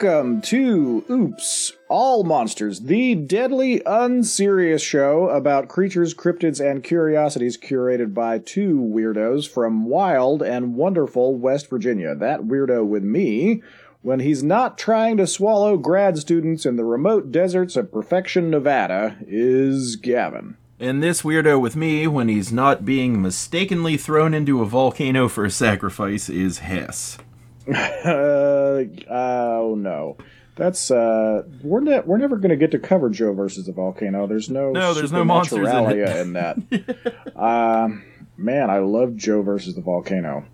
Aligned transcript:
Welcome 0.00 0.42
to 0.42 1.04
Oops, 1.10 1.72
All 1.88 2.22
Monsters, 2.22 2.82
the 2.82 3.16
deadly, 3.16 3.82
unserious 3.84 4.80
show 4.80 5.28
about 5.28 5.66
creatures, 5.66 6.14
cryptids, 6.14 6.64
and 6.64 6.84
curiosities 6.84 7.58
curated 7.58 8.14
by 8.14 8.38
two 8.38 8.78
weirdos 8.78 9.48
from 9.50 9.86
wild 9.86 10.40
and 10.40 10.76
wonderful 10.76 11.34
West 11.34 11.68
Virginia. 11.68 12.14
That 12.14 12.42
weirdo 12.42 12.86
with 12.86 13.02
me 13.02 13.60
when 14.02 14.20
he's 14.20 14.44
not 14.44 14.78
trying 14.78 15.16
to 15.16 15.26
swallow 15.26 15.76
grad 15.76 16.16
students 16.16 16.64
in 16.64 16.76
the 16.76 16.84
remote 16.84 17.32
deserts 17.32 17.74
of 17.74 17.90
Perfection, 17.90 18.50
Nevada, 18.50 19.16
is 19.26 19.96
Gavin. 19.96 20.56
And 20.78 21.02
this 21.02 21.22
weirdo 21.22 21.60
with 21.60 21.74
me, 21.74 22.06
when 22.06 22.28
he's 22.28 22.52
not 22.52 22.84
being 22.84 23.20
mistakenly 23.20 23.96
thrown 23.96 24.32
into 24.32 24.62
a 24.62 24.64
volcano 24.64 25.26
for 25.26 25.44
a 25.44 25.50
sacrifice, 25.50 26.30
is 26.30 26.58
Hess. 26.58 27.18
uh, 27.74 28.84
oh 29.10 29.74
no. 29.78 30.16
That's 30.56 30.90
uh, 30.90 31.44
we're 31.62 31.80
ne- 31.80 32.00
we're 32.00 32.18
never 32.18 32.36
going 32.36 32.50
to 32.50 32.56
get 32.56 32.72
to 32.72 32.78
cover 32.80 33.10
Joe 33.10 33.32
versus 33.32 33.66
the 33.66 33.72
volcano. 33.72 34.26
There's 34.26 34.50
no 34.50 34.72
No, 34.72 34.92
there's 34.92 35.12
no 35.12 35.24
monsters 35.24 35.68
in 35.68 35.90
it. 35.90 36.16
in 36.16 36.32
that. 36.32 36.56
um, 37.36 38.04
man, 38.36 38.68
I 38.68 38.78
love 38.78 39.14
Joe 39.14 39.42
versus 39.42 39.76
the 39.76 39.80
volcano. 39.82 40.44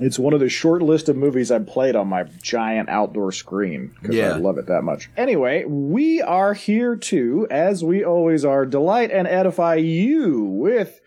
It's 0.00 0.18
one 0.18 0.32
of 0.32 0.40
the 0.40 0.48
short 0.48 0.80
list 0.82 1.08
of 1.10 1.16
movies 1.16 1.50
I've 1.52 1.66
played 1.66 1.94
on 1.94 2.08
my 2.08 2.24
giant 2.42 2.88
outdoor 2.88 3.30
screen 3.32 3.94
because 4.00 4.16
Yeah. 4.16 4.30
I 4.32 4.36
love 4.38 4.56
it 4.58 4.66
that 4.66 4.82
much. 4.82 5.10
Anyway, 5.16 5.64
we 5.66 6.22
are 6.22 6.54
here 6.54 6.96
to, 6.96 7.46
as 7.50 7.84
we 7.84 8.02
always 8.02 8.44
are, 8.44 8.64
delight 8.64 9.10
and 9.12 9.28
edify 9.28 9.74
you 9.74 10.40
with 10.42 11.00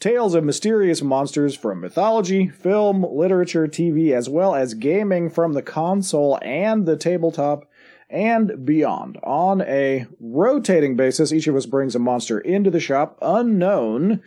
tales 0.00 0.34
of 0.34 0.44
mysterious 0.44 1.02
monsters 1.02 1.56
from 1.56 1.80
mythology, 1.80 2.48
film, 2.48 3.04
literature, 3.04 3.66
TV, 3.66 4.12
as 4.12 4.28
well 4.28 4.54
as 4.54 4.74
gaming 4.74 5.28
from 5.28 5.52
the 5.52 5.62
console 5.62 6.38
and 6.42 6.86
the 6.86 6.96
tabletop 6.96 7.68
and 8.10 8.64
beyond. 8.64 9.18
On 9.22 9.60
a 9.62 10.06
rotating 10.20 10.96
basis, 10.96 11.32
each 11.32 11.46
of 11.46 11.56
us 11.56 11.66
brings 11.66 11.94
a 11.94 11.98
monster 11.98 12.38
into 12.38 12.70
the 12.70 12.80
shop 12.80 13.18
unknown 13.20 14.22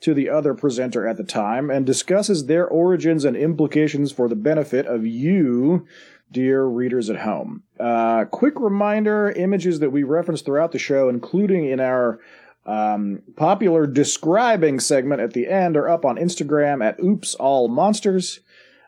to 0.00 0.14
the 0.14 0.28
other 0.28 0.54
presenter 0.54 1.06
at 1.06 1.16
the 1.16 1.24
time 1.24 1.70
and 1.70 1.86
discusses 1.86 2.46
their 2.46 2.66
origins 2.66 3.24
and 3.24 3.36
implications 3.36 4.12
for 4.12 4.28
the 4.28 4.36
benefit 4.36 4.86
of 4.86 5.06
you, 5.06 5.86
dear 6.30 6.64
readers 6.64 7.08
at 7.08 7.20
home. 7.20 7.62
Uh, 7.80 8.24
quick 8.26 8.54
reminder 8.60 9.30
images 9.32 9.80
that 9.80 9.90
we 9.90 10.02
reference 10.02 10.42
throughout 10.42 10.72
the 10.72 10.78
show, 10.78 11.08
including 11.08 11.66
in 11.66 11.80
our 11.80 12.20
um, 12.66 13.22
popular 13.36 13.86
describing 13.86 14.80
segment 14.80 15.20
at 15.20 15.32
the 15.32 15.46
end, 15.48 15.76
are 15.76 15.88
up 15.88 16.04
on 16.04 16.16
Instagram 16.16 16.84
at 16.84 16.98
Oops 17.02 17.34
All 17.36 17.68
Monsters. 17.68 18.40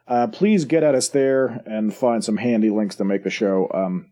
Uh, 0.06 0.26
please 0.26 0.64
get 0.64 0.82
at 0.82 0.94
us 0.94 1.08
there 1.08 1.62
and 1.66 1.94
find 1.94 2.24
some 2.24 2.36
handy 2.38 2.70
links 2.70 2.96
to 2.96 3.04
make 3.04 3.24
the 3.24 3.30
show 3.30 3.70
um, 3.74 4.10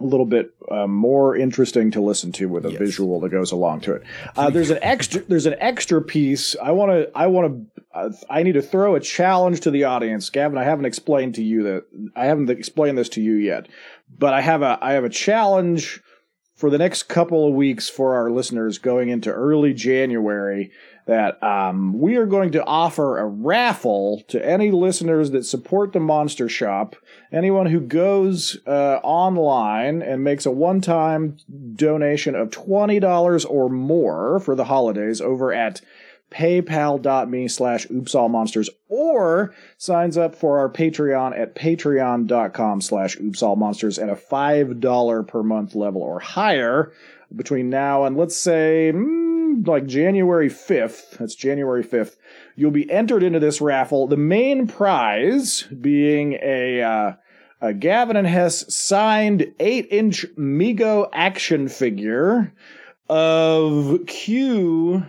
a 0.00 0.04
little 0.04 0.26
bit 0.26 0.50
uh, 0.70 0.86
more 0.86 1.36
interesting 1.36 1.90
to 1.92 2.00
listen 2.00 2.32
to 2.32 2.48
with 2.48 2.66
a 2.66 2.70
Yes. 2.70 2.78
visual 2.78 3.20
that 3.20 3.28
goes 3.30 3.52
along 3.52 3.80
to 3.82 3.92
it. 3.92 4.02
Uh, 4.36 4.50
there's 4.50 4.70
an 4.70 4.78
extra. 4.82 5.22
There's 5.22 5.46
an 5.46 5.54
extra 5.58 6.02
piece. 6.02 6.56
I 6.62 6.72
want 6.72 6.90
to. 6.92 7.10
I 7.16 7.26
want 7.28 7.46
to. 7.70 7.82
Uh, 7.94 8.10
I 8.28 8.42
need 8.42 8.52
to 8.54 8.62
throw 8.62 8.94
a 8.94 9.00
challenge 9.00 9.60
to 9.60 9.70
the 9.70 9.84
audience, 9.84 10.28
Gavin. 10.30 10.58
I 10.58 10.64
haven't 10.64 10.84
explained 10.86 11.34
to 11.36 11.42
you 11.42 11.62
that. 11.64 11.84
I 12.16 12.26
haven't 12.26 12.50
explained 12.50 12.98
this 12.98 13.08
to 13.10 13.22
you 13.22 13.34
yet, 13.34 13.68
but 14.18 14.34
I 14.34 14.40
have 14.40 14.62
a. 14.62 14.78
I 14.82 14.92
have 14.94 15.04
a 15.04 15.08
challenge 15.10 16.02
for 16.56 16.70
the 16.70 16.78
next 16.78 17.04
couple 17.04 17.46
of 17.46 17.54
weeks 17.54 17.88
for 17.88 18.14
our 18.14 18.30
listeners 18.30 18.78
going 18.78 19.10
into 19.10 19.30
early 19.30 19.74
January 19.74 20.72
that 21.04 21.40
um, 21.40 22.00
we 22.00 22.16
are 22.16 22.26
going 22.26 22.50
to 22.50 22.64
offer 22.64 23.18
a 23.18 23.26
raffle 23.26 24.24
to 24.26 24.44
any 24.44 24.72
listeners 24.72 25.30
that 25.30 25.44
support 25.44 25.92
the 25.92 26.00
Monster 26.00 26.48
Shop. 26.48 26.96
Anyone 27.30 27.66
who 27.66 27.78
goes 27.78 28.58
uh, 28.66 28.98
online 29.04 30.02
and 30.02 30.24
makes 30.24 30.46
a 30.46 30.50
one 30.50 30.80
time 30.80 31.36
donation 31.74 32.34
of 32.34 32.50
$20 32.50 33.46
or 33.48 33.68
more 33.68 34.40
for 34.40 34.56
the 34.56 34.64
holidays 34.64 35.20
over 35.20 35.52
at 35.52 35.80
paypal.me 36.36 37.48
slash 37.48 37.86
oopsallmonsters 37.86 38.68
or 38.88 39.54
signs 39.78 40.18
up 40.18 40.34
for 40.34 40.58
our 40.58 40.68
patreon 40.68 41.38
at 41.38 41.54
patreon.com 41.54 42.80
slash 42.80 43.16
oopsallmonsters 43.16 44.02
at 44.02 44.08
a 44.08 44.14
$5 44.14 45.28
per 45.28 45.42
month 45.42 45.74
level 45.74 46.02
or 46.02 46.20
higher 46.20 46.92
between 47.34 47.70
now 47.70 48.04
and 48.04 48.16
let's 48.16 48.36
say 48.36 48.92
mm, 48.94 49.66
like 49.66 49.86
january 49.86 50.48
5th 50.48 51.18
that's 51.18 51.34
january 51.34 51.82
5th 51.82 52.16
you'll 52.56 52.70
be 52.70 52.90
entered 52.90 53.22
into 53.22 53.38
this 53.38 53.60
raffle. 53.60 54.08
The 54.08 54.16
main 54.16 54.66
prize 54.66 55.62
being 55.62 56.38
a 56.42 56.82
uh, 56.82 57.12
a 57.60 57.72
Gavin 57.72 58.16
and 58.16 58.26
Hess 58.26 58.74
signed 58.74 59.46
8 59.60 59.86
inch 59.90 60.26
Mego 60.36 61.08
action 61.12 61.68
figure 61.68 62.52
of 63.08 64.00
Q 64.06 65.06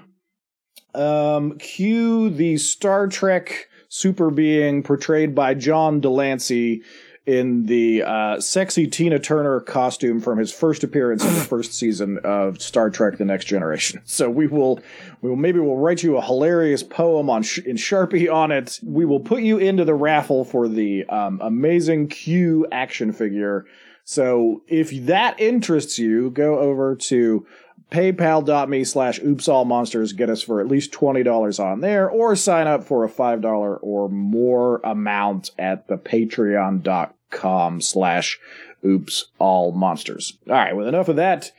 um, 0.98 1.58
Q, 1.58 2.30
the 2.30 2.58
Star 2.58 3.08
Trek 3.08 3.70
super 3.90 4.30
being 4.30 4.84
portrayed 4.84 5.34
by 5.34 5.54
John 5.54 6.02
de 6.02 6.10
Lancie 6.10 6.84
in 7.28 7.66
the 7.66 8.04
uh, 8.04 8.40
sexy 8.40 8.88
Tina 8.88 9.20
Turner 9.20 9.60
costume 9.60 10.22
from 10.22 10.40
his 10.40 10.52
first 10.52 10.84
appearance 10.84 11.24
in 11.24 11.34
the 11.34 11.40
first 11.50 11.74
season 11.74 12.20
of 12.24 12.62
Star 12.62 12.90
Trek: 12.90 13.18
The 13.18 13.26
Next 13.26 13.46
Generation. 13.46 14.02
So 14.06 14.30
we 14.30 14.48
will, 14.48 14.80
we 15.22 15.30
will 15.30 15.36
maybe 15.36 15.60
we'll 15.60 15.76
write 15.76 16.04
you 16.04 16.18
a 16.18 16.22
hilarious 16.22 16.84
poem 16.84 17.30
on 17.30 17.44
sh- 17.44 17.60
in 17.60 17.76
Sharpie 17.76 18.34
on 18.34 18.52
it. 18.52 18.80
We 18.82 19.06
will 19.06 19.20
put 19.20 19.44
you 19.44 19.58
into 19.58 19.84
the 19.84 19.94
raffle 19.94 20.46
for 20.46 20.68
the 20.68 21.06
um, 21.06 21.40
amazing 21.44 22.08
Q 22.08 22.66
action 22.72 23.12
figure. 23.12 23.66
So 24.06 24.64
if 24.68 24.90
that 25.06 25.38
interests 25.38 26.00
you, 26.00 26.30
go 26.30 26.60
over 26.60 26.96
to 26.96 27.46
paypal.me 27.92 28.84
slash 28.84 29.20
oopsallmonsters. 29.22 30.16
Get 30.16 30.30
us 30.30 30.42
for 30.42 30.60
at 30.60 30.68
least 30.68 30.92
$20 30.92 31.64
on 31.64 31.82
there 31.82 32.10
or 32.10 32.36
sign 32.36 32.68
up 32.68 32.84
for 32.84 33.04
a 33.04 33.10
$5 33.10 33.80
or 33.82 34.10
more 34.10 34.82
amount 34.84 35.52
at 35.58 35.88
the 35.88 35.98
patreon.com 35.98 37.82
slash 37.82 38.40
oopsallmonsters. 38.84 40.34
All 40.48 40.54
right 40.54 40.76
with 40.76 40.88
enough 40.88 41.08
of 41.08 41.16
that 41.16 41.52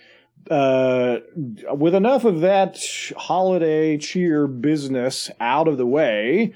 uh, 0.51 1.19
with 1.75 1.95
enough 1.95 2.25
of 2.25 2.41
that 2.41 2.79
holiday 3.17 3.99
cheer 3.99 4.47
business 4.47 5.31
out 5.41 5.69
of 5.69 5.77
the 5.77 5.87
way 5.87 6.55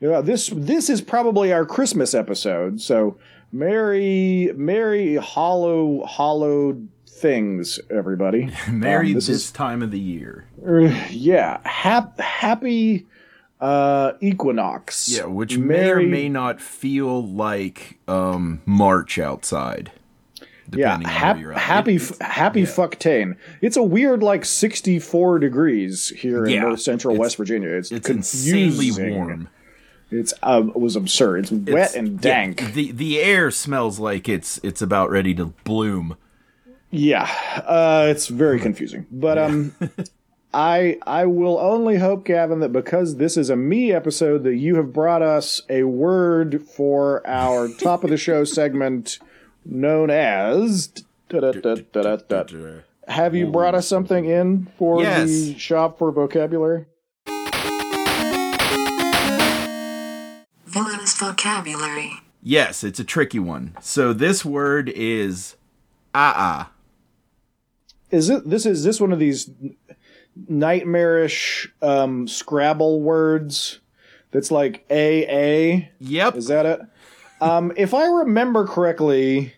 this 0.00 0.48
this 0.54 0.90
is 0.90 1.00
probably 1.00 1.52
our 1.52 1.64
christmas 1.64 2.14
episode. 2.14 2.80
So 2.80 3.18
merry 3.52 4.52
merry 4.54 5.16
hollow 5.16 6.04
hollowed 6.04 6.88
things 7.24 7.80
everybody 7.90 8.52
Married 8.70 9.08
Um, 9.08 9.14
this, 9.14 9.26
this 9.28 9.44
is- 9.46 9.50
time 9.50 9.80
of 9.82 9.90
the 9.90 9.98
year. 9.98 10.44
Er, 10.62 10.82
yeah, 11.10 11.58
hap- 11.66 12.20
happy 12.20 13.06
uh, 13.62 14.12
equinox. 14.20 15.08
Yeah, 15.08 15.24
which 15.24 15.56
Merry- 15.56 16.04
may 16.04 16.06
or 16.06 16.10
may 16.10 16.28
not 16.28 16.60
feel 16.60 17.24
like 17.26 17.98
um, 18.06 18.60
March 18.66 19.18
outside. 19.18 19.90
yeah, 20.70 20.98
hap- 21.08 21.38
happy, 21.56 21.96
It- 21.96 22.18
happy 22.20 22.62
fucktane. 22.64 23.36
It's 23.62 23.78
a 23.78 23.82
weird 23.82 24.22
like 24.22 24.44
sixty-four 24.44 25.38
degrees 25.38 26.10
here 26.10 26.44
in 26.44 26.52
Yeah, 26.52 26.60
North 26.62 26.80
Central 26.82 27.16
West 27.16 27.38
Virginia. 27.38 27.70
It's 27.70 27.90
it's 27.90 28.98
warm. 28.98 29.48
It's 30.10 30.34
uh, 30.42 30.62
it 30.66 30.76
was 30.78 30.94
absurd. 30.96 31.44
It's 31.44 31.50
wet 31.52 31.66
It's- 31.68 31.94
and 31.94 32.08
yeah, 32.16 32.20
dank. 32.20 32.74
the 32.74 32.92
the 32.92 33.18
air 33.20 33.50
smells 33.50 33.98
like 33.98 34.28
it's 34.28 34.60
it's 34.62 34.82
about 34.82 35.10
ready 35.10 35.34
to 35.36 35.46
bloom. 35.64 36.16
Yeah, 36.96 37.28
uh, 37.66 38.06
it's 38.08 38.28
very 38.28 38.60
confusing. 38.60 39.04
But 39.10 39.36
um, 39.36 39.74
I 40.54 40.96
I 41.04 41.26
will 41.26 41.58
only 41.58 41.96
hope, 41.98 42.24
Gavin, 42.24 42.60
that 42.60 42.68
because 42.72 43.16
this 43.16 43.36
is 43.36 43.50
a 43.50 43.56
me 43.56 43.92
episode, 43.92 44.44
that 44.44 44.54
you 44.54 44.76
have 44.76 44.92
brought 44.92 45.20
us 45.20 45.60
a 45.68 45.82
word 45.82 46.62
for 46.62 47.26
our 47.26 47.68
top 47.68 48.04
of 48.04 48.10
the 48.10 48.16
show 48.16 48.44
segment 48.60 49.18
known 49.64 50.08
as. 50.08 50.92
Have 53.08 53.34
you 53.34 53.48
brought 53.48 53.74
us 53.74 53.88
something 53.88 54.24
in 54.24 54.68
for 54.78 55.02
Yes. 55.02 55.28
the 55.28 55.58
shop 55.58 55.98
for 55.98 56.12
vocabulary? 56.12 56.86
Villainous 60.66 61.16
vocabulary. 61.18 62.12
Yes, 62.40 62.84
it's 62.84 63.00
a 63.00 63.04
tricky 63.04 63.40
one. 63.40 63.76
So 63.80 64.12
this 64.12 64.44
word 64.44 64.88
is 64.94 65.56
ah 66.14 66.70
Is 68.14 68.30
it 68.30 68.48
this 68.48 68.64
is 68.64 68.84
this 68.84 69.00
one 69.00 69.12
of 69.12 69.18
these 69.18 69.50
nightmarish 70.48 71.72
um, 71.82 72.28
Scrabble 72.28 73.00
words 73.00 73.80
that's 74.30 74.50
like 74.50 74.84
A 74.90 75.24
A? 75.24 75.92
Yep. 76.00 76.36
Is 76.36 76.46
that 76.46 76.66
it? 76.66 76.80
Um, 77.40 77.72
if 77.76 77.92
I 77.94 78.06
remember 78.06 78.66
correctly, 78.66 79.54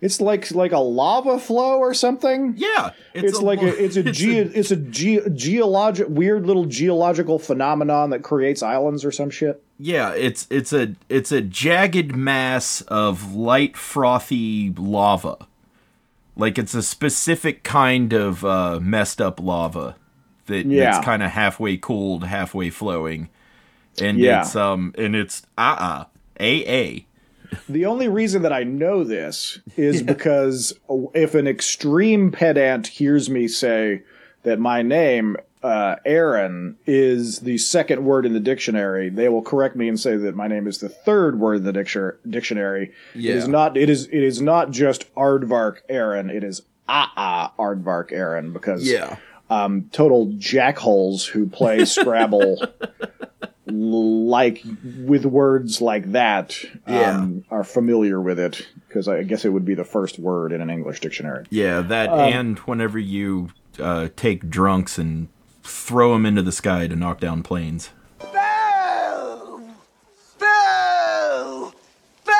It's 0.00 0.20
like 0.20 0.50
like 0.50 0.72
a 0.72 0.78
lava 0.80 1.38
flow 1.38 1.78
or 1.78 1.94
something. 1.94 2.54
Yeah, 2.56 2.90
It's, 3.14 3.40
like 3.40 3.62
a 3.62 3.84
it's 3.84 3.96
a 3.96 4.02
ge- 4.02 4.50
it's 4.54 4.70
a 4.72 4.76
ge- 4.76 5.32
geologic 5.34 6.08
weird 6.10 6.44
little 6.46 6.64
geological 6.66 7.38
phenomenon 7.38 8.10
that 8.10 8.22
creates 8.22 8.62
islands 8.62 9.04
or 9.04 9.12
some 9.12 9.30
shit. 9.30 9.62
yeah, 9.78 10.10
it's 10.12 10.46
it's 10.50 10.72
a 10.72 10.94
it's 11.08 11.30
a 11.30 11.40
jagged 11.40 12.16
mass 12.16 12.80
of 12.82 13.34
light 13.34 13.76
frothy 13.76 14.72
lava. 14.76 15.36
Like 16.36 16.58
it's 16.58 16.74
a 16.74 16.82
specific 16.82 17.62
kind 17.62 18.12
of 18.12 18.44
uh, 18.44 18.80
messed 18.80 19.20
up 19.20 19.38
lava 19.40 19.96
that 20.46 20.66
Yeah. 20.66 20.90
that's 20.92 21.04
kind 21.04 21.22
of 21.22 21.30
halfway 21.30 21.76
cooled, 21.76 22.24
halfway 22.24 22.70
flowing, 22.70 23.28
and 24.00 24.18
Yeah. 24.18 24.40
it's 24.40 24.56
um 24.56 24.94
and 24.96 25.14
it's 25.14 25.42
uh 25.58 25.76
uh 25.78 26.04
a 26.40 26.64
a 26.66 27.06
The 27.68 27.84
only 27.84 28.08
reason 28.08 28.42
that 28.42 28.52
I 28.52 28.64
know 28.64 29.04
this 29.04 29.58
is 29.76 30.02
because 30.14 30.72
if 31.14 31.34
an 31.34 31.46
extreme 31.46 32.32
pedant 32.32 32.86
hears 32.86 33.28
me 33.28 33.46
say 33.46 34.02
that 34.42 34.58
my 34.58 34.80
name, 34.82 35.36
uh, 35.62 35.96
Aaron, 36.04 36.76
is 36.86 37.40
the 37.40 37.58
second 37.58 38.04
word 38.04 38.26
in 38.26 38.32
the 38.32 38.40
dictionary, 38.40 39.08
they 39.08 39.28
will 39.28 39.42
correct 39.42 39.76
me 39.76 39.88
and 39.88 39.98
say 39.98 40.16
that 40.16 40.34
my 40.34 40.48
name 40.48 40.66
is 40.66 40.78
the 40.78 40.88
third 40.88 41.38
word 41.38 41.58
in 41.58 41.64
the 41.64 41.72
dictionary. 41.72 42.16
Dictionary. 42.28 42.92
It 43.14 43.24
is 43.24 43.48
not. 43.48 43.76
It 43.76 43.88
is. 43.88 44.06
It 44.06 44.22
is 44.22 44.40
not 44.40 44.70
just 44.70 45.12
Aardvark 45.14 45.78
Aaron. 45.88 46.30
It 46.30 46.44
is 46.44 46.62
ah 46.88 47.12
ah 47.16 47.52
Aardvark 47.58 48.12
Aaron 48.12 48.52
because 48.52 48.84
yeah. 48.84 49.16
um, 49.50 49.88
total 49.92 50.28
jackholes 50.28 51.26
who 51.26 51.46
play 51.46 51.84
Scrabble 51.84 52.58
like 53.66 54.64
with 54.98 55.24
words 55.24 55.80
like 55.80 56.12
that 56.12 56.58
um, 56.86 57.44
are 57.50 57.64
familiar 57.64 58.20
with 58.20 58.38
it 58.38 58.66
because 58.88 59.08
I 59.08 59.22
guess 59.22 59.44
it 59.44 59.50
would 59.50 59.64
be 59.64 59.74
the 59.74 59.84
first 59.84 60.18
word 60.18 60.52
in 60.52 60.60
an 60.60 60.68
English 60.68 61.00
dictionary. 61.00 61.46
Yeah, 61.50 61.80
that 61.82 62.08
Um, 62.08 62.18
and 62.18 62.58
whenever 62.60 62.98
you 62.98 63.50
uh, 63.78 64.08
take 64.16 64.50
drunks 64.50 64.98
and 64.98 65.28
throw 65.62 66.12
them 66.12 66.26
into 66.26 66.42
the 66.42 66.52
sky 66.52 66.86
to 66.86 66.96
knock 66.96 67.20
down 67.20 67.42
planes. 67.42 67.90
Boo! 68.20 69.70
Boo! 70.38 71.72
Boo! 72.24 72.32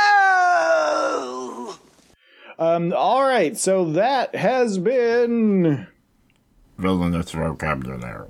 Um, 2.59 2.93
all 2.97 3.23
right, 3.25 3.57
so 3.57 3.85
that 3.93 4.35
has 4.35 4.79
been 4.79 5.87
Villainous 6.79 7.31
vocabulary. 7.33 8.29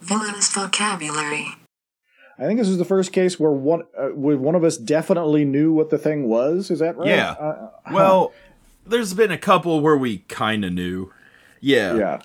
Villainous 0.00 0.50
vocabulary. 0.52 1.46
I 2.38 2.44
think 2.46 2.58
this 2.58 2.68
is 2.68 2.78
the 2.78 2.84
first 2.84 3.12
case 3.12 3.38
where 3.38 3.52
one 3.52 3.82
uh, 3.96 4.08
where 4.08 4.36
one 4.36 4.54
of 4.54 4.64
us 4.64 4.76
definitely 4.76 5.44
knew 5.44 5.72
what 5.72 5.90
the 5.90 5.98
thing 5.98 6.28
was. 6.28 6.70
Is 6.70 6.80
that 6.80 6.96
right? 6.96 7.08
Yeah. 7.08 7.32
Uh, 7.32 7.70
Well, 7.92 8.32
there's 8.86 9.14
been 9.14 9.30
a 9.30 9.38
couple 9.38 9.80
where 9.80 9.96
we 9.96 10.18
kind 10.28 10.64
of 10.64 10.72
knew. 10.72 11.12
Yeah, 11.60 11.94
yeah. 11.96 12.22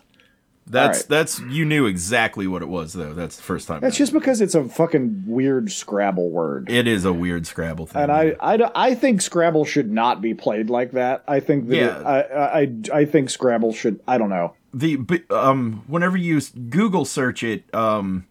That's 0.69 0.97
Alright. 0.97 1.09
that's 1.09 1.39
you 1.39 1.63
knew 1.63 1.85
exactly 1.85 2.45
what 2.45 2.61
it 2.61 2.67
was 2.67 2.91
though. 2.91 3.13
That's 3.13 3.37
the 3.37 3.43
first 3.43 3.69
time. 3.69 3.79
That's 3.79 3.95
just 3.95 4.11
because 4.11 4.41
it's 4.41 4.53
a 4.53 4.65
fucking 4.65 5.23
weird 5.25 5.71
Scrabble 5.71 6.29
word. 6.29 6.69
it 6.69 6.87
is 6.87 7.05
a 7.05 7.13
weird 7.13 7.47
Scrabble 7.47 7.85
thing. 7.85 8.01
and 8.01 8.11
I, 8.11 8.35
I, 8.41 8.69
I 8.75 8.93
think 8.95 9.21
Scrabble 9.21 9.63
should 9.63 9.89
not 9.89 10.21
be 10.21 10.33
played 10.33 10.69
like 10.69 10.91
that. 10.91 11.23
I 11.25 11.39
think 11.39 11.69
that 11.69 11.75
Yeah. 11.77 11.99
it- 12.19 12.31
I, 12.33 12.59
I 12.93 12.99
I 13.01 13.05
think 13.05 13.29
Scrabble 13.29 13.71
should. 13.71 14.01
I 14.09 14.17
don't 14.17 14.29
know. 14.29 14.55
the 14.73 14.97
um 15.29 15.83
whenever 15.87 16.17
you 16.17 16.41
Google 16.69 17.05
search 17.05 17.43
it 17.43 17.73
um 17.73 18.25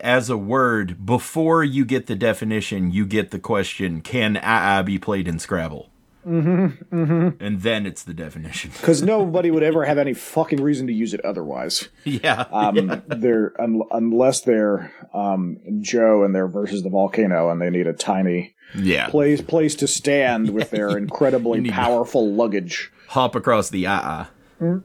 as 0.00 0.30
a 0.30 0.38
word 0.38 1.04
before 1.04 1.62
you 1.62 1.84
get 1.84 2.06
the 2.06 2.16
definition, 2.16 2.90
you 2.92 3.04
get 3.04 3.30
the 3.30 3.38
question: 3.38 4.00
Can 4.00 4.38
"aa" 4.42 4.82
be 4.82 4.98
played 4.98 5.28
in 5.28 5.38
Scrabble? 5.38 5.90
Mm-hmm, 6.26 6.94
mm-hmm. 6.94 7.42
And 7.42 7.62
then 7.62 7.86
it's 7.86 8.02
the 8.02 8.12
definition. 8.14 8.70
because 8.80 9.02
nobody 9.02 9.50
would 9.50 9.62
ever 9.62 9.84
have 9.84 9.98
any 9.98 10.12
fucking 10.12 10.62
reason 10.62 10.86
to 10.86 10.92
use 10.92 11.14
it 11.14 11.20
otherwise. 11.24 11.88
yeah, 12.04 12.44
Um, 12.52 13.02
they're 13.06 13.52
un, 13.60 13.82
unless 13.90 14.40
they're 14.42 14.92
um, 15.14 15.58
Joe 15.80 16.22
and 16.24 16.34
they're 16.34 16.48
versus 16.48 16.82
the 16.82 16.90
volcano, 16.90 17.50
and 17.50 17.60
they 17.60 17.70
need 17.70 17.86
a 17.86 17.92
tiny 17.92 18.54
yeah. 18.74 19.08
place 19.08 19.40
place 19.40 19.74
to 19.76 19.86
stand 19.86 20.50
with 20.50 20.70
their 20.70 20.90
incredibly 20.98 21.68
powerful 21.70 22.32
luggage. 22.32 22.92
Hop 23.08 23.34
across 23.34 23.70
the 23.70 23.86
"aa." 23.86 24.30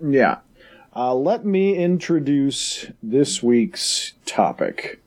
Yeah. 0.01 0.39
Uh, 0.95 1.13
let 1.13 1.45
me 1.45 1.75
introduce 1.75 2.85
this 3.03 3.43
week's 3.43 4.13
topic. 4.25 5.01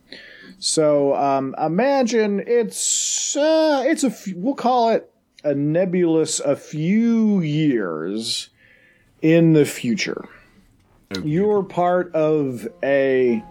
So 0.59 1.15
um, 1.15 1.55
imagine 1.59 2.43
it's 2.47 3.37
uh, 3.37 3.85
it's 3.87 4.05
a 4.05 4.09
f- 4.09 4.29
we'll 4.35 4.55
call 4.55 4.91
it 4.91 5.11
a 5.45 5.55
nebulous 5.55 6.41
a 6.41 6.57
few 6.57 7.41
years 7.41 8.51
in 9.23 9.53
the 9.53 9.65
future. 9.65 10.29
You're 11.25 11.63
part 11.63 12.15
of 12.15 12.69
a 12.83 13.43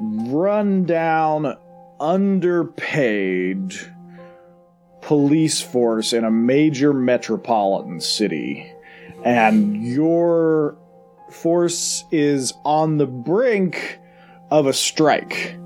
rundown, 0.00 1.56
underpaid 2.00 3.74
police 5.00 5.60
force 5.60 6.12
in 6.12 6.24
a 6.24 6.30
major 6.30 6.92
metropolitan 6.92 8.00
city, 8.00 8.72
and 9.24 9.82
your 9.86 10.76
force 11.30 12.04
is 12.10 12.52
on 12.64 12.98
the 12.98 13.06
brink 13.06 13.98
of 14.50 14.66
a 14.66 14.72
strike. 14.72 15.56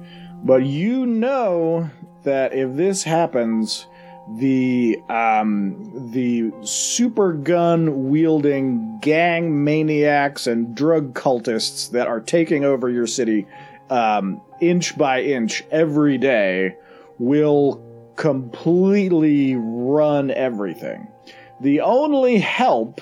But 0.44 0.64
you 0.64 1.06
know 1.06 1.90
that 2.24 2.52
if 2.52 2.76
this 2.76 3.04
happens, 3.04 3.86
the 4.30 5.02
um, 5.08 6.10
the 6.12 6.52
super 6.62 7.32
gun 7.32 8.08
wielding 8.08 8.98
gang 9.00 9.64
maniacs 9.64 10.46
and 10.46 10.74
drug 10.74 11.14
cultists 11.14 11.90
that 11.90 12.06
are 12.06 12.20
taking 12.20 12.64
over 12.64 12.88
your 12.88 13.06
city 13.06 13.46
um, 13.90 14.40
inch 14.60 14.96
by 14.96 15.22
inch 15.22 15.64
every 15.70 16.18
day 16.18 16.76
will 17.18 17.82
completely 18.16 19.56
run 19.56 20.30
everything. 20.30 21.08
The 21.60 21.80
only 21.80 22.38
help 22.38 23.00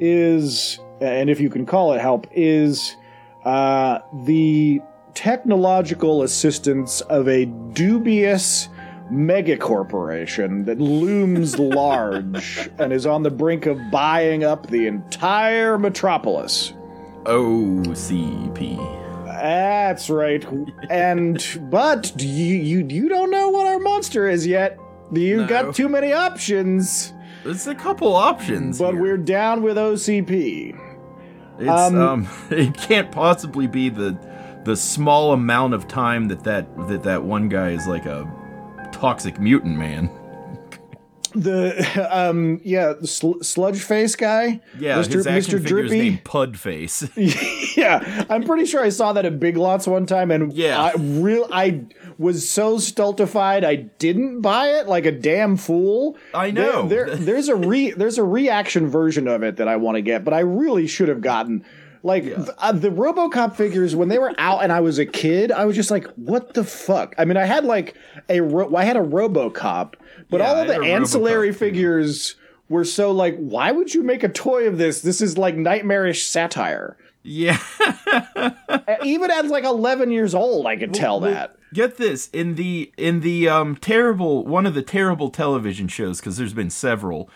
is, 0.00 0.78
and 1.00 1.30
if 1.30 1.40
you 1.40 1.50
can 1.50 1.66
call 1.66 1.92
it 1.92 2.00
help, 2.00 2.26
is 2.32 2.96
uh, 3.44 4.00
the 4.24 4.80
technological 5.14 6.22
assistance 6.22 7.00
of 7.02 7.28
a 7.28 7.46
dubious 7.46 8.68
megacorporation 9.12 10.64
that 10.66 10.80
looms 10.80 11.58
large 11.58 12.68
and 12.78 12.92
is 12.92 13.06
on 13.06 13.22
the 13.22 13.30
brink 13.30 13.66
of 13.66 13.78
buying 13.90 14.44
up 14.44 14.66
the 14.68 14.86
entire 14.86 15.78
metropolis. 15.78 16.72
OCP. 17.24 18.76
That's 19.26 20.10
right. 20.10 20.44
And 20.90 21.44
but 21.70 22.20
you 22.20 22.56
you 22.56 22.86
you 22.88 23.08
don't 23.08 23.30
know 23.30 23.50
what 23.50 23.66
our 23.66 23.78
monster 23.78 24.28
is 24.28 24.46
yet. 24.46 24.78
You 25.12 25.38
No. 25.38 25.46
got 25.46 25.74
too 25.74 25.88
many 25.88 26.12
options. 26.12 27.12
There's 27.44 27.66
a 27.66 27.74
couple 27.74 28.14
options, 28.14 28.78
But 28.78 28.92
here. 28.92 29.00
we're 29.00 29.16
down 29.16 29.62
with 29.62 29.76
OCP. 29.76 30.76
It's 31.60 31.68
Um, 31.68 32.00
um, 32.00 32.28
it 32.50 32.74
can't 32.76 33.10
possibly 33.10 33.66
be 33.66 33.88
the 33.88 34.16
the 34.64 34.76
small 34.76 35.32
amount 35.32 35.72
of 35.74 35.88
time 35.88 36.28
that 36.28 36.44
that 36.44 36.66
that 36.88 37.02
that 37.04 37.22
one 37.24 37.48
guy 37.48 37.70
is 37.70 37.86
like 37.86 38.06
a 38.06 38.30
toxic 38.98 39.38
mutant 39.40 39.76
man. 39.76 40.10
The 41.34 42.08
um 42.10 42.58
yeah, 42.64 42.94
the 42.98 43.06
sl- 43.06 43.42
sludge 43.42 43.82
face 43.82 44.16
guy. 44.16 44.60
Yeah, 44.78 44.96
Mr. 44.98 45.12
his 45.12 45.26
action 45.26 45.58
Mr. 45.60 45.66
Drippy. 45.66 45.98
named 46.00 46.24
Pudface. 46.24 47.10
yeah, 47.76 48.24
I'm 48.30 48.44
pretty 48.44 48.64
sure 48.64 48.82
I 48.82 48.88
saw 48.88 49.12
that 49.12 49.26
at 49.26 49.38
Big 49.38 49.58
Lots 49.58 49.86
one 49.86 50.06
time, 50.06 50.30
and 50.30 50.52
Yeah. 50.54 50.80
I 50.82 50.94
real 50.96 51.46
I 51.52 51.84
was 52.16 52.48
so 52.48 52.78
stultified 52.78 53.62
I 53.62 53.76
didn't 53.76 54.40
buy 54.40 54.68
it 54.68 54.88
like 54.88 55.04
a 55.04 55.12
damn 55.12 55.58
fool. 55.58 56.16
I 56.32 56.50
know. 56.50 56.88
There, 56.88 57.06
there- 57.06 57.16
there's 57.16 57.48
a 57.48 57.56
re 57.56 57.90
there's 57.90 58.16
a 58.16 58.24
reaction 58.24 58.88
version 58.88 59.28
of 59.28 59.42
it 59.42 59.56
that 59.58 59.68
I 59.68 59.76
want 59.76 59.96
to 59.96 60.02
get, 60.02 60.24
but 60.24 60.32
I 60.32 60.40
really 60.40 60.86
should 60.86 61.08
have 61.08 61.20
gotten. 61.20 61.62
Like 62.02 62.24
th- 62.24 62.48
uh, 62.58 62.72
the 62.72 62.90
RoboCop 62.90 63.56
figures 63.56 63.96
when 63.96 64.08
they 64.08 64.18
were 64.18 64.34
out 64.38 64.62
and 64.62 64.72
I 64.72 64.80
was 64.80 64.98
a 64.98 65.06
kid, 65.06 65.50
I 65.52 65.64
was 65.64 65.74
just 65.76 65.90
like, 65.90 66.06
"What 66.14 66.54
the 66.54 66.64
fuck?" 66.64 67.14
I 67.18 67.24
mean, 67.24 67.36
I 67.36 67.44
had 67.44 67.64
like 67.64 67.96
a 68.28 68.40
ro- 68.40 68.74
I 68.76 68.84
had 68.84 68.96
a 68.96 69.02
RoboCop, 69.02 69.94
but 70.30 70.40
Yeah, 70.40 70.46
all 70.48 70.56
of 70.60 70.68
the 70.68 70.80
ancillary 70.80 71.50
RoboCop 71.50 71.56
figures 71.56 72.36
were 72.68 72.84
so 72.84 73.10
like, 73.10 73.36
"Why 73.36 73.72
would 73.72 73.94
you 73.94 74.02
make 74.02 74.22
a 74.22 74.28
toy 74.28 74.66
of 74.66 74.78
this? 74.78 75.00
This 75.00 75.20
is 75.20 75.36
like 75.36 75.56
nightmarish 75.56 76.26
satire." 76.26 76.96
yeah. 77.24 77.58
Even 79.02 79.30
at 79.30 79.46
like 79.46 79.64
11 79.64 80.10
years 80.10 80.34
old, 80.34 80.66
I 80.66 80.76
could 80.76 80.94
tell 80.94 81.20
that. 81.20 81.56
Get 81.74 81.98
this 81.98 82.28
in 82.30 82.54
the 82.54 82.90
in 82.96 83.20
the 83.20 83.48
um 83.48 83.76
terrible 83.76 84.46
one 84.46 84.64
of 84.64 84.72
the 84.74 84.82
terrible 84.82 85.28
television 85.28 85.88
shows 85.88 86.20
because 86.20 86.38
there's 86.38 86.54
been 86.54 86.70
several. 86.70 87.28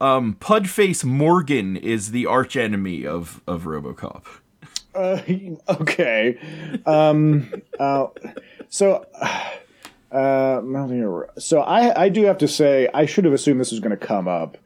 Um, 0.00 0.36
Pudface 0.40 1.04
Morgan 1.04 1.76
is 1.76 2.10
the 2.12 2.26
archenemy 2.26 3.06
of 3.06 3.40
of 3.46 3.64
RoboCop. 3.64 4.24
Uh, 4.94 5.20
okay. 5.80 6.38
Um, 6.86 7.52
uh, 7.78 8.06
so, 8.68 9.06
Uh, 10.12 10.60
so 11.38 11.60
I 11.60 12.04
I 12.04 12.08
do 12.08 12.24
have 12.24 12.38
to 12.38 12.48
say 12.48 12.88
I 12.92 13.06
should 13.06 13.24
have 13.24 13.32
assumed 13.34 13.60
this 13.60 13.70
was 13.70 13.78
going 13.80 13.96
to 13.96 14.06
come 14.06 14.26
up, 14.26 14.56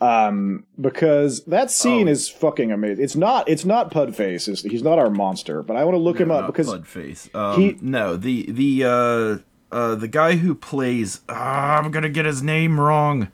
um, 0.00 0.64
because 0.80 1.44
that 1.44 1.70
scene 1.70 2.08
Oh. 2.08 2.10
is 2.10 2.28
fucking 2.28 2.72
amazing. 2.72 3.04
It's 3.04 3.14
not 3.16 3.48
it's 3.48 3.64
not 3.64 3.92
Pudface. 3.92 4.48
It's, 4.48 4.62
he's 4.62 4.82
not 4.82 4.98
our 4.98 5.10
monster, 5.10 5.62
but 5.62 5.76
I 5.76 5.84
want 5.84 5.94
to 5.94 6.00
look 6.00 6.18
him 6.18 6.30
up 6.32 6.42
Not 6.42 6.46
because 6.48 6.68
Bloodface. 6.68 7.32
Um, 7.34 7.60
he- 7.60 7.78
no, 7.80 8.16
the 8.16 8.50
the 8.50 8.84
uh, 8.84 9.38
uh, 9.76 9.94
the 9.94 10.08
guy 10.08 10.36
who 10.36 10.54
plays. 10.56 11.20
ah, 11.28 11.76
I'm 11.78 11.90
gonna 11.92 12.08
get 12.08 12.24
his 12.26 12.42
name 12.42 12.80
wrong. 12.80 13.28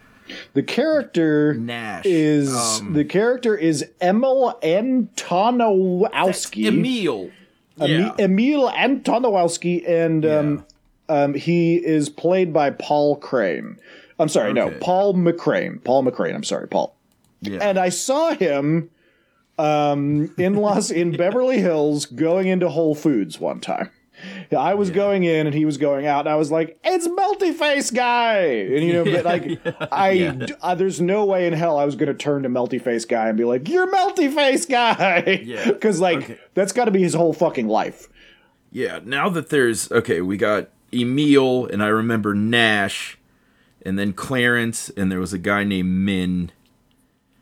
The 0.54 0.62
character 0.62 1.54
Nash 1.54 2.04
is 2.06 2.54
Um, 2.80 2.92
the 2.94 3.04
character 3.04 3.56
is 3.56 3.84
Emil 4.00 4.58
Antonowski. 4.62 6.66
Emil. 6.66 7.30
Emi- 7.78 7.88
Yeah. 7.88 8.14
Emil 8.24 8.70
Antonowski, 8.70 9.88
and 9.88 10.24
um, 10.24 10.66
um, 11.08 11.34
he 11.34 11.76
is 11.76 12.08
played 12.08 12.52
by 12.52 12.70
Paul 12.70 13.16
Crane. 13.16 13.76
I'm 14.18 14.28
sorry, 14.28 14.52
no, 14.52 14.70
Paul 14.80 15.14
McCrane. 15.14 15.82
Paul 15.82 16.04
McCrane. 16.04 16.34
I'm 16.34 16.44
sorry, 16.44 16.68
Paul. 16.68 16.94
yeah. 17.40 17.58
And 17.60 17.78
I 17.78 17.88
saw 17.88 18.32
him 18.34 18.90
um, 19.58 20.32
in 20.38 20.54
Los 20.54 20.90
in 20.90 21.12
Beverly 21.16 21.58
Hills 21.58 22.06
going 22.06 22.46
into 22.46 22.68
Whole 22.68 22.94
Foods 22.94 23.40
one 23.40 23.60
time. 23.60 23.90
I 24.56 24.74
was 24.74 24.90
going 24.90 25.24
in 25.24 25.46
and 25.46 25.54
he 25.54 25.64
was 25.64 25.76
going 25.76 26.06
out, 26.06 26.20
and 26.20 26.28
I 26.28 26.36
was 26.36 26.50
like, 26.50 26.78
"It's 26.84 27.06
Melty 27.08 27.52
Face 27.54 27.90
guy," 27.90 28.38
and 28.44 28.84
you 28.84 28.92
know, 28.92 29.04
but 29.04 29.24
like, 29.24 29.60
I 29.92 30.28
d- 30.28 30.54
uh, 30.62 30.74
there's 30.74 31.00
no 31.00 31.24
way 31.24 31.46
in 31.46 31.52
hell 31.52 31.78
I 31.78 31.84
was 31.84 31.96
going 31.96 32.08
to 32.08 32.14
turn 32.14 32.42
to 32.44 32.48
Melty 32.48 32.80
Face 32.80 33.04
guy 33.04 33.28
and 33.28 33.36
be 33.36 33.44
like, 33.44 33.68
"You're 33.68 33.90
Melty 33.92 34.32
Face 34.32 34.66
guy," 34.66 35.42
Yeah. 35.44 35.64
because 35.72 36.00
like 36.00 36.18
Okay. 36.24 36.38
that's 36.54 36.72
got 36.72 36.84
to 36.86 36.90
be 36.90 37.02
his 37.02 37.14
whole 37.14 37.32
fucking 37.32 37.68
life. 37.68 38.08
Yeah, 38.70 39.00
now 39.04 39.28
that 39.30 39.50
there's 39.50 39.90
okay, 39.92 40.20
we 40.20 40.36
got 40.36 40.68
Emil 40.92 41.66
and 41.66 41.82
I 41.82 41.88
remember 41.88 42.34
Nash 42.34 43.18
and 43.86 43.98
then 43.98 44.12
Clarence 44.12 44.90
and 44.90 45.10
there 45.12 45.20
was 45.20 45.32
a 45.32 45.38
guy 45.38 45.64
named 45.64 45.90
Min. 45.90 46.50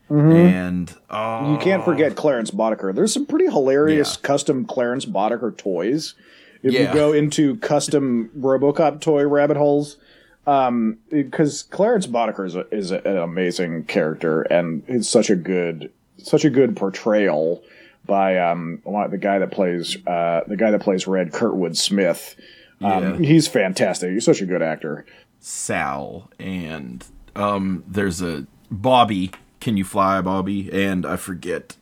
And 0.09 0.93
oh 1.09 1.15
Mm-hmm. 1.15 1.51
You 1.53 1.57
can't 1.57 1.83
forget 1.83 2.15
Clarence 2.15 2.51
Boddicker. 2.51 2.93
There's 2.93 3.11
some 3.13 3.25
pretty 3.25 3.45
hilarious 3.45 4.15
Yeah. 4.21 4.27
custom 4.27 4.65
Clarence 4.65 5.05
Boddicker 5.05 5.55
toys. 5.57 6.13
If 6.63 6.73
Yeah. 6.73 6.87
you 6.87 6.93
go 6.93 7.13
into 7.13 7.57
custom 7.57 8.31
RoboCop 8.39 9.01
toy 9.01 9.27
rabbit 9.27 9.57
holes, 9.57 9.97
um, 10.47 10.97
because 11.09 11.63
Clarence 11.63 12.07
Boddicker 12.07 12.45
is, 12.45 12.55
a, 12.55 12.65
is 12.73 12.91
a, 12.91 12.99
an 13.07 13.17
amazing 13.17 13.83
character 13.85 14.41
and 14.43 14.83
it's 14.87 15.07
such 15.09 15.29
a 15.29 15.35
good, 15.35 15.91
such 16.17 16.43
a 16.45 16.49
good 16.49 16.75
portrayal 16.75 17.61
by 18.05 18.37
um 18.37 18.81
the 18.83 19.17
guy 19.17 19.39
that 19.39 19.49
plays 19.51 19.95
uh 20.07 20.41
the 20.47 20.57
guy 20.57 20.71
that 20.71 20.81
plays 20.81 21.07
Red 21.07 21.31
Kurtwood 21.31 21.77
Smith. 21.77 22.35
Um, 22.81 23.21
Yeah. 23.21 23.27
he's 23.27 23.47
fantastic. 23.47 24.11
He's 24.11 24.25
such 24.25 24.41
a 24.41 24.45
good 24.45 24.61
actor. 24.61 25.05
Sal 25.39 26.29
and 26.39 27.05
um 27.35 27.83
there's 27.87 28.21
a 28.21 28.45
Bobby. 28.69 29.31
Can 29.61 29.77
you 29.77 29.85
fly, 29.85 30.19
Bobby? 30.19 30.69
And 30.73 31.05
I 31.05 31.15
forget. 31.15 31.77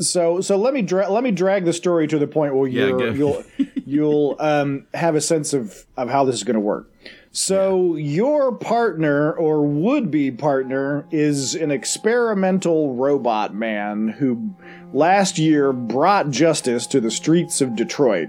So 0.00 0.40
so 0.40 0.56
let 0.56 0.74
me 0.74 0.82
dra- 0.82 1.10
let 1.10 1.22
me 1.22 1.30
drag 1.30 1.64
the 1.64 1.72
story 1.72 2.06
to 2.08 2.18
the 2.18 2.26
point 2.26 2.54
where 2.54 2.68
you're, 2.68 2.98
go. 2.98 3.10
you'll 3.10 3.44
you'll 3.86 4.36
um, 4.38 4.86
have 4.94 5.14
a 5.14 5.20
sense 5.20 5.52
of 5.52 5.86
of 5.96 6.08
how 6.08 6.24
this 6.24 6.36
is 6.36 6.44
going 6.44 6.54
to 6.54 6.60
work. 6.60 6.90
So 7.36 7.96
your 7.96 8.52
partner 8.52 9.32
or 9.32 9.66
would 9.66 10.08
be 10.08 10.30
partner 10.30 11.04
is 11.10 11.56
an 11.56 11.72
experimental 11.72 12.94
robot 12.94 13.52
man 13.52 14.06
who 14.06 14.54
last 14.92 15.36
year 15.36 15.72
brought 15.72 16.30
justice 16.30 16.86
to 16.88 17.00
the 17.00 17.10
streets 17.10 17.60
of 17.60 17.74
Detroit. 17.74 18.28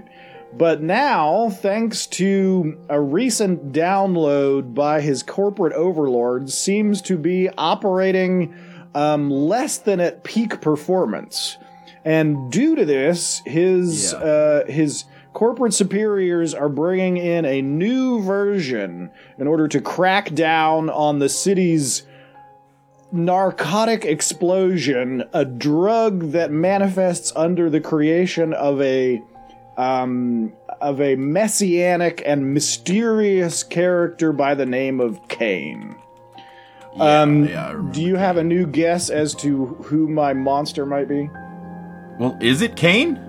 But 0.52 0.82
now, 0.82 1.50
thanks 1.50 2.06
to 2.08 2.78
a 2.88 3.00
recent 3.00 3.72
download 3.72 4.74
by 4.74 5.02
his 5.02 5.22
corporate 5.22 5.74
overlords, 5.74 6.56
seems 6.56 7.00
to 7.02 7.16
be 7.16 7.48
operating 7.50 8.54
um, 8.96 9.30
less 9.30 9.76
than 9.78 10.00
at 10.00 10.24
peak 10.24 10.60
performance. 10.60 11.58
And 12.04 12.50
due 12.50 12.74
to 12.76 12.84
this, 12.84 13.42
his 13.44 14.12
Yeah. 14.12 14.18
uh, 14.18 14.66
his 14.66 15.04
corporate 15.34 15.74
superiors 15.74 16.54
are 16.54 16.70
bringing 16.70 17.18
in 17.18 17.44
a 17.44 17.60
new 17.60 18.22
version 18.22 19.10
in 19.38 19.46
order 19.46 19.68
to 19.68 19.80
crack 19.82 20.32
down 20.34 20.88
on 20.88 21.18
the 21.18 21.28
city's 21.28 22.04
narcotic 23.12 24.04
explosion, 24.04 25.24
a 25.32 25.44
drug 25.44 26.32
that 26.32 26.50
manifests 26.50 27.32
under 27.36 27.68
the 27.68 27.80
creation 27.80 28.52
of 28.54 28.80
a 28.80 29.22
um, 29.76 30.52
of 30.80 31.00
a 31.02 31.16
messianic 31.16 32.22
and 32.24 32.54
mysterious 32.54 33.62
character 33.62 34.32
by 34.32 34.54
the 34.54 34.64
name 34.66 35.00
of 35.00 35.28
Cain. 35.28 35.96
Yeah, 36.96 37.20
um, 37.20 37.46
yeah, 37.46 37.80
do 37.92 38.02
you 38.02 38.16
have 38.16 38.36
a 38.36 38.44
new 38.44 38.66
guess 38.66 39.10
as 39.10 39.34
to 39.36 39.66
who 39.84 40.08
my 40.08 40.32
monster 40.32 40.86
might 40.86 41.08
be? 41.08 41.30
Well, 42.18 42.36
is 42.40 42.62
it 42.62 42.76
Cain? 42.76 43.20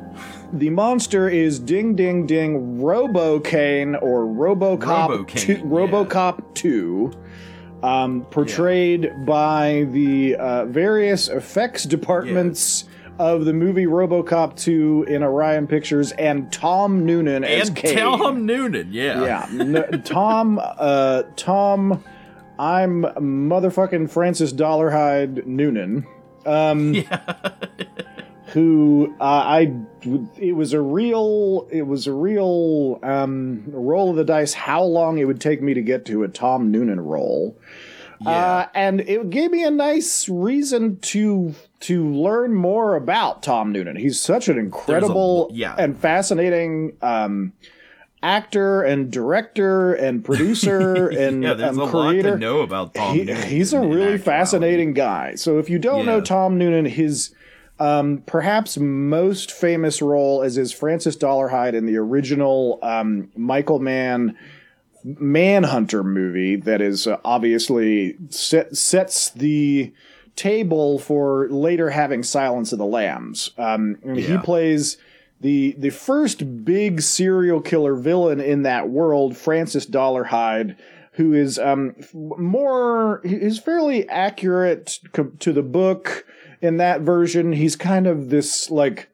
The 0.53 0.69
monster 0.69 1.27
is 1.27 1.59
Ding 1.59 1.95
Ding 1.95 2.25
Ding 2.25 2.81
Robo 2.81 3.39
Cain 3.39 3.95
or 3.95 4.25
RoboCop 4.25 5.09
Robo-Cain, 5.09 5.41
2, 5.43 5.53
yeah. 5.53 5.59
RoboCop 5.59 6.55
2 6.55 7.12
um, 7.83 8.25
portrayed 8.31 9.12
by 9.25 9.86
the 9.91 10.36
uh, 10.36 10.65
various 10.65 11.27
effects 11.27 11.83
departments 11.83 12.86
of 13.19 13.45
the 13.45 13.53
movie 13.53 13.86
RoboCop 13.86 14.55
2 14.55 15.05
in 15.09 15.24
Orion 15.24 15.67
Pictures 15.67 16.12
and 16.13 16.51
Tom 16.51 17.05
Noonan 17.05 17.43
as 17.43 17.67
And 17.69 17.77
Cain. 17.77 17.97
Tom 17.97 18.45
Noonan, 18.45 18.93
yeah. 18.93 19.50
Yeah, 19.50 19.97
Tom. 20.03 20.59
Uh, 20.62 21.24
Tom. 21.36 22.03
I'm 22.60 23.04
motherfucking 23.04 24.10
Francis 24.10 24.54
Dollarhyde 24.54 25.46
Noonan. 25.46 26.06
Um, 26.46 26.96
who 28.48 29.14
uh, 29.20 29.24
I 29.24 29.74
it 30.38 30.54
was 30.54 30.74
a 30.74 30.82
real 30.82 31.68
it 31.70 31.84
was 31.84 32.08
a 32.08 32.14
real 32.14 33.00
um, 33.04 33.64
roll 33.68 34.12
of 34.12 34.16
the 34.16 34.24
dice 34.24 34.54
how 34.54 34.84
long 34.84 35.18
it 35.18 35.26
would 35.26 35.42
take 35.42 35.62
me 35.62 35.74
to 35.74 35.82
get 35.82 36.06
to 36.06 36.24
a 36.24 36.28
Tom 36.28 36.72
Noonan 36.72 37.02
role. 37.02 37.58
Uh, 38.26 38.66
and 38.74 39.02
it 39.02 39.30
gave 39.30 39.52
me 39.52 39.64
a 39.64 39.70
nice 39.70 40.28
reason 40.28 40.98
to 41.00 41.54
to 41.82 42.08
learn 42.08 42.56
more 42.56 42.96
about 42.96 43.44
Tom 43.44 43.72
Noonan. 43.72 43.96
He's 43.96 44.20
such 44.20 44.48
an 44.48 44.58
incredible 44.58 45.52
yeah. 45.54 45.76
and 45.78 45.96
fascinating 45.96 46.98
um, 47.02 47.54
actor 48.27 48.81
and 48.84 49.10
director 49.12 49.93
and 49.93 50.24
producer 50.29 51.07
and 51.07 51.43
yeah, 51.43 51.53
there's 51.53 51.77
um, 51.77 51.79
a 51.79 51.86
lot 51.86 52.12
to 52.13 52.38
know 52.38 52.60
about 52.62 52.93
Tom 52.93 53.15
He- 53.15 53.24
Noonan. 53.24 53.48
he's 53.48 53.72
a 53.74 53.79
really 53.79 54.17
fascinating 54.17 54.93
guy. 54.93 55.36
So 55.36 55.57
if 55.60 55.69
you 55.69 55.79
don't 55.79 56.05
know 56.05 56.19
Tom 56.22 56.57
Noonan, 56.57 56.86
his 56.86 57.34
um, 57.79 58.24
perhaps 58.25 58.77
most 58.77 59.51
famous 59.51 60.01
role 60.01 60.41
is 60.41 60.57
as 60.57 60.74
Francis 60.74 61.15
Dollarhyde 61.15 61.74
in 61.75 61.86
the 61.86 61.96
original 61.98 62.79
um, 62.81 63.29
Michael 63.36 63.79
Mann 63.79 64.36
Manhunter 65.03 66.03
movie 66.03 66.55
that 66.57 66.81
is 66.81 67.07
uh, 67.07 67.17
obviously 67.24 68.17
set, 68.29 68.75
sets 68.75 69.29
the 69.29 69.93
table 70.36 71.00
for 71.00 71.48
later 71.50 71.91
having 71.91 72.24
Silence 72.24 72.72
of 72.74 72.77
the 72.79 72.86
Lambs. 72.86 73.51
Um, 73.57 73.98
and 74.03 74.17
He 74.17 74.38
plays 74.39 74.98
the 75.41 75.75
the 75.77 75.91
first 75.91 76.65
big 76.65 77.01
serial 77.01 77.62
killer 77.62 77.96
villain 77.96 78.39
in 78.39 78.63
that 78.63 78.89
world, 78.89 79.38
Francis 79.38 79.86
Dollarhyde, 79.86 80.75
who 81.13 81.34
is 81.34 81.60
um, 81.60 81.96
more 82.13 83.22
is 83.24 83.60
fairly 83.60 84.08
accurate 84.10 85.00
to 85.39 85.53
the 85.53 85.63
book. 85.63 86.25
In 86.60 86.77
that 86.77 87.01
version, 87.01 87.53
he's 87.53 87.75
kind 87.75 88.08
of 88.08 88.29
this 88.29 88.72
like 88.72 89.10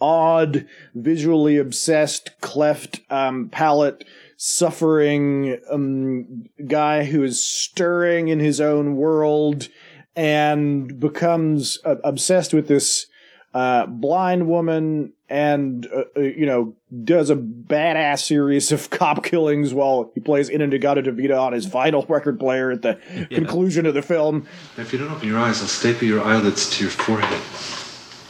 odd, 0.00 0.66
visually 0.94 1.56
obsessed, 1.56 2.30
cleft 2.40 3.00
um, 3.10 3.48
palate, 3.48 4.04
suffering 4.36 5.58
um, 5.70 6.44
guy 6.66 7.04
who 7.04 7.24
is 7.24 7.42
stirring 7.42 8.28
in 8.28 8.38
his 8.38 8.60
own 8.60 8.96
world 8.96 9.68
and 10.14 11.00
becomes 11.00 11.78
uh, 11.84 11.96
obsessed 12.04 12.52
with 12.54 12.68
this 12.68 13.06
uh, 13.54 13.86
blind 13.86 14.46
woman 14.46 15.13
and 15.28 15.86
uh, 15.86 16.04
uh, 16.16 16.20
you 16.20 16.46
know 16.46 16.74
does 17.04 17.30
a 17.30 17.36
badass 17.36 18.20
series 18.20 18.72
of 18.72 18.90
cop 18.98 19.24
killings 19.24 19.72
while 19.74 20.10
he 20.14 20.20
plays 20.20 20.48
In-A-Gadda-Da-Vida 20.48 21.36
on 21.36 21.52
his 21.52 21.66
vinyl 21.66 22.08
record 22.08 22.38
player 22.38 22.70
at 22.70 22.82
the 22.82 22.98
conclusion 23.30 23.86
of 23.86 23.94
the 23.94 24.02
film. 24.02 24.46
If 24.76 24.92
you 24.92 24.98
don't 24.98 25.10
open 25.10 25.28
your 25.28 25.38
eyes, 25.38 25.60
I'll 25.60 25.68
staple 25.68 26.06
your 26.06 26.22
eyelids 26.22 26.70
to 26.76 26.84
your 26.84 26.90
forehead. 26.90 27.40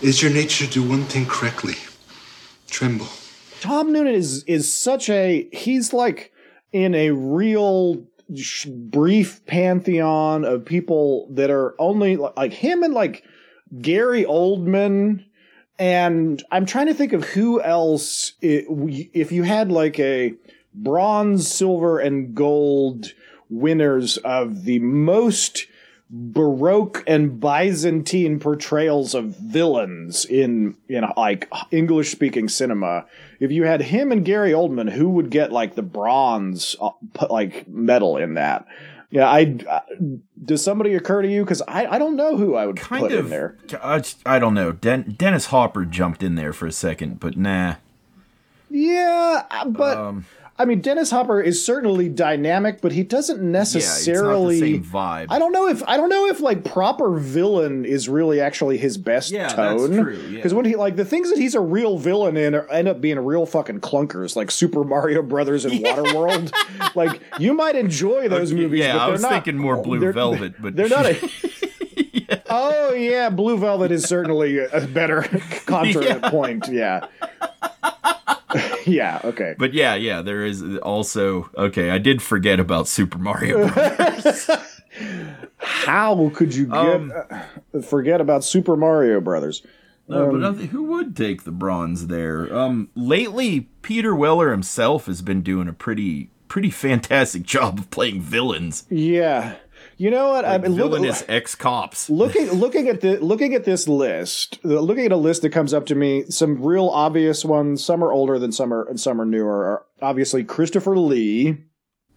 Is 0.02 0.22
your 0.22 0.32
nature 0.32 0.66
to 0.66 0.70
do 0.70 0.82
one 0.86 1.04
thing 1.04 1.26
correctly 1.26 1.76
tremble. 2.74 3.06
Tom 3.60 3.92
Noonan 3.92 4.14
is 4.14 4.42
is 4.44 4.70
such 4.70 5.08
a 5.08 5.48
he's 5.52 5.92
like 5.92 6.32
in 6.72 6.94
a 6.94 7.12
real 7.12 8.04
sh- 8.36 8.66
brief 8.66 9.44
pantheon 9.46 10.44
of 10.44 10.64
people 10.64 11.28
that 11.30 11.50
are 11.50 11.74
only 11.78 12.16
like 12.16 12.52
him 12.52 12.82
and 12.82 12.92
like 12.92 13.24
Gary 13.80 14.24
Oldman 14.24 15.24
and 15.78 16.43
I'm 16.50 16.66
trying 16.66 16.87
to 16.87 16.95
think 16.95 17.12
of 17.12 17.25
who 17.25 17.61
else 17.61 18.33
it, 18.40 18.66
if 19.12 19.33
you 19.33 19.43
had 19.43 19.73
like 19.73 19.99
a 19.99 20.35
bronze, 20.73 21.49
silver, 21.49 21.99
and 21.99 22.35
gold 22.35 23.12
winners 23.49 24.16
of 24.19 24.64
the 24.64 24.78
most 24.78 25.66
baroque 26.11 27.02
and 27.07 27.40
byzantine 27.40 28.38
portrayals 28.38 29.14
of 29.14 29.37
villains 29.37 30.25
in 30.26 30.76
in 30.88 31.02
like 31.16 31.50
english 31.73 32.12
speaking 32.12 32.49
cinema 32.49 33.04
if 33.40 33.50
you 33.50 33.64
had 33.64 33.81
him 33.81 34.12
and 34.12 34.25
gary 34.25 34.52
oldman 34.52 34.88
who 34.88 35.09
would 35.09 35.31
get 35.31 35.50
like 35.50 35.75
the 35.75 35.83
bronze 35.83 36.76
uh, 36.81 36.90
like 37.31 37.66
medal 37.66 38.16
in 38.16 38.35
that 38.35 38.66
yeah 39.14 39.30
i 39.30 39.56
uh, 39.71 39.80
does 40.44 40.62
somebody 40.62 40.94
occur 40.94 41.23
to 41.23 41.28
you 41.28 41.42
because 41.44 41.62
I, 41.68 41.87
I 41.87 41.99
don't 41.99 42.16
know 42.16 42.37
who 42.37 42.54
i 42.56 42.66
would 42.66 42.76
Kind 42.76 43.02
put 43.02 43.12
of. 43.12 43.25
in 43.26 43.30
there 43.30 43.56
I, 43.83 44.02
I 44.26 44.38
don't 44.38 44.54
know. 44.54 44.73
Den- 44.73 45.14
Dennis 45.16 45.47
Hopper 45.47 45.85
jumped 45.87 46.23
in 46.23 46.35
there 46.35 46.52
for 46.52 46.66
a 46.66 46.73
second, 46.73 47.21
but 47.21 47.37
nah. 47.37 47.76
yeah 48.71 49.44
uh, 49.50 49.64
but 49.68 49.97
Um, 49.97 50.26
i 50.58 50.64
mean 50.64 50.80
dennis 50.80 51.11
hopper 51.11 51.40
is 51.40 51.64
certainly 51.64 52.08
dynamic 52.08 52.80
but 52.80 52.92
he 52.92 53.02
doesn't 53.02 53.37
yeah, 53.52 53.61
it's 53.62 53.75
not 53.75 53.78
necessarily 53.80 54.61
the 54.61 54.73
same 54.75 54.84
vibe. 54.84 55.26
I 55.28 55.38
don't 55.38 55.52
know 55.52 55.68
if 55.68 55.82
I 55.88 55.96
don't 55.96 56.08
know 56.08 56.26
if 56.26 56.40
like 56.40 56.64
proper 56.64 57.16
villain 57.18 57.84
is 57.84 58.08
really 58.08 58.40
actually 58.40 58.78
his 58.78 58.96
best 58.96 59.30
Yeah, 59.30 59.49
that's 59.49 59.56
tone. 59.56 59.92
true, 60.02 60.14
yeah. 60.28 60.37
Because 60.37 60.54
when 60.54 60.64
he 60.64 60.76
like 60.76 60.96
the 60.96 61.04
things 61.04 61.30
that 61.30 61.38
he's 61.38 61.54
a 61.54 61.61
real 61.61 61.99
villain 61.99 62.37
in 62.37 62.54
are, 62.54 62.68
end 62.68 62.87
up 62.88 63.00
being 63.00 63.18
real 63.18 63.46
fucking 63.46 63.80
clunkers, 63.80 64.37
like 64.37 64.50
Super 64.50 64.84
Mario 64.84 65.23
Brothers 65.23 65.64
and 65.64 65.75
Waterworld. 65.84 66.52
like 66.94 67.20
you 67.38 67.52
might 67.54 67.75
enjoy 67.76 68.26
uh, 68.26 68.28
those 68.28 68.52
Okay, 68.52 68.62
movies. 68.62 68.80
yeah, 68.80 68.96
I 68.96 69.08
was 69.08 69.23
not- 69.23 69.32
thinking 69.32 69.56
more 69.58 69.76
Blue 69.82 69.99
they're- 69.99 70.12
Velvet, 70.12 70.54
but 70.62 70.76
they're 70.76 70.88
not. 70.88 71.06
A, 71.06 71.30
Oh 72.49 72.92
yeah, 72.94 73.28
Blue 73.30 73.58
Velvet 73.58 73.90
is 73.90 74.04
certainly 74.04 74.58
a 74.58 74.87
better 74.87 75.23
contrapoint. 75.66 76.70
Yeah. 76.73 77.06
yeah. 77.20 77.68
Okay. 79.25 79.54
But 79.58 79.73
yeah, 79.75 79.94
yeah, 79.94 80.23
there 80.23 80.44
is 80.44 80.62
also 80.78 81.50
okay. 81.56 81.90
I 81.90 81.99
did 81.99 82.23
forget 82.23 82.61
about 82.61 82.87
Super 82.88 83.18
Mario. 83.18 83.68
Bros. 83.68 84.50
How 85.58 86.30
could 86.34 86.54
you 86.54 86.66
get 86.66 86.76
Um, 86.76 87.12
uh, 87.30 87.80
forget 87.80 88.20
about 88.20 88.44
Super 88.44 88.76
Mario 88.76 89.20
Brothers? 89.20 89.62
No, 90.06 90.30
but 90.30 90.56
who 90.66 90.82
would 90.84 91.16
take 91.16 91.44
the 91.44 91.50
bronze 91.50 92.08
there? 92.08 92.54
Um, 92.54 92.90
lately, 92.94 93.70
Peter 93.80 94.14
Weller 94.14 94.50
himself 94.50 95.06
has 95.06 95.23
been 95.23 95.40
doing 95.40 95.66
a 95.66 95.73
pretty, 95.73 96.28
pretty 96.46 96.68
fantastic 96.70 97.42
job 97.54 97.78
of 97.78 97.90
playing 97.90 98.20
villains, 98.20 98.84
Yeah. 98.90 99.54
You 99.96 100.10
know 100.10 100.30
what? 100.30 100.44
I 100.44 100.52
like 100.52 100.62
mean, 100.62 100.72
look, 100.72 100.90
villainous 100.92 101.24
ex 101.28 101.54
cops. 101.54 102.10
looking 102.10 102.50
looking 102.50 102.88
at 102.88 103.00
the 103.00 103.18
looking 103.18 103.54
at 103.54 103.64
this 103.64 103.86
list, 103.88 104.58
looking 104.64 105.06
at 105.06 105.12
a 105.12 105.16
list 105.16 105.42
that 105.42 105.50
comes 105.50 105.72
up 105.72 105.86
to 105.86 105.94
me, 105.94 106.24
some 106.28 106.62
real 106.62 106.88
obvious 106.88 107.44
ones. 107.44 107.84
Some 107.84 108.02
are 108.02 108.12
older 108.12 108.38
than 108.38 108.52
some 108.52 108.72
are 108.72 108.82
and 108.88 108.98
some 108.98 109.20
are 109.20 109.24
newer. 109.26 109.64
Are 109.64 109.86
obviously 110.02 110.42
Christopher 110.44 110.96
Lee. 110.98 111.58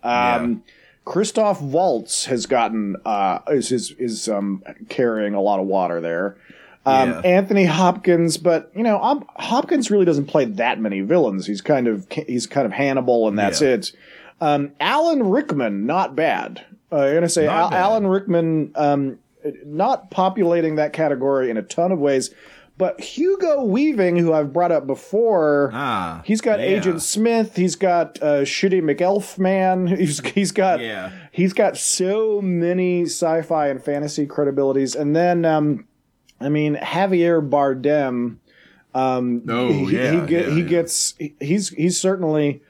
Um, 0.03 0.63
Christoph 1.05 1.61
Waltz 1.61 2.25
has 2.25 2.45
gotten 2.45 2.95
uh, 3.05 3.39
is 3.49 3.71
is 3.71 3.91
is 3.91 4.27
um, 4.27 4.63
carrying 4.89 5.33
a 5.33 5.41
lot 5.41 5.59
of 5.59 5.65
water 5.67 6.01
there. 6.01 6.37
Um, 6.85 7.09
Yeah. 7.09 7.19
Anthony 7.21 7.65
Hopkins, 7.65 8.37
but 8.37 8.71
you 8.75 8.83
know, 8.83 9.01
um, 9.01 9.25
Hopkins 9.35 9.91
really 9.91 10.05
doesn't 10.05 10.25
play 10.27 10.45
that 10.45 10.79
many 10.79 11.01
villains. 11.01 11.45
He's 11.45 11.61
kind 11.61 11.87
of 11.87 12.07
he's 12.11 12.47
kind 12.47 12.65
of 12.65 12.71
Hannibal, 12.71 13.27
and 13.27 13.37
that's 13.37 13.61
Yeah. 13.61 13.69
it. 13.69 13.91
Um, 14.39 14.71
Alan 14.79 15.29
Rickman, 15.29 15.85
not 15.85 16.15
bad. 16.15 16.65
Uh, 16.91 16.95
I'm 16.97 17.13
gonna 17.15 17.29
say 17.29 17.47
Al- 17.47 17.73
Alan 17.73 18.07
Rickman, 18.07 18.71
um, 18.75 19.19
not 19.65 20.09
populating 20.11 20.75
that 20.75 20.93
category 20.93 21.49
in 21.49 21.57
a 21.57 21.61
ton 21.61 21.91
of 21.91 21.99
ways, 21.99 22.33
but 22.77 22.99
Hugo 23.01 23.63
Weaving, 23.63 24.17
who 24.17 24.31
I've 24.33 24.53
brought 24.53 24.71
up 24.71 24.85
before, 24.87 25.71
Ah, 25.73 26.21
he's 26.25 26.41
got 26.41 26.59
yeah. 26.59 26.65
Agent 26.67 27.01
Smith, 27.01 27.55
he's 27.55 27.75
got 27.75 28.21
uh, 28.21 28.41
Shitty 28.43 28.81
McElf 28.81 29.37
Man, 29.37 29.87
he's 29.97 30.19
he's 30.29 30.51
got 30.51 30.79
Yeah. 30.79 31.11
he's 31.31 31.53
got 31.53 31.75
so 31.77 32.39
many 32.41 33.03
sci-fi 33.03 33.67
and 33.67 33.83
fantasy 33.83 34.25
credibilities, 34.27 34.95
and 34.99 35.15
then 35.15 35.43
um, 35.43 35.85
I 36.39 36.49
mean 36.49 36.75
Javier 36.75 37.41
Bardem. 37.47 38.37
Um, 38.95 39.43
Oh, 39.49 39.67
he, 39.67 39.95
yeah, 39.95 40.11
he, 40.21 40.27
get, 40.27 40.47
yeah, 40.47 40.53
he 40.55 40.63
gets 40.63 41.13
he's 41.39 41.69
he's 41.69 41.99
certainly 41.99 42.61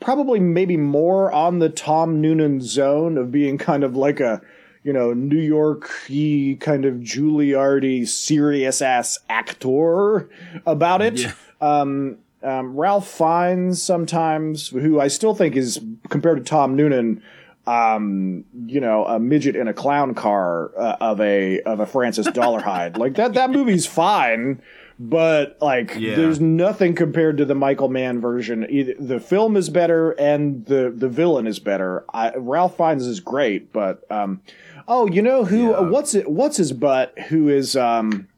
probably 0.00 0.40
maybe 0.40 0.76
more 0.76 1.30
on 1.32 1.58
the 1.58 1.68
Tom 1.68 2.20
Noonan 2.20 2.60
zone 2.60 3.16
of 3.18 3.30
being 3.30 3.58
kind 3.58 3.84
of 3.84 3.96
like 3.96 4.20
a 4.20 4.40
you 4.82 4.92
know 4.92 5.12
New 5.12 5.38
York 5.38 5.90
y 6.08 6.56
kind 6.60 6.84
of 6.84 6.96
Juilliardy 6.96 8.08
serious 8.08 8.82
ass 8.82 9.18
actor 9.28 10.28
about 10.66 11.02
it. 11.02 11.20
Yeah. 11.20 11.32
Um, 11.60 12.18
um, 12.42 12.74
Ralph 12.74 13.06
Fiennes 13.06 13.82
sometimes, 13.82 14.68
who 14.68 14.98
I 14.98 15.08
still 15.08 15.34
think 15.34 15.56
is 15.56 15.80
compared 16.08 16.38
to 16.38 16.44
Tom 16.44 16.74
Noonan, 16.74 17.22
um, 17.66 18.44
you 18.66 18.80
know, 18.80 19.04
a 19.04 19.20
midget 19.20 19.56
in 19.56 19.68
a 19.68 19.74
clown 19.74 20.14
car 20.14 20.72
uh, 20.78 20.96
of 21.00 21.20
a 21.20 21.60
of 21.62 21.80
a 21.80 21.86
Francis 21.86 22.26
Dollarhyde. 22.28 22.96
like 22.96 23.14
that 23.14 23.34
that 23.34 23.50
movie's 23.50 23.86
fine, 23.86 24.62
but 25.02 25.56
like 25.62 25.94
Yeah. 25.98 26.14
there's 26.14 26.40
nothing 26.40 26.94
compared 26.94 27.38
to 27.38 27.46
the 27.46 27.54
Michael 27.54 27.88
Mann 27.88 28.20
version. 28.20 28.66
Either 28.68 28.94
the 29.00 29.18
film 29.18 29.56
is 29.56 29.70
better 29.70 30.10
and 30.12 30.66
the 30.66 30.92
the 30.94 31.08
villain 31.08 31.46
is 31.46 31.58
better. 31.58 32.04
I, 32.12 32.34
Ralph 32.36 32.76
Fiennes 32.76 33.06
is 33.06 33.18
great, 33.18 33.72
but 33.72 34.04
um, 34.10 34.42
oh, 34.86 35.08
you 35.08 35.22
know 35.22 35.46
who? 35.46 35.70
Yeah. 35.70 35.80
what's 35.80 36.14
it? 36.14 36.30
What's 36.30 36.58
his 36.58 36.72
butt? 36.72 37.18
Who 37.30 37.48
is 37.48 37.74
um, 37.76 38.28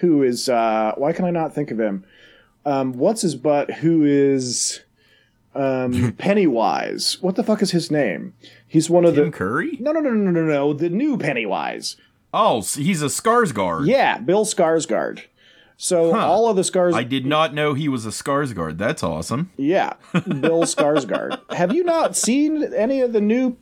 who 0.00 0.22
is 0.22 0.48
uh? 0.48 0.92
Why 0.96 1.12
can 1.12 1.26
I 1.26 1.30
not 1.30 1.54
think 1.54 1.70
of 1.70 1.78
him? 1.78 2.04
Um, 2.64 2.94
what's 2.94 3.20
his 3.20 3.34
butt? 3.34 3.70
Who 3.74 4.02
is 4.04 4.80
um 5.54 6.12
Pennywise? 6.18 7.18
What 7.20 7.36
the 7.36 7.42
fuck 7.44 7.60
is 7.60 7.72
his 7.72 7.90
name? 7.90 8.32
He's 8.66 8.88
one 8.88 9.04
of 9.04 9.14
Tim 9.14 9.26
the 9.26 9.36
Curry. 9.36 9.76
no 9.78 9.92
no 9.92 10.00
no 10.00 10.10
no 10.10 10.30
no 10.30 10.44
no 10.46 10.72
the 10.72 10.88
new 10.88 11.18
Pennywise. 11.18 11.96
Oh, 12.32 12.60
he's 12.62 13.02
a 13.02 13.06
Skarsgård. 13.06 13.86
Yeah, 13.86 14.18
Bill 14.18 14.44
Skarsgård. 14.46 15.22
So 15.80 16.12
Huh. 16.12 16.26
all 16.26 16.50
of 16.50 16.56
the 16.56 16.64
scars. 16.64 16.94
I 16.96 17.04
did 17.04 17.24
not 17.24 17.54
know 17.54 17.72
he 17.74 17.88
was 17.88 18.04
a 18.04 18.10
Skarsgård. 18.10 18.78
That's 18.78 19.02
awesome. 19.04 19.50
Yeah, 19.56 19.92
Bill 20.12 20.64
Skarsgård. 20.64 21.38
Have 21.54 21.72
you 21.72 21.84
not 21.84 22.16
seen 22.16 22.74
any 22.74 23.00
of 23.00 23.12
the 23.12 23.20
new 23.20 23.56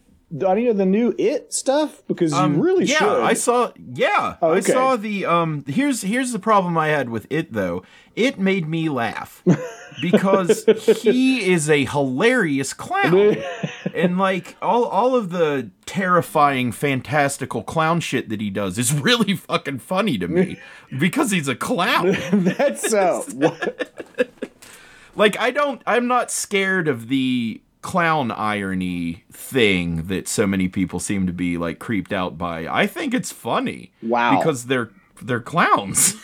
any 0.45 0.67
of 0.67 0.77
the 0.79 0.87
new 0.87 1.15
It 1.19 1.53
stuff? 1.53 2.03
Because 2.09 2.33
you 2.33 2.47
really 2.49 2.85
Um, 2.85 2.89
yeah, 2.89 2.99
should. 2.99 3.23
I 3.23 3.35
saw. 3.35 3.71
Yeah, 3.95 4.37
Oh, 4.41 4.55
I 4.55 4.61
saw 4.61 4.97
the. 4.97 5.27
Um, 5.27 5.63
here's 5.69 6.01
here's 6.03 6.33
the 6.33 6.39
problem 6.39 6.79
I 6.79 6.89
had 6.89 7.11
with 7.11 7.27
it 7.31 7.53
though. 7.53 7.83
It 8.17 8.39
made 8.39 8.67
me 8.67 8.89
laugh 8.89 9.45
because 10.01 10.65
he 11.03 11.53
is 11.53 11.69
a 11.69 11.85
hilarious 11.85 12.73
clown, 12.73 13.37
and 13.97 14.19
like 14.19 14.57
all 14.63 14.85
all 14.85 15.15
of 15.17 15.31
the 15.31 15.71
terrifying, 15.87 16.73
fantastical 16.73 17.63
clown 17.63 18.01
shit 18.01 18.29
that 18.29 18.41
he 18.41 18.51
does 18.51 18.79
is 18.79 18.93
really 19.01 19.35
fucking 19.35 19.79
funny 19.79 20.19
to 20.19 20.29
me 20.29 20.59
because 20.99 21.31
he's 21.31 21.49
a 21.49 21.57
clown. 21.57 22.17
That's 22.33 22.89
so. 22.91 23.25
what- 23.35 23.93
like 25.15 25.39
I 25.39 25.51
don't. 25.51 25.83
I'm 25.87 26.07
not 26.07 26.31
scared 26.31 26.89
of 26.89 27.09
the 27.09 27.61
clown 27.83 28.31
irony 28.33 29.25
thing 29.33 30.09
that 30.09 30.27
so 30.29 30.47
many 30.47 30.69
people 30.69 30.99
seem 30.99 31.27
to 31.27 31.33
be 31.33 31.57
like 31.57 31.79
creeped 31.79 32.13
out 32.13 32.37
by. 32.37 32.67
I 32.67 32.87
think 32.87 33.15
it's 33.15 33.33
funny. 33.33 33.93
Wow. 34.03 34.37
Because 34.39 34.67
they're 34.67 34.91
they're 35.23 35.41
clowns. 35.41 36.15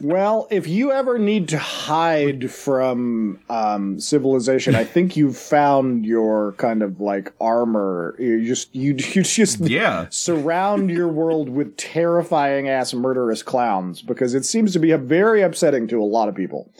Well, 0.00 0.46
if 0.50 0.66
you 0.66 0.92
ever 0.92 1.18
need 1.18 1.48
to 1.48 1.58
hide 1.58 2.50
from 2.50 3.40
um, 3.50 4.00
civilization, 4.00 4.74
I 4.74 4.84
think 4.84 5.16
you've 5.16 5.36
found 5.36 6.04
your 6.04 6.52
kind 6.52 6.82
of 6.82 7.00
like 7.00 7.32
armor. 7.40 8.14
You 8.18 8.44
just 8.46 8.74
you 8.74 8.92
you 9.14 9.22
just 9.22 9.60
yeah. 9.60 10.06
surround 10.10 10.90
your 10.90 11.08
world 11.08 11.48
with 11.48 11.76
terrifying 11.76 12.68
ass 12.68 12.94
murderous 12.94 13.42
clowns 13.42 14.02
because 14.02 14.34
it 14.34 14.44
seems 14.44 14.72
to 14.72 14.78
be 14.78 14.90
a 14.90 14.98
very 14.98 15.42
upsetting 15.42 15.88
to 15.88 16.02
a 16.02 16.04
lot 16.04 16.28
of 16.28 16.34
people. 16.34 16.70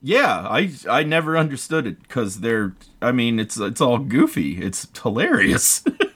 Yeah, 0.00 0.46
I 0.48 0.70
I 0.88 1.02
never 1.02 1.36
understood 1.36 1.86
it 1.86 2.02
because 2.02 2.40
they're. 2.40 2.74
I 3.02 3.12
mean, 3.12 3.38
it's 3.40 3.58
it's 3.58 3.80
all 3.80 3.98
goofy. 3.98 4.62
It's 4.62 4.86
hilarious. 5.00 5.82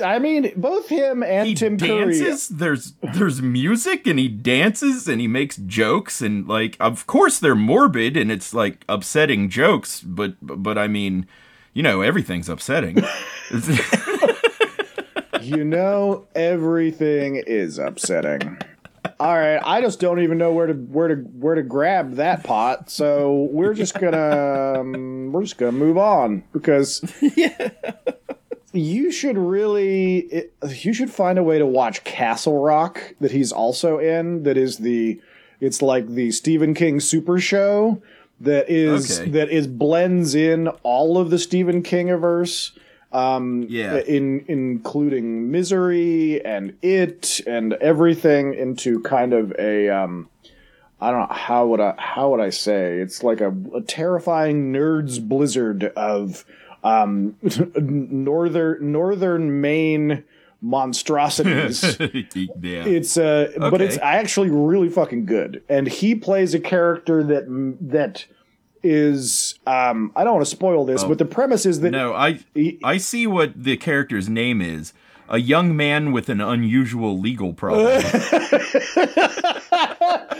I 0.00 0.18
mean, 0.18 0.52
both 0.56 0.88
him 0.88 1.22
and 1.22 1.46
he 1.48 1.54
Tim 1.54 1.78
Curry. 1.78 2.18
dances. 2.18 2.48
There's 2.48 2.94
there's 3.14 3.40
music 3.42 4.06
and 4.06 4.18
he 4.18 4.28
dances 4.28 5.08
and 5.08 5.20
he 5.20 5.28
makes 5.28 5.56
jokes 5.56 6.20
and 6.22 6.46
like 6.48 6.76
of 6.80 7.06
course 7.06 7.38
they're 7.38 7.54
morbid 7.54 8.16
and 8.16 8.30
it's 8.32 8.52
like 8.54 8.84
upsetting 8.88 9.48
jokes, 9.48 10.00
but 10.00 10.34
but 10.40 10.76
I 10.78 10.88
mean, 10.88 11.26
you 11.72 11.82
know 11.82 12.00
everything's 12.02 12.48
upsetting. 12.48 13.02
You 15.42 15.64
know, 15.64 16.26
everything 16.34 17.36
is 17.36 17.78
upsetting. 17.78 18.58
All 19.18 19.34
right, 19.34 19.60
I 19.64 19.80
just 19.80 19.98
don't 19.98 20.20
even 20.20 20.36
know 20.36 20.52
where 20.52 20.66
to 20.66 20.74
where 20.74 21.08
to 21.08 21.14
where 21.14 21.54
to 21.54 21.62
grab 21.62 22.16
that 22.16 22.44
pot. 22.44 22.90
So 22.90 23.48
we're 23.50 23.72
just 23.74 23.98
gonna 23.98 24.80
um, 24.80 25.32
we're 25.32 25.42
just 25.42 25.56
gonna 25.56 25.72
move 25.72 25.96
on 25.96 26.44
because 26.52 27.00
you 28.72 29.10
should 29.10 29.36
really 29.38 30.18
it, 30.18 30.52
you 30.84 30.92
should 30.92 31.10
find 31.10 31.38
a 31.38 31.42
way 31.42 31.58
to 31.58 31.66
watch 31.66 32.04
Castle 32.04 32.58
Rock 32.60 33.14
that 33.20 33.30
he's 33.32 33.52
also 33.52 33.98
in. 33.98 34.42
That 34.44 34.56
is 34.56 34.78
the 34.78 35.20
it's 35.60 35.82
like 35.82 36.06
the 36.08 36.30
Stephen 36.30 36.74
King 36.74 37.00
Super 37.00 37.38
Show. 37.38 38.00
that 38.40 38.70
is 38.70 39.20
Okay. 39.20 39.30
that 39.30 39.50
is 39.50 39.66
blends 39.66 40.34
in 40.34 40.68
all 40.82 41.18
of 41.18 41.28
the 41.30 41.38
Stephen 41.38 41.82
Kingiverse. 41.82 42.72
Um, 43.12 43.66
Yeah. 43.68 43.96
in 43.98 44.44
including 44.46 45.50
Misery 45.50 46.42
and 46.44 46.74
It 46.80 47.40
and 47.46 47.72
everything 47.74 48.54
into 48.54 49.00
kind 49.00 49.32
of 49.34 49.52
a 49.58 49.88
um, 49.88 50.28
I 51.00 51.10
don't 51.10 51.28
know 51.28 51.34
how 51.34 51.66
would 51.66 51.80
I 51.80 51.94
how 51.98 52.30
would 52.30 52.40
I 52.40 52.50
say 52.50 52.98
it's 52.98 53.22
like 53.24 53.40
a, 53.40 53.52
a 53.74 53.80
terrifying 53.82 54.72
nerds 54.72 55.20
blizzard 55.20 55.84
of 55.96 56.44
um, 56.84 57.34
northern 57.80 58.92
northern 58.92 59.60
Maine 59.60 60.24
monstrosities. 60.62 61.82
yeah. 62.00 62.84
it's 62.84 63.16
uh, 63.16 63.50
but 63.58 63.74
Okay. 63.74 63.84
it's 63.86 63.98
actually 64.02 64.50
really 64.50 64.88
fucking 64.88 65.26
good, 65.26 65.62
and 65.68 65.86
he 65.88 66.14
plays 66.14 66.54
a 66.54 66.60
character 66.60 67.22
that 67.24 67.44
that 67.80 68.26
is 68.82 69.58
um, 69.66 70.10
I 70.16 70.24
don't 70.24 70.34
want 70.34 70.46
to 70.46 70.50
spoil 70.50 70.84
this, 70.86 71.04
but 71.04 71.18
the 71.18 71.24
premise 71.26 71.66
is 71.66 71.80
that 71.80 71.94
Oh. 71.94 71.98
no, 72.10 72.14
I 72.14 72.40
he- 72.54 72.78
I 72.84 72.96
see 72.98 73.26
what 73.26 73.52
the 73.62 73.76
character's 73.76 74.28
name 74.28 74.60
is. 74.62 74.92
A 75.32 75.38
young 75.38 75.76
man 75.76 76.10
with 76.10 76.28
an 76.28 76.40
unusual 76.40 77.16
legal 77.16 77.52
problem. 77.52 78.02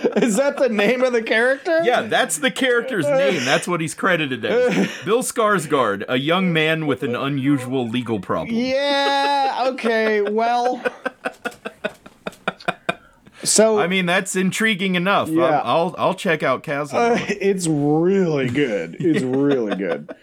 is 0.17 0.37
that 0.37 0.57
the 0.57 0.69
name 0.69 1.03
of 1.03 1.13
the 1.13 1.23
character? 1.23 1.81
yeah, 1.85 2.03
that's 2.03 2.39
the 2.39 2.51
character's 2.51 3.07
name. 3.07 3.45
That's 3.45 3.67
what 3.69 3.81
he's 3.81 3.95
credited 3.95 4.45
as. 4.45 4.75
Bill 5.05 5.23
Skarsgård, 5.23 6.05
a 6.09 6.17
young 6.17 6.53
man 6.53 6.87
with 6.87 7.03
an 7.03 7.15
unusual 7.15 7.89
legal 7.89 8.21
problem. 8.21 8.57
Yeah. 8.57 9.65
Okay. 9.73 10.21
Well. 10.23 10.83
So 13.43 13.79
I 13.79 13.87
mean, 13.87 14.05
that's 14.07 14.37
intriguing 14.37 14.97
enough. 14.97 15.29
I'll- 15.29 15.35
Yeah. 15.35 15.61
I'll, 15.65 15.95
I'll 15.99 16.15
check 16.15 16.43
out 16.43 16.63
Chasm. 16.63 16.99
Uh, 16.99 17.19
it's 17.29 17.67
really 17.67 18.49
good. 18.49 18.97
It's 19.01 19.23
really 19.25 19.77
good. 19.77 20.15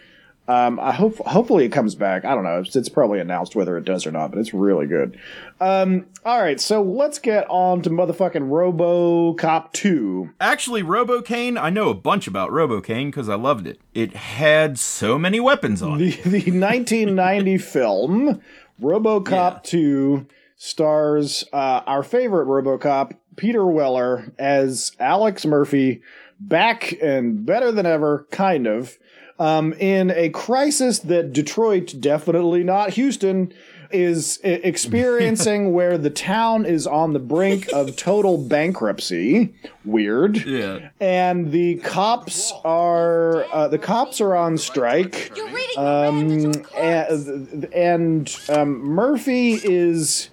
Um, 0.48 0.80
I 0.80 0.92
hope 0.92 1.16
hopefully 1.18 1.66
it 1.66 1.68
comes 1.72 1.94
back. 1.94 2.24
I 2.24 2.34
don't 2.34 2.42
know. 2.42 2.60
It's, 2.60 2.74
it's 2.74 2.88
probably 2.88 3.20
announced 3.20 3.54
whether 3.54 3.76
it 3.76 3.84
does 3.84 4.06
or 4.06 4.10
not, 4.10 4.30
but 4.30 4.40
it's 4.40 4.54
really 4.54 4.86
good. 4.86 5.18
Um, 5.60 6.06
all 6.24 6.40
right, 6.40 6.58
so 6.58 6.80
let's 6.82 7.18
get 7.18 7.46
on 7.50 7.82
to 7.82 7.90
motherfucking 7.90 8.48
RoboCop 8.48 9.72
two. 9.72 10.30
Actually, 10.40 10.82
Robocane, 10.82 11.60
I 11.60 11.70
know 11.70 11.90
a 11.90 11.94
bunch 11.94 12.26
about 12.26 12.50
Robocane 12.50 13.06
because 13.06 13.28
I 13.28 13.34
loved 13.34 13.66
it. 13.66 13.78
It 13.94 14.14
had 14.14 14.78
so 14.78 15.18
many 15.18 15.38
weapons 15.38 15.82
on 15.82 16.00
it. 16.00 16.22
The 16.24 16.30
the 16.40 16.58
1990 16.58 17.58
film 17.58 18.40
RoboCop 18.80 19.30
Yeah. 19.30 19.60
2 19.62 20.26
stars 20.56 21.44
uh, 21.52 21.82
our 21.86 22.02
favorite 22.02 22.46
RoboCop 22.46 23.12
Peter 23.36 23.64
Weller 23.66 24.32
as 24.38 24.92
Alex 24.98 25.44
Murphy, 25.46 26.02
back 26.40 26.92
and 27.00 27.46
better 27.46 27.70
than 27.70 27.86
ever, 27.86 28.26
kind 28.32 28.66
of, 28.66 28.98
um, 29.38 29.72
in 29.74 30.10
a 30.10 30.28
crisis 30.30 30.98
that 31.00 31.32
Detroit, 31.32 31.94
definitely 32.00 32.64
not 32.64 32.90
Houston, 32.90 33.52
is 33.90 34.38
i- 34.44 34.48
experiencing 34.48 35.72
where 35.78 35.96
the 35.96 36.10
town 36.10 36.66
is 36.66 36.86
on 36.86 37.12
the 37.14 37.18
brink 37.18 37.68
of 37.72 37.96
total 37.96 38.36
bankruptcy. 38.36 39.54
Weird 39.84 40.44
Yeah. 40.44 40.90
and 41.00 41.52
the 41.52 41.76
cops 41.76 42.52
are 42.64 43.44
uh, 43.52 43.68
the 43.68 43.78
cops 43.78 44.20
are 44.20 44.34
on 44.36 44.58
strike 44.58 45.32
um, 45.78 46.52
and, 46.76 47.64
and 47.74 48.40
um, 48.50 48.78
Murphy 48.80 49.54
is 49.54 50.28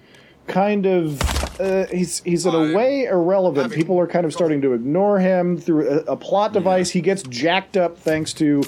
kind 0.46 0.84
of 0.86 1.20
uh, 1.60 1.86
he's 1.86 2.20
he's 2.24 2.44
in 2.46 2.54
a 2.54 2.74
way 2.74 3.04
irrelevant. 3.04 3.72
People 3.72 3.98
are 3.98 4.06
kind 4.06 4.26
of 4.26 4.32
starting 4.32 4.60
to 4.62 4.74
ignore 4.74 5.18
him 5.18 5.56
through 5.56 5.88
a, 5.88 6.12
a 6.12 6.16
plot 6.16 6.52
device. 6.52 6.90
He 6.90 7.00
gets 7.00 7.22
jacked 7.22 7.76
up 7.76 7.96
thanks 7.98 8.32
to 8.34 8.62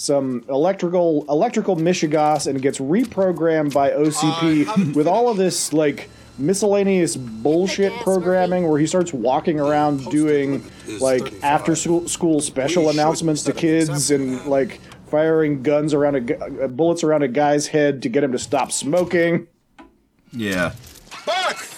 some 0.00 0.42
electrical 0.48 1.26
electrical 1.28 1.76
mishigas 1.76 2.46
and 2.46 2.62
gets 2.62 2.78
reprogrammed 2.78 3.74
by 3.74 3.90
OCP 3.90 4.94
with 4.94 5.06
all 5.06 5.28
of 5.28 5.36
this 5.36 5.74
like 5.74 6.08
miscellaneous 6.38 7.16
bullshit 7.16 7.92
programming 8.00 8.66
where 8.66 8.80
he 8.80 8.86
starts 8.86 9.12
walking 9.12 9.60
around 9.60 10.02
doing 10.06 10.64
like 11.00 11.34
after 11.42 11.76
school, 11.76 12.08
school 12.08 12.40
special 12.40 12.88
announcements 12.88 13.42
to 13.42 13.52
kids 13.52 14.10
and 14.10 14.42
like 14.46 14.80
firing 15.08 15.62
guns 15.62 15.92
around 15.92 16.30
a 16.30 16.64
uh, 16.64 16.68
bullets 16.68 17.04
around 17.04 17.22
a 17.22 17.28
guy's 17.28 17.66
head 17.66 18.00
to 18.00 18.08
get 18.08 18.24
him 18.24 18.32
to 18.32 18.38
stop 18.38 18.72
smoking. 18.72 19.48
Yeah. 20.32 20.72
Back! 21.26 21.70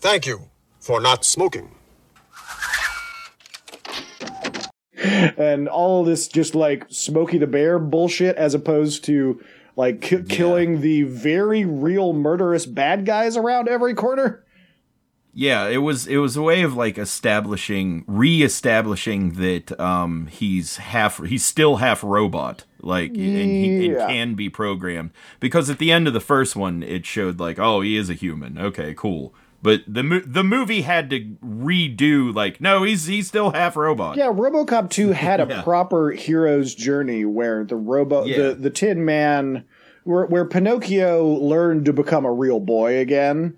Thank 0.00 0.26
you 0.26 0.48
for 0.80 1.00
not 1.00 1.24
smoking. 1.24 1.74
and 5.02 5.68
all 5.68 6.04
this 6.04 6.28
just 6.28 6.54
like 6.54 6.86
Smokey 6.88 7.38
the 7.38 7.46
Bear 7.46 7.78
bullshit 7.78 8.36
as 8.36 8.54
opposed 8.54 9.04
to 9.04 9.42
like 9.76 10.00
ki- 10.00 10.22
killing 10.28 10.80
the 10.80 11.02
very 11.02 11.64
real 11.64 12.12
murderous 12.12 12.66
bad 12.66 13.04
guys 13.04 13.36
around 13.36 13.68
every 13.68 13.94
corner. 13.94 14.44
Yeah, 15.32 15.68
it 15.68 15.78
was 15.78 16.06
it 16.06 16.16
was 16.16 16.36
a 16.36 16.42
way 16.42 16.62
of 16.62 16.74
like 16.74 16.98
establishing 16.98 18.04
re-establishing 18.06 19.34
that 19.34 19.78
um 19.78 20.26
he's 20.26 20.78
half 20.78 21.24
he's 21.24 21.44
still 21.44 21.76
half 21.76 22.02
robot 22.02 22.64
like 22.80 23.10
and 23.10 23.18
he 23.18 23.90
and 23.90 23.96
can 23.96 24.34
be 24.34 24.48
programmed. 24.48 25.10
Because 25.38 25.70
at 25.70 25.78
the 25.78 25.92
end 25.92 26.08
of 26.08 26.14
the 26.14 26.20
first 26.20 26.56
one 26.56 26.82
it 26.82 27.06
showed 27.06 27.38
like 27.38 27.58
oh 27.58 27.80
he 27.80 27.96
is 27.96 28.10
a 28.10 28.14
human. 28.14 28.58
Okay 28.58 28.92
cool 28.94 29.34
but 29.62 29.82
the 29.86 30.02
mo- 30.02 30.22
the 30.24 30.42
movie 30.44 30.82
had 30.82 31.10
to 31.10 31.20
redo 31.44 32.34
like 32.34 32.60
no 32.60 32.82
he's 32.82 33.06
he's 33.06 33.28
still 33.28 33.50
half 33.50 33.76
robot 33.76 34.16
Yeah, 34.16 34.26
RoboCop 34.32 34.90
2 34.90 35.08
had 35.12 35.40
a 35.40 35.46
Yeah. 35.48 35.62
proper 35.62 36.10
hero's 36.12 36.74
journey 36.74 37.24
where 37.24 37.64
the 37.64 37.76
robo 37.76 38.24
Yeah. 38.24 38.36
the 38.48 38.54
the 38.54 38.70
Tin 38.70 39.04
Man 39.04 39.64
where 40.04 40.24
where 40.26 40.44
Pinocchio 40.44 41.24
learned 41.26 41.84
to 41.84 41.92
become 41.92 42.24
a 42.24 42.32
real 42.32 42.58
boy 42.60 42.98
again. 42.98 43.56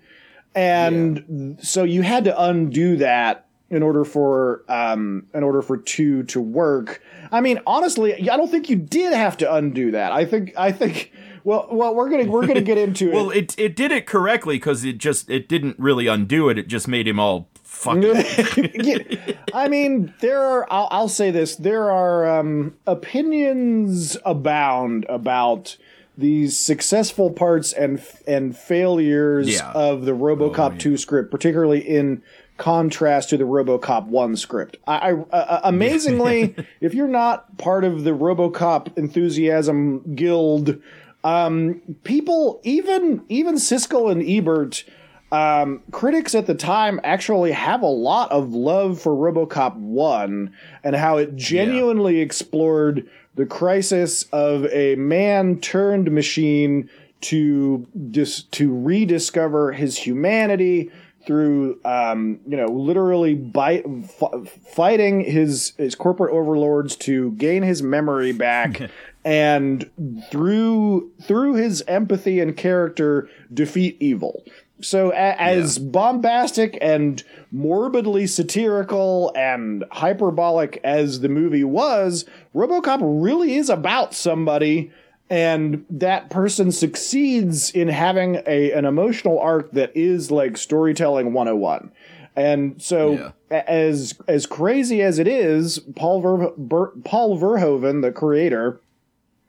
And 0.55 1.57
so 1.61 1.83
you 1.83 2.01
had 2.03 2.25
to 2.25 2.41
undo 2.41 2.97
that 2.97 3.45
in 3.69 3.81
order 3.81 4.03
for 4.03 4.63
um 4.69 5.25
in 5.33 5.43
order 5.43 5.61
for 5.61 5.77
2 5.77 6.23
to 6.23 6.41
work. 6.41 7.01
I 7.31 7.41
mean, 7.41 7.59
honestly, 7.65 8.29
I 8.29 8.37
don't 8.37 8.51
think 8.51 8.69
you 8.69 8.75
did 8.75 9.13
have 9.13 9.37
to 9.37 9.51
undo 9.53 9.91
that. 9.91 10.11
I 10.11 10.25
think 10.25 10.53
I 10.57 10.71
think 10.71 11.11
well 11.43 11.67
well 11.71 11.93
we're 11.95 12.09
going 12.09 12.25
to 12.25 12.31
we're 12.31 12.45
to 12.47 12.61
get 12.61 12.77
into 12.77 13.07
it. 13.11 13.13
well 13.13 13.29
it. 13.31 13.53
it 13.57 13.75
did 13.75 13.91
it 13.91 14.05
correctly 14.05 14.55
because 14.57 14.83
it 14.83 14.97
just 14.97 15.29
it 15.29 15.47
didn't 15.49 15.77
really 15.79 16.07
undo 16.07 16.49
it 16.49 16.57
it 16.57 16.67
just 16.67 16.87
made 16.87 17.07
him 17.07 17.19
all 17.19 17.49
fucking 17.63 18.13
I 19.53 19.67
mean, 19.67 20.13
there 20.19 20.39
are. 20.41 20.67
I'll, 20.71 20.87
I'll 20.89 21.07
say 21.09 21.29
this: 21.29 21.55
there 21.55 21.91
are 21.91 22.39
um, 22.39 22.75
opinions 22.87 24.17
abound 24.25 25.05
about 25.09 25.77
these 26.17 26.57
successful 26.57 27.29
parts 27.31 27.73
and 27.73 28.03
and 28.27 28.57
failures 28.57 29.49
Yeah. 29.49 29.71
of 29.73 30.05
the 30.05 30.11
RoboCop 30.13 30.79
two 30.79 30.97
script, 30.97 31.29
particularly 31.31 31.79
in 31.79 32.21
contrast 32.57 33.29
to 33.29 33.37
the 33.37 33.43
RoboCop 33.43 34.07
one 34.07 34.35
script. 34.35 34.77
I, 34.87 35.11
I 35.11 35.13
uh, 35.13 35.61
amazingly, 35.63 36.55
if 36.81 36.93
you're 36.93 37.07
not 37.07 37.57
part 37.57 37.83
of 37.83 38.03
the 38.03 38.11
RoboCop 38.11 38.97
enthusiasm 38.97 40.15
guild, 40.15 40.81
um, 41.23 41.81
people 42.03 42.59
even 42.63 43.23
even 43.29 43.55
Siskel 43.55 44.11
and 44.11 44.21
Ebert 44.27 44.83
um, 45.31 45.81
critics 45.91 46.35
at 46.35 46.45
the 46.45 46.53
time 46.53 46.99
actually 47.03 47.51
have 47.53 47.81
a 47.81 47.87
lot 47.87 48.31
of 48.31 48.53
love 48.53 49.01
for 49.01 49.13
RoboCop 49.13 49.75
1 49.75 50.53
and 50.83 50.95
how 50.95 51.17
it 51.17 51.35
genuinely 51.35 52.19
explored 52.19 53.09
the 53.33 53.47
crisis 53.47 54.23
of 54.31 54.67
a 54.67 54.95
man 54.95 55.59
turned 55.59 56.11
machine 56.11 56.87
to 57.21 57.87
dis- 58.11 58.43
to 58.43 58.71
rediscover 58.71 59.71
his 59.71 59.97
humanity 59.97 60.91
through 61.25 61.79
um, 61.85 62.39
you 62.45 62.57
know 62.57 62.67
literally 62.67 63.33
bite, 63.33 63.85
f- 63.87 64.49
fighting 64.73 65.21
his 65.21 65.73
his 65.77 65.95
corporate 65.95 66.33
overlords 66.33 66.95
to 66.97 67.31
gain 67.31 67.63
his 67.63 67.81
memory 67.81 68.33
back 68.33 68.81
and 69.25 69.89
through 70.31 71.11
through 71.21 71.55
his 71.55 71.83
empathy 71.87 72.39
and 72.39 72.55
character 72.57 73.29
defeat 73.53 73.97
evil. 73.99 74.43
So 74.81 75.11
a- 75.11 75.39
as 75.41 75.79
bombastic 75.79 76.77
and 76.81 77.23
morbidly 77.51 78.27
satirical 78.27 79.31
and 79.35 79.85
hyperbolic 79.91 80.79
as 80.83 81.21
the 81.21 81.29
movie 81.29 81.63
was 81.63 82.25
robocop 82.55 82.99
really 83.01 83.55
is 83.55 83.69
about 83.69 84.13
somebody 84.13 84.91
and 85.29 85.85
that 85.89 86.29
person 86.29 86.71
succeeds 86.71 87.69
in 87.71 87.87
having 87.87 88.41
a 88.47 88.71
an 88.73 88.85
emotional 88.85 89.39
arc 89.39 89.71
that 89.71 89.91
is 89.95 90.31
like 90.31 90.57
storytelling 90.57 91.31
101 91.31 91.91
and 92.35 92.81
so 92.81 93.31
Yeah. 93.51 93.63
as 93.67 94.15
as 94.27 94.45
crazy 94.47 95.01
as 95.03 95.19
it 95.19 95.27
is 95.27 95.77
paul 95.95 96.19
Ver, 96.21 96.51
Ber, 96.57 96.87
paul 97.05 97.37
verhoeven 97.39 98.01
the 98.01 98.11
creator 98.11 98.81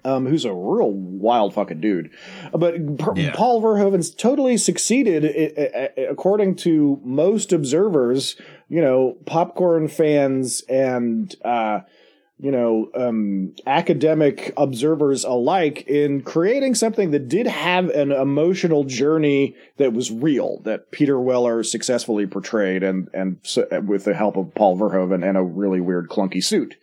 um, 0.04 0.26
who's 0.26 0.44
a 0.44 0.52
real 0.52 0.90
wild 0.92 1.54
fucking 1.54 1.80
dude. 1.80 2.10
But 2.52 2.74
Yeah. 3.16 3.32
Paul 3.34 3.62
Verhoeven's 3.62 4.14
totally 4.14 4.56
succeeded, 4.56 5.24
according 5.96 6.56
to 6.56 7.00
most 7.04 7.52
observers. 7.52 8.36
You 8.68 8.80
know, 8.80 9.16
popcorn 9.26 9.88
fans 9.88 10.62
and 10.68 11.34
uh, 11.44 11.80
you 12.38 12.50
know 12.50 12.90
um, 12.96 13.54
academic 13.66 14.52
observers 14.56 15.24
alike, 15.24 15.86
in 15.86 16.22
creating 16.22 16.74
something 16.74 17.10
that 17.12 17.28
did 17.28 17.46
have 17.46 17.88
an 17.90 18.10
emotional 18.10 18.84
journey 18.84 19.54
that 19.76 19.92
was 19.92 20.10
real, 20.10 20.60
that 20.64 20.90
Peter 20.90 21.20
Weller 21.20 21.62
successfully 21.62 22.26
portrayed, 22.26 22.82
and 22.82 23.08
and 23.14 23.38
so, 23.42 23.66
with 23.86 24.04
the 24.04 24.14
help 24.14 24.36
of 24.36 24.54
Paul 24.54 24.76
Verhoeven 24.76 25.26
and 25.26 25.36
a 25.36 25.42
really 25.42 25.80
weird 25.80 26.08
clunky 26.08 26.42
suit. 26.42 26.76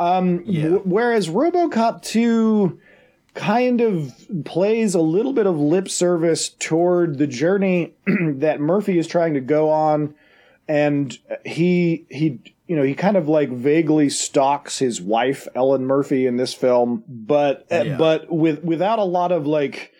Um, 0.00 0.42
Yeah. 0.46 0.62
w- 0.64 0.82
whereas 0.84 1.28
RoboCop 1.28 2.02
2 2.02 2.78
kind 3.34 3.80
of 3.80 4.12
plays 4.44 4.94
a 4.94 5.00
little 5.00 5.32
bit 5.32 5.46
of 5.46 5.56
lip 5.58 5.88
service 5.88 6.48
toward 6.48 7.18
the 7.18 7.26
journey 7.28 7.94
that 8.06 8.60
Murphy 8.60 8.98
is 8.98 9.06
trying 9.06 9.34
to 9.34 9.40
go 9.40 9.70
on 9.70 10.14
and 10.66 11.16
he 11.44 12.06
he 12.10 12.40
you 12.66 12.74
know 12.76 12.82
he 12.82 12.94
kind 12.94 13.16
of 13.16 13.28
like 13.28 13.50
vaguely 13.50 14.08
stalks 14.08 14.78
his 14.78 15.00
wife 15.00 15.46
Ellen 15.54 15.84
Murphy 15.86 16.26
in 16.26 16.36
this 16.38 16.54
film 16.54 17.04
but 17.08 17.66
uh, 17.70 17.82
Yeah. 17.84 17.96
but 17.96 18.32
with 18.32 18.64
without 18.64 18.98
a 18.98 19.04
lot 19.04 19.30
of 19.32 19.46
like 19.46 19.92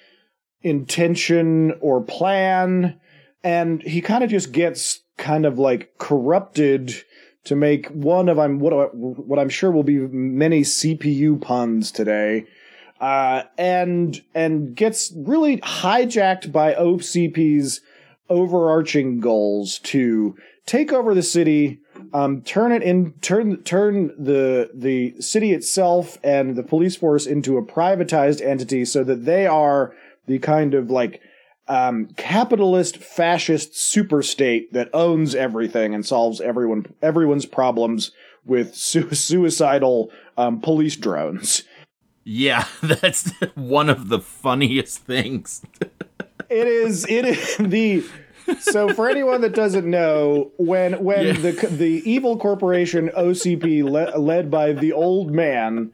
intention 0.62 1.72
or 1.80 2.00
plan 2.02 2.98
and 3.42 3.82
he 3.82 4.00
kind 4.00 4.22
of 4.24 4.30
just 4.30 4.52
gets 4.52 5.00
kind 5.18 5.44
of 5.46 5.58
like 5.58 5.92
corrupted 5.98 6.94
to 7.44 7.56
make 7.56 7.86
one 7.88 8.28
of 8.28 8.38
I'm 8.38 8.58
what 8.58 8.72
I- 8.72 8.94
what 8.94 9.38
I'm 9.38 9.48
sure 9.48 9.70
will 9.70 9.82
be 9.82 9.98
many 9.98 10.62
CPU 10.62 11.40
puns 11.40 11.90
today, 11.90 12.44
uh, 13.00 13.42
and 13.56 14.20
and 14.34 14.74
gets 14.74 15.12
really 15.16 15.58
hijacked 15.58 16.52
by 16.52 16.74
OCP's 16.74 17.80
overarching 18.28 19.20
goals 19.20 19.78
to 19.80 20.36
take 20.66 20.92
over 20.92 21.14
the 21.14 21.22
city, 21.22 21.80
um, 22.12 22.42
turn 22.42 22.70
it 22.72 22.82
in, 22.82 23.12
turn 23.22 23.56
turn 23.62 24.12
the 24.18 24.70
the 24.74 25.14
city 25.20 25.52
itself 25.52 26.18
and 26.22 26.56
the 26.56 26.62
police 26.62 26.96
force 26.96 27.26
into 27.26 27.56
a 27.56 27.62
privatized 27.62 28.40
entity, 28.44 28.84
so 28.84 29.02
that 29.02 29.24
they 29.24 29.46
are 29.46 29.92
the 30.26 30.38
kind 30.38 30.74
of 30.74 30.90
like 30.90 31.20
um, 31.68 32.06
capitalist 32.16 32.96
fascist 32.98 33.72
superstate 33.72 34.70
that 34.72 34.88
owns 34.92 35.34
everything 35.34 35.94
and 35.94 36.04
solves 36.04 36.40
everyone 36.40 36.86
everyone's 37.02 37.46
problems 37.46 38.10
with 38.44 38.74
su- 38.74 39.10
suicidal 39.14 40.10
um, 40.36 40.60
police 40.60 40.96
drones. 40.96 41.62
Yeah, 42.24 42.66
that's 42.82 43.30
one 43.54 43.88
of 43.88 44.08
the 44.08 44.18
funniest 44.20 44.98
things. 45.00 45.62
It 46.48 46.66
is 46.66 47.06
it 47.08 47.24
is 47.24 47.56
the 47.60 48.04
so 48.58 48.92
for 48.92 49.08
anyone 49.08 49.42
that 49.42 49.54
doesn't 49.54 49.88
know 49.88 50.50
when 50.58 51.02
when 51.04 51.26
Yeah. 51.26 51.32
the 51.34 51.52
the 51.70 52.02
evil 52.10 52.36
corporation 52.36 53.10
OCP 53.16 53.84
le- 53.84 54.18
led 54.18 54.50
by 54.50 54.72
the 54.72 54.92
old 54.92 55.30
man 55.30 55.92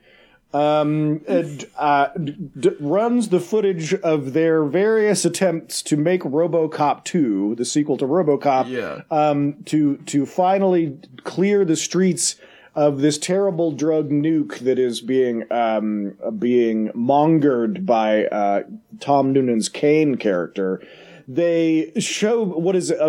um 0.57 1.19
d- 1.19 1.66
uh, 1.77 2.09
d- 2.16 2.71
runs 2.81 3.29
the 3.29 3.40
footage 3.40 3.92
of 3.95 4.33
their 4.33 4.64
various 4.64 5.25
attempts 5.25 5.83
to 5.83 5.97
make 5.97 6.23
RoboCop 6.23 7.05
2 7.05 7.55
the 7.57 7.64
sequel 7.64 7.97
to 7.99 8.07
RoboCop 8.07 8.69
Yeah. 8.69 9.03
um 9.11 9.57
to 9.66 9.97
to 10.12 10.25
finally 10.27 10.99
clear 11.25 11.64
the 11.64 11.77
streets 11.77 12.37
of 12.75 13.01
this 13.01 13.16
terrible 13.19 13.73
drug 13.73 14.11
nuke 14.11 14.59
that 14.61 14.79
is 14.79 15.01
being 15.01 15.45
um 15.51 16.14
being 16.38 16.88
mongered 16.95 17.85
by 17.85 18.27
uh 18.27 18.62
Tom 19.01 19.33
Noonan's 19.33 19.69
Cain 19.69 20.14
character 20.16 20.81
they 21.29 21.90
show 21.99 22.45
what 22.45 22.77
is 22.77 22.92
a, 22.92 23.09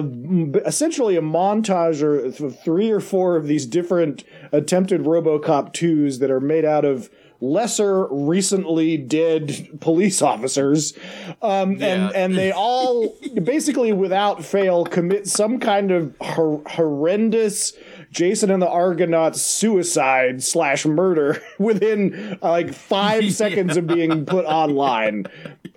essentially 0.66 1.16
a 1.18 1.22
montage 1.22 2.02
or 2.02 2.14
of 2.26 2.60
three 2.64 2.90
or 2.90 3.00
four 3.00 3.36
of 3.36 3.46
these 3.46 3.68
different 3.68 4.24
attempted 4.52 5.02
RoboCop 5.02 5.72
2s 5.72 6.18
that 6.20 6.32
are 6.32 6.40
made 6.40 6.66
out 6.66 6.84
of 6.84 7.12
lesser 7.40 8.08
recently 8.08 8.98
dead 8.98 9.70
police 9.80 10.22
officers 10.22 10.94
um, 11.42 11.72
and 11.72 11.80
Yeah. 11.82 12.12
and 12.16 12.36
they 12.38 12.52
all 12.56 13.16
basically 13.44 13.94
without 13.94 14.44
fail 14.44 14.86
commit 14.86 15.28
some 15.28 15.60
kind 15.60 15.92
of 15.92 16.16
hor- 16.20 16.62
horrendous 16.66 17.74
Jason 18.10 18.50
and 18.50 18.62
the 18.62 18.70
Argonauts 18.70 19.42
suicide 19.42 20.42
slash 20.42 20.86
murder 20.86 21.42
within 21.60 22.38
uh, 22.42 22.50
like 22.50 22.74
five 22.74 23.32
seconds 23.34 23.76
of 23.78 23.86
being 23.86 24.26
put 24.26 24.46
online. 24.46 25.26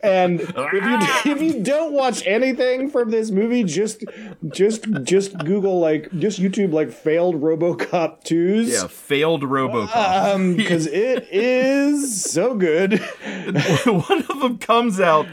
And 0.02 0.40
if 0.56 1.24
you 1.24 1.32
if 1.32 1.42
you 1.42 1.62
don't 1.62 1.92
watch 1.92 2.26
anything 2.26 2.90
from 2.90 3.10
this 3.10 3.30
movie, 3.30 3.64
just 3.64 4.04
just 4.48 4.84
just 5.02 5.36
Google 5.38 5.80
like 5.80 6.10
just 6.18 6.40
YouTube 6.40 6.72
like 6.72 6.90
failed 6.92 7.40
RoboCop 7.40 8.24
twos. 8.24 8.72
Yeah, 8.72 8.86
failed 8.86 9.42
RoboCop. 9.42 10.34
Um, 10.34 10.56
because 10.56 10.86
it 10.86 11.28
is 11.30 12.22
so 12.24 12.54
good. 12.54 12.98
one 13.84 14.24
of 14.28 14.40
them 14.40 14.58
comes 14.58 15.00
out, 15.00 15.26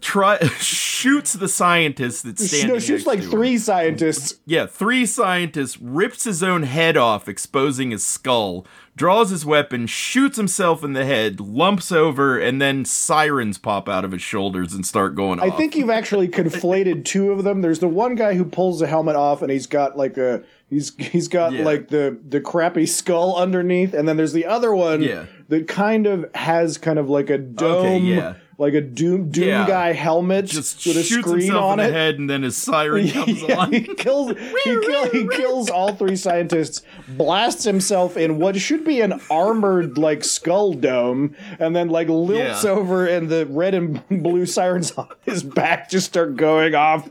try 0.00 0.38
shoots 0.58 1.32
the 1.32 1.48
scientist 1.48 2.24
that's 2.24 2.46
standing. 2.46 2.68
No, 2.74 2.78
shoots 2.78 3.04
next 3.04 3.06
like 3.06 3.18
to 3.20 3.24
him. 3.24 3.30
three 3.30 3.58
scientists. 3.58 4.40
Yeah, 4.46 4.66
three 4.66 5.06
scientists 5.06 5.78
rips 5.80 6.24
his 6.24 6.42
own 6.42 6.62
head 6.62 6.96
off, 6.96 7.28
exposing 7.28 7.90
his 7.90 8.04
skull. 8.04 8.66
Draws 8.94 9.30
his 9.30 9.46
weapon, 9.46 9.86
shoots 9.86 10.36
himself 10.36 10.84
in 10.84 10.92
the 10.92 11.06
head, 11.06 11.40
lumps 11.40 11.90
over, 11.90 12.38
and 12.38 12.60
then 12.60 12.84
sirens 12.84 13.56
pop 13.56 13.88
out 13.88 14.04
of 14.04 14.12
his 14.12 14.20
shoulders 14.20 14.74
and 14.74 14.84
start 14.84 15.14
going 15.14 15.38
off. 15.40 15.46
I 15.46 15.48
off. 15.48 15.56
think 15.56 15.74
you've 15.74 15.88
actually 15.88 16.28
conflated 16.28 17.06
two 17.06 17.32
of 17.32 17.42
them. 17.42 17.62
There's 17.62 17.78
the 17.78 17.88
one 17.88 18.16
guy 18.16 18.34
who 18.34 18.44
pulls 18.44 18.80
the 18.80 18.86
helmet 18.86 19.16
off 19.16 19.40
and 19.40 19.50
he's 19.50 19.66
got 19.66 19.96
like 19.96 20.18
a 20.18 20.42
he's 20.68 20.94
he's 20.96 21.26
got 21.28 21.52
Yeah. 21.54 21.64
like 21.64 21.88
the 21.88 22.18
the 22.28 22.40
crappy 22.40 22.84
skull 22.84 23.34
underneath, 23.36 23.94
and 23.94 24.06
then 24.06 24.18
there's 24.18 24.34
the 24.34 24.44
other 24.44 24.74
one 24.74 25.00
Yeah. 25.02 25.24
that 25.48 25.68
kind 25.68 26.06
of 26.06 26.26
has 26.34 26.76
kind 26.76 26.98
of 26.98 27.08
like 27.08 27.30
a 27.30 27.38
dome, 27.38 28.04
yeah. 28.04 28.34
Like 28.58 28.74
a 28.74 28.80
doom 28.80 29.30
doom 29.30 29.48
Yeah. 29.48 29.66
guy 29.66 29.92
helmet 29.92 30.46
just 30.46 30.86
with 30.86 30.96
a 30.96 31.02
screen 31.02 31.52
on 31.52 31.80
it. 31.80 31.92
head, 31.92 32.18
and 32.18 32.28
then 32.30 32.42
his 32.42 32.56
siren 32.56 33.08
comes 33.10 33.42
Yeah, 33.42 33.56
on. 33.58 33.72
he 33.72 33.80
kills 33.96 34.30
he, 34.64 34.80
kill, 34.86 35.10
he 35.10 35.28
kills 35.28 35.70
all 35.70 35.94
three 35.94 36.16
scientists, 36.16 36.82
blasts 37.08 37.64
himself 37.64 38.16
in 38.16 38.38
what 38.38 38.56
should 38.56 38.84
be 38.84 39.00
an 39.00 39.20
armored 39.30 39.98
like 39.98 40.22
skull 40.24 40.72
dome, 40.74 41.34
and 41.58 41.74
then 41.74 41.88
like 41.88 42.08
lilts 42.08 42.64
Yeah. 42.64 42.70
over 42.70 43.06
and 43.06 43.28
the 43.28 43.46
red 43.46 43.74
and 43.74 44.02
blue 44.08 44.46
sirens 44.46 44.92
on 44.92 45.08
his 45.22 45.42
back 45.42 45.90
just 45.90 46.06
start 46.06 46.36
going 46.36 46.74
off 46.74 47.10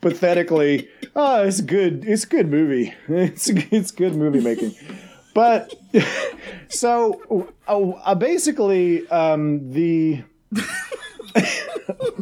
pathetically. 0.00 0.88
Oh, 1.14 1.42
it's 1.44 1.60
good. 1.60 2.04
It's 2.06 2.24
a 2.24 2.28
good 2.28 2.48
movie. 2.48 2.94
It's 3.08 3.48
it's 3.48 3.90
good 3.90 4.14
movie 4.14 4.40
making. 4.40 4.74
But 5.34 5.74
so 6.68 7.48
uh, 7.68 7.88
uh, 7.90 8.14
basically 8.14 9.06
um, 9.08 9.72
the 9.72 10.22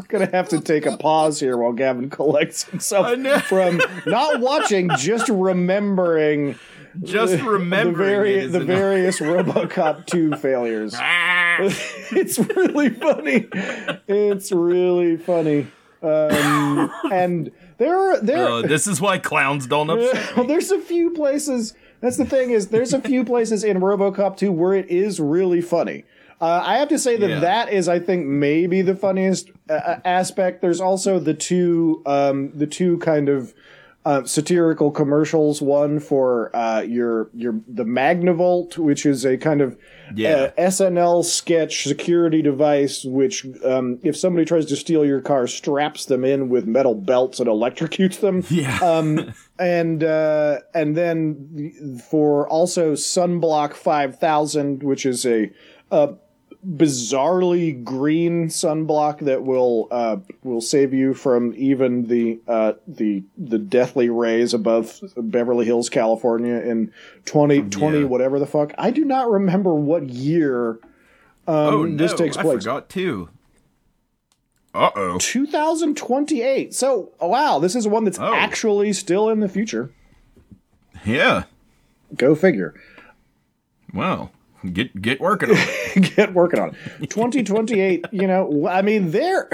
gonna 0.08 0.30
have 0.32 0.48
to 0.50 0.60
take 0.60 0.86
a 0.86 0.96
pause 0.96 1.40
here 1.40 1.56
while 1.56 1.72
Gavin 1.72 2.10
collects 2.10 2.64
himself 2.64 3.08
from 3.44 3.80
not 4.06 4.40
watching, 4.40 4.90
just 4.96 5.28
remembering 5.28 6.58
Just 7.02 7.38
the, 7.38 7.44
remembering 7.44 7.96
vari- 7.96 8.34
it 8.34 8.44
is 8.44 8.52
the 8.52 8.60
various 8.64 9.20
RoboCop 9.20 10.06
2 10.06 10.36
failures. 10.36 10.94
it's 10.98 12.38
really 12.38 12.90
funny. 12.90 13.48
It's 14.08 14.52
really 14.52 15.16
funny. 15.16 15.66
Um, 16.02 16.90
and 17.12 17.50
there 17.78 17.94
are 17.94 18.20
there 18.20 18.48
Oh, 18.48 18.62
this 18.62 18.86
is 18.86 19.00
why 19.02 19.18
clowns 19.18 19.66
don't 19.66 19.90
upset. 19.90 20.36
well, 20.36 20.46
there's 20.46 20.70
a 20.70 20.80
few 20.80 21.10
places. 21.10 21.74
That's 22.00 22.16
the 22.16 22.24
thing 22.24 22.50
is, 22.50 22.68
there's 22.68 22.94
a 22.94 23.00
few 23.00 23.24
places 23.24 23.62
in 23.64 23.78
RoboCop 23.80 24.36
2 24.38 24.50
where 24.50 24.72
it 24.74 24.88
is 24.88 25.20
really 25.20 25.60
funny. 25.60 26.04
Uh, 26.40 26.62
I 26.64 26.79
have 26.79 26.88
to 26.88 26.98
say 26.98 27.16
that 27.16 27.29
Yeah. 27.29 27.40
that 27.40 27.72
is, 27.72 27.88
I 27.88 27.98
think, 27.98 28.26
maybe 28.26 28.81
the 28.83 28.96
funniest 28.96 29.50
uh, 29.68 29.74
uh, 29.74 30.00
aspect. 30.05 30.62
There's 30.62 30.81
also 30.81 31.18
the 31.18 31.35
two, 31.35 32.03
um, 32.07 32.50
the 32.55 32.66
two 32.66 32.96
kind 32.98 33.29
of 33.29 33.53
uh, 34.07 34.24
satirical 34.24 34.90
commercials. 34.90 35.61
One 35.61 36.00
for 36.00 36.50
uh, 36.57 36.81
your 36.81 37.29
your 37.35 37.57
the 37.68 37.85
Magnavolt, 37.85 38.79
which 38.79 39.05
is 39.05 39.26
a 39.26 39.37
kind 39.37 39.61
of 39.61 39.76
Yeah. 40.16 40.50
uh, 40.57 40.62
SNL 40.70 41.22
sketch 41.22 41.85
security 41.85 42.40
device, 42.40 43.05
which 43.05 43.46
um, 43.62 43.98
if 44.03 44.16
somebody 44.16 44.46
tries 44.46 44.64
to 44.66 44.76
steal 44.76 45.05
your 45.05 45.20
car, 45.20 45.46
straps 45.46 46.07
them 46.07 46.24
in 46.24 46.48
with 46.48 46.66
metal 46.66 46.94
belts 46.94 47.40
and 47.40 47.48
electrocutes 47.50 48.20
them 48.20 48.42
Yeah. 48.50 48.79
um, 48.83 49.35
and 49.59 50.03
uh, 50.03 50.61
and 50.74 50.96
then 50.96 52.00
for 52.11 52.48
also 52.48 52.94
sunblock 52.94 53.74
5000 53.74 54.83
which 54.83 55.05
is 55.05 55.26
a, 55.26 55.50
a 55.90 56.14
bizarrely 56.66 57.82
green 57.84 58.48
sunblock 58.48 59.20
that 59.20 59.42
will 59.44 59.88
uh, 59.90 60.16
will 60.42 60.60
save 60.60 60.92
you 60.92 61.14
from 61.14 61.54
even 61.56 62.06
the 62.08 62.38
uh, 62.46 62.72
the 62.86 63.22
the 63.38 63.58
deathly 63.58 64.10
rays 64.10 64.52
above 64.52 65.00
Beverly 65.16 65.64
Hills 65.64 65.88
California 65.88 66.56
in 66.56 66.92
2020 67.24 68.00
Yeah. 68.00 68.04
whatever 68.04 68.38
the 68.38 68.46
fuck 68.46 68.72
I 68.76 68.90
do 68.90 69.04
not 69.04 69.30
remember 69.30 69.74
what 69.74 70.08
year 70.10 70.78
oh 71.48 71.84
no, 71.84 71.96
this 71.96 72.12
takes 72.14 72.36
I 72.36 72.42
place. 72.42 72.58
forgot 72.62 72.88
too. 72.90 73.30
Uh 74.72 74.90
oh. 74.94 75.18
2028. 75.18 76.72
So, 76.74 77.10
wow, 77.20 77.58
this 77.58 77.74
is 77.74 77.88
one 77.88 78.04
that's 78.04 78.20
Oh. 78.20 78.32
actually 78.32 78.92
still 78.92 79.28
in 79.28 79.40
the 79.40 79.48
future. 79.48 79.90
Yeah. 81.04 81.44
Go 82.14 82.36
figure. 82.36 82.74
Well, 83.92 84.30
get 84.72 85.00
get 85.00 85.20
working 85.20 85.50
on 85.50 85.56
it. 85.58 86.14
Get 86.16 86.34
working 86.34 86.60
on 86.60 86.76
it. 87.00 87.10
2028, 87.10 88.06
you 88.12 88.26
know, 88.26 88.68
I 88.68 88.82
mean, 88.82 89.10
there, 89.10 89.48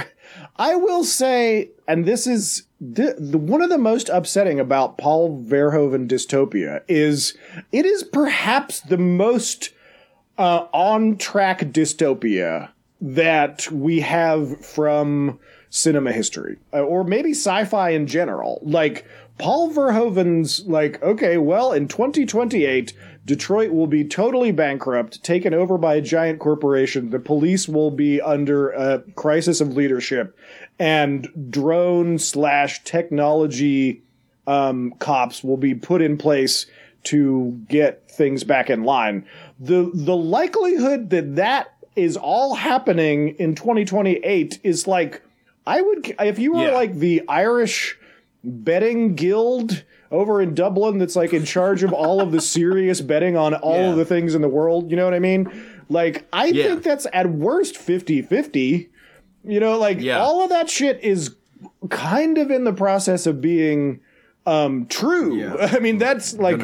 I 0.57 0.75
will 0.75 1.05
say, 1.05 1.71
and 1.89 2.05
this 2.05 2.27
is 2.27 2.65
the, 2.81 3.17
the 3.19 3.39
one 3.39 3.63
of 3.63 3.71
the 3.71 3.79
most 3.79 4.09
upsetting 4.09 4.61
about 4.61 4.99
Paul 4.99 5.43
Verhoeven 5.43 6.09
dystopia 6.09 6.83
is 6.89 7.37
it 7.73 7.87
is 7.87 8.03
perhaps 8.03 8.81
the 8.81 8.99
most 8.99 9.71
uh, 10.39 10.67
on 10.73 11.17
track 11.17 11.61
dystopia 11.61 12.71
that 13.01 13.71
we 13.71 14.01
have 14.01 14.65
from 14.65 15.39
cinema 15.71 16.13
history 16.13 16.57
uh, 16.73 16.81
or 16.81 17.05
maybe 17.05 17.33
sci-fi 17.33 17.91
in 17.91 18.07
general 18.07 18.59
like 18.63 19.05
paul 19.37 19.71
verhoeven's 19.71 20.65
like 20.67 21.03
okay 21.03 21.37
well 21.37 21.73
in 21.73 21.87
2028 21.87 22.95
detroit 23.27 23.73
will 23.73 23.87
be 23.87 24.03
totally 24.05 24.53
bankrupt 24.53 25.23
taken 25.23 25.53
over 25.53 25.77
by 25.77 25.97
a 25.97 26.01
giant 26.01 26.39
corporation 26.39 27.11
the 27.11 27.19
police 27.19 27.69
will 27.69 27.91
be 27.91 28.21
under 28.23 28.71
a 28.71 29.01
crisis 29.17 29.61
of 29.61 29.75
leadership 29.77 30.35
and 30.79 31.29
drone 31.51 32.19
slash 32.19 32.83
technology 32.85 34.03
um, 34.47 34.93
cops 35.01 35.43
will 35.43 35.57
be 35.57 35.75
put 35.75 36.01
in 36.01 36.17
place 36.17 36.67
to 37.03 37.61
get 37.69 38.09
things 38.11 38.45
back 38.45 38.71
in 38.71 38.85
line. 38.85 39.27
The 39.61 39.91
the 39.95 40.17
likelihood 40.17 41.11
that 41.11 41.37
that 41.37 41.69
is 41.97 42.17
all 42.17 42.55
happening 42.55 43.31
in 43.39 43.55
2028 43.55 44.61
is 44.63 44.87
like 44.87 45.23
I 45.67 45.81
would 45.83 46.15
if 46.21 46.39
you 46.39 46.53
were 46.55 46.67
Yeah. 46.67 46.75
like 46.75 46.95
the 46.95 47.23
Irish 47.29 47.97
betting 48.45 49.15
guild 49.15 49.85
over 50.17 50.41
in 50.41 50.55
Dublin 50.55 50.99
that's 50.99 51.17
like 51.17 51.33
in 51.33 51.45
charge 51.45 51.83
of 51.83 51.93
all 51.93 52.21
of 52.21 52.33
the 52.33 52.41
serious 52.57 53.01
betting 53.01 53.37
on 53.37 53.55
all 53.55 53.77
Yeah. 53.81 53.91
of 53.91 53.97
the 53.97 54.05
things 54.05 54.35
in 54.35 54.43
the 54.43 54.49
world, 54.49 54.91
you 54.91 54.97
know 54.97 55.05
what 55.05 55.15
I 55.15 55.19
mean? 55.21 55.51
Like 55.89 56.27
I 56.33 56.47
Yeah. 56.47 56.65
think 56.69 56.83
that's 56.83 57.07
at 57.13 57.31
worst 57.31 57.77
50-50. 57.77 58.89
You 59.45 59.61
know, 59.61 59.79
like 59.79 60.01
Yeah. 60.01 60.19
all 60.19 60.43
of 60.43 60.51
that 60.51 60.69
shit 60.69 60.99
is 61.03 61.37
kind 61.91 62.39
of 62.39 62.51
in 62.51 62.65
the 62.65 62.73
process 62.73 63.27
of 63.27 63.41
being 63.41 64.01
um 64.47 64.87
true. 64.87 65.37
Yeah. 65.37 65.55
I 65.73 65.79
mean, 65.79 65.99
that's 65.99 66.35
like 66.35 66.61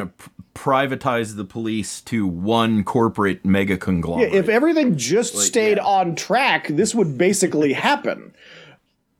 privatize 0.53 1.35
the 1.35 1.43
police 1.45 1.99
to 2.01 2.27
one 2.27 2.83
corporate 2.83 3.43
mega 3.43 3.75
conglomerate. 3.77 4.33
if 4.33 4.47
everything 4.49 4.95
just 4.97 5.35
stayed 5.37 5.77
yeah. 5.77 5.83
on 5.83 6.15
track, 6.15 6.67
this 6.67 6.93
would 6.93 7.17
basically 7.17 7.73
happen, 7.73 8.33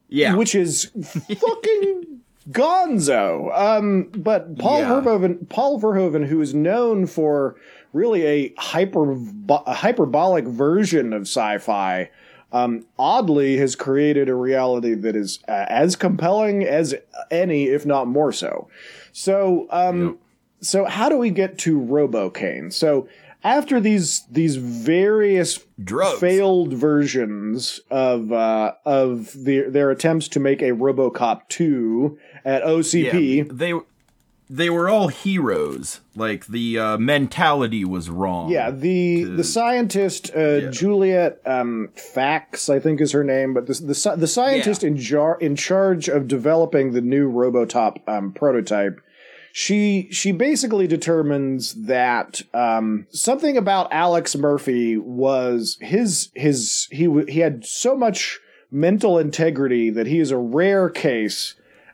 yeah. 0.10 0.36
which 0.36 0.54
is 0.54 0.92
fucking 1.04 2.22
gonzo. 2.50 3.52
Um, 3.58 4.10
but 4.16 4.58
Paul 4.58 4.80
Yeah. 4.82 5.02
Verhoeven, 5.02 5.50
Paul 5.50 5.80
Verhoeven, 5.80 6.28
who 6.28 6.42
is 6.42 6.54
known 6.54 7.06
for 7.06 7.56
really 7.94 8.26
a 8.26 8.54
hyper 8.58 9.18
a 9.50 9.74
hyperbolic 9.74 10.46
version 10.46 11.14
of 11.14 11.24
sci-fi, 11.24 12.10
um, 12.52 12.86
oddly 13.00 13.58
has 13.58 13.76
created 13.76 14.30
a 14.30 14.36
reality 14.36 14.94
that 14.94 15.16
is 15.16 15.40
uh, 15.48 15.66
as 15.70 15.96
compelling 15.96 16.64
as 16.64 16.96
any, 17.32 17.66
if 17.66 17.86
not 17.86 18.08
more 18.08 18.32
so. 18.32 18.68
So, 19.12 19.68
um, 19.70 20.18
so 20.62 20.86
how 20.86 21.10
do 21.10 21.18
we 21.18 21.30
get 21.30 21.58
to 21.60 21.80
Robo-Cain? 21.80 22.72
So 22.72 23.08
after 23.44 23.80
these 23.80 24.24
these 24.32 24.56
various 24.56 25.60
Drugs. 25.84 26.20
failed 26.20 26.74
versions 26.74 27.82
of 27.90 28.32
uh, 28.32 28.74
of 28.86 29.34
the, 29.34 29.62
their 29.70 29.92
attempts 29.92 30.28
to 30.30 30.40
make 30.40 30.62
a 30.62 30.72
RoboCop 30.72 31.42
two 31.50 32.18
at 32.46 32.62
Yeah, 32.64 32.68
OCP, 32.70 33.58
they 33.58 33.74
they 34.50 34.70
were 34.70 34.90
all 34.90 35.08
heroes. 35.08 36.02
Like 36.16 36.46
the 36.48 36.78
uh, 36.78 36.98
mentality 36.98 37.84
was 37.86 38.10
wrong. 38.10 38.52
Yeah, 38.52 38.72
the 38.72 39.24
the 39.24 39.44
scientist 39.44 40.32
uh, 40.36 40.70
Juliette 40.70 41.40
um, 41.46 41.90
Faxx, 41.96 42.70
I 42.70 42.80
think 42.80 43.02
is 43.02 43.12
her 43.14 43.24
name, 43.24 43.54
but 43.54 43.68
the 43.68 43.74
the, 43.74 44.16
the 44.18 44.28
scientist 44.28 44.84
Yeah. 44.84 44.90
in 44.90 44.98
jar 44.98 45.38
in 45.40 45.56
charge 45.56 46.08
of 46.10 46.28
developing 46.28 46.92
the 46.92 47.02
new 47.02 47.32
Robotop 47.32 48.08
um, 48.08 48.32
prototype. 48.34 49.00
She 49.56 50.08
she 50.12 50.32
basically 50.32 50.88
determines 50.88 51.74
that 51.86 52.42
um, 52.56 53.06
something 53.12 53.56
about 53.56 53.92
Alex 53.94 54.36
Murphy 54.36 54.98
was 54.98 55.78
his 55.80 56.30
his 56.34 56.88
he 56.92 57.06
w- 57.06 57.28
he 57.28 57.40
had 57.40 57.64
so 57.64 57.96
much 57.96 58.40
mental 58.72 59.20
integrity 59.20 59.92
that 59.92 60.08
he 60.08 60.20
is 60.20 60.32
a 60.32 60.38
rare 60.38 60.90
case, 60.90 61.54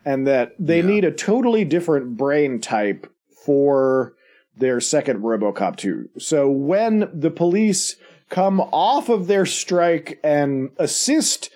and 0.10 0.26
that 0.26 0.56
they 0.58 0.82
need 0.82 1.06
a 1.06 1.12
totally 1.12 1.64
different 1.64 2.18
brain 2.18 2.60
type 2.60 3.06
for 3.46 4.16
their 4.58 4.80
second 4.82 5.22
RoboCop 5.22 5.76
2. 5.76 6.10
So 6.18 6.50
when 6.50 7.08
the 7.14 7.30
police 7.30 7.96
come 8.30 8.60
off 8.60 9.10
of 9.10 9.28
their 9.28 9.46
strike 9.46 10.20
and 10.24 10.72
assist 10.78 11.52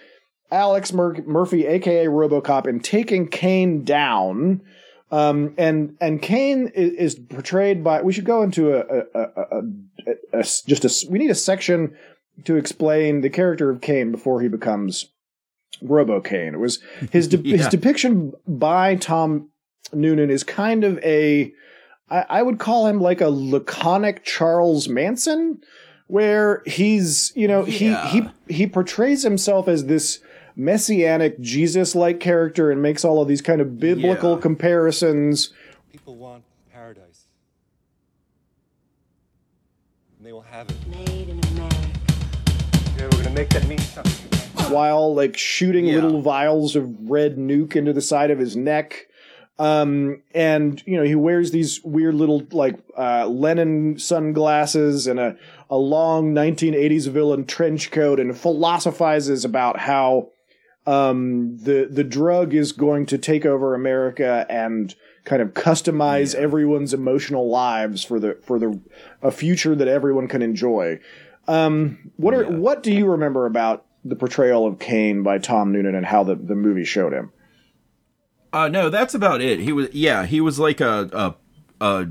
Alex 0.51 0.93
Mur- 0.93 1.23
Murphy, 1.25 1.65
aka 1.65 2.05
RoboCop, 2.05 2.67
in 2.67 2.79
taking 2.79 3.27
Cain 3.27 3.83
down, 3.83 4.61
um, 5.11 5.55
and 5.57 5.97
and 5.99 6.21
Cain 6.21 6.67
is, 6.75 7.15
is 7.15 7.15
portrayed 7.15 7.83
by. 7.83 8.03
We 8.03 8.13
should 8.13 8.23
go 8.25 8.43
into 8.43 8.71
a, 8.75 8.81
a, 8.81 8.99
a, 9.15 9.21
a, 9.23 9.61
a- 10.35 10.39
a- 10.39 10.43
just 10.43 10.85
a. 10.85 11.11
We 11.11 11.17
need 11.17 11.31
a 11.31 11.35
section 11.35 11.95
to 12.45 12.55
explain 12.55 13.21
the 13.21 13.31
character 13.31 13.71
of 13.71 13.81
Cain 13.81 14.11
before 14.11 14.41
he 14.41 14.47
becomes 14.47 15.09
Robo 15.81 16.21
Cain. 16.21 16.53
It 16.53 16.59
was 16.59 16.79
his 17.11 17.27
de- 17.27 17.41
his 17.57 17.67
depiction 17.67 18.33
by 18.47 18.95
Tom 18.95 19.49
Noonan 19.91 20.29
is 20.29 20.43
kind 20.43 20.83
of 20.83 20.97
a. 20.99 21.51
I, 22.09 22.25
I 22.29 22.41
would 22.41 22.59
call 22.59 22.87
him 22.87 22.99
like 23.01 23.21
a 23.21 23.29
laconic 23.29 24.23
Charles 24.23 24.87
Manson, 24.89 25.61
where 26.07 26.61
he's 26.65 27.31
you 27.35 27.47
know 27.47 27.65
Yeah. 27.65 28.07
he 28.07 28.21
he 28.21 28.55
he 28.55 28.67
portrays 28.67 29.23
himself 29.23 29.67
as 29.67 29.85
this 29.85 30.19
messianic 30.55 31.39
Jesus-like 31.39 32.19
character 32.19 32.69
and 32.69 32.79
makes 32.81 33.03
all 33.03 33.19
of 33.21 33.27
these 33.27 33.41
kind 33.41 33.59
of 33.59 33.79
biblical 33.79 34.35
Yeah. 34.35 34.41
comparisons. 34.41 35.51
People 35.91 36.15
want 36.15 36.43
paradise. 36.71 37.25
And 40.17 40.27
they 40.27 40.31
will 40.31 40.41
have 40.41 40.69
it. 40.69 40.75
Made 40.87 41.29
in 41.29 41.39
America. 41.53 41.77
Yeah, 42.97 43.03
we're 43.05 43.23
gonna 43.23 43.31
make 43.31 43.49
that 43.49 43.67
mean 43.67 43.79
something. 43.79 44.22
While 44.73 45.13
like 45.15 45.37
shooting 45.37 45.85
Yeah. 45.85 45.95
little 45.95 46.21
vials 46.21 46.75
of 46.75 46.89
red 47.09 47.37
nuke 47.37 47.75
into 47.75 47.93
the 47.93 48.01
side 48.01 48.31
of 48.31 48.39
his 48.39 48.55
neck. 48.55 49.07
Um, 49.59 50.23
and 50.33 50.81
you 50.85 50.97
know, 50.97 51.03
he 51.03 51.15
wears 51.15 51.51
these 51.51 51.79
weird 51.83 52.15
little 52.15 52.45
like 52.51 52.75
uh, 52.97 53.27
Lennon 53.27 53.99
sunglasses 53.99 55.05
and 55.05 55.19
a, 55.19 55.37
a 55.69 55.77
long 55.77 56.33
1980s 56.33 57.07
villain 57.09 57.45
trench 57.45 57.91
coat 57.91 58.19
and 58.19 58.35
philosophizes 58.37 59.45
about 59.45 59.79
how 59.79 60.29
um, 60.85 61.57
the 61.59 61.87
the 61.89 62.03
drug 62.03 62.53
is 62.53 62.71
going 62.71 63.05
to 63.05 63.17
take 63.17 63.45
over 63.45 63.73
America 63.75 64.45
and 64.49 64.95
kind 65.23 65.41
of 65.41 65.53
customize 65.53 66.35
everyone's 66.35 66.93
emotional 66.93 67.47
lives 67.47 68.03
for 68.03 68.19
the 68.19 68.37
for 68.43 68.59
the 68.59 68.81
a 69.21 69.31
future 69.31 69.75
that 69.75 69.87
everyone 69.87 70.27
can 70.27 70.41
enjoy. 70.41 70.99
Um, 71.47 72.11
what 72.17 72.33
are 72.33 72.45
what 72.45 72.83
do 72.83 72.91
you 72.91 73.05
remember 73.05 73.45
about 73.45 73.85
the 74.03 74.15
portrayal 74.15 74.65
of 74.65 74.79
Cain 74.79 75.23
by 75.23 75.37
Tom 75.37 75.71
Noonan 75.71 75.95
and 75.95 76.05
how 76.05 76.23
the, 76.23 76.35
the 76.35 76.55
movie 76.55 76.85
showed 76.85 77.13
him? 77.13 77.31
Uh, 78.51 78.67
no, 78.67 78.89
that's 78.89 79.13
about 79.13 79.41
it. 79.41 79.59
He 79.59 79.71
was 79.71 79.93
yeah, 79.93 80.25
he 80.25 80.39
was 80.39 80.59
like 80.59 80.79
a 80.79 81.35
a, 81.81 81.85
a 81.85 82.07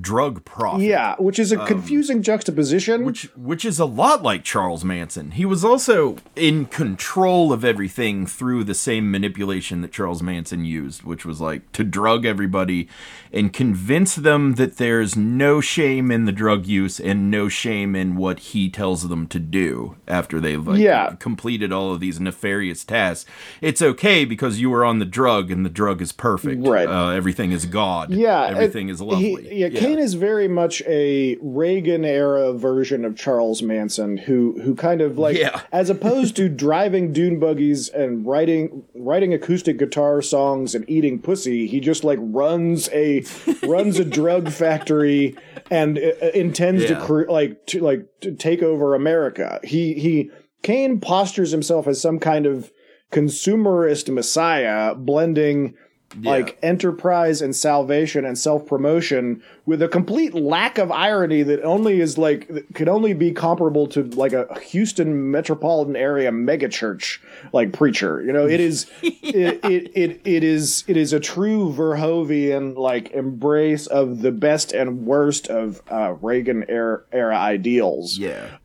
drug 0.00 0.44
prophet. 0.44 0.82
Yeah, 0.84 1.14
which 1.18 1.38
is 1.38 1.52
a 1.52 1.56
confusing 1.66 2.22
juxtaposition. 2.22 3.04
Which 3.04 3.24
which 3.36 3.64
is 3.64 3.78
a 3.78 3.84
lot 3.84 4.22
like 4.22 4.44
Charles 4.44 4.84
Manson. 4.84 5.32
He 5.32 5.44
was 5.44 5.64
also 5.64 6.16
in 6.36 6.66
control 6.66 7.52
of 7.52 7.64
everything 7.64 8.26
through 8.26 8.64
the 8.64 8.74
same 8.74 9.10
manipulation 9.10 9.80
that 9.82 9.92
Charles 9.92 10.22
Manson 10.22 10.64
used, 10.64 11.02
which 11.02 11.24
was 11.24 11.40
like 11.40 11.70
to 11.72 11.84
drug 11.84 12.24
everybody 12.24 12.88
and 13.32 13.52
convince 13.52 14.14
them 14.16 14.54
that 14.54 14.76
there's 14.76 15.16
no 15.16 15.60
shame 15.60 16.10
in 16.10 16.24
the 16.24 16.32
drug 16.32 16.66
use 16.66 16.98
and 16.98 17.30
no 17.30 17.48
shame 17.48 17.94
in 17.94 18.16
what 18.16 18.38
he 18.40 18.68
tells 18.68 19.08
them 19.08 19.26
to 19.28 19.38
do 19.38 19.96
after 20.08 20.40
they've 20.40 20.66
like 20.66 20.80
Yeah. 20.80 21.14
completed 21.18 21.72
all 21.72 21.92
of 21.92 22.00
these 22.00 22.18
nefarious 22.20 22.84
tasks. 22.84 23.30
It's 23.60 23.80
okay 23.82 24.24
because 24.24 24.60
you 24.60 24.70
were 24.70 24.84
on 24.84 24.98
the 24.98 25.04
drug 25.04 25.50
and 25.50 25.64
the 25.64 25.70
drug 25.70 26.02
is 26.02 26.10
perfect. 26.12 26.66
Right. 26.66 26.88
Uh, 26.88 27.10
everything 27.10 27.52
is 27.52 27.66
God. 27.66 28.10
yeah, 28.10 28.46
Everything 28.46 28.88
it- 28.88 28.92
is 28.92 29.00
lovely. 29.00 29.48
He, 29.48 29.60
yeah, 29.60 29.68
Cain 29.76 29.98
is 29.98 30.14
very 30.14 30.48
much 30.48 30.82
a 30.86 31.36
Reagan 31.40 32.04
era 32.04 32.52
version 32.52 33.04
of 33.04 33.16
Charles 33.16 33.62
Manson, 33.62 34.16
who 34.16 34.60
who 34.62 34.74
kind 34.74 35.00
of 35.00 35.18
like, 35.18 35.36
Yeah. 35.36 35.60
as 35.72 35.90
opposed 35.90 36.36
to 36.36 36.48
driving 36.66 37.12
dune 37.12 37.38
buggies 37.38 37.88
and 37.88 38.26
writing 38.26 38.84
writing 38.94 39.32
acoustic 39.34 39.78
guitar 39.78 40.22
songs 40.22 40.74
and 40.74 40.88
eating 40.88 41.20
pussy, 41.20 41.66
he 41.66 41.80
just 41.80 42.04
like 42.04 42.18
runs 42.20 42.88
a 42.92 43.24
runs 43.66 43.98
a 43.98 44.04
drug 44.04 44.50
factory 44.50 45.36
and 45.70 45.98
uh, 45.98 46.26
intends 46.34 46.84
to 46.86 47.00
cre- 47.00 47.30
like 47.30 47.66
to 47.66 47.80
like 47.80 48.06
to 48.20 48.32
take 48.34 48.62
over 48.62 48.94
America. 48.94 49.60
He 49.64 49.94
he 49.94 50.30
Cain 50.62 51.00
postures 51.00 51.50
himself 51.52 51.86
as 51.86 52.00
some 52.00 52.18
kind 52.18 52.44
of 52.46 52.70
consumerist 53.12 54.12
messiah, 54.12 54.94
blending 54.94 55.74
like 56.22 56.58
enterprise 56.60 57.40
and 57.40 57.54
salvation 57.54 58.24
and 58.24 58.36
self 58.36 58.66
promotion 58.66 59.40
with 59.64 59.80
a 59.80 59.86
complete 59.86 60.34
lack 60.34 60.76
of 60.76 60.90
irony 60.90 61.44
that 61.44 61.62
only 61.62 62.00
is 62.00 62.18
like 62.18 62.50
could 62.74 62.88
only 62.88 63.12
be 63.12 63.30
comparable 63.30 63.86
to 63.86 64.02
like 64.02 64.32
a 64.32 64.58
Houston 64.60 65.30
metropolitan 65.30 65.94
area 65.94 66.32
megachurch 66.32 67.18
like 67.52 67.72
preacher. 67.72 68.22
You 68.22 68.32
know, 68.32 68.46
it 68.46 68.58
is 68.58 68.90
it, 69.02 69.64
it 69.64 69.92
it 69.94 70.20
it 70.24 70.42
is 70.42 70.82
it 70.88 70.96
is 70.96 71.12
a 71.12 71.20
true 71.20 71.72
Verhoeven 71.72 72.76
like 72.76 73.12
embrace 73.12 73.86
of 73.86 74.20
the 74.22 74.32
best 74.32 74.72
and 74.72 75.06
worst 75.06 75.46
of 75.46 75.80
uh, 75.90 76.14
Reagan 76.20 76.64
era, 76.68 77.02
era 77.12 77.36
ideals 77.36 78.18
Yeah. 78.18 78.56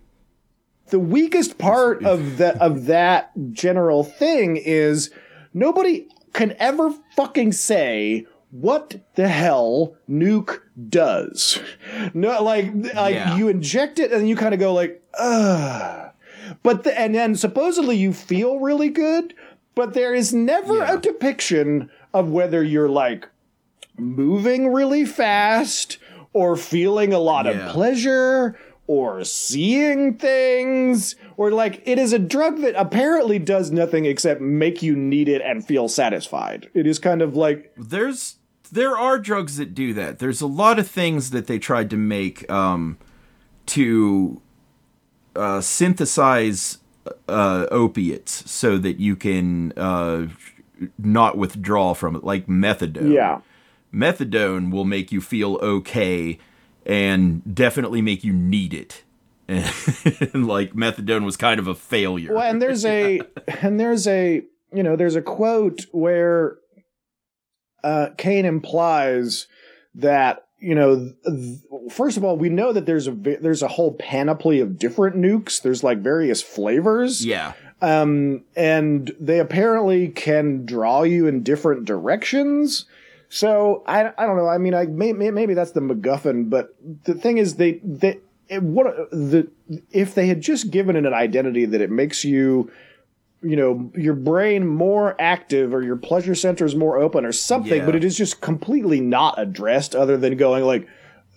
the 0.89 1.00
weakest 1.00 1.58
part 1.60 2.04
of 2.04 2.38
that 2.38 2.60
of 2.60 2.86
that 2.88 3.32
general 3.52 4.04
thing 4.04 4.58
is 4.58 5.12
nobody 5.54 6.08
can 6.36 6.56
ever 6.60 6.94
fucking 7.16 7.52
say 7.54 8.26
what 8.52 8.96
the 9.16 9.28
hell 9.28 9.96
nuke 10.10 10.60
does. 10.90 11.60
No, 12.14 12.42
like 12.44 12.72
like 12.94 13.16
Yeah. 13.16 13.36
you 13.38 13.48
inject 13.48 14.00
it 14.00 14.12
and 14.12 14.30
you 14.30 14.36
kind 14.36 14.54
of 14.54 14.60
go 14.60 14.74
like, 14.74 15.02
ugh. 15.18 16.12
But 16.62 16.84
the, 16.84 16.98
and 17.00 17.16
then 17.16 17.36
supposedly 17.36 17.98
you 17.98 18.14
feel 18.14 18.60
really 18.60 18.90
good, 18.90 19.34
but 19.74 19.94
there 19.94 20.14
is 20.14 20.34
never 20.34 20.78
Yeah. 20.78 20.94
a 20.94 20.98
depiction 21.00 21.90
of 22.14 22.30
whether 22.30 22.62
you're 22.64 22.90
like 22.90 23.28
moving 23.98 24.68
really 24.72 25.06
fast 25.06 25.98
or 26.34 26.56
feeling 26.56 27.14
a 27.14 27.20
lot 27.20 27.46
Yeah. 27.46 27.52
of 27.68 27.72
pleasure 27.74 28.58
or 28.88 29.24
seeing 29.24 30.14
things 30.16 31.16
or 31.38 31.52
like 31.52 31.82
it 31.86 32.00
is 32.00 32.14
a 32.14 32.20
drug 32.20 32.60
that 32.62 32.76
apparently 32.76 33.40
does 33.40 33.72
nothing 33.72 34.06
except 34.06 34.42
make 34.42 34.82
you 34.82 34.96
need 34.96 35.28
it 35.28 35.42
and 35.42 35.66
feel 35.66 35.88
satisfied. 35.88 36.70
It 36.74 36.88
is 36.88 37.00
kind 37.00 37.22
of 37.22 37.36
like 37.36 37.74
there's 37.78 38.38
there 38.72 38.98
are 38.98 39.18
drugs 39.18 39.58
that 39.58 39.74
do 39.74 39.94
that. 39.94 40.20
There's 40.20 40.42
a 40.42 40.48
lot 40.48 40.80
of 40.80 40.88
things 40.88 41.32
that 41.32 41.48
they 41.48 41.60
tried 41.60 41.90
to 41.92 41.98
make 41.98 42.50
um, 42.50 42.98
to 43.68 44.42
uh, 45.36 45.62
synthesize 45.62 46.80
uh, 47.28 47.68
opiates 47.72 48.50
so 48.50 48.78
that 48.78 49.00
you 49.00 49.16
can 49.16 49.72
uh, 49.78 50.28
not 50.98 51.38
withdraw 51.38 51.94
from 51.94 52.16
it, 52.16 52.24
like 52.24 52.48
methadone. 52.48 53.14
yeah. 53.14 53.42
methadone 53.94 54.72
will 54.72 54.86
make 54.86 55.12
you 55.12 55.22
feel 55.22 55.56
okay 55.62 56.38
and 56.86 57.56
definitely 57.56 58.02
make 58.02 58.24
you 58.24 58.34
need 58.34 58.74
it. 58.74 59.04
And 59.48 60.48
like 60.48 60.74
methadone 60.74 61.26
was 61.26 61.38
kind 61.38 61.60
of 61.60 61.68
a 61.68 61.76
failure. 61.76 62.34
Well, 62.34 62.50
and 62.50 62.62
there's 62.62 62.86
a 62.86 63.22
and 63.62 63.80
there's 63.80 64.08
a 64.08 64.43
you 64.74 64.84
know 64.84 64.96
there's 64.96 65.16
a 65.16 65.22
quote 65.22 65.86
where 65.91 66.58
uh, 67.84 68.10
Cain 68.18 68.46
implies 68.46 69.48
that 69.93 70.48
you 70.60 70.74
know 70.76 71.14
th- 71.26 71.60
first 71.91 72.18
of 72.18 72.24
all 72.24 72.38
we 72.38 72.50
know 72.50 72.74
that 72.74 72.86
there's 72.86 73.08
a 73.08 73.12
vi- 73.12 73.38
there's 73.39 73.62
a 73.62 73.68
whole 73.68 73.93
panoply 73.93 74.60
of 74.60 74.80
different 74.80 75.16
nukes. 75.16 75.62
There's 75.62 75.84
like 75.84 76.00
various 76.00 76.41
flavors. 76.41 77.26
Yeah. 77.26 77.54
um, 77.82 78.43
and 78.56 79.14
they 79.20 79.39
apparently 79.39 80.08
can 80.08 80.66
draw 80.66 81.04
you 81.04 81.28
in 81.28 81.43
different 81.43 81.86
directions. 81.86 82.86
So 83.28 83.84
I, 83.86 84.14
I 84.18 84.26
don't 84.26 84.38
know. 84.38 84.48
I 84.48 84.58
mean, 84.60 84.74
I 84.74 84.86
may, 84.86 85.12
may, 85.12 85.30
maybe 85.32 85.56
that's 85.56 85.72
the 85.72 85.82
MacGuffin, 85.82 86.50
but 86.50 86.70
the 87.04 87.16
thing 87.16 87.38
is, 87.38 87.56
they 87.56 87.82
they 87.84 88.20
what 88.50 89.10
the 89.12 89.48
if 89.91 90.14
they 90.16 90.28
had 90.28 90.41
just 90.41 90.72
given 90.72 90.96
it 90.96 91.06
an 91.06 91.14
identity 91.14 91.66
that 91.66 91.82
it 91.82 91.89
makes 91.89 92.24
you, 92.24 92.72
you 93.41 93.56
know, 93.56 93.91
your 93.96 94.14
brain 94.14 94.66
more 94.68 95.16
active 95.20 95.74
or 95.74 95.82
your 95.84 95.96
pleasure 95.96 96.36
centers 96.36 96.76
more 96.76 96.98
open 96.98 97.26
or 97.26 97.32
something, 97.32 97.80
Yeah. 97.80 97.86
but 97.86 97.96
it 97.96 98.04
is 98.04 98.18
just 98.18 98.41
completely 98.41 99.02
not 99.02 99.36
addressed, 99.39 99.96
other 99.96 100.18
than 100.18 100.38
going 100.38 100.64
like, 100.64 100.88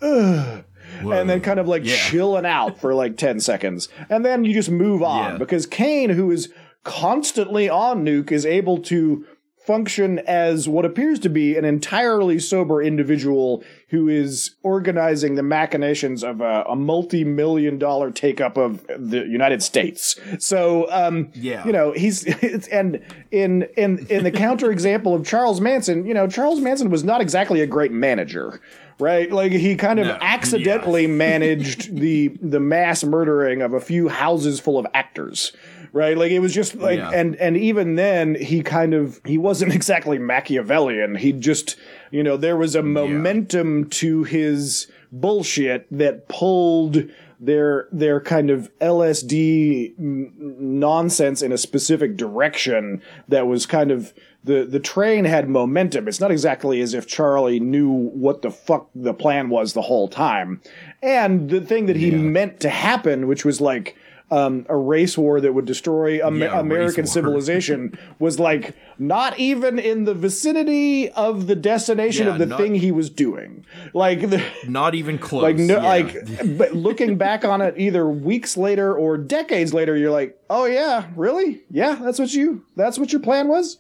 ugh. 0.03 0.65
And 1.03 1.29
then 1.31 1.41
kind 1.41 1.61
of 1.61 1.69
like 1.69 1.85
Yeah. 1.85 1.95
chilling 1.97 2.47
out 2.47 2.81
for 2.81 2.95
like 2.95 3.17
10 3.17 3.41
seconds. 3.41 3.89
And 4.11 4.25
then 4.25 4.45
you 4.45 4.53
just 4.55 4.71
move 4.71 5.03
on 5.03 5.33
Yeah. 5.33 5.39
because 5.39 5.67
Cain, 5.67 6.11
who 6.11 6.31
is 6.31 6.53
constantly 6.83 7.69
on 7.69 8.05
nuke, 8.05 8.33
is 8.33 8.45
able 8.47 8.79
to 8.79 9.25
function 9.67 10.19
as 10.21 10.67
what 10.69 10.85
appears 10.87 11.19
to 11.21 11.29
be 11.29 11.57
an 11.57 11.65
entirely 11.65 12.39
sober 12.39 12.83
individual 12.83 13.63
who 13.91 14.09
is 14.09 14.55
organizing 14.63 15.35
the 15.35 15.43
machinations 15.43 16.23
of 16.23 16.41
a, 16.43 16.65
a 16.69 16.77
multi-million 16.77 17.79
dollar 17.79 18.11
take 18.11 18.41
up 18.41 18.57
of 18.59 18.87
the 18.87 19.27
United 19.27 19.63
States. 19.63 20.19
So, 20.39 20.91
um, 20.91 21.31
Yeah. 21.35 21.65
you 21.67 21.73
know, 21.73 21.93
he's 21.93 22.25
and 22.69 23.01
in 23.31 23.63
in 23.77 24.07
in 24.11 24.25
the 24.25 24.33
counterexample 24.33 25.15
of 25.15 25.27
Charles 25.27 25.61
Manson, 25.61 26.05
you 26.07 26.13
know, 26.15 26.27
Charles 26.29 26.61
Manson 26.61 26.91
was 26.91 27.03
not 27.03 27.21
exactly 27.21 27.61
a 27.63 27.67
great 27.67 27.93
manager. 27.93 28.61
Right, 29.01 29.31
like 29.31 29.53
he 29.53 29.77
kind 29.77 30.01
of 30.01 30.07
No. 30.09 30.19
accidentally 30.21 31.07
managed 31.07 31.95
the 32.01 32.29
the 32.43 32.59
mass 32.61 33.05
murdering 33.05 33.63
of 33.63 33.73
a 33.73 33.81
few 33.81 34.09
houses 34.09 34.59
full 34.59 34.79
of 34.79 34.87
actors. 34.93 35.53
Right, 35.93 36.19
like 36.19 36.33
it 36.33 36.41
was 36.41 36.53
just 36.53 36.75
like, 36.77 36.99
Yeah. 36.99 37.11
and 37.15 37.35
and 37.37 37.57
even 37.57 37.95
then 37.95 38.35
he 38.35 38.63
kind 38.63 38.93
of 38.95 39.21
he 39.25 39.39
wasn't 39.39 39.73
exactly 39.79 40.19
Machiavellian. 40.19 41.15
He 41.15 41.33
just, 41.33 41.77
you 42.11 42.23
know, 42.23 42.37
there 42.37 42.57
was 42.57 42.75
a 42.75 42.83
momentum 42.83 43.89
to 43.91 44.25
his 44.25 44.87
bullshit 45.13 45.87
that 45.91 46.29
pulled 46.29 47.05
their 47.41 47.87
their 47.93 48.21
kind 48.21 48.51
of 48.51 48.69
LSD 48.81 49.95
nonsense 49.99 51.41
in 51.43 51.53
a 51.53 51.59
specific 51.59 52.17
direction 52.17 53.01
that 53.29 53.47
was 53.47 53.65
kind 53.67 53.91
of 53.91 54.13
the 54.49 54.65
the 54.65 54.81
train 54.81 55.25
had 55.25 55.49
momentum. 55.49 56.09
It's 56.09 56.21
not 56.21 56.31
exactly 56.33 56.81
as 56.81 56.95
if 56.95 57.07
Charlie 57.07 57.61
knew 57.61 57.91
what 57.93 58.43
the 58.43 58.51
fuck 58.51 58.89
the 58.95 59.15
plan 59.15 59.49
was 59.51 59.75
the 59.75 59.83
whole 59.83 60.09
time. 60.09 60.61
And 61.03 61.49
the 61.51 61.61
thing 61.61 61.87
that 61.87 61.97
he 61.97 62.11
meant 62.11 62.61
to 62.61 62.69
happen, 62.71 63.29
which 63.29 63.45
was 63.45 63.61
like 63.61 63.95
um, 64.31 64.67
a 64.69 64.77
race 64.77 65.17
war 65.17 65.41
that 65.41 65.55
would 65.55 65.65
destroy 65.65 66.21
Am- 66.27 66.39
Yeah, 66.41 66.59
American 66.61 67.07
civilization, 67.07 67.99
was 68.19 68.39
like 68.39 68.75
not 68.99 69.39
even 69.39 69.79
in 69.79 70.05
the 70.05 70.13
vicinity 70.13 71.09
of 71.13 71.47
the 71.47 71.55
destination 71.57 72.27
Yeah, 72.27 72.33
of 72.35 72.39
the 72.39 72.45
not- 72.47 72.59
thing 72.61 72.75
he 72.75 72.93
was 72.93 73.09
doing. 73.09 73.65
Like 73.95 74.29
the 74.29 74.43
Not 74.69 74.95
even 74.95 75.19
close. 75.19 75.43
like 75.43 75.57
no, 75.57 75.77
yeah. 75.77 75.83
like 75.89 76.59
but 76.59 76.73
looking 76.75 77.17
back 77.17 77.45
on 77.45 77.61
it 77.63 77.75
either 77.79 78.07
weeks 78.09 78.57
later 78.57 78.95
or 78.95 79.17
decades 79.17 79.73
later 79.73 79.97
you're 79.97 80.11
like 80.11 80.39
oh 80.51 80.65
yeah 80.67 81.07
really 81.17 81.63
yeah 81.71 81.95
that's 81.97 82.19
what 82.19 82.33
you 82.35 82.65
that's 82.77 82.99
what 82.99 83.13
your 83.13 83.21
plan 83.23 83.49
was 83.49 83.79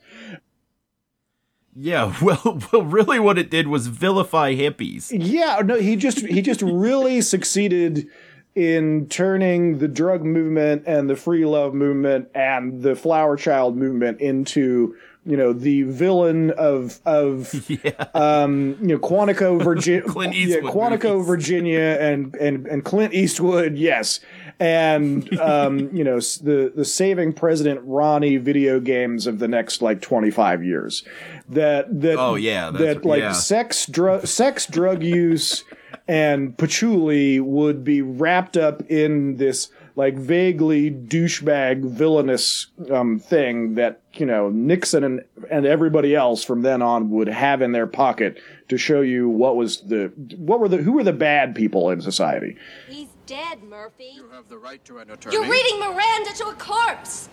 Yeah, 1.81 2.13
well, 2.23 2.59
well, 2.73 2.83
really, 2.83 3.21
what 3.21 3.39
it 3.39 3.51
did 3.51 3.69
was 3.69 3.87
vilify 3.87 4.55
hippies. 4.55 5.11
yeah 5.13 5.61
no 5.65 5.77
he 5.77 5.95
just 5.97 6.21
he 6.27 6.43
just 6.43 6.61
really 6.63 7.21
succeeded 7.21 8.09
in 8.55 9.07
turning 9.09 9.79
the 9.79 9.87
drug 9.87 10.25
movement 10.25 10.83
and 10.87 11.09
the 11.09 11.15
free 11.17 11.45
love 11.45 11.75
movement 11.75 12.29
and 12.35 12.83
the 12.83 12.97
flower 12.97 13.37
child 13.37 13.77
movement 13.77 14.21
into 14.21 14.97
you 15.25 15.37
know 15.37 15.53
the 15.53 15.83
villain 15.83 16.51
of 16.53 16.99
of 17.05 17.55
um 18.15 18.77
you 18.81 18.89
know 18.89 18.99
Quantico 18.99 19.63
Virginia 19.63 20.03
Clint 20.03 20.35
yeah, 20.35 20.57
Quantico 20.57 21.15
movies. 21.15 21.27
Virginia 21.27 21.97
and 22.01 22.35
and 22.37 22.67
and 22.67 22.85
Clint 22.85 23.15
Eastwood 23.15 23.77
yes 23.77 24.21
and 24.59 25.39
um 25.39 25.95
you 25.95 26.03
know 26.03 26.19
the 26.19 26.73
the 26.75 26.85
saving 26.85 27.33
president 27.35 27.81
Ronnie 27.85 28.39
video 28.39 28.81
games 28.81 29.27
of 29.27 29.39
the 29.39 29.47
next 29.49 29.83
like 29.83 30.01
25 30.01 30.65
years 30.65 31.05
that 31.49 32.01
that 32.01 32.17
Oh, 32.19 32.35
yeah, 32.35 32.71
that's- 32.71 32.95
that 32.97 33.05
like 33.05 33.21
yeah. 33.21 33.33
sex 33.33 33.87
drug 33.87 34.27
sex 34.27 34.67
drug 34.67 35.03
use 35.03 35.65
and 36.07 36.57
patchouli 36.57 37.41
would 37.41 37.85
be 37.85 38.03
wrapped 38.03 38.57
up 38.57 38.83
in 38.91 39.37
this 39.37 39.71
like 39.97 40.15
vaguely 40.17 40.91
douchebag 40.91 41.83
villainous 41.85 42.69
um, 42.91 43.19
thing 43.19 43.75
that 43.75 44.01
you 44.15 44.25
know 44.27 44.49
Nixon 44.49 45.03
and 45.05 45.25
and 45.51 45.67
everybody 45.67 46.15
else 46.15 46.45
from 46.45 46.63
then 46.63 46.83
on 46.83 47.11
would 47.11 47.29
have 47.29 47.63
in 47.63 47.73
their 47.73 47.87
pocket 47.87 48.41
to 48.69 48.79
show 48.79 49.01
you 49.01 49.29
what 49.29 49.57
was 49.57 49.81
the 49.83 50.13
what 50.37 50.61
were 50.61 50.69
the 50.69 50.77
who 50.79 50.93
were 50.93 51.05
the 51.05 51.13
bad 51.13 51.55
people 51.55 51.91
in 51.91 52.01
society. 52.01 52.57
He's 52.89 53.09
dead, 53.27 53.63
Murphy. 53.65 54.13
You 54.15 54.29
have 54.33 54.49
the 54.49 54.59
right 54.59 54.83
to 54.85 54.99
an 54.99 55.11
attorney. 55.11 55.35
You're 55.35 55.51
reading 55.51 55.79
Miranda 55.81 56.33
to 56.37 56.47
a 56.49 56.55
corpse. 56.55 57.29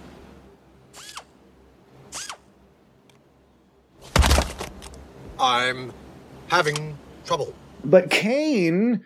I'm 5.39 5.91
having 6.47 6.97
trouble. 7.25 7.53
but 7.83 8.09
Cain 8.09 9.03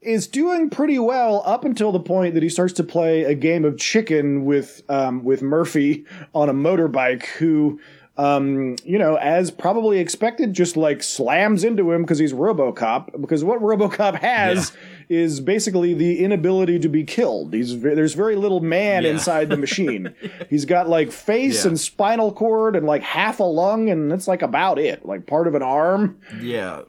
is 0.00 0.28
doing 0.28 0.70
pretty 0.70 0.98
well 0.98 1.42
up 1.44 1.64
until 1.64 1.90
the 1.90 2.00
point 2.00 2.34
that 2.34 2.42
he 2.42 2.48
starts 2.48 2.72
to 2.74 2.84
play 2.84 3.24
a 3.24 3.34
game 3.34 3.64
of 3.64 3.76
chicken 3.78 4.44
with 4.44 4.82
um, 4.88 5.24
with 5.24 5.42
Murphy 5.42 6.04
on 6.34 6.48
a 6.48 6.54
motorbike, 6.54 7.26
who 7.26 7.80
um, 8.16 8.74
you 8.84 8.98
know, 8.98 9.16
as 9.16 9.50
probably 9.50 9.98
expected, 10.00 10.52
just 10.52 10.76
like 10.76 11.02
slams 11.02 11.62
into 11.62 11.92
him 11.92 12.02
because 12.02 12.18
he's 12.18 12.32
RoboCop. 12.32 13.20
Because 13.20 13.44
what 13.44 13.60
RoboCop 13.60 14.18
has 14.18 14.72
is 15.08 15.40
basically 15.40 15.94
the 15.94 16.22
inability 16.22 16.78
to 16.78 16.88
be 16.88 17.02
killed. 17.04 17.52
He's 17.54 17.80
there's 17.80 18.14
very 18.14 18.36
little 18.36 18.60
man 18.60 19.04
Yeah. 19.04 19.10
inside 19.10 19.48
the 19.48 19.56
machine. 19.66 20.14
he's 20.50 20.64
got 20.64 20.88
like 20.88 21.10
face 21.12 21.64
Yeah. 21.64 21.70
and 21.70 21.80
spinal 21.80 22.32
cord 22.32 22.76
and 22.76 22.86
like 22.86 23.02
half 23.02 23.40
a 23.40 23.44
lung, 23.44 23.88
and 23.90 24.10
that's 24.10 24.28
like 24.28 24.42
about 24.42 24.78
it. 24.78 25.06
Like 25.06 25.26
part 25.26 25.46
of 25.46 25.54
an 25.54 25.62
arm. 25.62 26.18
Yeah. 26.40 26.82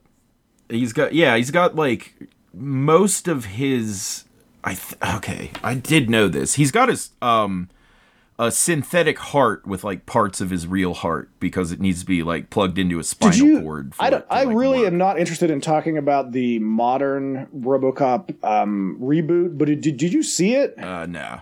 He's 0.70 0.94
got 0.94 1.14
yeah, 1.14 1.36
he's 1.38 1.52
got 1.52 1.76
like 1.76 2.14
most 2.54 3.28
of 3.28 3.46
his 3.46 4.26
I 4.64 4.74
th- 4.76 5.16
okay, 5.16 5.52
I 5.64 5.74
did 5.76 6.10
know 6.10 6.28
this. 6.28 6.56
He's 6.56 6.72
got 6.72 6.90
his 6.90 7.12
um 7.22 7.70
a 8.42 8.50
synthetic 8.52 9.20
heart 9.20 9.68
with 9.68 9.84
like 9.84 10.06
parts 10.06 10.40
of 10.40 10.50
his 10.50 10.66
real 10.66 10.94
heart 10.94 11.30
because 11.42 11.74
it 11.74 11.80
needs 11.82 12.00
to 12.00 12.06
be 12.06 12.24
like 12.24 12.50
plugged 12.50 12.80
into 12.80 12.98
a 12.98 13.04
spinal 13.04 13.36
you? 13.38 13.62
cord. 13.62 13.94
for 13.94 14.02
I 14.02 14.10
don't. 14.10 14.26
I 14.30 14.46
like, 14.46 14.56
really 14.56 14.80
work. 14.80 14.88
am 14.88 14.98
not 14.98 15.20
interested 15.20 15.52
in 15.52 15.60
talking 15.60 15.98
about 15.98 16.32
the 16.32 16.58
modern 16.60 17.48
RoboCop 17.48 18.42
um, 18.44 18.98
reboot. 19.02 19.58
But 19.58 19.66
did 19.66 19.82
did 19.82 20.14
you 20.14 20.24
see 20.24 20.56
it? 20.56 20.80
Uh 20.82 21.06
no. 21.06 21.42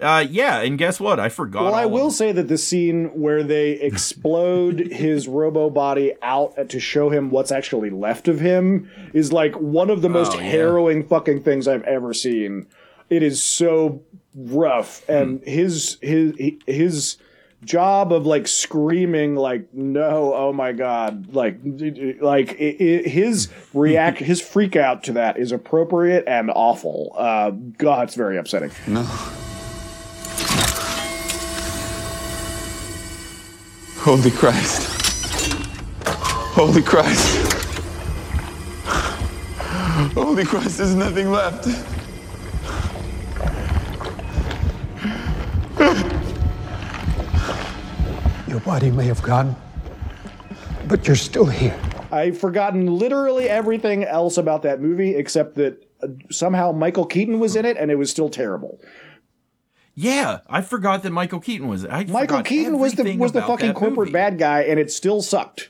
Uh 0.00 0.24
yeah, 0.28 0.60
and 0.62 0.78
guess 0.78 0.98
what? 0.98 1.20
I 1.20 1.28
forgot. 1.28 1.62
Well, 1.62 1.74
I 1.74 1.84
of 1.84 1.90
will 1.90 2.08
it. 2.08 2.12
say 2.12 2.32
that 2.32 2.48
the 2.48 2.56
scene 2.58 3.06
where 3.20 3.42
they 3.42 3.72
explode 3.80 4.80
his 4.80 5.28
robo 5.28 5.68
body 5.70 6.14
out 6.22 6.70
to 6.70 6.80
show 6.80 7.10
him 7.10 7.30
what's 7.30 7.52
actually 7.52 7.90
left 7.90 8.26
of 8.26 8.40
him 8.40 8.90
is 9.12 9.30
like 9.32 9.54
one 9.60 9.90
of 9.90 10.00
the 10.02 10.08
most 10.08 10.32
Oh, 10.32 10.36
yeah. 10.40 10.50
harrowing 10.50 11.06
fucking 11.06 11.42
things 11.42 11.68
I've 11.68 11.84
ever 11.84 12.14
seen. 12.14 12.66
It 13.10 13.22
is 13.22 13.42
so 13.42 14.02
rough, 14.34 15.08
and 15.08 15.42
his 15.42 15.98
his 16.00 16.34
his 16.66 17.16
job 17.64 18.12
of 18.12 18.24
like 18.24 18.48
screaming 18.48 19.36
like 19.36 19.72
no 19.74 20.32
oh 20.34 20.50
my 20.50 20.72
god 20.72 21.34
like 21.34 21.58
like 22.22 22.56
his 22.56 23.48
react 23.74 24.16
his 24.30 24.40
freak 24.40 24.76
out 24.76 25.02
to 25.02 25.12
that 25.12 25.36
is 25.36 25.52
appropriate 25.52 26.24
and 26.26 26.50
awful 26.54 27.14
uh 27.18 27.50
god 27.50 28.04
it's 28.04 28.14
very 28.14 28.38
upsetting 28.38 28.70
No. 28.86 29.02
Holy 34.02 34.30
Christ. 34.30 34.88
Holy 36.54 36.80
Christ. 36.80 37.52
Holy 40.14 40.44
Christ, 40.46 40.78
there's 40.78 40.94
nothing 40.94 41.30
left. 41.30 41.66
Your 48.48 48.60
body 48.60 48.90
may 48.90 49.04
have 49.06 49.22
gone, 49.22 49.54
but 50.88 51.06
you're 51.06 51.16
still 51.16 51.46
here. 51.46 51.78
I've 52.10 52.36
forgotten 52.38 52.86
literally 52.86 53.48
everything 53.48 54.04
else 54.04 54.36
about 54.36 54.62
that 54.62 54.80
movie 54.80 55.14
except 55.14 55.54
that 55.54 55.86
uh, 56.02 56.08
somehow 56.30 56.72
Michael 56.72 57.06
Keaton 57.06 57.38
was 57.38 57.54
in 57.54 57.64
it 57.64 57.76
and 57.76 57.90
it 57.90 57.94
was 57.94 58.10
still 58.10 58.28
terrible. 58.28 58.80
Yeah, 59.94 60.40
I 60.48 60.62
forgot 60.62 61.02
that 61.04 61.10
Michael 61.12 61.40
Keaton 61.40 61.68
was 61.68 61.84
I 61.86 62.04
Michael 62.04 62.42
Keaton 62.42 62.78
was 62.78 62.94
the 62.94 63.16
was 63.16 63.32
the 63.32 63.42
fucking 63.42 63.74
corporate 63.74 63.96
movie. 64.08 64.12
bad 64.12 64.38
guy 64.38 64.62
and 64.62 64.80
it 64.80 64.90
still 64.90 65.22
sucked. 65.22 65.68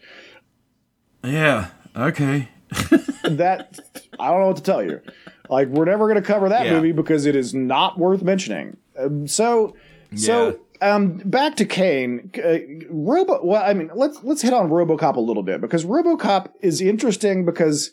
Yeah, 1.22 1.68
okay. 1.96 2.48
That 3.22 3.78
I 4.18 4.30
don't 4.30 4.40
know 4.40 4.46
what 4.48 4.56
to 4.56 4.62
tell 4.62 4.82
you. 4.82 5.00
Like 5.48 5.68
we're 5.68 5.84
never 5.84 6.08
going 6.08 6.20
to 6.20 6.26
cover 6.26 6.48
that 6.48 6.64
Yeah. 6.66 6.72
movie 6.72 6.92
because 6.92 7.26
it 7.26 7.36
is 7.36 7.54
not 7.54 7.98
worth 7.98 8.22
mentioning. 8.22 8.76
Um, 8.98 9.28
so 9.28 9.76
so 10.14 10.61
um 10.80 11.18
back 11.18 11.56
to 11.56 11.64
Cain, 11.64 12.30
uh, 12.42 12.58
Robo 12.90 13.44
well 13.44 13.62
I 13.62 13.74
mean 13.74 13.90
let's 13.94 14.22
let's 14.22 14.42
hit 14.42 14.52
on 14.52 14.70
RoboCop 14.70 15.16
a 15.16 15.20
little 15.20 15.42
bit 15.42 15.61
because 15.61 15.84
RoboCop 15.84 16.50
is 16.61 16.80
interesting 16.80 17.44
because 17.44 17.92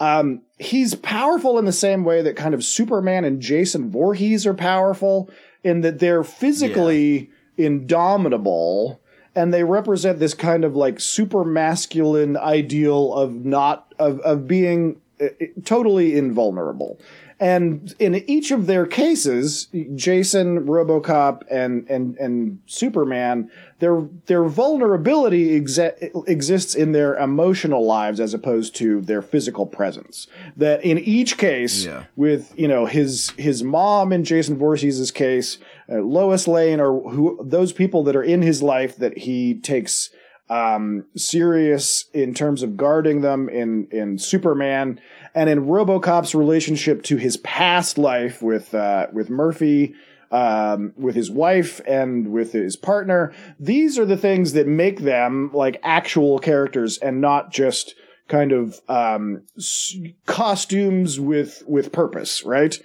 um, 0.00 0.40
he's 0.58 0.94
powerful 0.94 1.58
in 1.58 1.66
the 1.66 1.72
same 1.72 2.04
way 2.04 2.22
that 2.22 2.34
kind 2.34 2.54
of 2.54 2.64
Superman 2.64 3.24
and 3.26 3.40
Jason 3.40 3.90
Voorhees 3.90 4.46
are 4.46 4.54
powerful 4.54 5.30
in 5.62 5.82
that 5.82 5.98
they're 5.98 6.24
physically 6.24 7.30
indomitable 7.58 9.00
and 9.34 9.52
they 9.52 9.62
represent 9.62 10.18
this 10.18 10.32
kind 10.32 10.64
of 10.64 10.74
like 10.74 10.98
super 10.98 11.44
masculine 11.44 12.36
ideal 12.36 13.12
of 13.12 13.44
not 13.44 13.92
of 13.98 14.20
of 14.20 14.48
being 14.48 15.00
uh, 15.20 15.28
totally 15.64 16.16
invulnerable. 16.16 16.98
And 17.40 17.94
in 17.98 18.14
each 18.30 18.50
of 18.50 18.66
their 18.66 18.84
cases, 18.84 19.68
Jason, 19.94 20.66
RoboCop, 20.66 21.40
and 21.50 21.88
and 21.88 22.14
and 22.18 22.58
Superman, 22.66 23.50
their 23.78 24.02
their 24.26 24.44
vulnerability 24.44 25.56
exe- 25.56 25.78
exists 26.26 26.74
in 26.74 26.92
their 26.92 27.14
emotional 27.16 27.86
lives 27.86 28.20
as 28.20 28.34
opposed 28.34 28.76
to 28.76 29.00
their 29.00 29.22
physical 29.22 29.64
presence. 29.64 30.26
That 30.54 30.84
in 30.84 30.98
each 30.98 31.38
case, 31.38 31.86
Yeah. 31.86 32.04
with 32.14 32.52
you 32.58 32.68
know 32.68 32.84
his 32.84 33.30
his 33.38 33.62
mom 33.64 34.12
in 34.12 34.22
Jason 34.22 34.58
Voorhees' 34.58 35.10
case, 35.10 35.56
uh, 35.90 36.00
Lois 36.00 36.46
Lane, 36.46 36.78
or 36.78 37.10
who 37.10 37.40
those 37.42 37.72
people 37.72 38.04
that 38.04 38.14
are 38.16 38.22
in 38.22 38.42
his 38.42 38.62
life 38.62 38.96
that 38.96 39.16
he 39.16 39.54
takes 39.54 40.10
um, 40.50 41.06
serious 41.16 42.06
in 42.12 42.34
terms 42.34 42.62
of 42.64 42.76
guarding 42.76 43.20
them 43.22 43.48
in 43.48 43.86
in 43.92 44.18
Superman 44.18 45.00
and 45.34 45.48
in 45.48 45.66
RoboCop's 45.66 46.34
relationship 46.34 47.02
to 47.04 47.16
his 47.16 47.36
past 47.38 47.98
life 47.98 48.42
with 48.42 48.74
uh, 48.74 49.06
with 49.12 49.30
Murphy. 49.30 49.94
Um, 50.32 50.92
with 50.96 51.16
his 51.16 51.28
wife 51.28 51.80
and 51.88 52.28
with 52.30 52.52
his 52.52 52.76
partner, 52.76 53.32
these 53.58 53.98
are 53.98 54.04
the 54.04 54.16
things 54.16 54.52
that 54.52 54.68
make 54.68 55.00
them 55.00 55.50
like 55.52 55.80
actual 55.82 56.38
characters 56.38 56.98
and 56.98 57.20
not 57.20 57.50
just 57.50 57.96
kind 58.28 58.52
of 58.52 58.80
um, 58.88 59.42
s- 59.58 59.96
costumes 60.26 61.18
with 61.18 61.64
with 61.66 61.90
purpose, 61.90 62.44
right? 62.44 62.78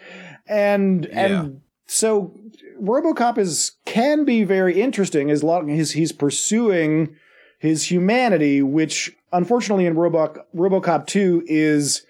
And 0.47 1.05
and 1.05 1.61
so 1.85 2.35
RoboCop 2.81 3.37
is 3.37 3.73
can 3.85 4.25
be 4.25 4.43
very 4.43 4.81
interesting 4.81 5.29
as 5.29 5.43
long 5.43 5.69
as 5.69 5.91
he's 5.91 6.11
pursuing 6.11 7.15
his 7.59 7.89
humanity, 7.91 8.61
which 8.63 9.15
unfortunately 9.31 9.85
in 9.85 9.95
Robo- 9.95 10.43
RoboCop 10.55 11.05
2 11.07 11.43
is 11.47 12.05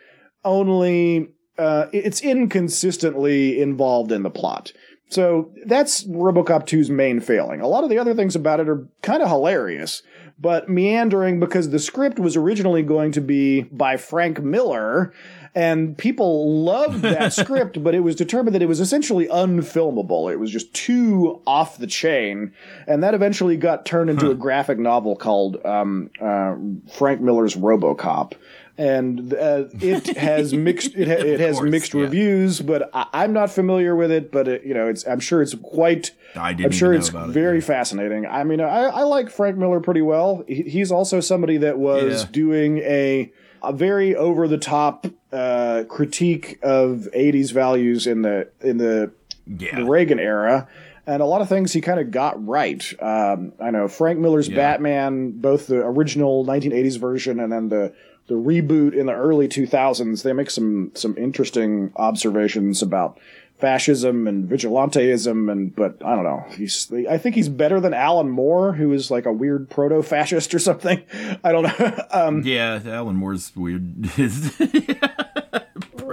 only 0.45 1.29
uh, 1.57 1.87
it's 1.91 2.21
inconsistently 2.21 3.61
involved 3.61 4.11
in 4.11 4.23
the 4.23 4.29
plot. 4.29 4.71
So 5.09 5.51
that's 5.65 6.03
RoboCop 6.05 6.63
2's 6.63 6.89
main 6.89 7.19
failing. 7.19 7.61
A 7.61 7.67
lot 7.67 7.83
of 7.83 7.89
the 7.89 7.97
other 7.97 8.15
things 8.15 8.35
about 8.35 8.59
it 8.59 8.67
are 8.67 8.87
kind 9.01 9.21
of 9.21 9.29
hilarious, 9.29 10.01
but 10.39 10.67
meandering 10.67 11.39
because 11.39 11.69
the 11.69 11.79
script 11.79 12.19
was 12.19 12.35
originally 12.35 12.81
going 12.81 13.11
to 13.11 13.21
be 13.21 13.61
by 13.61 13.97
Frank 13.97 14.41
Miller, 14.41 15.13
and 15.53 15.97
people 15.97 16.63
loved 16.63 17.03
that 17.03 17.33
script, 17.33 17.83
but 17.83 17.93
it 17.93 18.01
was 18.01 18.15
determined 18.15 18.55
that 18.55 18.63
it 18.63 18.67
was 18.67 18.79
essentially 18.79 19.27
unfilmable. 19.27 20.31
It 20.31 20.39
was 20.39 20.51
just 20.51 20.73
too 20.73 21.41
off 21.45 21.77
the 21.77 21.87
chain, 21.87 22.53
and 22.87 23.03
that 23.03 23.13
eventually 23.13 23.57
got 23.57 23.85
turned 23.85 24.09
into 24.09 24.31
a 24.31 24.35
graphic 24.35 24.79
novel 24.79 25.15
called 25.15 25.63
um, 25.63 26.09
uh, 26.19 26.55
Frank 26.91 27.21
Miller's 27.21 27.55
RoboCop. 27.55 28.33
And 28.77 29.33
uh, 29.33 29.65
it 29.81 30.17
has 30.17 30.53
mixed. 30.53 30.95
It, 30.95 31.07
ha- 31.07 31.13
it 31.25 31.39
has 31.39 31.57
course, 31.57 31.71
mixed 31.71 31.93
yeah. 31.93 32.01
reviews, 32.01 32.59
but 32.59 32.89
I, 32.93 33.07
I'm 33.13 33.31
not 33.33 33.49
familiar 33.51 33.95
with 33.95 34.11
it. 34.11 34.31
But 34.31 34.47
it, 34.47 34.63
you 34.65 34.73
know, 34.73 34.87
it's. 34.89 35.05
I'm 35.07 35.19
sure 35.21 35.41
it's 35.41 35.55
quite. 35.55 36.11
I 36.35 36.51
didn't 36.51 36.65
I'm 36.65 36.71
sure 36.77 36.93
it's 36.93 37.09
it, 37.09 37.27
very 37.29 37.59
yeah. 37.59 37.65
fascinating. 37.65 38.25
I 38.25 38.43
mean, 38.43 38.59
I, 38.59 38.83
I 38.87 39.03
like 39.03 39.29
Frank 39.29 39.57
Miller 39.57 39.79
pretty 39.79 40.01
well. 40.01 40.43
He, 40.47 40.63
he's 40.63 40.91
also 40.91 41.21
somebody 41.21 41.57
that 41.57 41.77
was 41.77 42.23
Yeah. 42.23 42.29
doing 42.31 42.77
a 42.79 43.31
a 43.63 43.71
very 43.71 44.13
over 44.15 44.47
the 44.47 44.57
top 44.57 45.07
uh, 45.31 45.83
critique 45.87 46.59
of 46.61 47.07
'80s 47.15 47.53
values 47.53 48.05
in 48.07 48.23
the 48.23 48.49
in 48.59 48.77
the, 48.77 49.11
Yeah. 49.47 49.77
the 49.79 49.85
Reagan 49.85 50.19
era. 50.19 50.67
And 51.07 51.21
a 51.21 51.25
lot 51.25 51.41
of 51.41 51.47
things 51.47 51.71
he 51.71 51.81
kind 51.81 51.99
of 51.99 52.09
got 52.09 52.43
right. 52.47 52.83
Um, 52.99 53.53
I 53.61 53.69
know 53.69 53.87
Frank 53.87 54.17
Miller's 54.19 54.49
Yeah. 54.49 54.55
Batman, 54.55 55.33
both 55.39 55.67
the 55.67 55.77
original 55.85 56.43
1980s 56.45 56.97
version 56.99 57.39
and 57.39 57.51
then 57.53 57.69
the 57.69 57.93
the 58.27 58.35
reboot 58.35 58.93
in 58.93 59.05
the 59.05 59.13
early 59.13 59.47
2000s. 59.47 60.23
They 60.23 60.33
make 60.33 60.49
some 60.49 60.91
some 60.95 61.17
interesting 61.17 61.91
observations 61.95 62.81
about 62.81 63.19
fascism 63.57 64.27
and 64.27 64.49
vigilanteism 64.49 65.51
and 65.51 65.75
but 65.75 66.03
I 66.03 66.15
don't 66.15 66.23
know. 66.23 66.45
He's 66.57 66.91
I 67.09 67.17
think 67.17 67.35
he's 67.35 67.49
better 67.49 67.79
than 67.79 67.93
Alan 67.93 68.29
Moore 68.29 68.73
who 68.73 68.91
is 68.91 69.09
like 69.09 69.25
a 69.25 69.31
weird 69.31 69.69
proto-fascist 69.69 70.53
or 70.53 70.59
something. 70.59 71.03
I 71.43 71.51
don't 71.51 71.63
know. 71.63 72.05
um 72.11 72.41
Yeah, 72.43 72.81
Alan 72.85 73.15
Moore's 73.15 73.55
weird. 73.55 74.09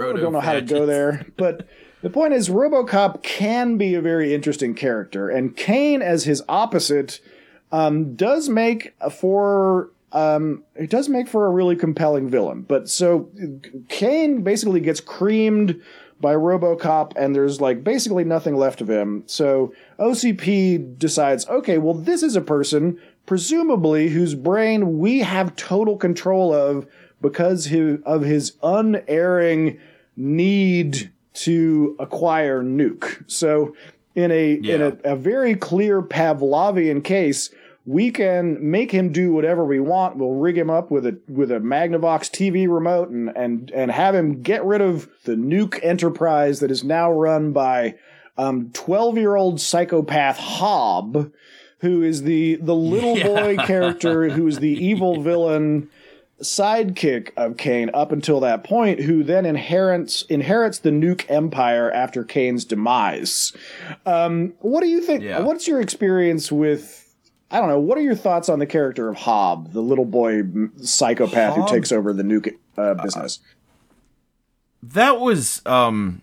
I 0.05 0.21
don't 0.21 0.33
know 0.33 0.41
how 0.41 0.53
to 0.53 0.61
go 0.61 0.85
there, 0.85 1.25
but 1.37 1.67
the 2.03 2.09
point 2.09 2.33
is, 2.33 2.49
RoboCop 2.49 3.23
can 3.23 3.77
be 3.77 3.95
a 3.95 4.01
very 4.01 4.33
interesting 4.33 4.75
character, 4.75 5.29
and 5.29 5.55
Cain 5.55 6.01
as 6.01 6.25
his 6.25 6.43
opposite 6.49 7.21
um, 7.71 8.15
does 8.15 8.49
make 8.49 8.93
for 9.09 9.89
um, 10.13 10.63
it 10.75 10.89
does 10.89 11.09
make 11.09 11.27
for 11.27 11.45
a 11.45 11.49
really 11.49 11.75
compelling 11.75 12.29
villain. 12.29 12.61
But 12.61 12.87
so 12.87 13.29
Cain 13.89 14.43
basically 14.43 14.79
gets 14.79 15.01
creamed 15.01 15.81
by 16.21 16.35
RoboCop, 16.35 17.13
and 17.17 17.35
there's 17.35 17.59
like 17.59 17.83
basically 17.83 18.23
nothing 18.23 18.55
left 18.55 18.79
of 18.79 18.89
him. 18.89 19.23
So 19.25 19.73
OCP 19.99 20.97
decides, 20.97 21.47
okay, 21.49 21.79
well, 21.79 21.95
this 21.95 22.23
is 22.23 22.35
a 22.35 22.41
person, 22.41 22.99
presumably, 23.25 24.09
whose 24.09 24.35
brain 24.35 24.99
we 24.99 25.19
have 25.19 25.55
total 25.55 25.97
control 25.97 26.53
of 26.53 26.87
because 27.21 27.71
of 28.05 28.21
his 28.21 28.53
unerring 28.61 29.79
need 30.15 31.11
to 31.33 31.95
acquire 31.99 32.63
nuke. 32.63 33.23
So 33.29 33.75
in 34.15 34.31
a 34.31 34.53
in 34.53 34.81
a, 34.81 35.13
a 35.13 35.15
very 35.15 35.55
clear 35.55 36.01
Pavlovian 36.01 37.03
case, 37.03 37.49
we 37.85 38.11
can 38.11 38.57
make 38.71 38.91
him 38.91 39.11
do 39.11 39.33
whatever 39.33 39.65
we 39.65 39.79
want. 39.79 40.15
We'll 40.15 40.35
rig 40.35 40.57
him 40.57 40.69
up 40.69 40.89
with 40.89 41.05
a 41.05 41.19
with 41.27 41.51
a 41.51 41.59
Magnavox 41.59 42.31
TV 42.31 42.67
remote 42.67 43.09
and 43.09 43.29
and 43.35 43.71
and 43.71 43.91
have 43.91 44.15
him 44.15 44.41
get 44.41 44.63
rid 44.63 44.81
of 44.81 45.09
the 45.25 45.33
nuke 45.33 45.79
enterprise 45.83 46.59
that 46.61 46.71
is 46.71 46.83
now 46.83 47.11
run 47.11 47.51
by 47.51 47.95
um 48.37 48.71
12 48.71 49.17
year 49.17 49.35
old 49.35 49.59
psychopath 49.59 50.37
Hob, 50.37 51.31
who 51.79 52.01
is 52.01 52.23
the 52.23 52.55
the 52.55 52.75
little 52.75 53.15
boy 53.15 53.57
character 53.57 54.29
who 54.31 54.47
is 54.47 54.59
the 54.59 54.71
evil 54.71 55.21
villain 55.21 55.89
sidekick 56.39 57.31
of 57.35 57.57
Cain 57.57 57.89
up 57.93 58.11
until 58.11 58.39
that 58.41 58.63
point, 58.63 59.01
who 59.01 59.23
then 59.23 59.45
inherits 59.45 60.21
inherits 60.23 60.79
the 60.79 60.89
nuke 60.89 61.29
empire 61.29 61.91
after 61.91 62.23
Cain's 62.23 62.63
demise. 62.63 63.51
Um, 64.05 64.53
what 64.59 64.81
do 64.81 64.87
you 64.87 65.01
think? 65.01 65.23
Yeah. 65.23 65.39
What's 65.41 65.67
your 65.67 65.81
experience 65.81 66.49
with? 66.49 67.01
I 67.53 67.59
don't 67.59 67.69
know. 67.69 67.79
What 67.79 67.97
are 67.97 68.01
your 68.01 68.15
thoughts 68.15 68.49
on 68.49 68.59
the 68.59 68.65
character 68.65 69.07
of 69.07 69.15
Hob, 69.15 69.71
the 69.71 69.81
little 69.81 70.05
boy 70.05 70.41
psychopath 70.81 71.55
who 71.55 71.67
takes 71.67 71.91
over 71.91 72.11
the 72.11 72.23
nuke 72.23 72.57
uh, 72.77 72.95
business? 72.95 73.39
that 74.83 75.19
was 75.19 75.61
um 75.65 76.21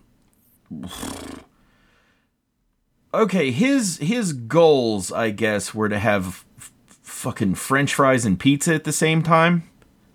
okay 3.13 3.51
his 3.51 3.97
his 3.97 4.33
goals 4.33 5.11
i 5.11 5.29
guess 5.31 5.73
were 5.73 5.89
to 5.89 5.97
have 5.99 6.45
f- 6.57 6.71
fucking 7.01 7.55
french 7.55 7.93
fries 7.95 8.23
and 8.23 8.39
pizza 8.39 8.73
at 8.73 8.83
the 8.83 8.91
same 8.91 9.23
time 9.23 9.63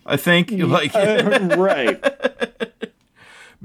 i 0.07 0.17
think 0.17 0.51
like 0.53 0.95
right. 0.95 2.01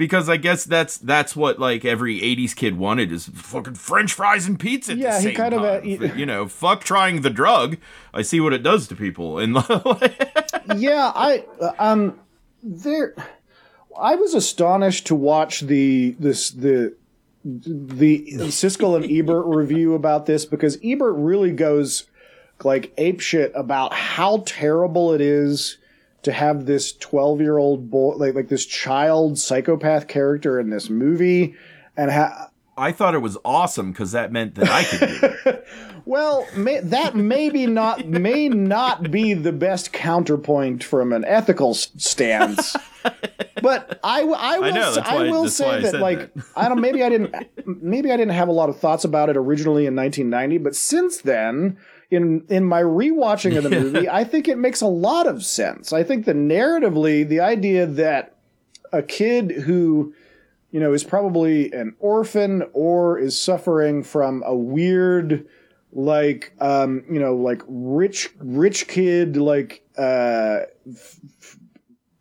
Because 0.01 0.27
i 0.29 0.35
guess 0.35 0.63
that's 0.65 0.97
that's 0.97 1.35
what 1.35 1.59
like 1.59 1.85
every 1.85 2.19
80s 2.19 2.55
kid 2.55 2.75
wanted 2.75 3.11
is 3.11 3.27
fucking 3.27 3.75
french 3.75 4.13
fries 4.13 4.47
and 4.47 4.59
pizza 4.59 4.95
Yeah, 4.95 5.21
the 5.21 5.29
he 5.29 5.35
kind 5.35 5.53
of, 5.53 5.61
uh, 5.61 5.81
he- 5.81 6.19
you 6.19 6.25
know 6.25 6.47
fuck 6.47 6.83
trying 6.83 7.21
the 7.21 7.29
drug. 7.29 7.77
I 8.11 8.23
see 8.23 8.39
what 8.39 8.51
it 8.51 8.63
does 8.63 8.87
to 8.87 8.95
people 8.95 9.37
and 9.37 9.53
yeah, 10.75 11.11
I 11.13 11.45
um 11.77 12.19
there 12.63 13.13
I 13.99 14.15
was 14.15 14.33
astonished 14.33 15.05
to 15.07 15.15
watch 15.15 15.61
the 15.61 16.15
this 16.17 16.49
the 16.49 16.95
the 17.45 18.25
Siskel 18.49 18.95
and 18.95 19.05
Ebert 19.05 19.45
review 19.45 19.93
about 19.93 20.25
this 20.25 20.45
because 20.45 20.79
Ebert 20.83 21.13
really 21.15 21.51
goes 21.51 22.05
like 22.63 22.95
apeshit 22.95 23.51
about 23.53 23.93
how 23.93 24.43
terrible 24.47 25.13
it 25.13 25.21
is 25.21 25.77
to 26.23 26.31
have 26.31 26.65
this 26.65 26.93
12 26.93 27.41
year 27.41 27.57
old 27.57 27.89
boy 27.89 28.15
like 28.15 28.35
like 28.35 28.47
this 28.49 28.65
child 28.65 29.37
psychopath 29.39 30.07
character 30.07 30.59
in 30.59 30.69
this 30.69 30.89
movie 30.89 31.55
and 31.97 32.11
how 32.11 32.47
i 32.77 32.91
thought 32.91 33.13
it 33.15 33.19
was 33.19 33.37
awesome 33.43 33.91
because 33.91 34.11
that 34.11 34.31
meant 34.31 34.55
that 34.55 34.69
i 34.69 34.83
could 34.83 34.99
do 34.99 35.49
it 35.49 35.67
Well, 36.03 36.47
may, 36.55 36.79
that 36.79 37.15
maybe 37.15 37.67
not 37.67 38.07
may 38.07 38.49
not 38.49 39.11
be 39.11 39.35
the 39.35 39.51
best 39.51 39.93
counterpoint 39.93 40.83
from 40.83 41.13
an 41.13 41.23
ethical 41.25 41.73
stance. 41.75 42.75
But 43.61 43.99
I, 44.03 44.21
I 44.21 44.57
will, 44.59 44.73
know, 44.73 44.91
s- 44.91 44.97
I 44.97 45.17
will 45.23 45.41
why 45.43 45.47
say 45.47 45.69
I 45.69 45.79
that 45.81 45.93
like 46.01 46.33
that. 46.33 46.43
I 46.55 46.67
don't 46.67 46.81
maybe 46.81 47.03
I 47.03 47.09
didn't 47.09 47.35
maybe 47.65 48.11
I 48.11 48.17
didn't 48.17 48.33
have 48.33 48.47
a 48.47 48.51
lot 48.51 48.69
of 48.69 48.79
thoughts 48.79 49.03
about 49.03 49.29
it 49.29 49.37
originally 49.37 49.85
in 49.85 49.95
1990, 49.95 50.57
but 50.57 50.75
since 50.75 51.21
then 51.21 51.77
in 52.11 52.45
in 52.49 52.65
my 52.65 52.81
rewatching 52.83 53.57
of 53.57 53.63
the 53.63 53.69
movie, 53.81 54.07
I 54.09 54.23
think 54.25 54.47
it 54.47 54.57
makes 54.57 54.81
a 54.81 54.87
lot 54.87 55.25
of 55.25 55.43
sense. 55.43 55.91
I 55.93 56.03
think 56.03 56.25
the 56.25 56.33
narratively 56.33 57.27
the 57.27 57.39
idea 57.39 57.85
that 57.87 58.35
a 58.93 59.01
kid 59.01 59.51
who 59.51 60.13
you 60.71 60.79
know 60.79 60.93
is 60.93 61.03
probably 61.03 61.71
an 61.71 61.95
orphan 61.99 62.63
or 62.73 63.17
is 63.17 63.39
suffering 63.41 64.03
from 64.03 64.43
a 64.45 64.55
weird 64.55 65.47
like 65.93 66.53
um 66.61 67.03
you 67.11 67.19
know 67.19 67.35
like 67.35 67.61
rich 67.67 68.29
rich 68.39 68.87
kid 68.87 69.35
like 69.37 69.83
uh 69.97 70.59
f- 70.89 71.19
f- 71.41 71.57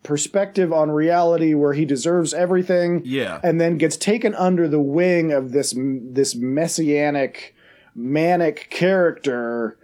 perspective 0.03 0.73
on 0.73 0.91
reality 0.91 1.53
where 1.53 1.71
he 1.73 1.85
deserves 1.85 2.33
everything 2.33 3.01
Yeah. 3.05 3.39
and 3.43 3.61
then 3.61 3.77
gets 3.77 3.95
taken 3.95 4.33
under 4.35 4.67
the 4.67 4.81
wing 4.81 5.31
of 5.31 5.51
this 5.53 5.73
this 5.77 6.35
messianic 6.35 7.55
manic 7.95 8.67
character 8.69 9.77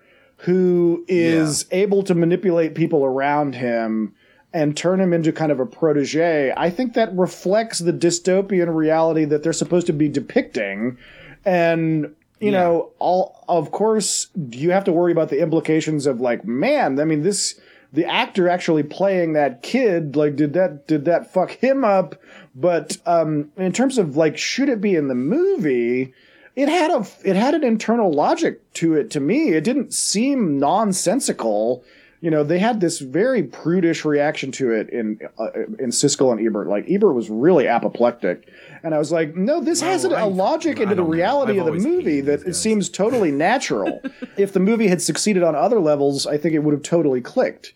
who 0.48 1.04
is 1.10 1.66
able 1.72 2.02
to 2.04 2.16
manipulate 2.16 2.74
people 2.74 3.04
around 3.04 3.54
him 3.54 4.16
and 4.54 4.78
turn 4.78 4.98
him 4.98 5.12
into 5.12 5.34
kind 5.34 5.52
of 5.52 5.60
a 5.60 5.66
protege 5.66 6.54
i 6.56 6.70
think 6.70 6.94
that 6.94 7.14
reflects 7.18 7.80
the 7.80 7.92
dystopian 7.92 8.74
reality 8.74 9.26
that 9.26 9.44
they're 9.44 9.52
supposed 9.52 9.86
to 9.88 9.94
be 9.94 10.08
depicting. 10.08 10.98
And 11.44 12.16
you 12.40 12.52
know 12.52 12.92
all 13.00 13.44
of 13.50 13.72
course 13.72 14.28
you 14.52 14.72
have 14.72 14.86
to 14.86 14.92
worry 14.94 15.12
about 15.12 15.30
the 15.30 15.42
implications 15.42 16.06
of 16.06 16.22
like 16.22 16.46
man 16.46 17.00
i 17.00 17.04
mean 17.04 17.24
this 17.24 17.60
the 17.94 18.06
actor 18.06 18.48
actually 18.48 18.84
playing 18.84 19.34
that 19.34 19.64
kid 19.64 20.16
like 20.16 20.36
did 20.36 20.54
that 20.54 20.88
did 20.88 21.06
that 21.06 21.32
fuck 21.32 21.52
him 21.52 21.84
up? 21.84 22.16
But 22.56 22.98
um 23.06 23.52
in 23.58 23.74
terms 23.74 23.98
of 23.98 24.16
like 24.16 24.38
should 24.38 24.70
it 24.70 24.82
be 24.82 24.96
in 24.96 25.08
the 25.08 25.16
movie 25.16 26.14
it 26.58 26.70
had 26.70 26.90
a 26.90 27.06
it 27.24 27.36
had 27.36 27.54
an 27.54 27.64
internal 27.64 28.12
logic 28.12 28.74
to 28.74 28.96
it 28.96 29.12
to 29.12 29.20
me. 29.20 29.50
It 29.50 29.64
didn't 29.64 29.94
seem 29.94 30.58
nonsensical. 30.58 31.84
You 32.20 32.32
know 32.32 32.44
they 32.44 32.58
had 32.58 32.82
this 32.82 32.98
very 32.98 33.44
prudish 33.44 34.04
reaction 34.04 34.52
to 34.54 34.72
it 34.72 34.90
in 34.90 35.20
uh, 35.38 35.52
in 35.78 35.92
Siskel 35.92 36.32
and 36.32 36.46
Ebert. 36.46 36.68
Like 36.68 36.86
Ebert 36.90 37.14
was 37.14 37.30
really 37.30 37.68
apoplectic. 37.68 38.52
And 38.82 38.96
I 38.96 38.98
was 38.98 39.12
like 39.12 39.36
no 39.36 39.62
this 39.62 39.82
has 39.82 40.04
a, 40.04 40.26
logic 40.26 40.80
into 40.80 40.96
the 40.96 41.04
reality 41.04 41.60
of 41.60 41.68
the 41.68 41.74
movie 41.74 42.22
that 42.22 42.42
it 42.42 42.56
seems 42.56 42.90
totally 42.90 43.32
natural. 43.32 44.02
If 44.36 44.54
the 44.54 44.60
movie 44.60 44.88
had 44.88 45.02
succeeded 45.02 45.44
on 45.44 45.56
other 45.56 45.80
levels 45.80 46.26
I 46.26 46.38
think 46.38 46.56
it 46.56 46.60
would 46.60 46.74
have 46.74 46.84
totally 46.84 47.22
clicked. 47.22 47.74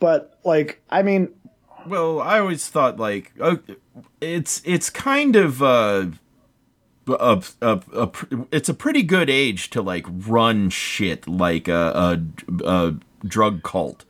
But 0.00 0.38
like 0.42 0.80
I 0.88 1.02
mean 1.02 1.34
Well, 1.86 2.22
I 2.22 2.38
always 2.38 2.66
thought 2.66 2.98
like 2.98 3.34
oh, 3.38 3.58
it's 4.22 4.62
it's 4.64 4.88
kind 4.88 5.36
of 5.36 5.62
uh, 5.62 6.06
a, 7.08 7.42
a, 7.60 7.80
a, 7.92 8.10
it's 8.50 8.68
a 8.68 8.74
pretty 8.74 9.02
good 9.02 9.30
age 9.30 9.70
to 9.70 9.82
like 9.82 10.06
run 10.08 10.70
shit 10.70 11.26
like 11.28 11.68
a, 11.68 12.20
a, 12.48 12.64
a 12.64 12.94
drug 13.26 13.62
cult. 13.62 14.04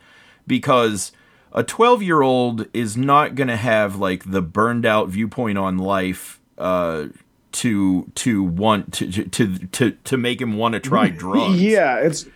Because 0.46 1.12
a 1.52 1.62
12 1.62 2.02
year 2.02 2.22
old 2.22 2.66
is 2.72 2.96
not 2.96 3.34
going 3.34 3.48
to 3.48 3.56
have 3.56 3.96
like 3.96 4.30
the 4.30 4.42
burned 4.42 4.86
out 4.86 5.08
viewpoint 5.08 5.58
on 5.58 5.78
life 5.78 6.40
uh 6.58 7.06
to 7.52 8.10
to 8.14 8.42
want 8.42 8.92
to 8.92 9.10
to 9.28 9.58
to 9.68 9.90
to 9.90 10.16
make 10.16 10.40
him 10.40 10.56
want 10.56 10.74
to 10.74 10.80
try 10.80 11.08
drugs. 11.08 11.60
yeah 11.60 11.98
it's 11.98 12.26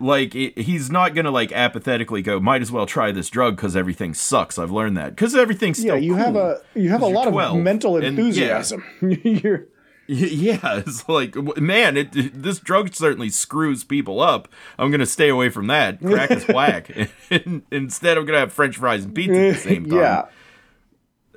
like 0.00 0.34
it, 0.34 0.56
he's 0.58 0.90
not 0.90 1.14
gonna 1.14 1.30
like 1.30 1.52
apathetically 1.52 2.22
go 2.22 2.40
might 2.40 2.62
as 2.62 2.72
well 2.72 2.86
try 2.86 3.12
this 3.12 3.28
drug 3.28 3.56
because 3.56 3.76
everything 3.76 4.14
sucks. 4.14 4.58
I've 4.58 4.70
learned 4.70 4.96
that. 4.96 5.10
Because 5.10 5.36
everything's 5.36 5.84
yeah 5.84 5.94
you 5.94 6.14
have 6.14 6.36
a 6.36 6.60
you 6.74 6.88
have 6.88 7.02
a 7.02 7.06
lot 7.06 7.26
of 7.26 7.34
12, 7.34 7.58
mental 7.58 7.96
and, 7.98 8.34
yeah. 8.34 8.62
yeah 10.14 10.78
it's 10.78 11.08
like 11.08 11.36
man 11.58 11.96
it, 11.96 12.14
it- 12.16 12.42
this 12.42 12.58
drug 12.58 12.92
certainly 12.94 13.30
screws 13.30 13.84
people 13.84 14.20
up. 14.20 14.48
I'm 14.78 14.90
gonna 14.90 15.06
stay 15.06 15.28
away 15.28 15.50
from 15.50 15.68
that. 15.68 16.00
Crack 16.00 16.30
is 16.32 16.46
whack. 16.48 16.90
Instead 17.70 18.18
i'm 18.18 18.26
gonna 18.26 18.38
have 18.40 18.52
french 18.52 18.76
fries 18.76 19.04
and 19.04 19.14
pizza 19.14 19.38
at 19.38 19.54
the 19.54 19.60
same 19.60 19.86
time. 19.86 19.98
Yeah 19.98 20.24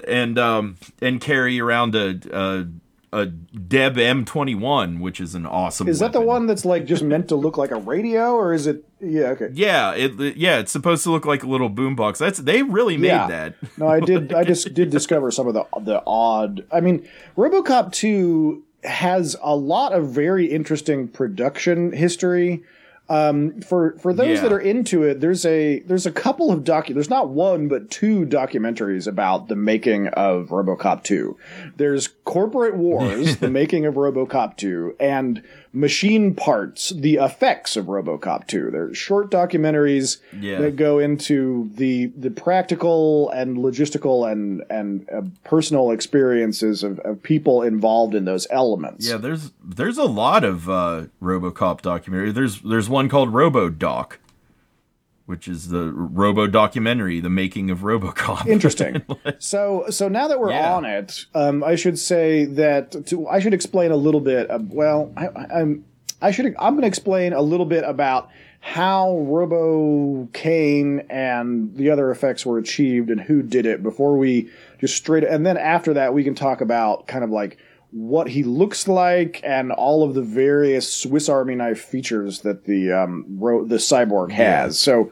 and 0.07 0.37
um 0.37 0.75
and 1.01 1.21
carry 1.21 1.59
around 1.59 1.95
a 1.95 2.19
a, 2.31 2.67
a 3.13 3.25
deb 3.27 3.95
m21 3.95 4.99
which 4.99 5.21
is 5.21 5.35
an 5.35 5.45
awesome 5.45 5.87
Is 5.87 5.99
that 5.99 6.13
the 6.13 6.21
one 6.21 6.47
that's 6.47 6.65
like 6.65 6.85
just 6.85 7.03
meant 7.03 7.27
to 7.29 7.35
look 7.35 7.57
like 7.57 7.71
a 7.71 7.75
radio, 7.77 8.33
or 8.33 8.53
is 8.53 8.65
it? 8.67 8.83
Yeah, 8.99 9.29
okay. 9.35 9.49
yeah 9.53 9.93
it 9.93 10.35
yeah 10.37 10.57
it's 10.59 10.71
supposed 10.71 11.03
to 11.03 11.11
look 11.11 11.25
like 11.25 11.43
a 11.43 11.47
little 11.47 11.69
boombox 11.69 12.17
that's 12.17 12.39
they 12.39 12.63
really 12.63 12.97
made 12.97 13.07
Yeah. 13.07 13.27
that 13.27 13.55
No, 13.77 13.87
I 13.87 13.99
did. 13.99 14.33
I 14.33 14.43
just 14.53 14.73
did 14.73 14.89
discover 14.89 15.29
some 15.31 15.47
of 15.47 15.53
the 15.53 15.65
the 15.81 16.01
odd. 16.07 16.65
I 16.71 16.79
mean, 16.81 17.07
RoboCop 17.37 17.91
two 17.91 18.63
has 18.83 19.35
a 19.41 19.55
lot 19.55 19.93
of 19.93 20.09
very 20.09 20.45
interesting 20.47 21.07
production 21.07 21.91
history. 21.93 22.63
Um, 23.09 23.59
for 23.61 23.97
for 23.99 24.13
those 24.13 24.37
Yeah. 24.37 24.41
that 24.43 24.53
are 24.53 24.59
into 24.59 25.03
it, 25.03 25.19
there's 25.19 25.45
a 25.45 25.79
there's 25.81 26.05
a 26.05 26.11
couple 26.11 26.51
of 26.53 26.63
docu 26.63 26.93
there's 26.93 27.09
not 27.09 27.29
one 27.29 27.67
but 27.67 27.89
two 27.91 28.25
documentaries 28.25 29.07
about 29.07 29.49
the 29.49 29.57
making 29.57 30.07
of 30.07 30.47
RoboCop 30.49 31.03
2. 31.03 31.37
There's 31.75 32.07
Corporate 32.23 32.77
Wars, 32.77 33.37
the 33.39 33.49
making 33.49 33.85
of 33.85 33.95
RoboCop 33.95 34.55
2, 34.55 34.95
and 35.01 35.43
Machine 35.75 36.35
Parts, 36.35 36.89
the 36.91 37.15
effects 37.15 37.75
of 37.75 37.85
RoboCop 37.87 38.45
2. 38.45 38.69
They're 38.71 38.93
short 38.93 39.31
documentaries 39.31 40.17
Yeah. 40.39 40.61
that 40.61 40.75
go 40.75 40.99
into 40.99 41.71
the 41.75 42.07
the 42.15 42.29
practical 42.29 43.29
and 43.31 43.57
logistical 43.57 44.31
and 44.31 44.63
and 44.69 45.09
uh, 45.09 45.21
personal 45.43 45.89
experiences 45.89 46.83
of, 46.83 46.99
of 46.99 47.23
people 47.23 47.63
involved 47.63 48.13
in 48.13 48.25
those 48.25 48.45
elements. 48.51 49.09
Yeah, 49.09 49.17
there's 49.17 49.51
there's 49.63 49.97
a 49.97 50.03
lot 50.05 50.43
of 50.43 50.69
uh, 50.69 51.05
RoboCop 51.21 51.81
documentary. 51.81 52.31
There's 52.31 52.61
there's 52.61 52.87
one 52.87 53.09
called 53.09 53.33
RoboDoc, 53.33 54.13
which 55.25 55.47
is 55.47 55.69
the 55.69 55.91
Robo 55.93 56.47
documentary, 56.47 57.19
the 57.19 57.29
making 57.29 57.69
of 57.71 57.79
RoboCop. 57.79 58.45
Interesting. 58.47 59.03
so, 59.39 59.85
so 59.89 60.07
now 60.09 60.27
that 60.27 60.39
we're 60.39 60.51
Yeah. 60.51 60.73
on 60.75 60.85
it, 60.85 61.25
um, 61.33 61.63
I 61.63 61.75
should 61.75 61.97
say 61.97 62.45
that 62.45 63.05
to, 63.07 63.27
I 63.27 63.39
should 63.39 63.53
explain 63.53 63.91
a 63.91 63.95
little 63.95 64.19
bit. 64.21 64.49
Of, 64.49 64.71
well, 64.71 65.13
I, 65.15 65.27
I'm 65.59 65.85
I 66.21 66.31
should 66.31 66.45
I'm 66.59 66.73
going 66.73 66.81
to 66.81 66.87
explain 66.87 67.33
a 67.33 67.41
little 67.41 67.65
bit 67.65 67.83
about 67.85 68.29
how 68.61 69.17
Robo 69.19 70.29
Cain 70.31 71.05
and 71.09 71.75
the 71.75 71.89
other 71.89 72.11
effects 72.11 72.45
were 72.45 72.57
achieved 72.57 73.09
and 73.09 73.19
who 73.19 73.41
did 73.43 73.65
it 73.65 73.83
before 73.83 74.17
we 74.17 74.49
just 74.79 74.95
straight. 74.95 75.25
And 75.25 75.45
then 75.45 75.57
after 75.57 75.93
that, 75.95 76.13
we 76.13 76.23
can 76.23 76.33
talk 76.33 76.61
about 76.61 77.05
kind 77.07 77.23
of 77.25 77.29
like 77.29 77.57
what 77.95 78.29
he 78.29 78.41
looks 78.43 78.87
like 78.87 79.39
and 79.43 79.71
all 79.71 80.03
of 80.03 80.15
the 80.15 80.21
various 80.23 80.91
Swiss 80.91 81.29
Army 81.29 81.53
knife 81.53 81.79
features 81.79 82.39
that 82.41 82.65
the 82.65 82.91
um, 82.91 83.23
ro- 83.37 83.63
the 83.65 83.75
cyborg 83.75 84.31
has. 84.31 84.79
So 84.79 85.11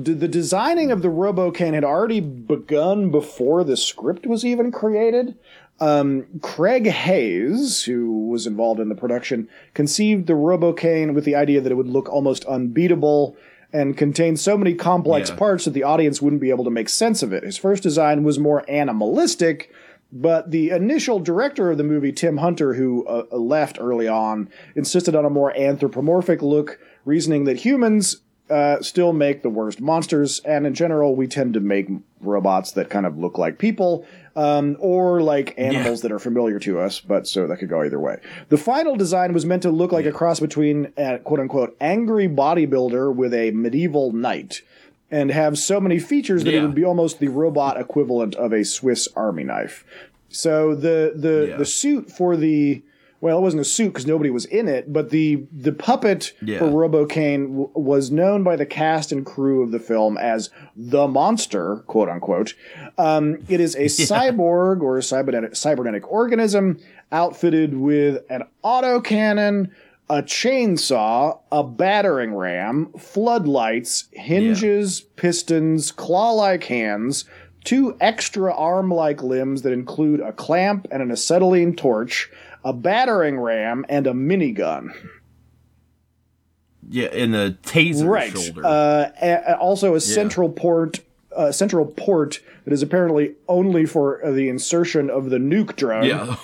d- 0.00 0.14
the 0.14 0.28
designing 0.28 0.90
of 0.90 1.02
the 1.02 1.10
Robo-Cain 1.10 1.74
had 1.74 1.84
already 1.84 2.20
begun 2.20 3.10
before 3.10 3.64
the 3.64 3.76
script 3.76 4.26
was 4.26 4.44
even 4.46 4.72
created. 4.72 5.36
Um, 5.78 6.26
Craig 6.40 6.86
Hayes, 6.86 7.82
who 7.82 8.28
was 8.28 8.46
involved 8.46 8.80
in 8.80 8.88
the 8.88 8.94
production, 8.94 9.48
conceived 9.74 10.26
the 10.26 10.34
Robo-Cain 10.34 11.12
with 11.12 11.24
the 11.24 11.34
idea 11.34 11.60
that 11.60 11.72
it 11.72 11.74
would 11.74 11.88
look 11.88 12.08
almost 12.08 12.44
unbeatable 12.46 13.36
and 13.74 13.96
contain 13.96 14.36
so 14.36 14.56
many 14.56 14.74
complex 14.74 15.30
Yeah. 15.30 15.36
parts 15.36 15.64
that 15.64 15.72
the 15.72 15.82
audience 15.82 16.22
wouldn't 16.22 16.42
be 16.42 16.50
able 16.50 16.64
to 16.64 16.70
make 16.70 16.88
sense 16.88 17.22
of 17.22 17.32
it. 17.32 17.42
His 17.42 17.56
first 17.56 17.82
design 17.82 18.22
was 18.22 18.38
more 18.38 18.64
animalistic, 18.70 19.70
but 20.12 20.50
the 20.50 20.70
initial 20.70 21.18
director 21.18 21.70
of 21.70 21.78
the 21.78 21.84
movie, 21.84 22.12
Tim 22.12 22.36
Hunter, 22.36 22.74
who 22.74 23.06
uh, 23.06 23.24
left 23.34 23.78
early 23.80 24.06
on, 24.06 24.50
insisted 24.76 25.16
on 25.16 25.24
a 25.24 25.30
more 25.30 25.56
anthropomorphic 25.56 26.42
look, 26.42 26.78
reasoning 27.04 27.44
that 27.44 27.60
humans 27.60 28.18
uh, 28.50 28.82
still 28.82 29.14
make 29.14 29.42
the 29.42 29.48
worst 29.48 29.80
monsters, 29.80 30.40
and 30.40 30.66
in 30.66 30.74
general, 30.74 31.16
we 31.16 31.26
tend 31.26 31.54
to 31.54 31.60
make 31.60 31.88
robots 32.20 32.72
that 32.72 32.90
kind 32.90 33.06
of 33.06 33.16
look 33.18 33.38
like 33.38 33.58
people, 33.58 34.04
um, 34.36 34.76
or 34.78 35.22
like 35.22 35.54
animals 35.58 36.02
that 36.02 36.12
are 36.12 36.18
familiar 36.18 36.58
to 36.58 36.78
us, 36.78 37.00
but 37.00 37.26
so 37.26 37.46
that 37.46 37.58
could 37.58 37.70
go 37.70 37.82
either 37.82 37.98
way. 37.98 38.20
The 38.50 38.58
final 38.58 38.96
design 38.96 39.32
was 39.32 39.46
meant 39.46 39.62
to 39.62 39.70
look 39.70 39.92
like 39.92 40.04
a 40.04 40.12
cross 40.12 40.38
between 40.38 40.92
a 40.98 41.18
quote 41.20 41.40
unquote 41.40 41.76
angry 41.80 42.28
bodybuilder 42.28 43.14
with 43.14 43.32
a 43.32 43.52
medieval 43.52 44.12
knight. 44.12 44.60
And 45.12 45.30
have 45.30 45.58
so 45.58 45.78
many 45.78 45.98
features 46.00 46.42
that 46.44 46.54
it 46.54 46.62
would 46.62 46.74
be 46.74 46.84
almost 46.84 47.20
the 47.20 47.28
robot 47.28 47.78
equivalent 47.78 48.34
of 48.34 48.52
a 48.52 48.64
Swiss 48.64 49.08
Army 49.14 49.44
knife. 49.44 49.84
So 50.30 50.74
the 50.74 51.12
the 51.14 51.46
Yeah. 51.50 51.56
the 51.58 51.66
suit 51.66 52.10
for 52.10 52.36
the 52.36 52.82
well, 53.20 53.38
it 53.38 53.42
wasn't 53.42 53.60
a 53.60 53.64
suit 53.64 53.90
because 53.90 54.04
nobody 54.06 54.30
was 54.30 54.46
in 54.46 54.66
it, 54.68 54.92
but 54.92 55.10
the 55.10 55.44
the 55.52 55.70
puppet 55.72 56.32
Yeah. 56.42 56.58
for 56.58 56.66
Robo-Cain 56.68 57.40
w- 57.50 57.70
was 57.74 58.10
known 58.10 58.42
by 58.42 58.56
the 58.56 58.66
cast 58.66 59.12
and 59.12 59.24
crew 59.24 59.62
of 59.62 59.70
the 59.70 59.78
film 59.78 60.16
as 60.18 60.50
the 60.74 61.06
monster, 61.06 61.84
quote 61.86 62.08
unquote. 62.08 62.54
Um, 62.98 63.38
it 63.48 63.60
is 63.60 63.76
a 63.76 63.84
cyborg 64.10 64.80
or 64.80 64.98
a 64.98 65.02
cybernetic, 65.02 65.54
cybernetic 65.54 66.10
organism 66.10 66.78
outfitted 67.12 67.76
with 67.76 68.24
an 68.30 68.42
autocannon, 68.64 69.68
a 70.12 70.22
chainsaw, 70.22 71.38
a 71.50 71.64
battering 71.64 72.34
ram, 72.34 72.92
floodlights, 72.98 74.08
hinges, 74.12 75.00
pistons, 75.00 75.90
claw-like 75.90 76.64
hands, 76.64 77.24
two 77.64 77.96
extra 77.98 78.52
arm-like 78.54 79.22
limbs 79.22 79.62
that 79.62 79.72
include 79.72 80.20
a 80.20 80.30
clamp 80.34 80.86
and 80.90 81.00
an 81.02 81.10
acetylene 81.10 81.74
torch, 81.74 82.30
a 82.62 82.74
battering 82.74 83.40
ram, 83.40 83.86
and 83.88 84.06
a 84.06 84.12
minigun. 84.12 84.90
Yeah, 86.90 87.06
and 87.06 87.34
a 87.34 87.52
taser 87.52 88.06
Right. 88.06 88.36
shoulder. 88.36 88.66
Uh, 88.66 89.08
a- 89.22 89.56
also, 89.56 89.94
a 89.94 90.00
central 90.00 90.50
port, 90.50 91.00
uh, 91.36 91.52
central 91.52 91.86
port 91.86 92.40
that 92.64 92.72
is 92.72 92.82
apparently 92.82 93.34
only 93.48 93.86
for 93.86 94.24
uh, 94.24 94.30
the 94.30 94.48
insertion 94.48 95.10
of 95.10 95.30
the 95.30 95.38
nuke 95.38 95.74
drone. 95.76 96.04
yeah. 96.04 96.36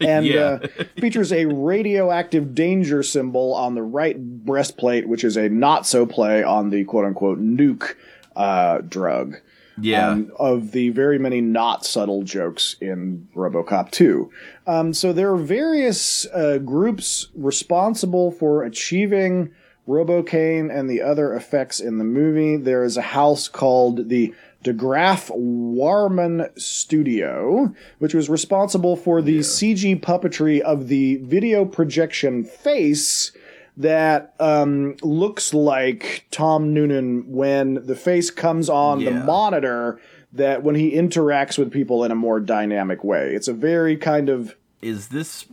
and 0.00 0.26
Yeah. 0.26 0.58
uh, 0.62 0.84
features 1.00 1.32
a 1.32 1.46
radioactive 1.46 2.54
danger 2.54 3.02
symbol 3.02 3.54
on 3.54 3.74
the 3.74 3.82
right 3.82 4.16
breastplate, 4.44 5.08
which 5.08 5.24
is 5.24 5.36
a 5.36 5.48
not 5.48 5.86
so 5.86 6.06
play 6.06 6.42
on 6.42 6.70
the 6.70 6.84
quote 6.84 7.04
unquote 7.04 7.40
nuke 7.40 7.94
uh, 8.36 8.78
drug. 8.88 9.36
yeah. 9.80 10.10
um, 10.10 10.30
of 10.38 10.72
the 10.72 10.90
very 10.90 11.18
many 11.18 11.40
not 11.40 11.84
subtle 11.84 12.22
jokes 12.22 12.76
in 12.80 13.26
RoboCop 13.34 13.90
2. 13.90 14.30
Um, 14.66 14.92
so 14.92 15.12
there 15.14 15.32
are 15.32 15.36
various 15.38 16.26
uh, 16.26 16.58
groups 16.58 17.28
responsible 17.34 18.30
for 18.30 18.62
achieving 18.64 19.50
Robo-Cain 19.86 20.70
and 20.70 20.88
the 20.88 21.02
other 21.02 21.34
effects 21.34 21.80
in 21.80 21.98
the 21.98 22.04
movie. 22.04 22.56
There 22.56 22.84
is 22.84 22.96
a 22.96 23.02
house 23.02 23.48
called 23.48 24.08
the 24.08 24.34
deGraf 24.64 25.30
Wahrman 25.36 26.56
Studio, 26.58 27.74
which 27.98 28.14
was 28.14 28.28
responsible 28.28 28.96
for 28.96 29.20
the 29.20 29.40
CG 29.40 30.00
puppetry 30.00 30.60
of 30.60 30.88
the 30.88 31.16
video 31.16 31.64
projection 31.64 32.44
face 32.44 33.32
that 33.76 34.34
um, 34.38 34.96
looks 35.02 35.54
like 35.54 36.26
Tom 36.30 36.74
Noonan 36.74 37.32
when 37.32 37.86
the 37.86 37.96
face 37.96 38.30
comes 38.30 38.68
on 38.68 39.04
the 39.04 39.10
monitor. 39.10 40.00
That 40.34 40.62
when 40.62 40.74
he 40.76 40.92
interacts 40.92 41.58
with 41.58 41.70
people 41.70 42.04
in 42.04 42.10
a 42.10 42.14
more 42.14 42.40
dynamic 42.40 43.04
way, 43.04 43.34
it's 43.34 43.48
a 43.48 43.52
very 43.52 43.98
kind 43.98 44.30
of. 44.30 44.56
is 44.80 45.08
this 45.08 45.44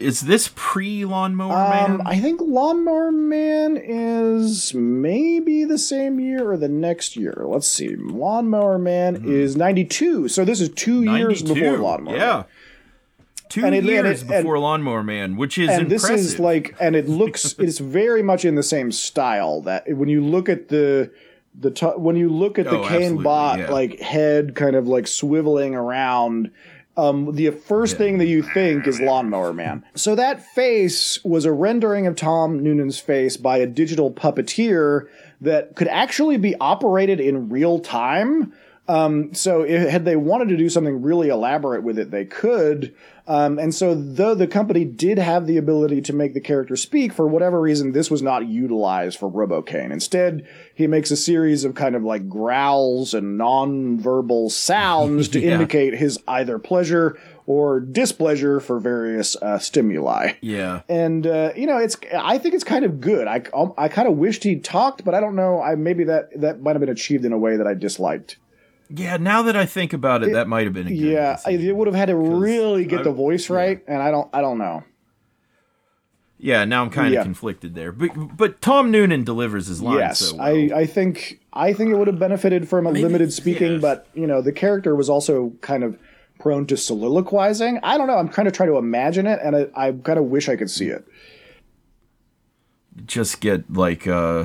is 0.00 0.22
this 0.22 0.50
pre 0.54 1.04
Lawnmower 1.04 1.52
Um, 1.52 1.98
Man? 1.98 2.06
I 2.06 2.18
think 2.20 2.40
Lawnmower 2.42 3.10
Man 3.12 3.76
is 3.76 4.72
maybe 4.74 5.64
the 5.64 5.78
same 5.78 6.18
year 6.20 6.50
or 6.50 6.56
the 6.56 6.68
next 6.68 7.16
year. 7.16 7.42
Let's 7.46 7.68
see. 7.68 7.96
Lawnmower 7.96 8.78
Man 8.78 9.22
is 9.24 9.56
92. 9.56 10.28
So 10.28 10.44
this 10.44 10.60
is 10.60 10.68
two 10.70 11.02
years 11.04 11.42
before 11.42 11.78
Lawnmower 11.78 12.12
Man. 12.12 12.14
Yeah. 12.20 12.42
Two 13.48 13.64
And 13.64 13.74
it- 13.74 13.78
and 13.78 13.86
years 13.86 14.22
it- 14.22 14.30
and- 14.30 14.42
before 14.44 14.58
Lawnmower 14.58 15.02
Man, 15.02 15.36
which 15.36 15.56
is 15.58 15.68
and 15.70 15.82
impressive. 15.82 16.10
this 16.16 16.20
is 16.34 16.38
like 16.38 16.74
and 16.80 16.94
it 16.94 17.08
looks 17.08 17.54
it's 17.58 17.78
very 17.78 18.22
much 18.22 18.44
in 18.44 18.54
the 18.56 18.62
same 18.62 18.92
style 18.92 19.62
that 19.62 19.84
when 19.96 20.08
you 20.08 20.22
look 20.22 20.48
at 20.48 20.68
the 20.68 21.10
the 21.58 21.70
t- 21.70 21.86
when 21.86 22.14
you 22.14 22.28
look 22.28 22.58
at 22.58 22.66
the 22.66 22.78
Oh, 22.78 22.84
Cain 22.86 23.22
bot 23.22 23.58
yeah. 23.58 23.70
like 23.70 23.98
head 24.00 24.54
kind 24.54 24.76
of 24.76 24.86
like 24.86 25.06
swiveling 25.06 25.72
around 25.72 26.50
um, 26.98 27.32
the 27.34 27.50
first 27.50 27.96
thing 27.96 28.18
that 28.18 28.26
you 28.26 28.42
think 28.42 28.86
is 28.86 29.00
Lawnmower 29.00 29.52
Man. 29.52 29.84
So 29.94 30.16
that 30.16 30.44
face 30.44 31.22
was 31.24 31.44
a 31.44 31.52
rendering 31.52 32.08
of 32.08 32.16
Tom 32.16 32.60
Noonan's 32.60 32.98
face 32.98 33.36
by 33.36 33.58
a 33.58 33.66
digital 33.66 34.10
puppeteer 34.10 35.06
that 35.40 35.76
could 35.76 35.86
actually 35.88 36.36
be 36.38 36.56
operated 36.56 37.20
in 37.20 37.48
real 37.48 37.78
time. 37.78 38.52
Um, 38.88 39.34
so 39.34 39.62
if, 39.62 39.88
had 39.90 40.04
they 40.06 40.16
wanted 40.16 40.48
to 40.48 40.56
do 40.56 40.68
something 40.70 41.02
really 41.02 41.28
elaborate 41.28 41.82
with 41.82 41.98
it, 41.98 42.10
they 42.10 42.24
could. 42.24 42.94
Um, 43.26 43.58
and 43.58 43.74
so 43.74 43.94
though 43.94 44.34
the 44.34 44.46
company 44.46 44.86
did 44.86 45.18
have 45.18 45.46
the 45.46 45.58
ability 45.58 46.00
to 46.02 46.14
make 46.14 46.32
the 46.32 46.40
character 46.40 46.74
speak, 46.76 47.12
for 47.12 47.26
whatever 47.28 47.60
reason, 47.60 47.92
this 47.92 48.10
was 48.10 48.22
not 48.22 48.46
utilized 48.48 49.18
for 49.18 49.28
Robo-Cain. 49.28 49.92
Instead, 49.92 50.48
he 50.74 50.86
makes 50.86 51.10
a 51.10 51.16
series 51.16 51.64
of 51.64 51.74
kind 51.74 51.94
of 51.94 52.02
like 52.02 52.26
growls 52.30 53.12
and 53.12 53.36
non-verbal 53.36 54.50
sounds 54.50 55.28
to 55.30 55.40
Yeah. 55.40 55.52
indicate 55.52 55.94
his 55.94 56.18
either 56.26 56.58
pleasure 56.58 57.18
or 57.46 57.80
displeasure 57.80 58.60
for 58.60 58.78
various 58.80 59.36
uh, 59.36 59.58
stimuli. 59.58 60.32
yeah. 60.40 60.80
And 60.88 61.26
uh, 61.26 61.52
you 61.56 61.66
know, 61.66 61.76
it's 61.78 61.96
I 62.16 62.38
think 62.38 62.54
it's 62.54 62.64
kind 62.64 62.84
of 62.86 63.00
good. 63.00 63.26
I 63.26 63.42
um, 63.54 63.72
I 63.78 63.88
kind 63.88 64.08
of 64.08 64.16
wished 64.16 64.44
he'd 64.44 64.64
talked, 64.64 65.04
but 65.04 65.14
I 65.14 65.20
don't 65.20 65.36
know. 65.36 65.60
I 65.60 65.74
maybe 65.74 66.04
that 66.04 66.38
that 66.40 66.62
might 66.62 66.72
have 66.72 66.80
been 66.80 66.88
achieved 66.88 67.24
in 67.24 67.32
a 67.32 67.38
way 67.38 67.56
that 67.56 67.66
I 67.66 67.74
disliked. 67.74 68.36
Yeah, 68.90 69.16
now 69.18 69.42
that 69.42 69.56
I 69.56 69.66
think 69.66 69.92
about 69.92 70.22
it, 70.22 70.32
that 70.32 70.48
might 70.48 70.64
have 70.64 70.72
been 70.72 70.86
a 70.86 70.90
good 70.90 70.98
Yeah, 70.98 71.36
decision. 71.36 71.60
it 71.68 71.76
would 71.76 71.86
have 71.88 71.94
had 71.94 72.06
to 72.06 72.16
really 72.16 72.84
get 72.86 73.00
I- 73.00 73.02
the 73.04 73.12
voice 73.12 73.50
right, 73.50 73.82
and 73.86 74.02
I 74.02 74.10
don't 74.10 74.28
I 74.32 74.40
don't 74.40 74.58
know. 74.58 74.82
Yeah, 76.40 76.64
now 76.64 76.82
I'm 76.84 76.90
kind 76.90 77.08
of 77.08 77.14
Yeah. 77.14 77.22
conflicted 77.24 77.74
there. 77.74 77.90
But 77.92 78.36
but 78.36 78.60
Tom 78.62 78.90
Noonan 78.90 79.24
delivers 79.24 79.66
his 79.66 79.82
lines 79.82 79.98
yes, 79.98 80.18
so 80.20 80.36
well. 80.36 80.46
I 80.46 80.70
I 80.74 80.86
think 80.86 81.40
I 81.52 81.72
think 81.72 81.90
it 81.90 81.96
would 81.96 82.06
have 82.06 82.18
benefited 82.18 82.68
from 82.68 82.86
a 82.86 82.90
limited 82.90 83.32
speaking, 83.32 83.80
but 83.80 84.06
you 84.14 84.26
know, 84.26 84.40
the 84.40 84.52
character 84.52 84.94
was 84.96 85.10
also 85.10 85.52
kind 85.60 85.82
of 85.84 85.98
prone 86.38 86.64
to 86.68 86.76
soliloquizing. 86.76 87.80
I 87.82 87.98
don't 87.98 88.06
know. 88.06 88.16
I'm 88.16 88.28
kind 88.28 88.46
of 88.46 88.54
trying 88.54 88.68
to 88.68 88.76
imagine 88.78 89.26
it, 89.26 89.40
and 89.42 89.56
I, 89.56 89.66
I 89.74 89.90
kind 89.92 90.18
of 90.18 90.26
wish 90.26 90.48
I 90.48 90.54
could 90.56 90.70
see 90.70 90.86
it. 90.86 91.04
just 93.06 93.40
get 93.40 93.72
like 93.72 94.06
uh 94.06 94.44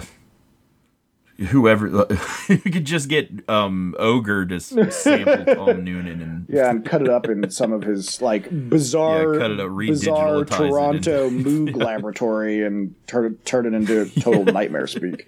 whoever 1.48 1.88
you 2.48 2.58
could 2.60 2.86
just 2.86 3.10
get 3.10 3.30
um 3.50 3.96
ogre 4.00 4.46
to 4.46 4.56
s- 4.56 4.68
sample 4.96 5.56
Tom 5.56 5.84
Noonan 5.84 6.22
and 6.22 6.46
Yeah, 6.48 6.70
and 6.70 6.86
cut 6.86 7.02
it 7.02 7.10
up 7.10 7.28
in 7.28 7.50
some 7.50 7.72
of 7.74 7.84
his 7.84 8.22
like 8.22 8.48
bizarre, 8.70 9.34
Yeah, 9.34 9.40
cut 9.40 9.52
it 9.52 9.60
up, 9.60 9.70
bizarre 9.76 10.40
re-digitalize 10.40 10.42
it 10.42 10.48
Toronto 10.70 11.26
into- 11.28 11.50
Moog 11.72 11.76
laboratory 11.76 12.64
and 12.64 12.94
turn 13.08 13.26
it 13.34 13.46
turn 13.46 13.66
it 13.66 13.74
into 13.74 14.06
total 14.22 14.46
nightmare 14.46 14.88
speak. 14.88 15.28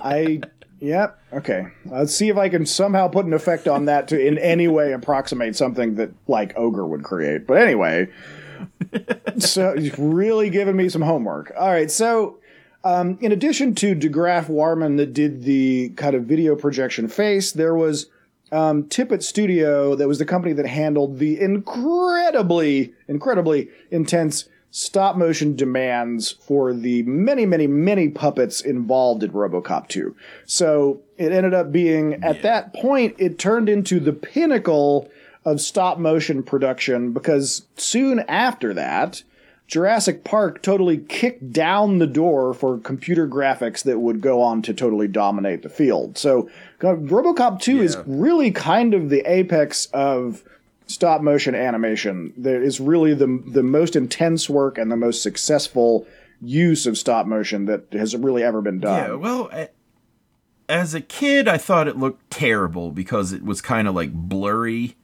I 0.00 0.40
yep 0.80 1.18
okay. 1.32 1.68
Let's 1.86 2.14
see 2.14 2.28
if 2.28 2.36
I 2.36 2.48
can 2.48 2.66
somehow 2.66 3.08
put 3.08 3.26
an 3.26 3.32
effect 3.32 3.68
on 3.68 3.86
that 3.86 4.08
to 4.08 4.20
in 4.20 4.38
any 4.38 4.68
way 4.68 4.92
approximate 4.92 5.56
something 5.56 5.96
that 5.96 6.10
like 6.26 6.56
ogre 6.56 6.86
would 6.86 7.04
create. 7.04 7.46
But 7.46 7.58
anyway, 7.58 8.08
so 9.38 9.74
you've 9.74 9.98
really 9.98 10.50
given 10.50 10.76
me 10.76 10.88
some 10.88 11.02
homework. 11.02 11.52
All 11.58 11.68
right, 11.68 11.90
so 11.90 12.38
um, 12.84 13.18
in 13.20 13.32
addition 13.32 13.74
to 13.76 13.94
deGraf 13.94 14.46
Wahrman 14.46 14.96
that 14.98 15.12
did 15.12 15.42
the 15.42 15.90
kind 15.90 16.14
of 16.14 16.24
video 16.24 16.56
projection 16.56 17.08
face, 17.08 17.52
there 17.52 17.74
was 17.74 18.06
um, 18.50 18.84
Tippett 18.84 19.22
Studio 19.22 19.94
that 19.94 20.08
was 20.08 20.18
the 20.18 20.24
company 20.24 20.54
that 20.54 20.66
handled 20.66 21.18
the 21.18 21.38
incredibly, 21.40 22.94
incredibly 23.06 23.68
intense 23.90 24.48
stop 24.70 25.16
motion 25.16 25.56
demands 25.56 26.32
for 26.32 26.72
the 26.72 27.02
many, 27.04 27.46
many, 27.46 27.66
many 27.66 28.08
puppets 28.08 28.60
involved 28.60 29.22
in 29.22 29.30
RoboCop 29.30 29.88
2. 29.88 30.14
So 30.44 31.00
it 31.16 31.32
ended 31.32 31.54
up 31.54 31.72
being, 31.72 32.22
at 32.22 32.42
that 32.42 32.74
point, 32.74 33.14
it 33.18 33.38
turned 33.38 33.68
into 33.68 34.00
the 34.00 34.12
pinnacle 34.12 35.10
of 35.44 35.60
stop 35.60 35.98
motion 35.98 36.42
production 36.42 37.12
because 37.12 37.66
soon 37.76 38.20
after 38.28 38.74
that, 38.74 39.22
Jurassic 39.66 40.24
Park 40.24 40.62
totally 40.62 40.96
kicked 40.96 41.52
down 41.52 41.98
the 41.98 42.06
door 42.06 42.54
for 42.54 42.78
computer 42.78 43.28
graphics 43.28 43.82
that 43.84 43.98
would 43.98 44.22
go 44.22 44.40
on 44.40 44.62
to 44.62 44.72
totally 44.72 45.08
dominate 45.08 45.62
the 45.62 45.68
field. 45.68 46.16
So 46.16 46.48
RoboCop 46.80 47.60
2 47.60 47.82
is 47.82 47.98
really 48.06 48.50
kind 48.50 48.94
of 48.94 49.10
the 49.10 49.20
apex 49.30 49.86
of 49.92 50.42
stop 50.88 51.20
motion 51.22 51.54
animation. 51.54 52.32
There 52.36 52.60
is 52.62 52.80
really 52.80 53.14
the 53.14 53.40
the 53.46 53.62
most 53.62 53.94
intense 53.94 54.50
work 54.50 54.76
and 54.78 54.90
the 54.90 54.96
most 54.96 55.22
successful 55.22 56.06
use 56.40 56.86
of 56.86 56.98
stop 56.98 57.26
motion 57.26 57.66
that 57.66 57.84
has 57.92 58.16
really 58.16 58.42
ever 58.42 58.60
been 58.60 58.80
done. 58.80 59.10
Yeah, 59.10 59.14
well, 59.16 59.50
as 60.68 60.94
a 60.94 61.00
kid, 61.00 61.48
I 61.48 61.56
thought 61.58 61.88
it 61.88 61.96
looked 61.96 62.30
terrible 62.30 62.90
because 62.90 63.32
it 63.32 63.44
was 63.44 63.60
kind 63.60 63.88
of 63.88 63.94
like 63.94 64.12
blurry. 64.12 64.96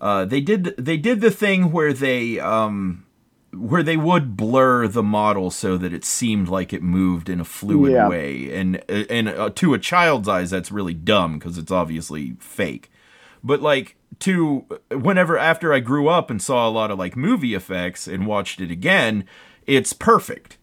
Uh, 0.00 0.24
they 0.24 0.40
did 0.40 0.74
they 0.78 0.96
did 0.96 1.20
the 1.20 1.30
thing 1.30 1.72
where 1.72 1.92
they 1.92 2.38
um, 2.40 3.04
where 3.54 3.82
they 3.82 3.96
would 3.96 4.36
blur 4.36 4.86
the 4.88 5.02
model 5.02 5.50
so 5.50 5.78
that 5.78 5.92
it 5.94 6.04
seemed 6.04 6.48
like 6.48 6.72
it 6.72 6.82
moved 6.82 7.28
in 7.30 7.40
a 7.40 7.44
fluid 7.44 7.92
Yeah. 7.92 8.08
way, 8.08 8.54
and 8.54 8.82
and 8.90 9.28
uh, 9.28 9.50
to 9.54 9.74
a 9.74 9.78
child's 9.78 10.28
eyes, 10.28 10.50
that's 10.50 10.70
really 10.70 10.94
dumb 10.94 11.38
because 11.38 11.56
it's 11.56 11.72
obviously 11.72 12.34
fake. 12.40 12.90
But 13.42 13.62
like 13.62 13.96
to 14.20 14.64
whenever 14.90 15.38
after 15.38 15.72
I 15.72 15.80
grew 15.80 16.08
up 16.08 16.30
and 16.30 16.40
saw 16.40 16.68
a 16.68 16.70
lot 16.70 16.90
of 16.90 16.98
like 16.98 17.16
movie 17.16 17.54
effects 17.54 18.06
and 18.06 18.26
watched 18.26 18.60
it 18.60 18.70
again, 18.70 19.24
it's 19.66 19.92
perfect. 19.92 20.58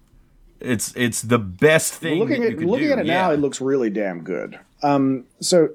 It's 0.60 0.96
it's 0.96 1.22
the 1.22 1.40
best 1.40 1.94
thing. 1.94 2.20
looking 2.20 2.44
at 2.44 2.60
looking 2.60 2.88
do. 2.88 2.94
at 2.94 3.00
it 3.00 3.06
now, 3.06 3.32
it 3.32 3.40
looks 3.40 3.60
really 3.62 3.90
damn 3.90 4.24
good. 4.24 4.60
Um, 4.82 5.26
so 5.40 5.70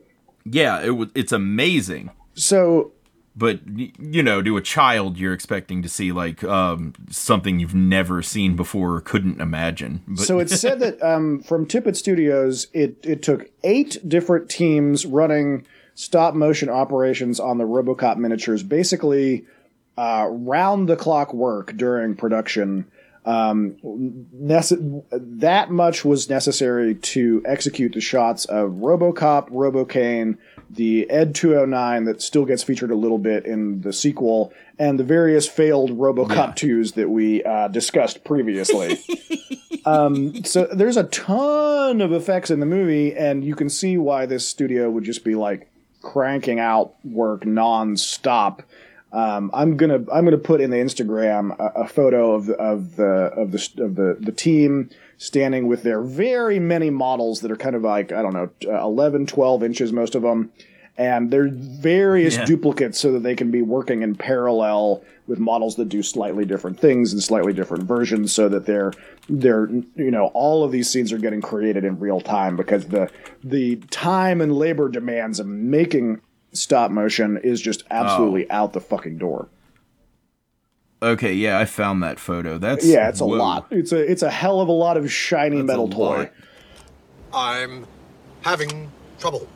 Yeah, 0.44 0.80
it 0.82 0.90
was. 0.90 1.08
It's 1.14 1.32
amazing. 1.32 2.10
so 2.34 2.92
But 3.36 3.60
you 3.66 4.22
know, 4.22 4.42
to 4.42 4.56
a 4.56 4.62
child, 4.62 5.18
you're 5.18 5.34
expecting 5.34 5.82
to 5.82 5.88
see 5.88 6.10
like 6.10 6.42
um, 6.42 6.94
something 7.10 7.60
you've 7.60 7.74
never 7.74 8.22
seen 8.22 8.56
before 8.56 8.94
or 8.94 9.00
couldn't 9.00 9.40
imagine. 9.40 10.02
But 10.08 10.24
So 10.24 10.38
it's 10.38 10.58
said 10.58 10.80
that 10.80 11.02
um, 11.02 11.42
from 11.42 11.66
Tippett 11.66 11.94
Studios, 11.96 12.66
it 12.72 12.96
it 13.04 13.22
took 13.22 13.50
eight 13.62 13.98
different 14.08 14.48
teams 14.48 15.06
running 15.06 15.66
stop 15.98 16.32
motion 16.32 16.68
operations 16.68 17.40
on 17.40 17.58
the 17.58 17.64
RoboCop 17.64 18.18
miniatures, 18.18 18.62
basically 18.62 19.44
uh, 19.96 20.28
round 20.30 20.88
the 20.88 20.94
clock 20.94 21.34
work 21.34 21.76
during 21.76 22.14
production. 22.14 22.88
Um, 23.24 23.74
nece- 23.82 25.02
that 25.10 25.72
much 25.72 26.04
was 26.04 26.30
necessary 26.30 26.94
to 26.94 27.42
execute 27.44 27.94
the 27.94 28.00
shots 28.00 28.44
of 28.44 28.74
RoboCop, 28.74 29.48
Robo-Cain, 29.50 30.38
the 30.70 31.10
Ed 31.10 31.34
209 31.34 32.04
that 32.04 32.22
still 32.22 32.44
gets 32.44 32.62
featured 32.62 32.92
a 32.92 32.96
little 32.96 33.18
bit 33.18 33.44
in 33.44 33.80
the 33.80 33.92
sequel, 33.92 34.52
and 34.78 35.00
the 35.00 35.04
various 35.04 35.48
failed 35.48 35.98
RoboCop 35.98 36.54
2s 36.54 36.94
that 36.94 37.10
we 37.10 37.42
uh, 37.42 37.66
discussed 37.66 38.22
previously. 38.22 38.98
Um, 39.84 40.44
so 40.44 40.66
there's 40.66 40.98
a 40.98 41.04
ton 41.04 42.02
of 42.02 42.12
effects 42.12 42.50
in 42.50 42.60
the 42.60 42.66
movie, 42.66 43.16
and 43.16 43.42
you 43.42 43.54
can 43.54 43.70
see 43.70 43.96
why 43.96 44.26
this 44.26 44.46
studio 44.46 44.90
would 44.90 45.04
just 45.04 45.24
be 45.24 45.34
like 45.34 45.70
cranking 46.02 46.58
out 46.60 46.94
work 47.04 47.44
non-stop. 47.46 48.62
Um, 49.12 49.50
I'm 49.54 49.76
gonna 49.78 50.04
I'm 50.12 50.24
gonna 50.24 50.36
put 50.38 50.60
in 50.60 50.70
the 50.70 50.76
Instagram 50.76 51.58
a, 51.58 51.82
a 51.82 51.88
photo 51.88 52.34
of 52.34 52.46
the 52.46 52.54
of 52.54 52.96
the 52.96 53.04
of 53.04 53.52
the 53.52 53.68
of 53.82 53.94
the 53.94 54.16
the 54.20 54.32
team 54.32 54.90
standing 55.16 55.66
with 55.66 55.82
their 55.82 56.02
very 56.02 56.58
many 56.58 56.90
models 56.90 57.40
that 57.40 57.50
are 57.50 57.56
kind 57.56 57.74
of 57.74 57.82
like 57.82 58.12
I 58.12 58.20
don't 58.22 58.34
know 58.34 58.50
uh, 58.66 58.82
11 58.84 59.26
12 59.26 59.62
inches 59.64 59.92
most 59.92 60.14
of 60.14 60.22
them 60.22 60.52
and 60.98 61.30
they're 61.30 61.48
various 61.50 62.36
Yeah. 62.36 62.44
duplicates 62.44 62.98
so 63.00 63.12
that 63.12 63.20
they 63.22 63.34
can 63.34 63.50
be 63.50 63.62
working 63.62 64.02
in 64.02 64.14
parallel 64.14 65.02
with 65.28 65.38
models 65.38 65.76
that 65.76 65.88
do 65.88 66.02
slightly 66.02 66.44
different 66.44 66.80
things 66.80 67.12
and 67.12 67.22
slightly 67.22 67.52
different 67.52 67.84
versions 67.84 68.32
so 68.32 68.48
that 68.48 68.66
they're 68.66 68.92
they're 69.28 69.68
you 69.94 70.10
know 70.10 70.26
all 70.34 70.64
of 70.64 70.72
these 70.72 70.90
scenes 70.90 71.12
are 71.12 71.18
getting 71.18 71.40
created 71.40 71.84
in 71.84 71.98
real 72.00 72.20
time 72.20 72.56
because 72.56 72.86
the 72.88 73.08
the 73.44 73.76
time 73.90 74.40
and 74.40 74.52
labor 74.56 74.88
demands 74.88 75.38
of 75.38 75.46
making 75.46 76.20
stop 76.52 76.90
motion 76.90 77.36
is 77.44 77.60
just 77.60 77.84
absolutely 77.90 78.50
out 78.50 78.72
the 78.72 78.80
fucking 78.80 79.18
door. 79.18 79.48
okay, 81.02 81.32
yeah, 81.34 81.58
I 81.58 81.64
found 81.66 82.02
that 82.02 82.18
photo. 82.18 82.58
That's 82.58 82.84
Yeah, 82.86 83.08
it's 83.08 83.20
a 83.20 83.26
whoa. 83.26 83.36
lot. 83.36 83.66
It's 83.70 83.92
a 83.92 83.98
it's 84.10 84.22
a 84.22 84.30
hell 84.30 84.60
of 84.60 84.68
a 84.68 84.72
lot 84.72 84.96
of 84.96 85.12
shiny 85.12 85.56
That's 85.58 85.66
metal 85.66 85.88
toy. 85.88 86.16
lot. 86.16 86.32
I'm 87.32 87.86
having 88.40 88.90
trouble. 89.20 89.46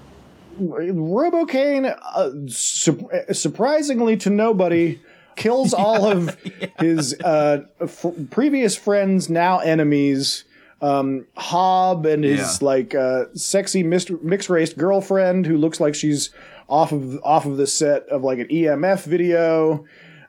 Robo-Cain, 0.59 1.87
uh, 1.87 2.31
su- 2.47 3.09
surprisingly 3.33 4.17
to 4.19 4.29
nobody, 4.31 5.01
kills 5.37 5.73
all 5.85 6.05
of 6.11 6.37
his 6.79 7.15
uh, 7.25 7.65
f- 7.81 8.07
previous 8.31 8.77
friends, 8.77 9.29
now 9.31 9.59
enemies. 9.59 10.45
Um, 10.81 11.27
Hob 11.37 12.07
and 12.07 12.25
his 12.25 12.41
Yeah. 12.61 12.67
like 12.67 12.95
uh, 12.95 13.27
sexy 13.35 13.85
mixed 13.85 14.51
race 14.51 14.73
girlfriend 14.73 15.47
who 15.47 15.57
looks 15.57 15.79
like 15.79 15.95
she's 15.95 16.31
off 16.69 16.91
of 16.91 17.21
off 17.23 17.47
of 17.47 17.57
the 17.57 17.69
set 17.69 18.03
of 18.09 18.25
like 18.25 18.41
an 18.41 18.49
EMF 18.49 19.05
video. 19.05 19.85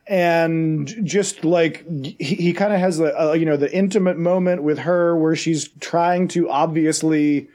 And 0.06 0.86
just 1.04 1.44
like 1.44 1.84
he, 2.20 2.36
he 2.36 2.54
kind 2.54 2.72
of 2.74 2.80
has 2.80 3.00
the 3.00 3.20
uh, 3.20 3.34
you 3.34 3.46
know 3.46 3.58
the 3.58 3.74
intimate 3.74 4.18
moment 4.20 4.62
with 4.62 4.80
her 4.80 5.16
where 5.18 5.36
she's 5.36 5.70
trying 5.80 6.28
to 6.30 6.50
obviously 6.52 7.48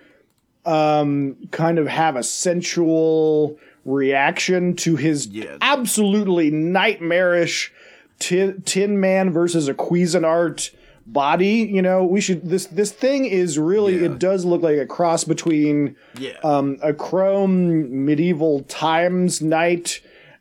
kind 0.64 1.78
of 1.78 1.86
have 1.86 2.16
a 2.16 2.22
sensual 2.22 3.58
reaction 3.88 4.74
to 4.76 4.96
his 4.96 5.26
Yeah. 5.26 5.56
absolutely 5.60 6.50
nightmarish 6.50 7.72
tin, 8.18 8.62
tin 8.64 9.00
man 9.00 9.30
versus 9.32 9.68
a 9.68 9.74
Cuisinart 9.74 10.70
body. 11.06 11.68
You 11.72 11.80
know, 11.82 12.04
we 12.04 12.20
should 12.20 12.48
this 12.48 12.66
this 12.66 12.92
thing 12.92 13.24
is 13.24 13.58
really 13.58 13.96
Yeah. 13.96 14.06
it 14.06 14.18
does 14.18 14.44
look 14.44 14.62
like 14.62 14.76
a 14.76 14.86
cross 14.86 15.24
between 15.24 15.96
Yeah. 16.18 16.32
um, 16.44 16.78
a 16.82 16.92
chrome 16.92 18.04
medieval 18.04 18.60
times 18.68 19.40
knight 19.40 20.00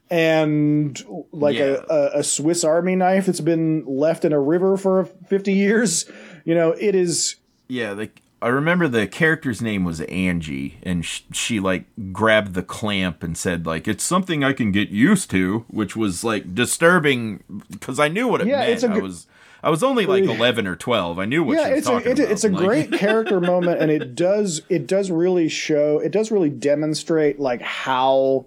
and 0.10 1.02
like 1.32 1.58
Yeah. 1.58 1.78
a, 1.90 2.20
a, 2.20 2.24
Swiss 2.24 2.64
Army 2.64 2.96
knife 2.96 3.26
that's 3.26 3.42
been 3.42 3.84
left 3.86 4.24
in 4.26 4.32
a 4.34 4.40
river 4.40 4.78
for 4.78 5.06
50 5.28 5.52
years. 5.54 6.06
You 6.46 6.56
know, 6.56 6.72
it 6.72 6.96
is 6.96 7.36
Yeah, 7.68 7.94
the, 7.94 8.10
I 8.42 8.50
remember 8.50 8.88
the 8.88 9.08
character's 9.08 9.62
name 9.64 9.84
was 9.84 10.02
Angie, 10.02 10.78
and 10.84 11.04
sh- 11.04 11.22
she 11.32 11.60
like 11.60 11.86
grabbed 12.12 12.54
the 12.54 12.62
clamp 12.64 13.24
and 13.24 13.36
said 13.38 13.66
like 13.66 13.88
it's 13.88 14.04
something 14.04 14.44
I 14.44 14.54
can 14.54 14.72
get 14.72 14.90
used 14.90 15.32
to, 15.32 15.66
which 15.70 15.96
was 15.96 16.24
like 16.24 16.54
disturbing 16.54 17.44
because 17.72 18.00
I 18.00 18.08
knew 18.10 18.28
what 18.28 18.42
it 18.42 18.48
Yeah, 18.48 18.60
meant. 18.60 18.72
it's 18.72 18.84
a 18.84 18.90
I 18.90 18.94
gr- 18.94 19.02
was 19.02 19.26
I 19.64 19.72
was 19.72 19.82
only 19.82 20.06
like 20.06 20.24
eleven 20.26 20.68
or 20.68 20.76
twelve. 20.76 21.18
I 21.18 21.26
knew 21.26 21.44
what 21.44 21.58
yeah, 21.58 21.66
she 21.66 21.70
was 21.72 21.78
it's 21.80 21.88
a, 21.88 21.92
talking 21.92 22.12
it's 22.12 22.20
a, 22.20 22.24
about. 22.24 22.32
it's 22.32 22.44
a 22.44 22.50
Like- 22.50 22.64
great 22.66 22.92
character 23.00 23.42
moment, 23.42 23.82
and 23.82 23.90
it 23.90 24.14
does 24.14 24.62
it 24.70 24.86
does 24.86 25.10
really 25.10 25.50
show 25.50 25.98
it 26.00 26.12
does 26.12 26.30
really 26.30 26.52
demonstrate 26.52 27.40
like 27.40 27.62
how 27.64 28.46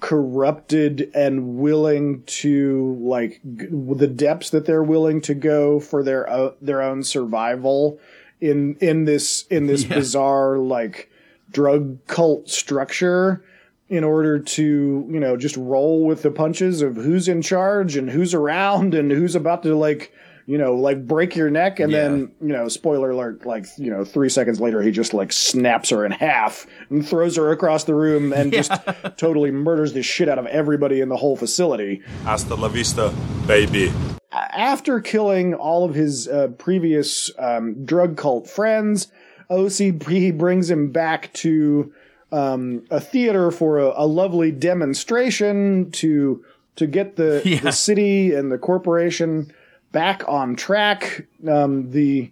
corrupted 0.00 1.10
and 1.14 1.56
willing 1.56 2.22
to 2.24 2.98
like 3.00 3.40
g- 3.56 3.66
the 3.70 4.06
depths 4.08 4.50
that 4.50 4.66
they're 4.66 4.82
willing 4.82 5.20
to 5.22 5.32
go 5.34 5.80
for 5.80 6.02
their 6.02 6.28
o- 6.30 6.54
their 6.60 6.82
own 6.82 7.02
survival 7.02 7.98
in 8.42 8.74
in 8.80 9.04
this 9.06 9.46
in 9.46 9.66
this 9.66 9.84
Yeah. 9.88 9.94
bizarre 9.94 10.58
like 10.58 11.08
drug 11.50 12.04
cult 12.06 12.48
structure 12.50 13.44
in 13.88 14.04
order 14.04 14.38
to 14.38 15.06
you 15.10 15.20
know 15.20 15.36
just 15.36 15.56
roll 15.56 16.04
with 16.04 16.22
the 16.22 16.30
punches 16.30 16.82
of 16.82 16.96
who's 16.96 17.28
in 17.28 17.40
charge 17.40 17.96
and 17.96 18.10
who's 18.10 18.34
around 18.34 18.94
and 18.94 19.10
who's 19.10 19.34
about 19.34 19.62
to 19.62 19.74
like 19.76 20.12
you 20.46 20.58
know 20.58 20.74
like 20.74 21.06
break 21.06 21.36
your 21.36 21.50
neck 21.50 21.78
and 21.80 21.92
Yeah. 21.92 22.02
then 22.08 22.32
you 22.40 22.48
know 22.48 22.68
spoiler 22.68 23.10
alert 23.10 23.46
like 23.46 23.66
you 23.78 23.90
know 23.90 24.04
three 24.04 24.28
seconds 24.28 24.60
later 24.60 24.82
he 24.82 24.90
just 24.90 25.14
like 25.14 25.32
snaps 25.32 25.90
her 25.90 26.04
in 26.04 26.12
half 26.12 26.66
and 26.90 27.06
throws 27.06 27.36
her 27.36 27.50
across 27.52 27.84
the 27.84 27.94
room 27.94 28.32
and 28.32 28.52
just 28.60 28.72
totally 29.16 29.50
murders 29.50 29.92
the 29.92 30.02
shit 30.02 30.28
out 30.28 30.38
of 30.38 30.46
everybody 30.46 31.00
in 31.00 31.08
the 31.08 31.16
whole 31.16 31.36
facility 31.36 32.02
Hasta 32.24 32.54
la 32.56 32.68
vista, 32.68 33.12
baby. 33.46 33.92
after 34.32 35.00
killing 35.00 35.54
all 35.54 35.84
of 35.84 35.94
his 35.94 36.26
uh, 36.28 36.48
previous 36.58 37.30
um, 37.38 37.84
drug 37.84 38.16
cult 38.16 38.48
friends, 38.48 39.08
OCP 39.50 40.36
brings 40.36 40.70
him 40.70 40.90
back 40.90 41.32
to 41.34 41.92
um, 42.32 42.82
a 42.90 42.98
theater 43.00 43.50
for 43.50 43.78
a, 43.78 43.92
a 43.96 44.06
lovely 44.06 44.50
demonstration 44.50 45.90
to 45.92 46.44
to 46.76 46.86
get 46.86 47.16
the, 47.16 47.42
Yeah. 47.44 47.60
the 47.60 47.72
city 47.72 48.32
and 48.34 48.50
the 48.50 48.56
corporation 48.58 49.52
back 49.92 50.26
on 50.28 50.56
track. 50.56 51.26
Um, 51.48 51.90
the 51.90 52.30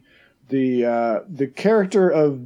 the 0.49 0.85
uh, 0.85 1.21
the 1.29 1.47
character 1.47 2.09
of 2.11 2.41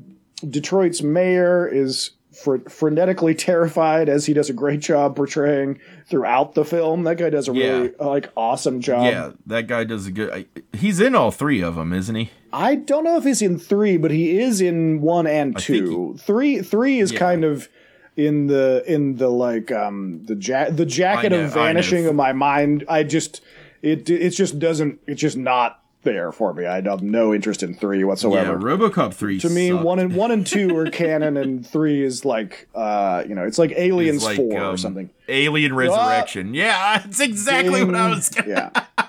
Detroit's 0.49 1.03
mayor 1.03 1.67
is 1.67 2.11
fre- 2.33 2.57
frenetically 2.59 3.37
terrified 3.37 4.09
as 4.09 4.27
he 4.27 4.35
does 4.35 4.51
a 4.51 4.53
great 4.53 4.81
job 4.81 5.17
portraying 5.17 5.81
throughout 6.07 6.55
the 6.55 6.65
film. 6.65 7.05
That 7.05 7.17
guy 7.17 7.31
does 7.31 7.49
a 7.49 7.53
really 7.53 7.93
like 7.99 8.31
awesome 8.37 8.81
job. 8.81 9.05
yeah, 9.05 9.31
that 9.47 9.67
guy 9.69 9.85
does 9.85 10.07
a 10.07 10.11
good. 10.12 10.31
I, 10.31 10.47
he's 10.77 11.01
in 11.01 11.15
all 11.15 11.31
three 11.31 11.62
of 11.62 11.77
them, 11.77 11.93
isn't 11.93 12.15
he? 12.15 12.31
I 12.53 12.75
don't 12.75 13.05
know 13.05 13.17
if 13.17 13.25
he's 13.25 13.43
in 13.43 13.59
three, 13.59 13.97
but 13.97 14.11
he 14.11 14.39
is 14.39 14.61
in 14.61 15.01
one 15.01 15.27
and 15.27 15.57
I 15.57 15.61
two. 15.61 16.17
three 16.21 16.61
three 16.61 16.99
is 17.01 17.12
Yeah. 17.12 17.19
kind 17.19 17.45
of 17.45 17.69
in 18.17 18.47
the 18.47 18.85
in 18.87 19.17
the 19.17 19.29
like 19.29 19.73
um 19.73 20.25
the 20.27 20.37
ja- 20.37 20.71
the 20.71 20.87
jacket 20.87 21.31
know, 21.31 21.41
of 21.45 21.53
vanishing 21.55 22.07
of 22.07 22.15
my 22.15 22.33
mind. 22.33 22.85
I 22.89 23.03
just 23.03 23.41
it 23.85 24.09
it 24.11 24.30
just 24.30 24.59
doesn't 24.59 25.01
it's 25.07 25.20
just 25.20 25.37
not 25.37 25.80
there 26.05 26.30
for 26.32 26.55
me. 26.55 26.66
I 26.66 26.80
have 26.82 27.03
no 27.03 27.35
interest 27.35 27.62
in 27.62 27.74
three 27.74 28.05
whatsoever. 28.05 28.53
Yeah. 28.53 28.59
RoboCop 28.76 29.14
three. 29.14 29.41
to 29.41 29.49
me, 29.49 29.70
sucked. 29.70 29.85
one 29.85 29.99
and 29.99 30.14
one 30.14 30.30
and 30.30 30.47
two 30.47 30.76
are 30.76 30.91
canon, 30.91 31.37
and 31.37 31.66
three 31.66 32.03
is 32.03 32.24
like 32.24 32.68
uh 32.74 33.24
you 33.26 33.35
know 33.35 33.45
it's 33.45 33.59
like 33.59 33.72
Aliens 33.72 34.16
It's 34.16 34.24
like, 34.24 34.37
four 34.37 34.61
or 34.61 34.70
um, 34.70 34.76
something. 34.76 35.11
Alien 35.28 35.74
Resurrection. 35.74 36.55
yeah, 36.55 37.03
it's 37.05 37.20
exactly 37.20 37.85
what 37.85 37.95
I 37.95 38.09
was. 38.11 38.30
yeah. 38.47 38.70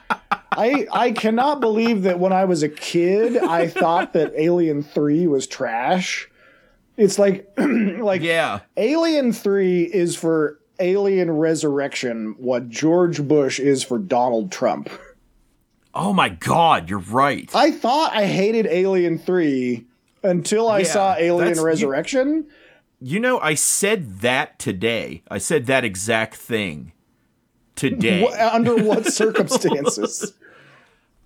I 0.58 0.88
I 0.92 1.12
cannot 1.12 1.60
believe 1.60 2.04
that 2.04 2.20
when 2.20 2.32
I 2.32 2.46
was 2.46 2.64
a 2.64 2.70
kid, 2.70 3.38
I 3.38 3.68
thought 3.68 4.14
that 4.14 4.32
Alien 4.38 4.84
Three 4.84 5.28
was 5.28 5.48
trash. 5.48 6.30
It's 6.98 7.20
like 7.20 7.52
like 7.58 8.22
Yeah, 8.22 8.62
Alien 8.78 9.34
Three 9.34 9.84
is 9.84 10.16
for 10.16 10.60
Alien 10.80 11.32
Resurrection 11.32 12.36
what 12.38 12.70
George 12.70 13.22
Bush 13.28 13.60
is 13.60 13.84
for 13.84 13.98
Donald 14.00 14.52
Trump. 14.52 14.90
Oh 15.94 16.12
my 16.14 16.30
God, 16.30 16.90
you're 16.90 17.00
right. 17.00 17.50
I 17.56 17.72
thought 17.72 18.14
I 18.14 18.26
hated 18.26 18.66
Alien 18.68 19.18
Three 19.18 19.86
until 20.24 20.68
I 20.68 20.80
Yeah, 20.80 20.86
saw 20.86 21.16
Alien 21.18 21.38
that's- 21.40 21.58
you- 21.60 21.66
Resurrection. 21.66 22.46
You 23.02 23.20
know, 23.20 23.40
I 23.40 23.54
said 23.56 24.20
that 24.22 24.58
today. 24.58 25.22
I 25.30 25.38
said 25.38 25.66
that 25.68 25.84
exact 25.84 26.36
thing 26.36 26.94
today. 27.76 28.26
Wh- 28.26 28.54
under 28.56 28.76
what 28.76 29.06
circumstances? 29.14 30.34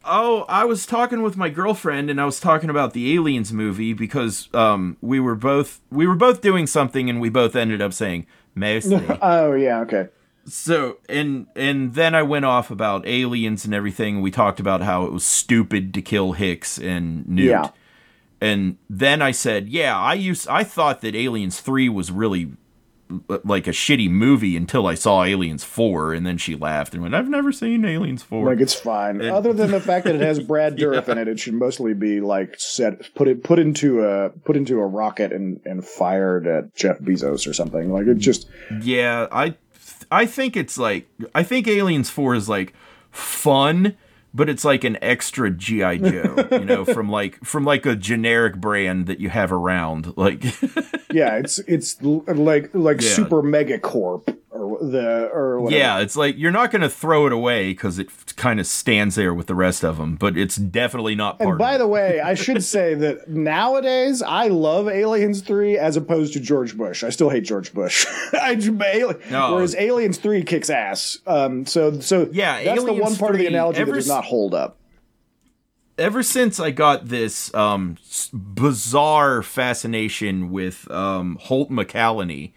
Oh, 0.04 0.46
I 0.50 0.66
was 0.66 0.86
talking 0.86 1.22
with 1.22 1.38
my 1.38 1.50
girlfriend 1.50 2.10
and 2.10 2.20
I 2.20 2.26
was 2.26 2.40
talking 2.40 2.70
about 2.70 2.94
the 2.94 3.14
Aliens 3.16 3.54
movie 3.54 3.94
because 3.94 4.50
um 4.54 4.98
we 5.02 5.20
were 5.20 5.36
both 5.36 5.80
we 5.92 6.08
were 6.08 6.16
both 6.16 6.42
doing 6.42 6.66
something 6.68 7.10
and 7.10 7.22
we 7.22 7.30
both 7.30 7.56
ended 7.56 7.82
up 7.82 7.94
saying 7.94 8.26
mostly. 8.60 9.06
oh 9.22 9.54
yeah, 9.54 9.80
okay. 9.82 10.10
so 10.46 10.98
and 11.08 11.48
and 11.56 11.96
then 11.96 12.14
I 12.14 12.24
went 12.24 12.46
off 12.46 12.70
about 12.70 13.08
aliens 13.08 13.66
and 13.66 13.74
everything. 13.74 14.22
We 14.22 14.32
talked 14.32 14.60
about 14.60 14.82
how 14.82 15.06
it 15.06 15.12
was 15.12 15.26
stupid 15.26 15.94
to 15.94 16.02
kill 16.02 16.34
Hicks 16.34 16.78
and 16.78 17.28
Newt. 17.28 17.50
Yeah. 17.50 17.70
And 18.42 18.78
then 18.90 19.22
I 19.22 19.32
said, 19.32 19.68
"Yeah, 19.68 19.98
I 19.98 20.14
used 20.14 20.48
I 20.48 20.64
thought 20.64 21.02
that 21.02 21.16
Aliens 21.16 21.60
3 21.60 21.90
was 21.90 22.12
really 22.12 22.54
like 23.44 23.68
a 23.68 23.72
shitty 23.72 24.10
movie 24.10 24.56
until 24.56 24.88
I 24.88 24.96
saw 24.96 25.24
Aliens 25.24 25.64
4." 25.64 26.14
And 26.14 26.26
then 26.26 26.38
she 26.38 26.56
laughed 26.56 26.94
and 26.94 27.02
went, 27.02 27.16
"I've 27.16 27.30
never 27.30 27.52
seen 27.52 27.86
Aliens 27.86 28.24
4." 28.24 28.46
Like 28.46 28.60
it's 28.60 28.74
fine. 28.74 29.22
Other 29.22 29.54
than 29.54 29.72
the 29.72 29.82
fact 29.82 30.06
that 30.06 30.16
it 30.16 30.22
has 30.22 30.40
Brad 30.50 30.78
Dourif 30.78 31.08
in 31.08 31.18
it, 31.18 31.28
it 31.28 31.40
should 31.40 31.56
mostly 31.56 31.94
be 31.94 32.22
like 32.22 32.56
set 32.58 33.14
put 33.16 33.28
it 33.28 33.44
put 33.44 33.60
into 33.60 34.04
a 34.04 34.30
put 34.30 34.56
into 34.56 34.80
a 34.80 34.86
rocket 34.86 35.32
and 35.32 35.60
and 35.66 35.86
fired 35.86 36.48
at 36.48 36.76
Jeff 36.76 37.00
Bezos 37.00 37.48
or 37.48 37.54
something. 37.54 37.92
Like 37.92 38.08
it 38.08 38.18
just 38.18 38.50
Yeah, 38.82 39.28
I 39.32 39.56
I 40.12 40.26
think 40.26 40.58
it's 40.58 40.78
like 40.78 41.08
I 41.36 41.44
think 41.44 41.68
Aliens 41.68 42.10
4 42.10 42.36
is 42.36 42.50
like 42.50 42.74
fun, 43.12 43.96
but 44.34 44.50
it's 44.50 44.64
like 44.64 44.84
an 44.84 44.98
extra 45.02 45.50
GI 45.50 46.00
Joe, 46.00 46.48
you 46.52 46.66
know, 46.66 46.86
from 46.86 47.10
like 47.20 47.44
from 47.44 47.66
like 47.66 47.86
a 47.86 47.96
generic 47.96 48.58
brand 48.58 49.08
that 49.08 49.20
you 49.20 49.30
have 49.30 49.52
around. 49.52 50.16
Like 50.18 50.44
yeah, 51.12 51.38
it's 51.38 51.60
it's 51.60 52.02
like 52.02 52.70
like 52.74 53.02
Yeah. 53.02 53.10
Super 53.10 53.42
Megacorp 53.42 54.38
or 54.52 54.80
the 54.84 55.30
or 55.32 55.62
whatever. 55.62 55.80
yeah, 55.80 56.00
it's 56.00 56.16
like 56.16 56.38
you're 56.38 56.52
not 56.52 56.72
going 56.72 56.82
to 56.82 56.90
throw 56.90 57.28
it 57.28 57.34
away 57.34 57.74
cuz 57.74 58.00
it 58.00 58.10
kind 58.36 58.60
of 58.60 58.66
stands 58.66 59.16
there 59.16 59.34
with 59.34 59.48
the 59.48 59.56
rest 59.56 59.84
of 59.84 59.98
them, 59.98 60.16
but 60.16 60.38
it's 60.38 60.56
definitely 60.56 61.16
not 61.16 61.38
part 61.38 61.50
And 61.50 61.60
by 61.60 61.78
the 61.78 61.88
way, 61.88 62.20
I 62.20 62.34
should 62.46 62.64
say 62.64 62.96
that 62.96 63.30
nowadays 63.30 64.22
I 64.22 64.48
love 64.48 64.88
Aliens 64.88 65.42
3 65.42 65.78
as 65.78 65.96
opposed 65.98 66.34
to 66.34 66.40
George 66.40 66.76
Bush. 66.78 67.04
I 67.04 67.10
still 67.10 67.30
hate 67.30 67.44
George 67.44 67.74
Bush. 67.74 68.06
I, 68.34 68.56
No. 68.56 69.54
Whereas 69.54 69.76
Aliens 69.76 70.18
3 70.18 70.44
kicks 70.44 70.70
ass. 70.70 71.20
Um, 71.28 71.66
so 71.66 72.00
so 72.00 72.30
Yeah, 72.32 72.64
that's 72.64 72.84
the 72.84 72.94
one 72.94 73.16
part 73.16 73.32
of 73.32 73.38
the 73.38 73.46
3 73.46 73.48
analogy 73.48 73.84
that 73.84 73.94
does 73.94 74.08
not 74.08 74.26
hold 74.26 74.54
up. 74.54 74.78
ever 75.98 76.24
since 76.24 76.60
I 76.60 76.72
got 76.72 77.10
this 77.10 77.54
um, 77.54 77.98
bizarre 78.34 79.44
fascination 79.44 80.50
with 80.50 80.90
um, 80.90 81.38
Holt 81.42 81.70
McCallany, 81.70 82.54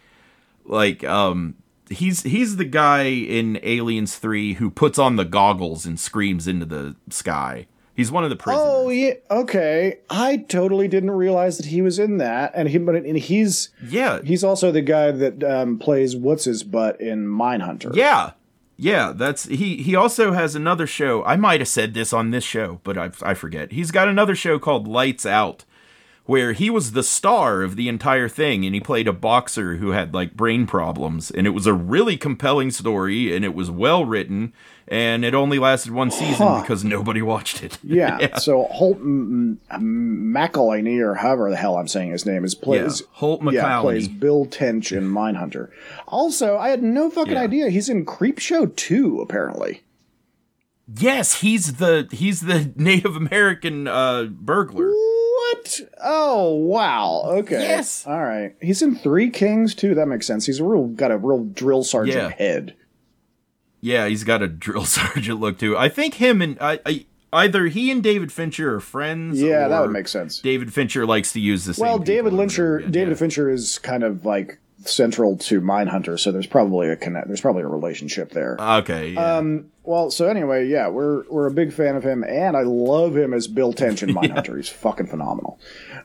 like 0.65 1.05
um, 1.05 1.57
he's 1.93 2.23
he's 2.23 2.57
the 2.57 2.65
guy 2.65 3.05
in 3.05 3.59
Aliens 3.63 4.17
Three 4.17 4.55
who 4.55 4.71
puts 4.71 4.99
on 4.99 5.17
the 5.17 5.25
goggles 5.25 5.87
and 5.87 5.99
screams 5.99 6.47
into 6.49 6.67
the 6.67 6.97
sky. 7.11 7.67
He's 7.95 8.11
one 8.11 8.25
of 8.25 8.31
the 8.31 8.37
prisoners. 8.37 8.65
Oh 8.67 8.89
yeah, 8.89 9.15
okay. 9.31 9.99
I 10.09 10.39
totally 10.39 10.89
didn't 10.89 11.11
realize 11.11 11.59
that 11.59 11.67
he 11.67 11.83
was 11.83 11.99
in 11.99 12.17
that, 12.19 12.53
and 12.55 12.69
he 12.71 12.79
but 12.79 12.95
and 12.95 13.19
he's 13.19 13.69
yeah, 13.87 14.21
he's 14.23 14.43
also 14.43 14.73
the 14.73 14.81
guy 14.81 15.11
that 15.11 15.45
um, 15.45 15.79
plays 15.79 16.17
what's 16.17 16.45
his 16.45 16.65
butt 16.65 17.01
in 17.01 17.27
Mindhunter. 17.27 17.95
yeah, 17.95 18.33
yeah. 18.77 19.13
That's 19.15 19.45
he. 19.45 19.83
He 19.83 19.95
also 19.95 20.33
has 20.33 20.55
another 20.55 20.87
show. 20.87 21.23
I 21.25 21.37
might 21.37 21.61
have 21.61 21.69
said 21.69 21.93
this 21.93 22.15
on 22.15 22.31
this 22.31 22.45
show, 22.45 22.81
but 22.83 22.97
I 22.97 23.11
I 23.23 23.35
forget. 23.35 23.73
He's 23.73 23.91
got 23.91 24.09
another 24.09 24.35
show 24.35 24.59
called 24.59 24.89
Lights 24.89 25.27
Out. 25.27 25.67
Where 26.25 26.53
he 26.53 26.71
was 26.71 26.93
the 26.93 27.03
star 27.03 27.63
of 27.63 27.75
the 27.75 27.89
entire 27.89 28.29
thing, 28.29 28.65
and 28.65 28.77
he 28.77 28.81
played 28.81 29.09
a 29.09 29.13
boxer 29.13 29.77
who 29.79 29.91
had 29.91 30.15
like 30.15 30.35
brain 30.35 30.67
problems, 30.69 31.33
and 31.33 31.49
it 31.49 31.51
was 31.51 31.67
a 31.67 31.75
really 31.75 32.17
compelling 32.17 32.71
story, 32.71 33.35
and 33.35 33.45
it 33.45 33.55
was 33.57 33.73
well 33.73 34.05
written, 34.05 34.53
and 34.87 35.25
it 35.25 35.35
only 35.35 35.59
lasted 35.59 35.91
one 35.91 36.13
season 36.13 36.47
Huh. 36.47 36.61
because 36.61 36.85
nobody 36.85 37.23
watched 37.23 37.65
it. 37.65 37.77
Yeah. 37.85 38.37
So 38.39 38.65
Holt 38.71 38.99
M- 38.99 39.59
M- 39.69 40.33
McElhaney, 40.33 41.01
or 41.01 41.17
however 41.17 41.51
the 41.51 41.57
hell 41.57 41.77
I'm 41.77 41.89
saying 41.89 42.13
his 42.13 42.25
name, 42.25 42.45
is 42.45 42.55
plays 42.55 43.01
Yeah, 43.01 43.07
Holt 43.15 43.43
Yeah, 43.53 43.81
plays 43.81 44.07
Bill 44.07 44.47
Tench 44.47 44.93
in 44.93 45.11
Mindhunter. 45.11 45.71
Also, 46.07 46.57
I 46.57 46.69
had 46.69 46.85
no 46.85 47.11
fucking 47.11 47.33
Yeah. 47.33 47.41
idea 47.43 47.69
he's 47.69 47.89
in 47.89 48.07
Creepshow 48.07 48.77
2, 48.77 49.21
apparently. 49.21 49.83
Yes, 50.95 51.41
he's 51.41 51.75
the 51.75 52.07
he's 52.13 52.41
the 52.43 52.73
Native 52.77 53.17
American 53.17 53.89
uh, 53.89 54.25
burglar. 54.31 54.93
What? 55.51 55.81
Oh 56.03 56.55
wow. 56.55 57.23
Okay. 57.27 57.61
Yes. 57.61 58.07
All 58.07 58.23
right. 58.23 58.55
He's 58.61 58.83
in 58.83 58.95
Three 58.97 59.31
Kings 59.31 59.75
too. 59.75 59.95
That 59.95 60.07
makes 60.07 60.27
sense. 60.27 60.47
He's 60.47 60.61
a 60.61 60.65
real 60.65 60.87
got 60.87 61.11
a 61.11 61.19
real 61.19 61.45
drill 61.45 61.85
sergeant 61.85 62.17
Yeah. 62.17 62.31
head. 62.31 62.75
Yeah, 63.81 64.07
he's 64.07 64.25
got 64.25 64.43
a 64.43 64.49
drill 64.49 64.85
sergeant 64.87 65.41
look 65.41 65.59
too. 65.59 65.77
I 65.77 65.89
think 65.89 66.15
him 66.15 66.41
and 66.41 66.57
I, 66.61 66.79
I 66.87 67.07
either 67.33 67.67
he 67.67 67.91
and 67.91 68.03
David 68.03 68.31
Fincher 68.33 68.75
are 68.77 68.81
friends. 68.81 69.41
Yeah, 69.43 69.69
that 69.69 69.81
would 69.81 69.91
make 69.91 70.09
sense. 70.09 70.39
David 70.39 70.73
Fincher 70.73 71.05
likes 71.07 71.33
to 71.33 71.41
use 71.41 71.65
the 71.65 71.75
same. 71.75 71.87
Well, 71.87 71.99
David 71.99 72.33
Lyncher, 72.33 72.81
David 72.81 73.09
again, 73.09 73.15
Fincher 73.17 73.51
is 73.51 73.79
kind 73.79 74.05
of 74.05 74.25
like 74.25 74.59
central 74.89 75.37
to 75.39 75.61
Mindhunter, 75.61 76.19
so 76.19 76.33
there's 76.33 76.47
probably 76.47 76.89
a 76.89 76.97
connect. 76.97 77.29
There's 77.29 77.41
probably 77.41 77.63
a 77.63 77.69
relationship 77.69 78.31
there. 78.31 78.57
Okay. 78.61 79.11
Yeah. 79.11 79.37
Um, 79.37 79.67
well, 79.85 80.11
so 80.11 80.29
anyway, 80.29 80.69
yeah, 80.69 80.89
we're 80.89 81.25
we're 81.29 81.47
a 81.47 81.53
big 81.53 81.73
fan 81.73 81.97
of 81.97 82.05
him, 82.05 82.23
and 82.25 82.57
I 82.57 82.63
love 82.63 83.17
him 83.17 83.35
as 83.35 83.49
Bill 83.49 83.73
Tench 83.73 84.03
in 84.03 84.11
Mindhunter. 84.15 84.57
He's 84.57 84.69
fucking 84.69 85.07
phenomenal. 85.07 85.59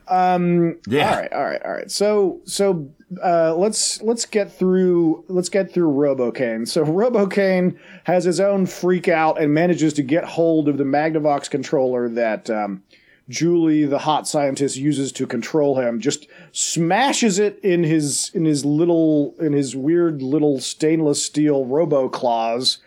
Um, 0.07 0.79
Yeah. 0.87 1.09
All 1.11 1.17
right, 1.17 1.33
all 1.33 1.43
right, 1.43 1.61
all 1.63 1.73
right. 1.73 1.91
So 1.91 2.41
so 2.45 2.89
uh, 3.23 3.55
let's 3.55 4.01
let's 4.01 4.25
get 4.25 4.51
through 4.51 5.23
let's 5.27 5.49
get 5.49 5.71
through 5.71 5.89
Robo 5.89 6.31
Cain. 6.31 6.65
So 6.65 6.81
Robo 6.85 7.27
Cain 7.27 7.79
has 8.05 8.23
his 8.23 8.39
own 8.39 8.65
freak 8.65 9.07
out 9.07 9.39
and 9.41 9.53
manages 9.53 9.93
to 9.93 10.03
get 10.03 10.23
hold 10.23 10.67
of 10.67 10.77
the 10.77 10.83
Magnavox 10.83 11.49
controller 11.49 12.09
that 12.09 12.49
um, 12.49 12.83
Julie, 13.29 13.85
the 13.85 13.99
hot 13.99 14.27
scientist, 14.27 14.77
uses 14.77 15.11
to 15.13 15.27
control 15.27 15.79
him, 15.79 15.99
just 15.99 16.27
smashes 16.51 17.39
it 17.39 17.59
in 17.63 17.83
his 17.83 18.31
in 18.33 18.45
his 18.45 18.63
little 18.63 19.35
in 19.39 19.53
his 19.53 19.75
weird 19.75 20.21
little 20.21 20.59
stainless 20.59 21.25
steel 21.25 21.65
robo 21.65 22.07
claws, 22.09 22.77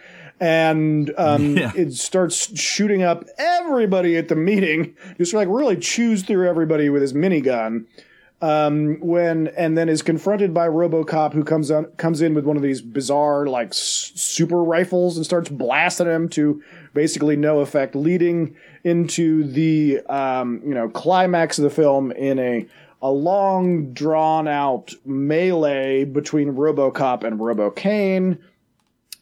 and 0.41 1.13
um, 1.19 1.57
Yeah. 1.59 1.73
it 1.77 1.93
starts 1.93 2.59
shooting 2.59 3.03
up 3.03 3.25
everybody 3.39 4.17
at 4.17 4.29
the 4.29 4.37
meeting. 4.37 4.95
Just 5.19 5.35
like 5.35 5.49
really 5.49 5.77
chews 5.77 6.23
through 6.23 6.49
everybody 6.49 6.89
with 6.89 7.03
his 7.03 7.13
minigun 7.13 7.85
um, 8.43 8.99
when 9.01 9.49
and 9.49 9.77
then 9.77 9.89
is 9.89 10.03
confronted 10.03 10.55
by 10.55 10.67
RoboCop, 10.67 11.33
who 11.35 11.45
comes 11.45 11.71
on 11.71 11.87
comes 11.97 12.23
in 12.23 12.35
with 12.35 12.45
one 12.45 12.57
of 12.57 12.63
these 12.63 12.81
bizarre 12.81 13.47
like 13.47 13.69
s- 13.69 14.13
super 14.15 14.63
rifles 14.63 15.17
and 15.17 15.27
starts 15.27 15.51
blasting 15.51 16.07
him 16.07 16.29
to 16.31 16.63
basically 16.95 17.37
no 17.37 17.61
effect, 17.61 17.95
leading 17.95 18.57
into 18.83 19.45
the 19.45 20.01
um, 20.07 20.63
you 20.65 20.75
know 20.75 20.89
climax 20.89 21.59
of 21.59 21.65
the 21.65 21.71
film 21.71 22.13
in 22.13 22.39
a 22.39 22.67
a 23.03 23.11
long 23.11 23.93
drawn 23.93 24.47
out 24.49 24.95
melee 25.05 26.05
between 26.05 26.55
RoboCop 26.55 27.25
and 27.25 27.41
Robo 27.41 27.71
Cain 27.71 28.39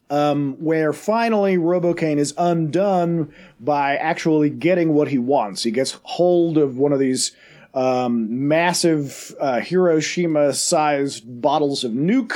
um, 0.09 0.55
where 0.59 0.91
finally 0.91 1.57
Robo 1.57 1.93
Cain 1.93 2.17
is 2.17 2.33
undone 2.37 3.33
by 3.59 3.95
actually 3.95 4.49
getting 4.49 4.93
what 4.93 5.09
he 5.09 5.19
wants. 5.19 5.63
He 5.63 5.71
gets 5.71 5.99
hold 6.03 6.57
of 6.57 6.77
one 6.77 6.91
of 6.91 6.99
these 6.99 7.31
um, 7.73 8.47
massive 8.47 9.35
uh, 9.39 9.59
Hiroshima-sized 9.59 11.23
bottles 11.41 11.83
of 11.83 11.91
nuke 11.91 12.33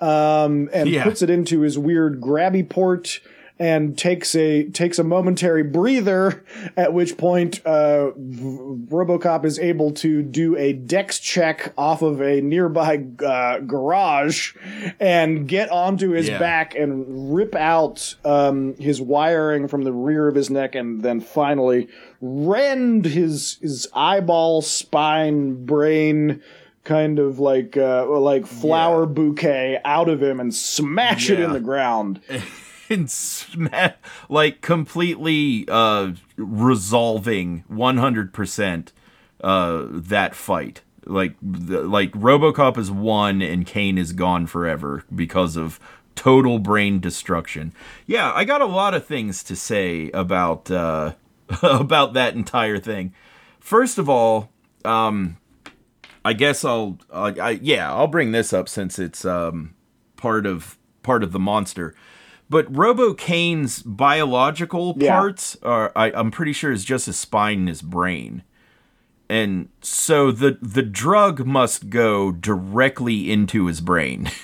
um, 0.00 0.68
and 0.72 0.88
Yeah. 0.88 1.04
puts 1.04 1.22
it 1.22 1.30
into 1.30 1.60
his 1.60 1.78
weird 1.78 2.20
grabby 2.20 2.68
port 2.68 3.20
and 3.58 3.98
takes 3.98 4.34
a 4.36 4.64
takes 4.70 4.98
a 4.98 5.04
momentary 5.04 5.62
breather. 5.64 6.44
At 6.76 6.92
which 6.92 7.16
point, 7.16 7.60
uh, 7.66 8.12
RoboCop 8.16 9.44
is 9.44 9.58
able 9.58 9.90
to 9.94 10.22
do 10.22 10.56
a 10.56 10.72
dex 10.72 11.18
check 11.18 11.72
off 11.76 12.02
of 12.02 12.20
a 12.20 12.40
nearby 12.40 13.04
uh, 13.24 13.58
garage 13.60 14.54
and 15.00 15.46
get 15.48 15.70
onto 15.70 16.10
his 16.10 16.28
Yeah. 16.28 16.38
back 16.38 16.74
and 16.74 17.34
rip 17.34 17.54
out 17.54 18.14
um, 18.24 18.74
his 18.76 19.00
wiring 19.00 19.68
from 19.68 19.82
the 19.82 19.92
rear 19.92 20.28
of 20.28 20.34
his 20.34 20.50
neck, 20.50 20.74
and 20.74 21.02
then 21.02 21.20
finally 21.20 21.88
rend 22.20 23.04
his 23.06 23.58
his 23.60 23.88
eyeball, 23.94 24.62
spine, 24.62 25.64
brain. 25.64 26.42
Kind 26.84 27.18
of 27.18 27.38
like 27.38 27.76
uh, 27.76 28.06
like 28.18 28.46
flower 28.46 29.04
bouquet 29.04 29.78
out 29.84 30.08
of 30.08 30.22
him 30.22 30.40
and 30.40 30.54
smash 30.54 31.28
it 31.28 31.38
in 31.38 31.52
the 31.52 31.60
ground. 31.60 32.20
and 32.90 33.10
sma- 33.10 33.94
like 34.28 34.60
completely 34.60 35.64
uh 35.68 36.12
resolving 36.36 37.64
100% 37.70 38.88
uh 39.42 39.86
that 39.90 40.34
fight. 40.34 40.82
Like 41.06 41.34
the, 41.40 41.82
like 41.82 42.12
robocop 42.12 42.76
is 42.76 42.90
won 42.90 43.40
and 43.40 43.66
Cain 43.66 43.96
is 43.98 44.12
gone 44.12 44.46
forever 44.46 45.04
because 45.14 45.56
of 45.56 45.80
total 46.14 46.58
brain 46.58 47.00
destruction. 47.00 47.72
Yeah 48.06 48.32
i 48.34 48.44
got 48.44 48.60
a 48.60 48.66
lot 48.66 48.94
of 48.94 49.06
things 49.06 49.42
to 49.44 49.56
say 49.56 50.10
about 50.12 50.70
uh 50.70 51.14
about 51.62 52.12
that 52.14 52.34
entire 52.34 52.78
thing. 52.78 53.14
First 53.60 53.98
of 53.98 54.08
all 54.08 54.50
um 54.84 55.36
i 56.24 56.32
guess 56.32 56.64
i'll 56.64 56.98
uh, 57.10 57.32
I, 57.40 57.50
yeah 57.62 57.92
i'll 57.92 58.06
bring 58.06 58.30
this 58.30 58.52
up 58.52 58.68
since 58.68 58.98
it's 58.98 59.24
um 59.24 59.74
part 60.16 60.46
of 60.46 60.78
part 61.02 61.22
of 61.24 61.32
the 61.32 61.38
monster 61.38 61.94
but 62.50 62.74
Robo 62.74 63.14
Cain's 63.14 63.82
biological 63.82 64.94
Yeah. 64.98 65.18
parts 65.18 65.56
are, 65.62 65.92
I, 65.94 66.10
I'm 66.12 66.30
pretty 66.30 66.52
sure, 66.52 66.72
is 66.72 66.84
just 66.84 67.06
his 67.06 67.18
spine 67.18 67.58
and 67.60 67.68
his 67.68 67.82
brain, 67.82 68.42
and 69.28 69.68
so 69.80 70.30
the 70.32 70.58
the 70.62 70.82
drug 70.82 71.44
must 71.46 71.90
go 71.90 72.32
directly 72.32 73.30
into 73.30 73.66
his 73.66 73.80
brain. 73.80 74.30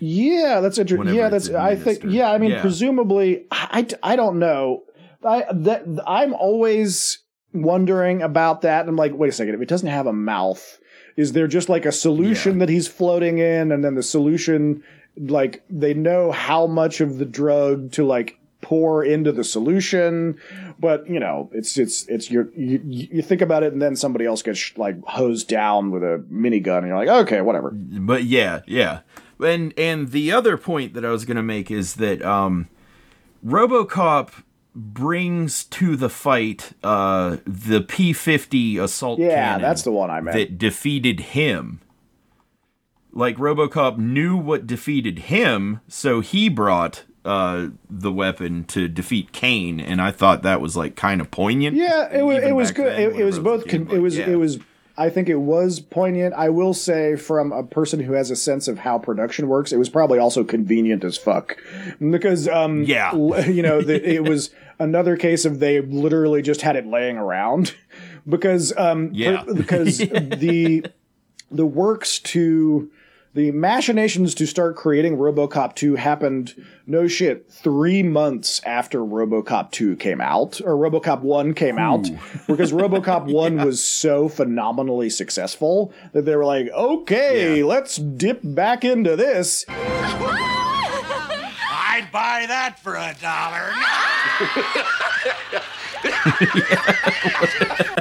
Yeah, 0.00 0.60
that's 0.60 0.78
interesting. 0.78 1.14
Yeah, 1.14 1.28
that's. 1.28 1.48
I 1.50 1.76
think. 1.76 2.02
Yeah, 2.04 2.30
I 2.30 2.38
mean, 2.38 2.50
Yeah. 2.52 2.60
presumably, 2.60 3.44
I, 3.50 3.86
I 4.02 4.16
don't 4.16 4.38
know. 4.38 4.82
I 5.24 5.44
that 5.52 5.84
I'm 6.06 6.34
always 6.34 7.18
wondering 7.52 8.22
about 8.22 8.62
that. 8.62 8.88
I'm 8.88 8.96
like, 8.96 9.12
wait 9.14 9.28
a 9.28 9.32
second. 9.32 9.54
If 9.54 9.60
it 9.60 9.68
doesn't 9.68 9.88
have 9.88 10.06
a 10.06 10.12
mouth, 10.12 10.78
is 11.16 11.32
there 11.32 11.46
just 11.46 11.68
like 11.68 11.86
a 11.86 11.92
solution 11.92 12.54
Yeah. 12.54 12.58
that 12.60 12.68
he's 12.68 12.88
floating 12.88 13.38
in, 13.38 13.70
and 13.70 13.84
then 13.84 13.94
the 13.94 14.02
solution, 14.02 14.82
like 15.16 15.62
they 15.70 15.94
know 15.94 16.32
how 16.32 16.66
much 16.66 17.00
of 17.00 17.18
the 17.18 17.24
drug 17.24 17.92
to 17.92 18.04
like 18.04 18.38
pour 18.60 19.04
into 19.04 19.30
the 19.30 19.44
solution 19.44 20.38
but 20.78 21.06
you 21.08 21.20
know 21.20 21.50
it's 21.52 21.76
it's 21.76 22.06
it's 22.06 22.30
your 22.30 22.48
you, 22.56 22.80
you 22.84 23.20
think 23.20 23.42
about 23.42 23.62
it 23.62 23.72
and 23.74 23.82
then 23.82 23.94
somebody 23.94 24.24
else 24.24 24.42
gets 24.42 24.76
like 24.78 24.96
hosed 25.04 25.48
down 25.48 25.90
with 25.90 26.02
a 26.02 26.24
minigun 26.32 26.78
and 26.78 26.86
you're 26.86 26.96
like 26.96 27.08
okay 27.08 27.42
whatever 27.42 27.70
but 27.72 28.24
yeah, 28.24 28.60
yeah. 28.66 29.00
And 29.40 29.74
and 29.76 30.10
the 30.12 30.32
other 30.32 30.56
point 30.56 30.94
that 30.94 31.04
I 31.04 31.10
was 31.10 31.24
gonna 31.24 31.42
make 31.42 31.70
is 31.70 31.94
that 31.96 32.22
um, 32.22 32.68
RoboCop 33.44 34.30
brings 34.74 35.64
to 35.64 35.96
the 35.96 36.08
fight 36.08 36.72
uh, 36.82 37.38
the 37.44 37.80
P50 37.80 38.80
assault 38.80 39.18
yeah 39.20 39.58
that's 39.58 39.82
the 39.82 39.92
one 39.92 40.10
i 40.10 40.20
meant 40.20 40.36
that 40.36 40.58
defeated 40.58 41.20
him. 41.20 41.80
Like 43.16 43.36
RoboCop 43.36 43.96
knew 43.96 44.36
what 44.36 44.66
defeated 44.66 45.20
him, 45.20 45.80
so 45.88 46.20
he 46.20 46.48
brought 46.48 47.04
uh, 47.24 47.68
the 47.88 48.10
weapon 48.12 48.64
to 48.64 48.88
defeat 48.88 49.30
Cain, 49.32 49.78
and 49.80 50.02
I 50.02 50.10
thought 50.10 50.42
that 50.42 50.60
was 50.60 50.76
like 50.76 50.96
kind 50.96 51.20
of 51.20 51.30
poignant. 51.30 51.76
Yeah, 51.76 52.08
it 52.12 52.22
was 52.22 52.42
it 52.42 52.52
was 52.56 52.70
good. 52.72 52.92
then 52.92 53.12
It, 53.12 53.20
it 53.20 53.24
was 53.24 53.38
both. 53.38 53.64
a 53.66 53.68
Con- 53.68 53.86
kid, 53.86 53.94
it 53.96 54.00
was 54.00 54.18
yeah. 54.18 54.28
it 54.30 54.36
was. 54.36 54.58
I 54.96 55.10
think 55.10 55.28
it 55.28 55.36
was 55.40 55.80
poignant. 55.80 56.34
I 56.34 56.50
will 56.50 56.72
say, 56.74 57.16
from 57.16 57.50
a 57.50 57.64
person 57.64 57.98
who 57.98 58.12
has 58.12 58.30
a 58.30 58.36
sense 58.36 58.68
of 58.68 58.78
how 58.78 58.98
production 58.98 59.48
works, 59.48 59.72
it 59.72 59.76
was 59.76 59.88
probably 59.88 60.20
also 60.20 60.44
convenient 60.44 61.02
as 61.02 61.16
fuck 61.16 61.56
because, 61.98 62.46
um, 62.46 62.84
Yeah. 62.84 63.12
you 63.46 63.60
know, 63.62 63.80
the, 63.82 64.08
it 64.14 64.22
was 64.22 64.50
another 64.78 65.16
case 65.16 65.44
of 65.44 65.58
they 65.58 65.80
literally 65.80 66.42
just 66.42 66.60
had 66.62 66.76
it 66.76 66.86
laying 66.86 67.16
around 67.16 67.74
because, 68.28 68.72
um, 68.76 69.10
Yeah. 69.12 69.42
per- 69.42 69.54
because 69.54 69.98
the 69.98 70.86
the 71.50 71.66
works 71.66 72.20
to 72.20 72.88
the 73.34 73.50
machinations 73.50 74.34
to 74.36 74.46
start 74.46 74.76
creating 74.76 75.16
RoboCop 75.16 75.74
2 75.74 75.96
happened 75.96 76.54
no 76.86 77.08
shit 77.08 77.50
3 77.50 78.02
months 78.04 78.60
after 78.64 79.00
RoboCop 79.00 79.70
2 79.72 79.96
came 79.96 80.20
out 80.20 80.60
or 80.60 80.76
RoboCop 80.76 81.20
1 81.20 81.54
came 81.54 81.78
out 81.78 82.08
because 82.46 82.72
RoboCop 82.72 83.32
1 83.32 83.56
was 83.64 83.82
so 83.82 84.28
phenomenally 84.28 85.10
successful 85.10 85.92
that 86.12 86.24
they 86.24 86.36
were 86.36 86.44
like 86.44 86.68
okay 86.72 87.58
Yeah. 87.58 87.64
let's 87.64 87.96
dip 87.96 88.40
back 88.42 88.84
into 88.84 89.16
this 89.16 89.64
I'd 91.96 92.08
buy 92.10 92.46
that 92.48 92.80
for 92.80 92.96
a 92.96 93.14
dollar. 93.20 93.70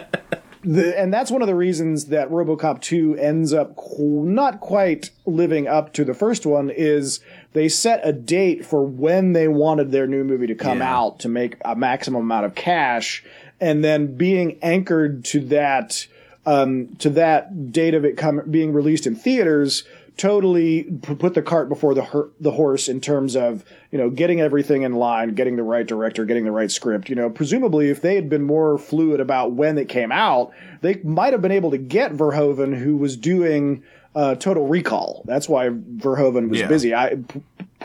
the, 0.63 0.97
and 0.99 1.13
that's 1.13 1.29
one 1.31 1.41
of 1.41 1.47
the 1.47 1.55
reasons 1.55 2.05
that 2.05 2.29
RoboCop 2.29 2.81
2 2.81 3.15
ends 3.17 3.53
up 3.53 3.75
qu- 3.75 4.23
not 4.25 4.59
quite 4.59 5.09
living 5.25 5.67
up 5.67 5.93
to 5.93 6.03
the 6.05 6.13
first 6.13 6.45
one 6.45 6.69
is 6.69 7.19
they 7.53 7.67
set 7.69 7.99
a 8.03 8.13
date 8.13 8.65
for 8.65 8.83
when 8.85 9.33
they 9.33 9.47
wanted 9.47 9.91
their 9.91 10.07
new 10.07 10.23
movie 10.23 10.47
to 10.47 10.55
come 10.55 10.79
Yeah. 10.79 10.95
out 10.97 11.19
to 11.19 11.29
make 11.29 11.57
a 11.65 11.75
maximum 11.75 12.21
amount 12.21 12.45
of 12.45 12.55
cash 12.55 13.23
and 13.59 13.83
then 13.83 14.15
being 14.15 14.57
anchored 14.61 15.23
to 15.25 15.39
that 15.41 16.07
um, 16.45 16.89
to 16.99 17.09
that 17.11 17.71
date 17.71 17.93
of 17.93 18.03
it 18.03 18.17
come, 18.17 18.41
being 18.51 18.73
released 18.73 19.07
in 19.07 19.15
theaters 19.15 19.85
totally 20.17 20.83
put 20.83 21.33
the 21.33 21.41
cart 21.41 21.69
before 21.69 21.93
the 21.93 22.03
her- 22.03 22.29
the 22.39 22.51
horse 22.51 22.87
in 22.87 23.01
terms 23.01 23.35
of 23.35 23.63
you 23.91 23.97
know 23.97 24.09
getting 24.09 24.39
everything 24.41 24.83
in 24.83 24.93
line, 24.93 25.33
getting 25.35 25.55
the 25.55 25.63
right 25.63 25.85
director, 25.85 26.25
getting 26.25 26.45
the 26.45 26.51
right 26.51 26.71
script. 26.71 27.09
You 27.09 27.15
know, 27.15 27.29
presumably 27.29 27.89
if 27.89 28.01
they 28.01 28.15
had 28.15 28.29
been 28.29 28.43
more 28.43 28.77
fluid 28.77 29.19
about 29.19 29.53
when 29.53 29.77
it 29.77 29.89
came 29.89 30.11
out, 30.11 30.51
they 30.81 30.95
might 31.03 31.33
have 31.33 31.41
been 31.41 31.51
able 31.51 31.71
to 31.71 31.77
get 31.77 32.13
Verhoeven, 32.13 32.77
who 32.77 32.97
was 32.97 33.17
doing 33.17 33.83
uh, 34.15 34.35
Total 34.35 34.67
Recall. 34.67 35.23
That's 35.25 35.49
why 35.49 35.69
Verhoeven 35.69 36.49
was 36.49 36.59
Yeah. 36.59 36.67
busy. 36.67 36.93
I, 36.93 37.17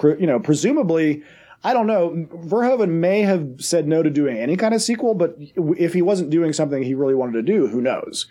you 0.02 0.26
know, 0.26 0.38
presumably. 0.40 1.22
I 1.64 1.72
don't 1.72 1.88
know. 1.88 2.10
Verhoeven 2.46 2.88
may 2.88 3.22
have 3.22 3.56
said 3.58 3.88
no 3.88 4.00
to 4.04 4.10
doing 4.10 4.36
any 4.38 4.56
kind 4.56 4.74
of 4.74 4.80
sequel, 4.80 5.14
but 5.14 5.36
if 5.76 5.92
he 5.92 6.02
wasn't 6.02 6.30
doing 6.30 6.52
something 6.52 6.84
he 6.84 6.94
really 6.94 7.16
wanted 7.16 7.32
to 7.32 7.42
do, 7.42 7.66
who 7.66 7.80
knows? 7.80 8.28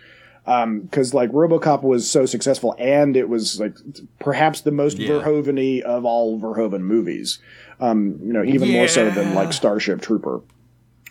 Because 0.47 1.13
like 1.13 1.29
RoboCop 1.31 1.83
was 1.83 2.09
so 2.09 2.25
successful, 2.25 2.73
and 2.79 3.17
it 3.17 3.27
was 3.27 3.59
like 3.59 3.75
perhaps 4.19 4.61
the 4.61 4.71
most 4.71 4.97
Yeah. 4.97 5.09
Verhoeven-y 5.09 5.81
of 5.85 6.05
all 6.05 6.39
Verhoeven 6.39 6.81
movies. 6.81 7.39
Um, 7.79 8.19
you 8.23 8.31
know, 8.33 8.43
even 8.43 8.69
more 8.71 8.87
so 8.87 9.09
than 9.11 9.35
like 9.35 9.51
Starship 9.53 10.01
Trooper, 10.01 10.41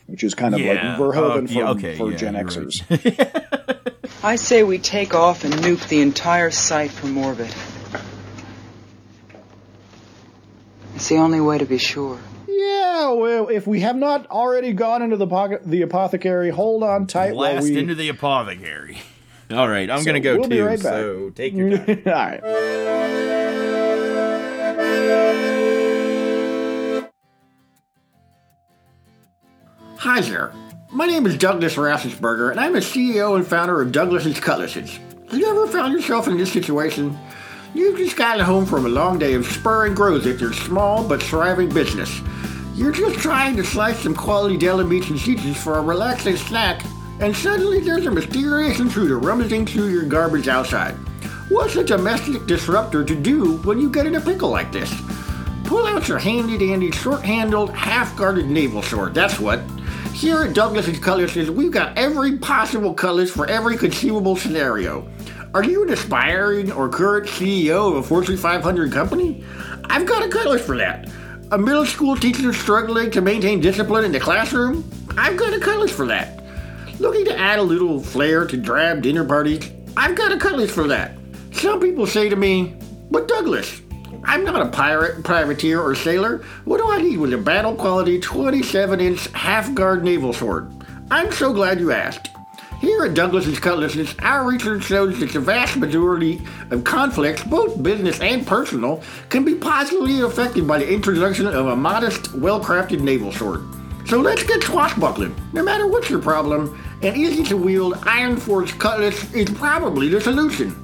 which 0.07 0.25
is 0.25 0.35
kind 0.35 0.55
of 0.55 0.61
Yeah. 0.61 0.73
like 0.73 0.99
Verhoeven 0.99 1.45
Uh, 1.45 1.47
for, 1.47 1.53
yeah, 1.53 1.71
okay, 1.71 1.97
for 1.99 2.11
yeah, 2.11 2.17
Gen 2.17 2.35
Xers. 2.35 2.83
right. 2.91 4.03
I 4.25 4.37
say 4.37 4.63
we 4.63 4.79
take 4.79 5.15
off 5.15 5.45
and 5.45 5.53
nuke 5.55 5.87
the 5.89 6.01
entire 6.01 6.51
site 6.51 6.91
from 6.91 7.17
orbit. 7.19 7.55
It's 10.95 11.09
the 11.09 11.17
only 11.19 11.41
way 11.41 11.59
to 11.59 11.67
be 11.67 11.79
sure. 11.79 12.19
Yeah, 12.49 13.11
well, 13.13 13.49
if 13.49 13.67
we 13.67 13.81
have 13.81 13.97
not 13.97 14.27
already 14.29 14.73
gone 14.73 15.03
into 15.03 15.17
the 15.19 15.27
pocket, 15.27 15.61
the 15.67 15.83
apothecary, 15.83 16.49
hold 16.51 16.83
on 16.83 17.07
tight 17.07 17.35
while 17.35 17.53
Blast 17.53 17.65
we. 17.65 17.79
into 17.79 17.95
the 17.95 18.09
apothecary. 18.09 18.99
All 19.53 19.69
right, 19.69 19.89
I'm 19.91 20.01
So 20.01 20.07
gonna 20.07 20.21
go 20.21 20.39
we'll 20.39 20.49
be 20.49 20.57
too. 20.57 20.65
right 20.65 20.83
back. 20.83 20.93
So 20.93 21.31
take 21.31 21.55
your 21.55 21.77
time. 21.77 22.03
All 22.07 22.13
right. 22.13 22.43
Hi 29.99 30.21
there. 30.21 30.53
My 30.93 31.07
name 31.07 31.27
is 31.27 31.37
Douglas 31.37 31.75
Rassensberger, 31.75 32.51
and 32.51 32.61
I'm 32.61 32.73
the 32.73 32.79
CEO 32.81 33.37
and 33.37 33.47
founder 33.47 33.81
of 33.83 33.93
Douglas's 33.93 34.39
Cutlasses. 34.39 34.99
Have 35.31 35.39
you 35.39 35.47
ever 35.49 35.67
found 35.67 35.93
yourself 35.93 36.29
in 36.29 36.37
this 36.37 36.53
situation? 36.53 37.17
You've 37.75 37.99
just 37.99 38.17
gotten 38.17 38.45
home 38.45 38.65
from 38.67 38.87
a 38.87 38.89
long 38.89 39.19
day 39.19 39.35
of 39.35 39.45
spur 39.47 39.87
and 39.87 39.97
growth 39.97 40.27
at 40.27 40.41
your 40.41 40.53
small 40.53 41.07
but 41.07 41.23
thriving 41.23 41.69
business. 41.69 42.21
You're 42.75 42.93
just 42.93 43.19
trying 43.19 43.57
to 43.57 43.65
slice 43.65 43.99
some 44.01 44.15
quality 44.15 44.57
deli 44.57 44.85
meats 44.85 45.09
and 45.11 45.19
cheeses 45.19 45.57
for 45.57 45.79
a 45.79 45.83
relaxing 45.83 46.37
snack, 46.37 46.83
and 47.21 47.35
suddenly 47.35 47.81
there's 47.81 48.07
a 48.07 48.11
mysterious 48.11 48.79
intruder 48.79 49.19
rummaging 49.19 49.67
through 49.67 49.89
your 49.89 50.05
garbage 50.05 50.49
outside. 50.49 50.95
What's 51.49 51.77
a 51.77 51.85
domestic 51.85 52.47
disruptor 52.47 53.05
to 53.05 53.15
do 53.15 53.59
when 53.59 53.81
you 53.81 53.91
get 53.91 54.07
in 54.07 54.17
a 54.17 54.21
pickle 54.21 54.51
like 54.51 54.73
this? 54.73 54.93
Pull 55.65 55.87
out 55.87 56.09
your 56.09 56.19
handy 56.19 56.59
dandy 56.59 56.91
short 56.91 57.23
handled, 57.23 57.71
half 57.71 58.17
guarded 58.17 58.47
naval 58.47 58.83
sword, 58.83 59.15
that's 59.15 59.41
what. 59.41 59.61
Here 60.13 60.43
at 60.43 60.55
Douglas's 60.55 60.99
Cutlasses, 60.99 61.51
we've 61.51 61.71
got 61.71 61.97
every 61.97 62.39
possible 62.39 62.95
cutlass 62.95 63.31
for 63.31 63.47
every 63.47 63.77
conceivable 63.77 64.37
scenario. 64.37 65.09
Are 65.55 65.65
you 65.65 65.85
an 65.85 65.93
aspiring 65.93 66.73
or 66.73 66.89
current 66.89 67.27
CEO 67.27 67.91
of 67.91 67.97
a 67.97 68.03
Fortune 68.03 68.37
500 68.37 68.93
company? 68.93 69.45
I've 69.85 70.07
got 70.07 70.25
a 70.25 70.29
cutlass 70.29 70.65
for 70.65 70.77
that. 70.77 71.11
A 71.53 71.59
middle 71.59 71.87
school 71.87 72.17
teacher 72.17 72.53
struggling 72.53 73.11
to 73.13 73.21
maintain 73.21 73.61
discipline 73.61 74.05
in 74.05 74.13
the 74.13 74.21
classroom? 74.21 74.89
I've 75.17 75.37
got 75.37 75.55
a 75.55 75.61
cutlass 75.61 75.93
for 75.93 76.07
that. 76.07 76.46
Looking 76.99 77.27
to 77.27 77.39
add 77.39 77.59
a 77.59 77.63
little 77.63 78.01
flair 78.01 78.47
to 78.47 78.57
drab 78.57 79.03
dinner 79.03 79.25
parties? 79.25 79.71
I've 79.97 80.17
got 80.17 80.33
a 80.33 80.39
cutlass 80.39 80.71
for 80.71 80.89
that. 80.89 81.13
Some 81.53 81.79
people 81.79 82.07
say 82.07 82.29
to 82.31 82.37
me, 82.37 82.75
But 83.11 83.29
Douglas, 83.29 83.83
I'm 84.25 84.45
not 84.45 84.63
a 84.63 84.71
pirate, 84.71 85.23
privateer, 85.23 85.81
or 85.81 85.95
sailor. 85.95 86.43
What 86.65 86.79
do 86.79 86.91
I 86.91 87.03
need 87.03 87.19
with 87.19 87.35
a 87.35 87.39
battle 87.39 87.75
quality 87.75 88.19
27 88.19 89.01
inch 89.01 89.29
half 89.33 89.75
guard 89.75 90.05
naval 90.05 90.33
sword? 90.33 90.73
I'm 91.11 91.31
so 91.33 91.53
glad 91.53 91.81
you 91.81 91.93
asked. 91.93 92.31
Here 92.81 93.05
at 93.05 93.15
Douglas's 93.15 93.59
Cutlasses, 93.59 94.15
our 94.21 94.45
research 94.45 94.85
shows 94.85 95.19
that 95.21 95.33
the 95.33 95.41
vast 95.41 95.77
majority 95.77 96.43
of 96.71 96.85
conflicts, 96.85 97.43
both 97.45 97.83
business 97.83 98.21
and 98.21 98.47
personal, 98.47 99.03
can 99.29 99.45
be 99.45 99.55
positively 99.55 100.21
affected 100.21 100.67
by 100.67 100.79
the 100.79 100.91
introduction 100.91 101.47
of 101.47 101.67
a 101.67 101.77
modest, 101.77 102.35
well 102.35 102.63
crafted 102.63 103.01
naval 103.01 103.33
sword. 103.33 103.63
So 104.07 104.21
let's 104.21 104.45
get 104.45 104.63
swashbuckling. 104.63 105.35
No 105.53 105.65
matter 105.65 105.89
what's 105.89 106.09
your 106.09 106.21
problem, 106.21 106.81
an 107.03 107.17
easy 107.17 107.43
to 107.45 107.57
wield 107.57 107.95
iron 108.07 108.37
forged 108.37 108.79
cutlass 108.79 109.33
is 109.35 109.51
probably 109.51 110.09
the 110.09 110.21
solution. 110.21 110.75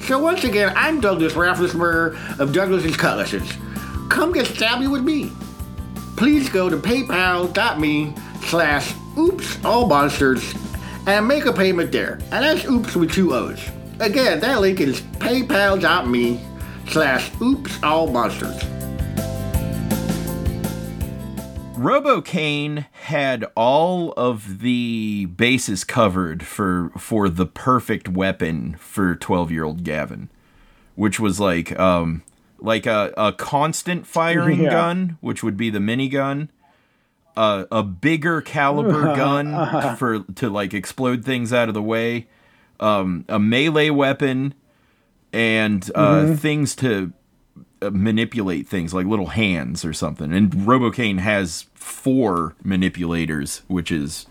So 0.00 0.18
once 0.18 0.44
again, 0.44 0.72
I'm 0.76 1.00
Douglas 1.00 1.34
Rafflesberger 1.34 2.40
of 2.40 2.52
Douglas's 2.52 2.96
Cutlasses. 2.96 3.48
Come 4.08 4.32
get 4.32 4.46
stabby 4.46 4.90
with 4.90 5.02
me. 5.02 5.30
Please 6.16 6.48
go 6.48 6.68
to 6.68 6.76
paypal.me 6.76 8.14
slash 8.42 8.94
oops 9.16 9.64
all 9.64 9.86
monsters 9.86 10.54
and 11.06 11.26
make 11.26 11.46
a 11.46 11.52
payment 11.52 11.92
there. 11.92 12.14
And 12.32 12.44
that's 12.44 12.64
oops 12.64 12.96
with 12.96 13.12
two 13.12 13.32
O's. 13.32 13.60
Again, 14.00 14.40
that 14.40 14.60
link 14.60 14.80
is 14.80 15.00
paypal.me 15.00 16.40
slash 16.88 17.30
oops 17.40 17.82
all 17.82 18.08
monsters. 18.08 18.60
Robo 21.82 22.20
Cain 22.20 22.86
had 22.92 23.44
all 23.56 24.12
of 24.12 24.60
the 24.60 25.26
bases 25.36 25.82
covered 25.84 26.44
for 26.44 26.90
for 26.96 27.28
the 27.28 27.46
perfect 27.46 28.08
weapon 28.08 28.76
for 28.78 29.16
12-year-old 29.16 29.82
Gavin, 29.82 30.28
which 30.94 31.18
was 31.18 31.40
like 31.40 31.76
um 31.80 32.22
like 32.60 32.86
a, 32.86 33.12
a 33.16 33.32
constant 33.32 34.06
firing 34.06 34.60
Yeah. 34.60 34.70
gun, 34.70 35.18
which 35.20 35.42
would 35.42 35.56
be 35.56 35.70
the 35.70 35.80
minigun, 35.80 36.48
uh, 37.36 37.64
a 37.72 37.82
bigger 37.82 38.40
caliber 38.40 39.02
gun 39.16 39.96
for 39.96 40.20
to 40.20 40.48
like 40.48 40.72
explode 40.72 41.24
things 41.24 41.52
out 41.52 41.66
of 41.66 41.74
the 41.74 41.82
way, 41.82 42.28
um, 42.78 43.24
a 43.28 43.40
melee 43.40 43.90
weapon, 43.90 44.54
and 45.32 45.90
uh, 45.96 46.36
things 46.36 46.76
to 46.76 47.12
manipulate 47.90 48.68
things 48.68 48.94
like 48.94 49.06
little 49.06 49.28
hands 49.28 49.84
or 49.84 49.92
something. 49.92 50.32
And 50.32 50.66
Robo 50.66 50.90
Cain 50.90 51.18
has 51.18 51.66
four 51.74 52.54
manipulators, 52.62 53.62
which 53.66 53.90
is 53.90 54.26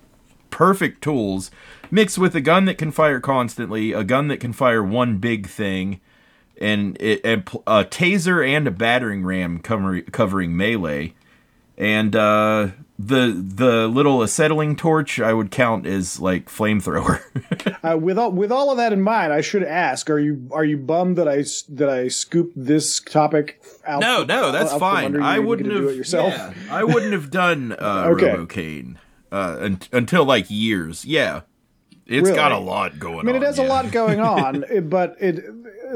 perfect 0.50 1.02
tools 1.02 1.52
mixed 1.90 2.18
with 2.18 2.36
a 2.36 2.42
gun 2.42 2.66
that 2.66 2.78
can 2.78 2.92
fire 2.92 3.20
constantly, 3.20 3.94
a 3.94 4.04
gun 4.04 4.28
that 4.28 4.40
can 4.40 4.54
fire 4.54 4.84
one 4.84 5.18
big 5.18 5.48
thing, 5.48 6.00
and 6.60 6.96
it, 7.00 7.22
and 7.24 7.42
a 7.66 7.84
taser 7.84 8.48
and 8.48 8.68
a 8.68 8.72
battering 8.72 9.26
ram 9.26 9.60
cover, 9.60 10.02
covering 10.02 10.56
melee. 10.56 11.14
And 11.78 12.16
uh, 12.16 12.70
the 13.08 13.32
the 13.56 13.88
little 13.88 14.22
acetylene 14.22 14.76
torch 14.76 15.20
I 15.20 15.34
would 15.34 15.52
count 15.52 15.86
as 15.86 16.20
like 16.20 16.46
flamethrower. 16.50 17.22
Uh, 17.84 17.98
with 17.98 18.18
all 18.20 18.32
with 18.32 18.52
all 18.52 18.70
of 18.70 18.78
that 18.78 18.94
in 18.94 19.02
mind, 19.02 19.34
I 19.34 19.42
should 19.42 19.64
ask: 19.64 20.08
Are 20.12 20.20
you 20.20 20.48
are 20.52 20.64
you 20.64 20.78
bummed 20.78 21.18
that 21.18 21.28
I 21.28 21.40
s- 21.40 21.64
that 21.70 21.90
I 21.90 22.10
scooped 22.10 22.54
this 22.56 23.00
topic 23.00 23.60
out? 23.88 24.02
No, 24.02 24.24
no, 24.24 24.52
that's 24.52 24.72
fine. 24.76 25.20
I 25.20 25.40
wouldn't 25.40 25.72
have 25.72 25.82
do 25.82 25.90
it 25.90 25.96
yourself. 25.96 26.32
yeah, 26.34 26.54
I 26.70 26.84
wouldn't 26.84 27.14
have 27.14 27.32
done 27.32 27.72
uh, 27.72 28.04
Okay. 28.12 28.28
Robo 28.32 28.46
Cain 28.46 29.00
uh, 29.32 29.58
un- 29.62 29.80
until 29.92 30.26
like 30.26 30.46
years. 30.50 31.06
Yeah, 31.06 31.42
it's 32.06 32.26
Really? 32.26 32.36
got 32.36 32.52
a 32.52 32.60
lot 32.60 33.00
going. 33.00 33.20
On. 33.22 33.30
I 33.30 33.32
mean, 33.32 33.36
on, 33.38 33.42
it 33.44 33.46
has 33.48 33.58
a 33.58 33.64
lot 33.64 33.92
going 33.92 34.20
on, 34.20 34.64
but 34.88 35.16
it 35.20 35.44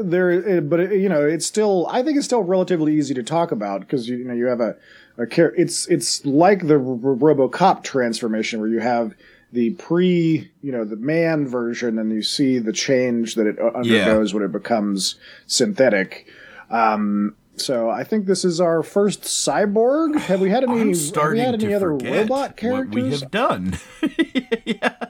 there, 0.02 0.30
it, 0.32 0.68
but 0.68 0.80
it, 0.80 1.00
you 1.00 1.08
know, 1.08 1.24
it's 1.24 1.46
still. 1.46 1.86
I 1.88 2.02
think 2.02 2.16
it's 2.16 2.26
still 2.26 2.42
relatively 2.42 2.96
easy 2.96 3.14
to 3.14 3.22
talk 3.22 3.52
about 3.52 3.80
because 3.82 4.08
you, 4.08 4.16
you 4.16 4.24
know 4.24 4.34
you 4.34 4.46
have 4.46 4.60
a 4.60 4.76
a 5.18 5.26
char- 5.26 5.54
It's 5.56 5.86
it's 5.88 6.24
like 6.26 6.66
the 6.66 6.74
R- 6.74 6.80
RoboCop 6.80 7.82
transformation 7.82 8.60
where 8.60 8.68
you 8.68 8.80
have 8.80 9.14
the 9.52 9.70
pre, 9.70 10.50
you 10.62 10.72
know, 10.72 10.84
the 10.84 10.96
man 10.96 11.46
version, 11.46 11.98
and 11.98 12.12
you 12.12 12.22
see 12.22 12.58
the 12.58 12.72
change 12.72 13.36
that 13.36 13.46
it 13.46 13.58
undergoes 13.58 14.34
when 14.34 14.42
it 14.42 14.52
becomes 14.52 15.14
synthetic. 15.46 16.26
Um, 16.70 17.36
so 17.56 17.88
I 17.88 18.04
think 18.04 18.26
this 18.26 18.44
is 18.44 18.60
our 18.60 18.82
first 18.82 19.22
cyborg. 19.22 20.18
Have 20.20 20.40
we 20.40 20.50
had 20.50 20.64
any? 20.64 20.78
Have 20.78 21.32
we 21.32 21.38
had 21.38 21.54
any 21.54 21.72
other 21.72 21.92
robot 21.92 22.28
what 22.28 22.56
characters? 22.56 22.94
we 23.02 23.10
have 23.10 23.30
done. 23.30 23.78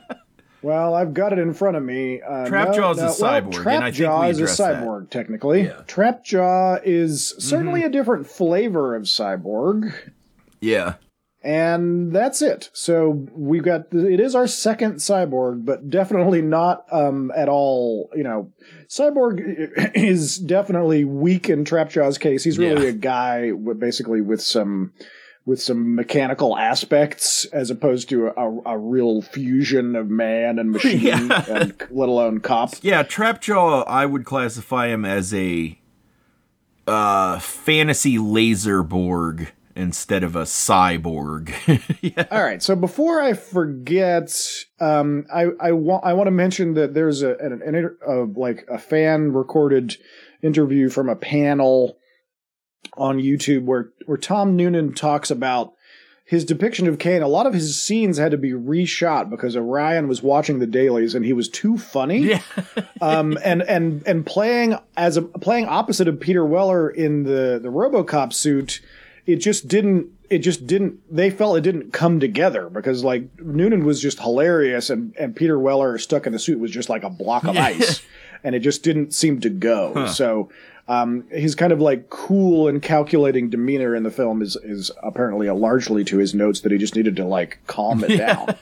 Well, 0.67 0.95
I've 0.95 1.13
got 1.13 1.31
it 1.31 1.39
in 1.39 1.53
front 1.53 1.77
of 1.77 1.83
me. 1.83 2.21
Uh, 2.21 2.45
Trapjaw 2.45 2.91
is 2.91 2.97
no, 2.97 3.07
a 3.07 3.09
cyborg, 3.11 3.63
Well, 3.63 3.75
and 3.75 3.85
I 3.85 3.91
think 3.91 4.05
Trapjaw 4.05 4.21
we 4.25 4.29
is 4.31 4.39
a 4.39 4.43
addressed 4.43 4.57
that. 4.57 4.83
cyborg, 4.83 5.09
technically. 5.09 5.61
Yeah. 5.61 5.69
Mm-hmm. 5.71 6.01
Trapjaw 6.01 6.81
is 6.83 7.33
certainly 7.39 7.83
a 7.83 7.89
different 7.89 8.27
flavor 8.27 8.93
of 8.93 9.03
cyborg, 9.03 9.93
yeah, 10.59 10.95
and 11.41 12.11
that's 12.11 12.41
it. 12.41 12.69
So 12.73 13.27
we've 13.31 13.63
got 13.63 13.93
it 13.93 14.19
is 14.19 14.35
our 14.35 14.45
second 14.45 14.95
cyborg, 14.95 15.63
but 15.63 15.89
definitely 15.89 16.41
not 16.41 16.83
um, 16.91 17.31
at 17.33 17.47
all. 17.47 18.09
You 18.13 18.23
know, 18.23 18.51
cyborg 18.89 19.93
is 19.95 20.37
definitely 20.37 21.05
weak 21.05 21.49
in 21.49 21.63
Trapjaw's 21.63 22.17
case. 22.17 22.43
He's 22.43 22.59
really 22.59 22.83
Yeah. 22.87 22.89
a 22.89 22.93
guy 22.93 23.51
basically 23.53 24.19
with 24.19 24.41
some 24.41 24.91
with 25.47 25.61
some 25.61 25.95
mechanical 25.95 26.57
aspects 26.57 27.45
as 27.45 27.71
opposed 27.71 28.09
to 28.09 28.27
a, 28.27 28.59
a 28.65 28.77
real 28.77 29.21
fusion 29.21 29.95
of 29.95 30.09
man 30.09 30.59
and 30.59 30.71
machine 30.71 30.99
Yeah. 31.01 31.45
and 31.47 31.73
let 31.89 32.09
alone 32.09 32.41
cop. 32.41 32.73
yeah. 32.81 33.01
Trapjaw, 33.01 33.85
I 33.87 34.05
would 34.05 34.25
classify 34.25 34.87
him 34.87 35.05
as 35.05 35.33
a 35.33 35.79
uh, 36.85 37.39
fantasy 37.39 38.17
laser 38.17 38.83
borg 38.83 39.51
instead 39.75 40.23
of 40.23 40.35
a 40.35 40.43
cyborg. 40.43 41.53
yeah. 42.01 42.25
All 42.31 42.43
right. 42.43 42.61
So 42.61 42.75
before 42.75 43.21
I 43.21 43.33
forget, 43.33 44.37
um, 44.81 45.25
I 45.33 45.47
I 45.61 45.71
want 45.71 46.03
I 46.05 46.13
want 46.13 46.27
to 46.27 46.31
mention 46.31 46.73
that 46.73 46.93
there's 46.93 47.21
a 47.21 47.35
an, 47.37 47.53
an 47.53 47.75
inter- 47.75 47.97
uh, 48.07 48.25
like 48.39 48.65
a 48.69 48.77
fan 48.77 49.31
recorded 49.33 49.95
interview 50.41 50.89
from 50.89 51.09
a 51.09 51.15
panel 51.15 51.96
on 52.97 53.19
YouTube 53.19 53.65
where 53.65 53.89
where 54.05 54.17
Tom 54.17 54.55
Noonan 54.55 54.93
talks 54.93 55.31
about 55.31 55.73
his 56.27 56.43
depiction 56.43 56.87
of 56.87 56.99
Cain. 56.99 57.21
A 57.21 57.27
lot 57.27 57.45
of 57.45 57.53
his 57.53 57.81
scenes 57.81 58.17
had 58.17 58.31
to 58.31 58.37
be 58.37 58.51
reshot 58.51 59.29
because 59.29 59.55
Orion 59.55 60.09
was 60.09 60.21
watching 60.21 60.59
the 60.59 60.67
dailies 60.67 61.15
and 61.15 61.23
he 61.23 61.31
was 61.31 61.47
too 61.47 61.77
funny. 61.77 62.17
Yeah. 62.19 62.41
um, 63.01 63.37
and 63.45 63.61
and 63.61 64.05
and 64.05 64.25
playing 64.25 64.77
as 64.97 65.15
a 65.15 65.21
playing 65.21 65.67
opposite 65.67 66.09
of 66.09 66.19
Peter 66.19 66.45
Weller 66.45 66.89
in 66.89 67.23
the 67.23 67.59
the 67.63 67.69
RoboCop 67.69 68.33
suit, 68.33 68.81
it 69.25 69.37
just 69.37 69.69
didn't. 69.69 70.09
It 70.29 70.39
just 70.39 70.67
didn't. 70.67 70.99
They 71.09 71.29
felt 71.29 71.57
it 71.57 71.61
didn't 71.61 71.93
come 71.93 72.19
together 72.19 72.69
because 72.69 73.05
like 73.05 73.39
Noonan 73.39 73.85
was 73.85 74.01
just 74.01 74.19
hilarious, 74.19 74.89
and 74.89 75.15
and 75.17 75.33
Peter 75.33 75.57
Weller 75.57 75.97
stuck 75.97 76.27
in 76.27 76.33
a 76.33 76.39
suit 76.39 76.59
was 76.59 76.71
just 76.71 76.89
like 76.89 77.03
a 77.03 77.09
block 77.09 77.45
of 77.45 77.55
ice, 77.55 78.01
and 78.43 78.53
it 78.53 78.59
just 78.59 78.83
didn't 78.83 79.13
seem 79.13 79.39
to 79.39 79.49
go. 79.49 80.07
So. 80.07 80.49
Um, 80.89 81.25
his 81.29 81.53
kind 81.53 81.73
of 81.73 81.81
like 81.81 82.09
cool 82.09 82.69
and 82.69 82.81
calculating 82.81 83.49
demeanor 83.49 83.93
in 83.93 84.03
the 84.03 84.11
film 84.11 84.41
is 84.41 84.55
is 84.55 84.89
apparently 85.03 85.49
largely 85.49 86.05
to 86.05 86.17
his 86.17 86.33
notes 86.33 86.61
that 86.61 86.71
he 86.71 86.77
just 86.77 86.95
needed 86.95 87.15
to 87.17 87.25
like 87.25 87.59
calm 87.67 88.03
it 88.05 88.17
down. 88.17 88.55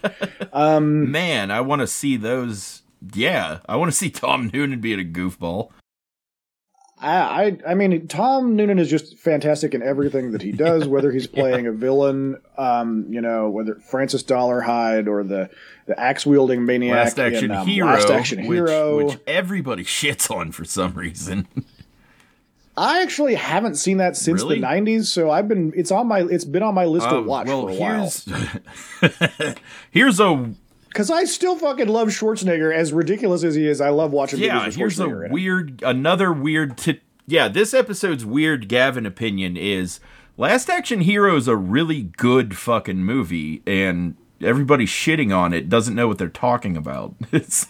Um, 0.51 1.11
Man, 1.11 1.51
I 1.51 1.61
want 1.61 1.81
to 1.81 1.87
see 1.87 2.17
those. 2.17 2.81
Yeah, 3.13 3.59
I 3.67 3.75
want 3.75 3.91
to 3.91 3.97
see 3.97 4.09
Tom 4.09 4.49
Noonan 4.51 4.81
being 4.81 4.99
a 4.99 5.03
goofball. 5.03 5.69
I, 6.97 7.17
I 7.17 7.57
I 7.67 7.73
mean 7.75 8.07
Tom 8.07 8.55
Noonan 8.55 8.79
is 8.79 8.89
just 8.89 9.17
fantastic 9.17 9.73
in 9.73 9.83
everything 9.83 10.31
that 10.31 10.41
he 10.41 10.51
does, 10.65 10.87
whether 10.87 11.11
he's 11.11 11.27
playing 11.27 11.67
a 11.67 11.71
villain, 11.71 12.37
um, 12.57 13.05
you 13.09 13.21
know, 13.21 13.49
whether 13.49 13.75
Francis 13.75 14.23
Dollarhyde 14.23 15.07
or 15.07 15.23
the 15.23 15.49
the 15.85 15.99
axe 15.99 16.25
wielding 16.25 16.65
maniac, 16.65 16.95
Last 16.95 17.19
Action 17.19 17.51
in, 17.51 17.57
um, 17.57 17.67
Hero, 17.67 17.87
Last 17.87 18.09
Action 18.09 18.47
which, 18.47 18.55
Hero. 18.55 19.05
which 19.05 19.19
everybody 19.27 19.83
shits 19.85 20.31
on 20.31 20.51
for 20.51 20.65
some 20.65 20.93
reason. 20.93 21.47
I 22.77 23.01
actually 23.01 23.35
haven't 23.35 23.75
seen 23.75 23.97
that 23.97 24.17
since 24.17 24.41
Really? 24.43 24.59
the 24.59 24.65
'90s, 24.65 25.05
so 25.05 25.29
I've 25.31 25.47
been 25.47 25.71
it's 25.75 25.91
on 25.91 26.07
my 26.07 26.19
it's 26.21 26.43
been 26.45 26.63
on 26.63 26.73
my 26.75 26.85
list 26.85 27.07
to 27.09 27.17
Um, 27.17 27.25
watch 27.25 27.47
well, 27.47 27.61
for 27.67 27.69
a 27.69 27.75
while. 27.75 28.11
here's 29.01 29.55
here's 29.91 30.19
a 30.19 30.51
Because 30.89 31.09
I 31.09 31.23
still 31.23 31.57
fucking 31.57 31.87
love 31.87 32.09
Schwarzenegger, 32.09 32.73
as 32.75 32.91
ridiculous 32.93 33.43
as 33.43 33.55
he 33.55 33.67
is. 33.67 33.79
I 33.81 33.89
love 33.89 34.11
watching. 34.11 34.39
yeah. 34.39 34.69
Here's 34.69 34.99
a 34.99 35.07
weird, 35.07 35.81
another 35.83 36.31
weird. 36.33 36.77
T- 36.77 37.01
yeah, 37.27 37.47
this 37.47 37.73
episode's 37.73 38.25
weird 38.25 38.67
Gavin 38.67 39.05
opinion 39.05 39.57
is 39.57 39.99
Last 40.37 40.69
Action 40.69 41.01
Hero 41.01 41.35
is 41.37 41.47
a 41.47 41.55
really 41.55 42.03
good 42.03 42.55
fucking 42.57 43.03
movie, 43.03 43.61
and 43.65 44.15
everybody 44.41 44.85
shitting 44.85 45.35
on 45.35 45.53
it 45.53 45.69
doesn't 45.69 45.95
know 45.95 46.07
what 46.09 46.17
they're 46.17 46.27
talking 46.29 46.75
about. 46.77 47.15
It's 47.31 47.67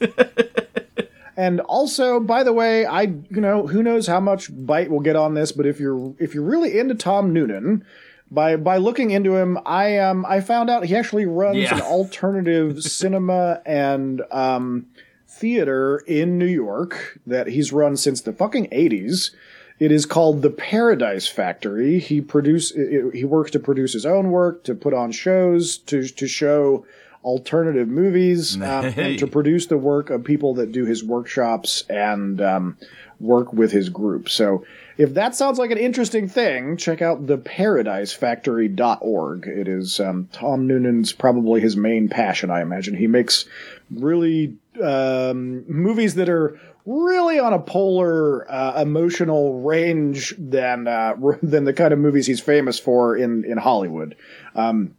And 1.38 1.60
also, 1.62 2.20
by 2.20 2.44
the 2.44 2.54
way, 2.54 2.86
I 2.86 3.02
you 3.04 3.42
know 3.42 3.68
who 3.68 3.84
knows 3.84 4.08
how 4.08 4.20
much 4.20 4.50
bite 4.52 4.90
we'll 4.90 5.02
get 5.02 5.16
on 5.16 5.34
this, 5.34 5.52
but 5.52 5.66
if 5.66 5.80
you're 5.80 6.14
if 6.20 6.34
you're 6.34 6.44
really 6.44 6.78
into 6.80 6.96
Tom 6.96 7.34
Noonan, 7.34 7.84
by 8.32 8.56
by 8.56 8.78
looking 8.78 9.12
into 9.12 9.36
him, 9.36 9.60
I 9.66 9.98
um 9.98 10.26
I 10.28 10.40
found 10.40 10.70
out 10.70 10.86
he 10.86 10.96
actually 10.96 11.26
runs 11.26 11.58
Yeah. 11.58 11.76
an 11.76 11.82
alternative 11.98 12.82
cinema 12.84 13.62
and 13.66 14.22
um 14.32 14.88
theater 15.28 15.98
in 16.08 16.38
New 16.38 16.46
York 16.46 17.20
that 17.28 17.48
he's 17.48 17.74
run 17.74 17.98
since 17.98 18.22
the 18.22 18.32
fucking 18.34 18.70
eighties. 18.72 19.32
It 19.78 19.92
is 19.92 20.06
called 20.06 20.42
the 20.42 20.50
Paradise 20.50 21.28
Factory. 21.28 22.00
He 22.00 22.22
produce 22.22 22.72
he 22.72 23.26
works 23.26 23.52
to 23.52 23.60
produce 23.60 23.92
his 23.92 24.06
own 24.06 24.32
work, 24.32 24.64
to 24.64 24.74
put 24.74 24.94
on 24.94 25.12
shows, 25.12 25.78
to 25.80 26.08
to 26.08 26.28
show 26.28 26.86
alternative 27.26 27.90
movies, 27.90 28.56
um, 28.62 28.86
Hey. 28.92 29.10
and 29.12 29.20
to 29.20 29.28
produce 29.28 29.66
the 29.66 29.78
work 29.78 30.10
of 30.10 30.24
people 30.24 30.54
that 30.54 30.72
do 30.72 30.86
his 30.86 31.04
workshops 31.04 31.84
and 31.90 32.40
um, 32.40 32.78
work 33.20 33.52
with 33.52 33.74
his 33.74 33.90
group. 33.90 34.30
So 34.30 34.64
if 34.98 35.14
that 35.16 35.36
sounds 35.36 35.60
like 35.60 35.72
an 35.72 35.78
interesting 35.78 36.30
thing, 36.30 36.78
check 36.78 37.02
out 37.02 37.26
theparadisefactory.org. 37.26 39.48
It 39.48 39.68
is 39.68 40.00
um, 40.00 40.30
Tom 40.32 40.68
Noonan's 40.68 41.12
probably 41.12 41.60
his 41.62 41.76
main 41.76 42.08
passion, 42.10 42.50
I 42.52 42.62
imagine. 42.62 42.96
He 42.96 43.08
makes 43.08 43.46
really 43.92 44.56
um, 44.82 45.66
movies 45.70 46.16
that 46.16 46.30
are 46.30 46.58
really 46.86 47.40
on 47.40 47.54
a 47.54 47.60
polar 47.60 48.50
uh, 48.52 48.82
emotional 48.82 49.62
range 49.62 50.34
than 50.38 50.88
uh, 50.88 51.16
than 51.44 51.64
the 51.66 51.74
kind 51.74 51.94
of 51.94 52.00
movies 52.00 52.26
he's 52.28 52.40
famous 52.42 52.80
for 52.80 53.16
in 53.18 53.44
in 53.46 53.58
Hollywood. 53.58 54.16
Um, 54.56 54.96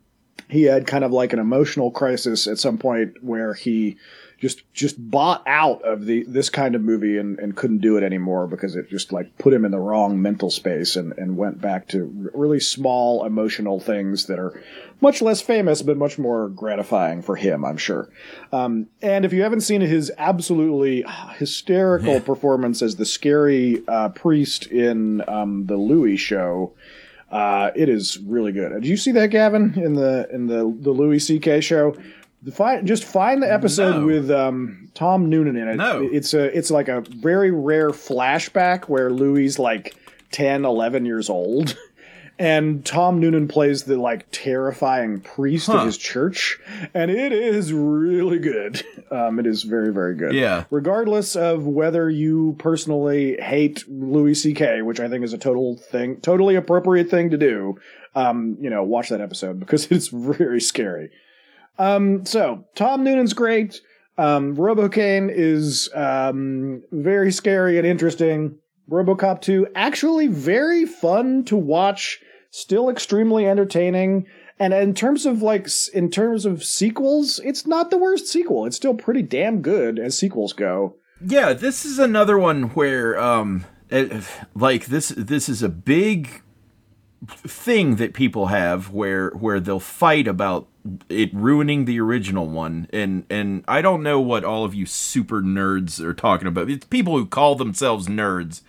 he 0.48 0.64
had 0.64 0.86
kind 0.86 1.04
of 1.04 1.12
like 1.12 1.32
an 1.32 1.38
emotional 1.38 1.90
crisis 1.90 2.46
at 2.46 2.58
some 2.58 2.78
point 2.78 3.22
where 3.22 3.54
he 3.54 3.96
just 4.38 4.70
just 4.74 4.96
bought 5.10 5.42
out 5.46 5.80
of 5.82 6.04
the 6.04 6.22
this 6.24 6.50
kind 6.50 6.74
of 6.74 6.82
movie 6.82 7.16
and, 7.16 7.38
and 7.38 7.56
couldn't 7.56 7.78
do 7.78 7.96
it 7.96 8.02
anymore 8.02 8.46
because 8.46 8.76
it 8.76 8.88
just 8.90 9.10
like 9.10 9.38
put 9.38 9.52
him 9.52 9.64
in 9.64 9.70
the 9.70 9.78
wrong 9.78 10.20
mental 10.20 10.50
space 10.50 10.94
and, 10.94 11.12
and 11.16 11.38
went 11.38 11.60
back 11.60 11.88
to 11.88 12.04
really 12.34 12.60
small 12.60 13.24
emotional 13.24 13.80
things 13.80 14.26
that 14.26 14.38
are 14.38 14.62
much 15.00 15.22
less 15.22 15.40
famous 15.40 15.80
but 15.80 15.96
much 15.96 16.18
more 16.18 16.48
gratifying 16.50 17.22
for 17.22 17.36
him 17.36 17.64
I'm 17.64 17.78
sure. 17.78 18.10
Um, 18.52 18.88
and 19.00 19.24
if 19.24 19.32
you 19.32 19.42
haven't 19.42 19.62
seen 19.62 19.80
his 19.80 20.12
absolutely 20.18 21.04
hysterical 21.36 22.20
performance 22.20 22.82
as 22.82 22.96
the 22.96 23.06
scary 23.06 23.82
uh, 23.88 24.10
priest 24.10 24.66
in 24.66 25.26
um, 25.28 25.64
the 25.66 25.76
Louis 25.76 26.18
show 26.18 26.74
uh, 27.30 27.70
it 27.74 27.88
is 27.88 28.18
really 28.18 28.52
good. 28.52 28.72
Did 28.72 28.86
you 28.86 28.96
see 28.96 29.12
that, 29.12 29.28
Gavin, 29.30 29.74
in 29.76 29.94
the 29.94 30.28
in 30.32 30.46
the 30.46 30.74
the 30.80 30.90
Louis 30.90 31.18
C.K. 31.18 31.60
show? 31.60 31.96
Just 32.84 33.02
find 33.04 33.42
the 33.42 33.52
episode 33.52 34.00
No. 34.00 34.06
with 34.06 34.30
um, 34.30 34.88
Tom 34.94 35.28
Noonan 35.28 35.56
in 35.56 35.66
it. 35.68 35.76
No. 35.76 36.08
It's 36.12 36.32
a 36.32 36.56
it's 36.56 36.70
like 36.70 36.86
a 36.88 37.00
very 37.00 37.50
rare 37.50 37.90
flashback 37.90 38.84
where 38.84 39.10
Louis 39.10 39.58
like 39.58 39.96
10, 40.30 40.64
11 40.64 41.04
years 41.06 41.28
old. 41.28 41.76
And 42.38 42.84
Tom 42.84 43.18
Noonan 43.18 43.48
plays 43.48 43.84
the 43.84 43.96
like 43.96 44.26
terrifying 44.30 45.20
priest 45.20 45.68
Huh. 45.68 45.78
of 45.78 45.86
his 45.86 45.96
church, 45.96 46.58
and 46.92 47.10
it 47.10 47.32
is 47.32 47.72
really 47.72 48.38
good. 48.38 48.82
Um, 49.08 49.38
it 49.38 49.46
is 49.46 49.62
very, 49.62 49.92
very 49.92 50.16
good. 50.16 50.34
Yeah. 50.34 50.64
Regardless 50.68 51.36
of 51.36 51.64
whether 51.64 52.10
you 52.10 52.56
personally 52.58 53.36
hate 53.40 53.84
Louis 53.88 54.34
C.K., 54.34 54.82
which 54.82 54.98
I 54.98 55.08
think 55.08 55.24
is 55.24 55.32
a 55.32 55.38
total 55.38 55.76
thing, 55.76 56.20
totally 56.20 56.56
appropriate 56.56 57.08
thing 57.08 57.30
to 57.30 57.36
do, 57.38 57.78
um, 58.16 58.56
you 58.60 58.68
know, 58.68 58.82
watch 58.82 59.10
that 59.10 59.20
episode 59.20 59.60
because 59.60 59.86
it's 59.92 60.08
very 60.08 60.60
scary. 60.60 61.10
Um, 61.78 62.26
so 62.26 62.64
Tom 62.74 63.04
Noonan's 63.04 63.32
great. 63.32 63.80
Um, 64.18 64.56
Robo 64.56 64.88
Cain 64.88 65.30
is 65.32 65.88
um, 65.94 66.82
very 66.90 67.30
scary 67.30 67.78
and 67.78 67.86
interesting. 67.86 68.58
RoboCop 68.90 69.40
2 69.40 69.68
actually 69.76 70.26
very 70.26 70.84
fun 70.84 71.44
to 71.44 71.56
watch, 71.56 72.18
still 72.56 72.88
extremely 72.88 73.46
entertaining. 73.46 74.26
And 74.58 74.72
in 74.72 74.94
terms 74.94 75.26
of 75.26 75.42
like 75.42 75.68
in 75.92 76.10
terms 76.10 76.46
of 76.46 76.64
sequels, 76.64 77.38
it's 77.44 77.66
not 77.66 77.90
the 77.90 77.98
worst 77.98 78.26
sequel. 78.26 78.64
It's 78.64 78.76
still 78.76 78.94
pretty 78.94 79.22
damn 79.22 79.60
good 79.60 79.98
as 79.98 80.18
sequels 80.18 80.54
go. 80.54 80.96
Yeah, 81.24 81.52
this 81.52 81.84
is 81.84 81.98
another 81.98 82.38
one 82.38 82.64
where, 82.70 83.18
um, 83.18 83.64
eh, 83.90 84.22
like 84.54 84.86
this, 84.86 85.08
this 85.08 85.48
is 85.48 85.62
a 85.62 85.68
big 85.68 86.42
thing 87.26 87.96
that 87.96 88.14
people 88.14 88.46
have 88.46 88.90
where 88.90 89.30
where 89.30 89.60
they'll 89.60 89.80
fight 89.80 90.28
about 90.28 90.68
it 91.08 91.34
ruining 91.34 91.84
the 91.84 92.00
original 92.00 92.48
one, 92.48 92.88
and 92.92 93.24
and 93.28 93.64
I 93.68 93.82
don't 93.82 94.02
know 94.02 94.20
what 94.20 94.44
all 94.44 94.64
of 94.64 94.74
you 94.74 94.86
super 94.86 95.42
nerds 95.42 96.00
are 96.00 96.14
talking 96.14 96.48
about. 96.48 96.70
It's 96.70 96.86
people 96.86 97.16
who 97.18 97.26
call 97.26 97.54
themselves 97.56 98.06
nerds. 98.06 98.62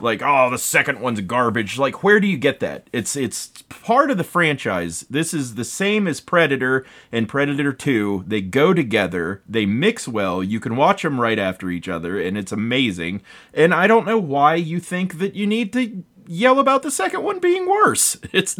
Like, 0.00 0.22
oh, 0.22 0.50
the 0.50 0.58
second 0.58 1.00
one's 1.00 1.20
garbage. 1.22 1.78
Like, 1.78 2.02
where 2.02 2.20
do 2.20 2.26
you 2.26 2.36
get 2.36 2.60
that? 2.60 2.88
It's 2.92 3.16
it's 3.16 3.48
part 3.68 4.10
of 4.10 4.18
the 4.18 4.24
franchise. 4.24 5.06
This 5.08 5.32
is 5.32 5.54
the 5.54 5.64
same 5.64 6.06
as 6.08 6.20
Predator 6.20 6.84
and 7.12 7.28
Predator 7.28 7.72
2. 7.72 8.24
They 8.26 8.40
go 8.40 8.74
together, 8.74 9.42
they 9.48 9.66
mix 9.66 10.06
well. 10.08 10.42
You 10.42 10.60
can 10.60 10.76
watch 10.76 11.02
them 11.02 11.20
right 11.20 11.38
after 11.38 11.70
each 11.70 11.88
other, 11.88 12.20
and 12.20 12.36
it's 12.36 12.52
amazing. 12.52 13.22
And 13.52 13.72
I 13.72 13.86
don't 13.86 14.06
know 14.06 14.18
why 14.18 14.56
you 14.56 14.80
think 14.80 15.18
that 15.18 15.34
you 15.34 15.46
need 15.46 15.72
to 15.74 16.04
yell 16.26 16.58
about 16.58 16.82
the 16.82 16.90
second 16.90 17.22
one 17.22 17.38
being 17.38 17.68
worse. 17.68 18.16
It's 18.32 18.56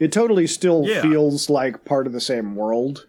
It 0.00 0.10
totally 0.12 0.46
still 0.48 0.84
Yeah. 0.86 1.02
feels 1.02 1.48
like 1.48 1.84
part 1.84 2.06
of 2.08 2.12
the 2.12 2.20
same 2.20 2.56
world, 2.56 3.06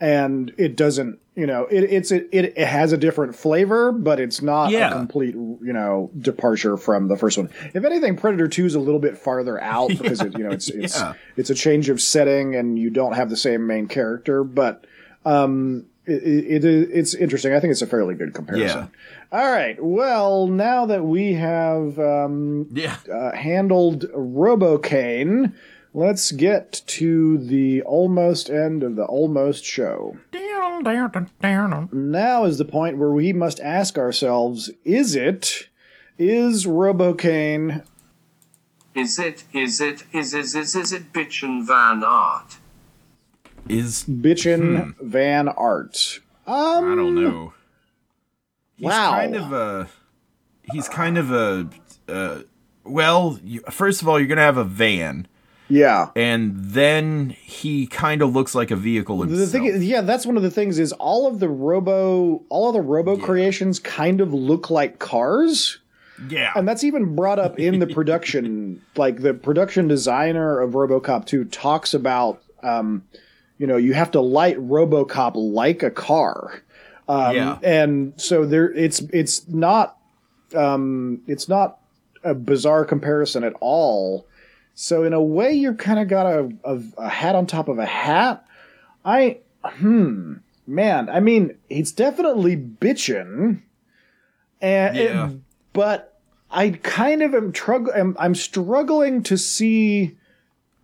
and 0.00 0.52
it 0.56 0.76
doesn't. 0.76 1.18
You 1.34 1.46
know, 1.46 1.66
it, 1.70 1.84
it's 1.84 2.10
it, 2.10 2.28
it 2.32 2.58
has 2.58 2.92
a 2.92 2.96
different 2.96 3.36
flavor, 3.36 3.92
but 3.92 4.18
it's 4.18 4.42
not 4.42 4.70
Yeah. 4.72 4.90
a 4.90 4.92
complete 4.92 5.34
you 5.34 5.72
know 5.72 6.10
departure 6.18 6.76
from 6.76 7.06
the 7.06 7.16
first 7.16 7.38
one. 7.38 7.48
If 7.74 7.84
anything, 7.84 8.16
Predator 8.16 8.48
Two 8.48 8.64
is 8.66 8.74
a 8.74 8.80
little 8.80 8.98
bit 8.98 9.16
farther 9.16 9.60
out 9.62 9.88
because 10.00 10.20
it, 10.20 10.36
you 10.36 10.42
know 10.44 10.50
it's 10.50 10.68
it's 10.68 10.98
Yeah. 10.98 11.14
it's 11.36 11.48
a 11.50 11.54
change 11.54 11.88
of 11.90 12.00
setting 12.00 12.56
and 12.56 12.76
you 12.76 12.90
don't 12.90 13.12
have 13.12 13.30
the 13.30 13.36
same 13.36 13.68
main 13.68 13.86
character, 13.86 14.42
but 14.42 14.84
um, 15.24 15.86
it, 16.06 16.22
it, 16.24 16.64
it 16.64 16.88
it's 16.92 17.14
interesting. 17.14 17.52
I 17.54 17.60
think 17.60 17.70
it's 17.70 17.82
a 17.82 17.86
fairly 17.86 18.16
good 18.16 18.34
comparison. 18.34 18.88
Yeah. 19.30 19.38
All 19.38 19.52
right. 19.52 19.76
Well, 19.80 20.46
now 20.48 20.86
that 20.86 21.04
we 21.04 21.34
have 21.34 21.98
um, 22.00 22.66
yeah. 22.72 22.96
uh, 23.12 23.36
handled 23.36 24.06
Robo 24.14 24.78
Cain, 24.78 25.54
let's 25.94 26.32
get 26.32 26.82
to 26.86 27.38
the 27.38 27.82
almost 27.82 28.50
end 28.50 28.82
of 28.82 28.96
the 28.96 29.04
almost 29.04 29.64
show. 29.64 30.16
Now 31.92 32.44
is 32.44 32.58
the 32.58 32.64
point 32.64 32.98
where 32.98 33.10
we 33.10 33.32
must 33.32 33.60
ask 33.60 33.98
ourselves: 33.98 34.70
Is 34.84 35.14
it? 35.14 35.68
Is 36.18 36.66
Robo 36.66 37.14
Cain? 37.14 37.82
Is 38.94 39.18
it, 39.18 39.44
is 39.52 39.80
it, 39.80 40.02
is 40.12 40.34
it, 40.34 40.54
is, 40.56 40.74
is 40.74 40.92
it 40.92 41.12
Bitchin' 41.12 41.64
Van 41.64 42.02
Art? 42.02 42.56
Is 43.68 44.04
Bitchin' 44.04 44.96
Van 45.00 45.46
Art? 45.48 46.18
Um, 46.46 46.92
I 46.92 46.94
don't 46.96 47.14
know. 47.14 47.52
He's 48.76 48.86
Wow. 48.86 49.10
kind 49.12 49.36
of 49.36 49.52
a. 49.52 49.88
He's 50.72 50.88
kind 50.88 51.18
of 51.18 51.30
a. 51.30 51.68
Uh, 52.08 52.42
well, 52.84 53.38
you, 53.44 53.60
first 53.70 54.02
of 54.02 54.08
all, 54.08 54.18
you're 54.18 54.26
gonna 54.28 54.40
have 54.40 54.56
a 54.56 54.64
van, 54.64 55.28
Yeah. 55.70 56.10
and 56.16 56.54
then 56.56 57.30
he 57.42 57.86
kind 57.86 58.22
of 58.22 58.34
looks 58.34 58.54
like 58.54 58.70
a 58.70 58.76
vehicle 58.76 59.20
himself. 59.20 59.40
The 59.40 59.46
thing 59.46 59.64
is, 59.66 59.84
yeah, 59.84 60.00
that's 60.00 60.24
one 60.24 60.36
of 60.36 60.42
the 60.42 60.50
things 60.50 60.78
is 60.78 60.92
all 60.92 61.26
of 61.26 61.40
the 61.40 61.48
robo, 61.48 62.42
all 62.48 62.68
of 62.68 62.74
the 62.74 62.80
robo 62.80 63.16
creations 63.18 63.78
kind 63.78 64.20
of 64.20 64.32
look 64.32 64.70
like 64.70 64.98
cars. 64.98 65.78
Yeah. 66.28 66.52
And 66.56 66.66
that's 66.66 66.84
even 66.84 67.14
brought 67.14 67.38
up 67.38 67.58
in 67.58 67.78
the 67.78 67.86
production. 67.94 68.82
like 68.96 69.20
the 69.22 69.34
production 69.34 69.88
designer 69.88 70.58
of 70.60 70.72
RoboCop 70.72 71.26
2 71.26 71.44
talks 71.44 71.94
about, 71.94 72.42
um, 72.62 73.04
you 73.58 73.66
know, 73.66 73.76
you 73.76 73.92
have 73.94 74.10
to 74.12 74.20
light 74.20 74.56
RoboCop 74.56 75.32
like 75.34 75.82
a 75.82 75.90
car. 75.90 76.62
Um, 77.08 77.36
Yeah. 77.36 77.58
And 77.62 78.14
so 78.16 78.46
there, 78.46 78.70
it's 78.72 79.00
it's 79.12 79.46
not, 79.48 79.96
um, 80.54 81.20
it's 81.26 81.48
not 81.48 81.78
a 82.24 82.34
bizarre 82.34 82.84
comparison 82.84 83.44
at 83.44 83.52
all. 83.60 84.26
So 84.80 85.02
in 85.02 85.12
a 85.12 85.20
way, 85.20 85.52
you're 85.54 85.74
kind 85.74 85.98
of 85.98 86.06
got 86.06 86.26
a, 86.26 86.52
a, 86.62 86.80
a 86.98 87.08
hat 87.08 87.34
on 87.34 87.46
top 87.46 87.66
of 87.66 87.80
a 87.80 87.84
hat. 87.84 88.46
I, 89.04 89.38
hmm, 89.64 90.34
man. 90.68 91.08
I 91.10 91.18
mean, 91.18 91.56
he's 91.68 91.90
definitely 91.90 92.56
bitching, 92.56 93.62
and 94.60 94.96
Yeah. 94.96 95.30
but 95.72 96.20
I 96.48 96.70
kind 96.70 97.22
of 97.22 97.34
am, 97.34 97.52
trug- 97.52 97.92
am 97.92 98.16
I'm 98.20 98.36
struggling 98.36 99.24
to 99.24 99.36
see. 99.36 100.16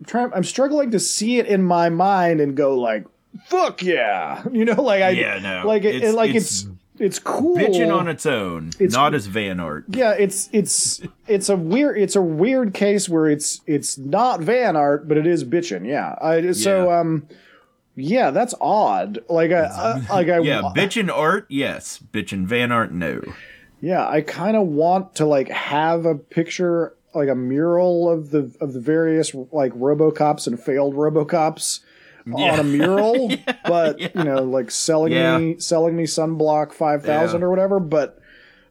I'm, 0.00 0.06
trying, 0.06 0.32
I'm 0.34 0.42
struggling 0.44 0.90
to 0.90 0.98
see 0.98 1.38
it 1.38 1.46
in 1.46 1.62
my 1.62 1.88
mind 1.88 2.40
and 2.40 2.56
go 2.56 2.76
like, 2.76 3.06
"Fuck 3.46 3.80
yeah!" 3.80 4.42
You 4.52 4.64
know, 4.64 4.82
like 4.82 5.02
I 5.02 5.10
Yeah, 5.10 5.38
no. 5.38 5.68
like 5.68 5.84
it, 5.84 5.94
It's- 5.94 6.14
like 6.14 6.34
it's 6.34 6.62
it's 6.64 6.68
it's 6.98 7.18
cool. 7.18 7.56
Bitching 7.56 7.94
on 7.94 8.06
its 8.08 8.24
own, 8.26 8.68
It's- 8.78 8.92
not 8.92 9.14
as 9.14 9.26
van 9.26 9.58
art. 9.60 9.84
Yeah, 9.88 10.12
it's 10.12 10.48
it's 10.52 11.00
it's 11.26 11.48
a 11.48 11.56
weird 11.56 11.98
it's 11.98 12.16
a 12.16 12.22
weird 12.22 12.72
case 12.74 13.08
where 13.08 13.26
it's 13.28 13.60
it's 13.66 13.98
not 13.98 14.40
van 14.40 14.76
art, 14.76 15.08
but 15.08 15.16
it 15.16 15.26
is 15.26 15.44
bitching. 15.44 15.86
Yeah, 15.86 16.14
I 16.20 16.52
so 16.52 16.88
Yeah. 16.88 17.00
um, 17.00 17.28
yeah, 17.96 18.30
that's 18.30 18.54
odd. 18.60 19.20
Like 19.28 19.50
I, 19.52 19.64
I 19.64 19.92
like 20.14 20.28
I 20.28 20.38
Yeah, 20.40 20.62
bitchin' 20.74 21.12
art, 21.12 21.46
yes. 21.48 22.00
Bitchin' 22.12 22.44
van 22.46 22.72
art, 22.72 22.92
no. 22.92 23.20
yeah, 23.80 24.06
I 24.08 24.20
kind 24.20 24.56
of 24.56 24.66
want 24.66 25.14
to 25.16 25.26
like 25.26 25.48
have 25.48 26.04
a 26.06 26.14
picture 26.16 26.94
like 27.14 27.28
a 27.28 27.34
mural 27.36 28.10
of 28.10 28.30
the 28.30 28.52
of 28.60 28.72
the 28.72 28.80
various 28.80 29.32
like 29.52 29.72
RoboCops 29.74 30.46
and 30.48 30.58
failed 30.58 30.94
RoboCops 30.94 31.80
on 32.32 32.58
a 32.60 32.64
mural, 32.76 33.30
but 33.64 34.00
you 34.00 34.24
know, 34.24 34.42
like 34.42 34.70
selling 34.70 35.12
Yeah. 35.12 35.38
me 35.38 35.58
selling 35.58 35.96
me 35.96 36.04
sunblock 36.04 36.72
five 36.72 37.02
thousand 37.02 37.40
Yeah. 37.40 37.46
or 37.46 37.50
whatever. 37.50 37.80
But 37.80 38.20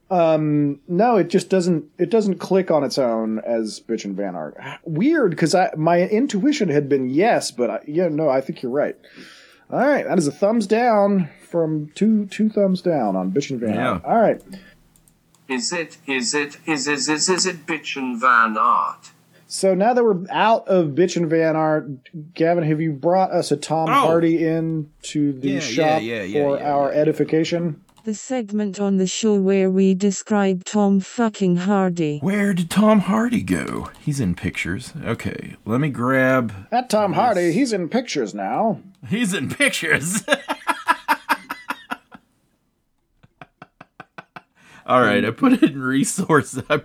um, 0.10 0.80
no, 0.88 1.18
it 1.18 1.30
just 1.30 1.50
doesn't 1.50 1.86
it 1.98 2.10
doesn't 2.10 2.38
click 2.40 2.70
on 2.70 2.84
its 2.84 2.98
own 2.98 3.40
as 3.40 3.80
bitch 3.80 4.06
and 4.06 4.16
van 4.16 4.36
art. 4.36 4.56
Weird 4.84 5.32
because 5.32 5.56
I 5.56 5.72
my 5.76 6.02
intuition 6.02 6.70
had 6.70 6.88
been 6.90 7.10
yes, 7.10 7.52
but 7.52 7.70
I, 7.70 7.80
yeah, 7.88 8.10
no, 8.10 8.30
I 8.30 8.42
think 8.42 8.62
you're 8.62 8.72
right. 8.72 8.96
All 9.72 9.80
right, 9.80 10.06
that 10.06 10.18
is 10.20 10.28
a 10.28 10.32
thumbs 10.32 10.68
down 10.68 11.30
from 11.50 11.90
two 11.96 12.26
two 12.28 12.50
thumbs 12.50 12.82
down 12.82 13.16
on 13.16 13.32
bitch 13.32 13.50
and 13.50 13.60
van 13.60 13.74
Yeah. 13.76 13.90
art. 13.90 14.06
All 14.06 14.20
right. 14.22 14.42
Is 15.50 15.74
it, 15.74 15.98
is 16.08 16.34
it, 16.34 16.58
is 16.66 16.88
is 16.88 17.10
is 17.10 17.30
is 17.30 17.46
it 17.46 17.58
and 17.98 18.20
van 18.20 18.58
art? 18.58 19.12
So 19.54 19.76
now 19.76 19.94
that 19.94 20.04
we're 20.04 20.26
out 20.32 20.68
of 20.68 20.88
bitch 20.96 21.16
and 21.16 21.30
van 21.30 21.56
art, 21.56 21.86
Gavin, 22.34 22.64
have 22.64 22.82
you 22.82 22.92
brought 22.92 23.30
us 23.32 23.52
a 23.52 23.56
Tom 23.56 23.88
Oh. 23.88 23.92
Hardy 23.94 24.44
in 24.44 24.90
to 25.04 25.32
the 25.32 25.48
Yeah, 25.50 25.54
yeah, 25.54 25.60
shop 25.60 26.02
yeah, 26.02 26.24
yeah, 26.24 26.42
for 26.44 26.58
yeah, 26.58 26.74
our 26.74 26.92
edification? 26.92 27.80
The 28.04 28.16
segment 28.16 28.80
on 28.80 28.98
the 28.98 29.06
show 29.06 29.36
where 29.36 29.70
we 29.70 29.94
describe 29.94 30.64
Tom 30.66 31.00
fucking 31.00 31.58
Hardy. 31.58 32.18
Where 32.24 32.56
did 32.56 32.72
Tom 32.72 33.02
Hardy 33.02 33.44
go? 33.44 33.92
He's 34.02 34.20
in 34.20 34.34
pictures. 34.34 34.92
Okay, 35.06 35.56
let 35.66 35.80
me 35.80 35.90
grab. 35.90 36.52
That 36.72 36.90
Tom 36.90 37.14
Hardy, 37.14 37.52
he's 37.52 37.74
in 37.74 37.90
pictures 37.90 38.34
now. 38.34 38.80
He's 39.08 39.36
in 39.36 39.50
pictures. 39.50 40.24
All 44.88 45.00
right, 45.02 45.24
I 45.24 45.30
put 45.30 45.54
it 45.54 45.62
in 45.64 45.80
resource. 45.80 46.60
I- 46.72 46.82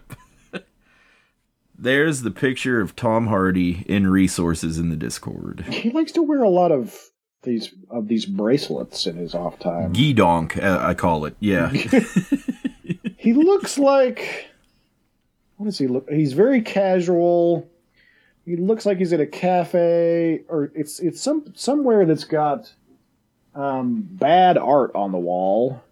There's 1.79 2.23
the 2.23 2.31
picture 2.31 2.81
of 2.81 2.97
Tom 2.97 3.29
Hardy 3.29 3.85
in 3.87 4.09
resources 4.09 4.79
in 4.79 4.91
the 4.91 4.97
Discord. 4.97 5.65
He 5.71 5.91
likes 5.91 6.13
to 6.13 6.23
wear 6.23 6.43
a 6.43 6.49
lot 6.49 6.73
of 6.73 7.11
these 7.43 7.73
of 7.89 8.09
these 8.09 8.27
bracelets 8.27 9.07
in 9.07 9.17
his 9.17 9.35
off 9.35 9.59
time. 9.59 9.95
Gidonk, 9.95 10.63
uh, 10.63 10.81
I 10.83 10.95
call 10.95 11.25
it. 11.25 11.37
Yeah. 11.39 11.71
he 13.17 13.33
looks 13.33 13.79
like 13.79 14.49
what 15.59 15.67
does 15.67 15.79
he 15.79 15.89
look? 15.89 16.09
He's 16.09 16.33
very 16.33 16.63
casual. 16.63 17.69
He 18.47 18.57
looks 18.57 18.87
like 18.87 18.99
he's 18.99 19.13
at 19.13 19.21
a 19.21 19.27
cafe 19.27 20.43
or 20.49 20.73
it's 20.75 21.01
it's 21.01 21.21
some 21.21 21.53
somewhere 21.55 22.07
that's 22.07 22.25
got 22.25 22.73
um, 23.55 24.09
bad 24.11 24.57
art 24.57 24.93
on 24.95 25.13
the 25.13 25.19
wall, 25.19 25.83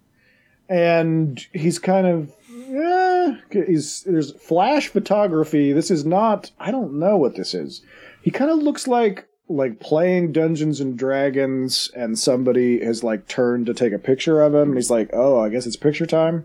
and 0.69 1.45
he's 1.53 1.79
kind 1.79 2.07
of 2.07 2.33
eh, 2.49 3.06
he's 3.51 4.03
there's 4.03 4.33
flash 4.33 4.89
photography. 4.89 5.73
This 5.73 5.91
is 5.91 6.05
not. 6.05 6.51
I 6.59 6.71
don't 6.71 6.99
know 6.99 7.17
what 7.17 7.37
this 7.37 7.55
is. 7.55 7.83
He 8.23 8.31
kind 8.31 8.51
of 8.51 8.59
looks 8.59 8.87
like 8.89 9.27
like 9.49 9.79
playing 9.81 10.33
Dungeons 10.33 10.81
and 10.81 10.99
Dragons, 10.99 11.91
and 11.95 12.19
somebody 12.19 12.85
has 12.85 13.05
like 13.05 13.29
turned 13.29 13.67
to 13.67 13.75
take 13.75 13.93
a 13.93 13.99
picture 13.99 14.41
of 14.43 14.55
him, 14.55 14.69
and 14.71 14.75
he's 14.77 14.91
like, 14.91 15.11
"Oh, 15.13 15.39
I 15.41 15.49
guess 15.49 15.67
it's 15.67 15.77
picture 15.77 16.07
time." 16.07 16.45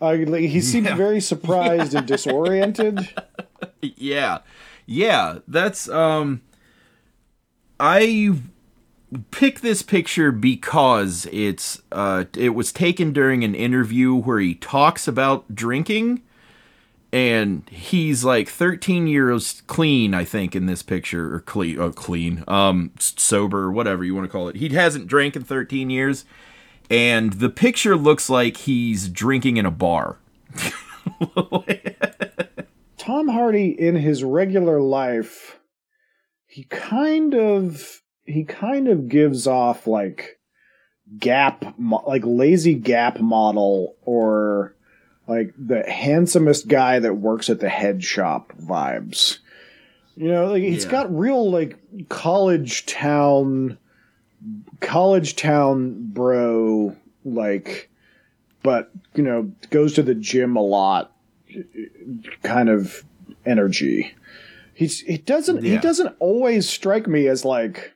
Uh, 0.00 0.12
he 0.14 0.60
seems 0.60 0.86
Yeah. 0.86 0.96
very 0.96 1.20
surprised 1.20 1.94
and 1.94 2.06
disoriented. 2.14 3.08
yeah 3.80 4.38
yeah 4.86 5.38
that's 5.48 5.88
um 5.88 6.42
i 7.80 8.32
pick 9.30 9.60
this 9.60 9.82
picture 9.82 10.32
because 10.32 11.26
it's 11.32 11.82
uh 11.92 12.24
it 12.36 12.50
was 12.50 12.72
taken 12.72 13.12
during 13.12 13.44
an 13.44 13.54
interview 13.54 14.14
where 14.14 14.38
he 14.38 14.54
talks 14.54 15.08
about 15.08 15.54
drinking 15.54 16.22
and 17.12 17.68
he's 17.70 18.24
like 18.24 18.48
13 18.48 19.06
years 19.06 19.62
clean 19.66 20.14
i 20.14 20.24
think 20.24 20.56
in 20.56 20.66
this 20.66 20.82
picture 20.82 21.34
or 21.34 21.40
clean 21.40 21.78
oh, 21.78 21.90
clean 21.90 22.44
um 22.48 22.90
sober 22.98 23.70
whatever 23.70 24.04
you 24.04 24.14
want 24.14 24.26
to 24.26 24.30
call 24.32 24.48
it. 24.48 24.56
He 24.56 24.68
hasn't 24.70 25.06
drank 25.06 25.36
in 25.36 25.44
13 25.44 25.90
years 25.90 26.24
and 26.90 27.34
the 27.34 27.50
picture 27.50 27.96
looks 27.96 28.28
like 28.28 28.58
he's 28.58 29.08
drinking 29.08 29.56
in 29.56 29.66
a 29.66 29.70
bar. 29.70 30.18
Tom 32.98 33.28
Hardy 33.28 33.68
in 33.68 33.96
his 33.96 34.22
regular 34.22 34.80
life, 34.80 35.58
he 36.46 36.64
kind 36.64 37.34
of 37.34 38.02
he 38.24 38.44
kind 38.44 38.88
of 38.88 39.08
gives 39.08 39.46
off 39.46 39.86
like 39.86 40.38
Gap, 41.18 41.64
like 42.06 42.22
lazy 42.24 42.74
Gap 42.74 43.20
model, 43.20 43.94
or 44.02 44.74
like 45.26 45.52
the 45.58 45.82
handsomest 45.90 46.66
guy 46.68 46.98
that 46.98 47.14
works 47.14 47.50
at 47.50 47.60
the 47.60 47.68
head 47.68 48.02
shop 48.02 48.52
vibes. 48.60 49.38
You 50.16 50.28
know, 50.28 50.46
like 50.46 50.62
he's 50.62 50.84
Yeah. 50.84 50.90
got 50.90 51.16
real 51.16 51.50
like 51.50 51.76
college 52.08 52.86
town, 52.86 53.76
college 54.80 55.36
town 55.36 55.94
bro, 56.12 56.96
like, 57.24 57.90
but 58.62 58.90
you 59.14 59.22
know, 59.22 59.52
goes 59.70 59.94
to 59.94 60.02
the 60.02 60.14
gym 60.14 60.56
a 60.56 60.62
lot 60.62 61.12
kind 62.42 62.68
of 62.68 63.04
energy. 63.44 64.14
He's 64.74 65.00
he 65.00 65.18
doesn't 65.18 65.62
he 65.62 65.76
doesn't 65.78 66.16
always 66.18 66.68
strike 66.68 67.06
me 67.06 67.28
as 67.28 67.44
like 67.44 67.92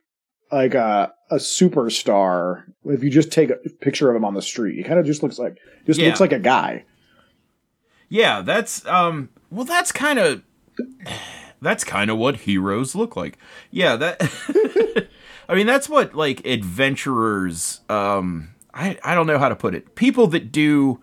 like 0.51 0.73
a 0.73 1.13
a 1.31 1.35
superstar. 1.35 2.63
If 2.85 3.03
you 3.03 3.09
just 3.09 3.31
take 3.31 3.49
a 3.49 3.55
picture 3.81 4.09
of 4.09 4.15
him 4.15 4.25
on 4.25 4.33
the 4.33 4.41
street, 4.41 4.75
he 4.75 4.83
kind 4.83 4.99
of 4.99 5.05
just 5.05 5.21
looks 5.23 5.37
like 5.39 5.57
just 5.85 5.99
Yeah. 5.99 6.07
looks 6.07 6.19
like 6.19 6.31
a 6.33 6.39
guy. 6.39 6.85
Yeah, 8.09 8.41
that's 8.41 8.85
um 8.85 9.29
well 9.51 9.65
that's 9.65 9.91
kind 9.91 10.17
of 10.19 10.41
that's 11.61 11.83
kind 11.83 12.09
of 12.09 12.17
what 12.17 12.37
heroes 12.37 12.95
look 12.95 13.15
like. 13.15 13.37
Yeah, 13.71 13.95
that 13.97 15.07
I 15.49 15.55
mean 15.55 15.67
that's 15.67 15.87
what 15.89 16.15
like 16.15 16.45
adventurers 16.45 17.81
um 17.89 18.49
I 18.73 18.97
I 19.03 19.13
don't 19.15 19.27
know 19.27 19.37
how 19.39 19.49
to 19.49 19.55
put 19.55 19.75
it. 19.75 19.95
People 19.95 20.27
that 20.27 20.51
do 20.51 21.01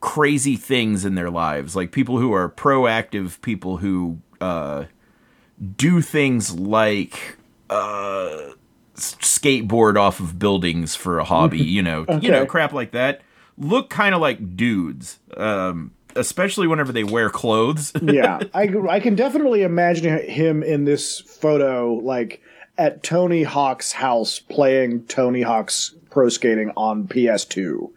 crazy 0.00 0.56
things 0.56 1.04
in 1.04 1.14
their 1.14 1.30
lives, 1.30 1.74
like 1.74 1.90
people 1.90 2.18
who 2.18 2.32
are 2.32 2.48
proactive, 2.48 3.40
people 3.40 3.78
who 3.78 4.18
uh 4.40 4.84
do 5.76 6.00
things 6.00 6.52
like 6.58 7.38
uh 7.70 8.50
skateboard 8.94 9.96
off 9.98 10.20
of 10.20 10.38
buildings 10.38 10.94
for 10.94 11.18
a 11.18 11.24
hobby, 11.24 11.58
you 11.62 11.82
know, 11.82 12.06
you 12.20 12.30
know, 12.30 12.46
crap 12.46 12.72
like 12.72 12.92
that. 12.92 13.20
Look 13.56 13.88
kind 13.90 14.14
of 14.14 14.20
like 14.20 14.56
dudes, 14.56 15.18
um, 15.36 15.92
especially 16.16 16.66
whenever 16.66 16.92
they 16.92 17.04
wear 17.04 17.30
clothes. 17.30 17.92
yeah, 18.02 18.40
I 18.52 18.68
I 18.88 19.00
can 19.00 19.14
definitely 19.14 19.62
imagine 19.62 20.18
him 20.28 20.62
in 20.62 20.84
this 20.84 21.20
photo, 21.20 21.94
like 21.94 22.42
at 22.78 23.02
Tony 23.04 23.44
Hawk's 23.44 23.92
house 23.92 24.40
playing 24.40 25.04
Tony 25.06 25.42
Hawk's 25.42 25.94
pro 26.10 26.28
skating 26.28 26.72
on 26.76 27.06
PS2. 27.06 27.90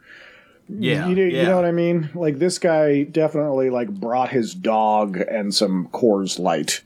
yeah, 0.69 1.07
you, 1.07 1.15
know- 1.15 1.21
yeah. 1.23 1.41
you 1.41 1.47
know 1.47 1.55
what 1.55 1.65
I 1.65 1.71
mean? 1.71 2.09
Like 2.13 2.37
this 2.37 2.59
guy 2.59 3.03
definitely 3.03 3.69
like 3.71 3.89
brought 3.89 4.29
his 4.29 4.53
dog 4.53 5.17
and 5.17 5.53
some 5.53 5.87
Coors 5.87 6.37
Light. 6.37 6.81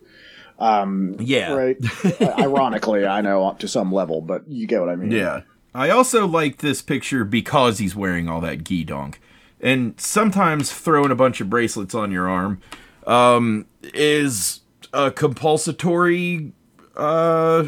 Um, 0.61 1.15
Yeah. 1.19 1.53
right. 1.53 1.77
Ironically, 2.39 3.05
I 3.05 3.21
know 3.21 3.55
to 3.59 3.67
some 3.67 3.91
level, 3.91 4.21
but 4.21 4.47
you 4.47 4.67
get 4.67 4.79
what 4.79 4.89
I 4.89 4.95
mean. 4.95 5.11
Yeah. 5.11 5.41
I 5.73 5.89
also 5.89 6.27
like 6.27 6.57
this 6.57 6.81
picture 6.81 7.23
because 7.25 7.77
he's 7.79 7.95
wearing 7.95 8.27
all 8.29 8.41
that 8.41 8.63
gi 8.63 8.83
donk. 8.83 9.19
and 9.59 9.99
sometimes 9.99 10.71
throwing 10.71 11.11
a 11.11 11.15
bunch 11.15 11.39
of 11.41 11.49
bracelets 11.49 11.95
on 11.95 12.11
your 12.11 12.27
arm 12.29 12.59
um, 13.07 13.65
is 13.93 14.61
a 14.93 15.09
compulsory 15.11 16.51
uh, 16.95 17.65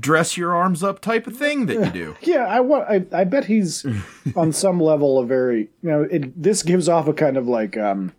dress 0.00 0.36
your 0.36 0.54
arms 0.54 0.82
up 0.82 1.00
type 1.00 1.26
of 1.26 1.36
thing 1.36 1.66
that 1.66 1.74
you 1.86 1.90
do. 1.90 2.16
Yeah, 2.22 2.46
I 2.46 2.60
want. 2.60 2.88
I, 2.88 3.04
I 3.20 3.24
bet 3.24 3.46
he's 3.46 3.84
on 4.36 4.52
some 4.52 4.80
level 4.80 5.18
a 5.18 5.26
very 5.26 5.68
you 5.82 5.90
know. 5.90 6.02
It, 6.02 6.40
this 6.40 6.62
gives 6.62 6.88
off 6.88 7.08
a 7.08 7.12
kind 7.12 7.36
of 7.36 7.46
like 7.48 7.76
um, 7.76 8.12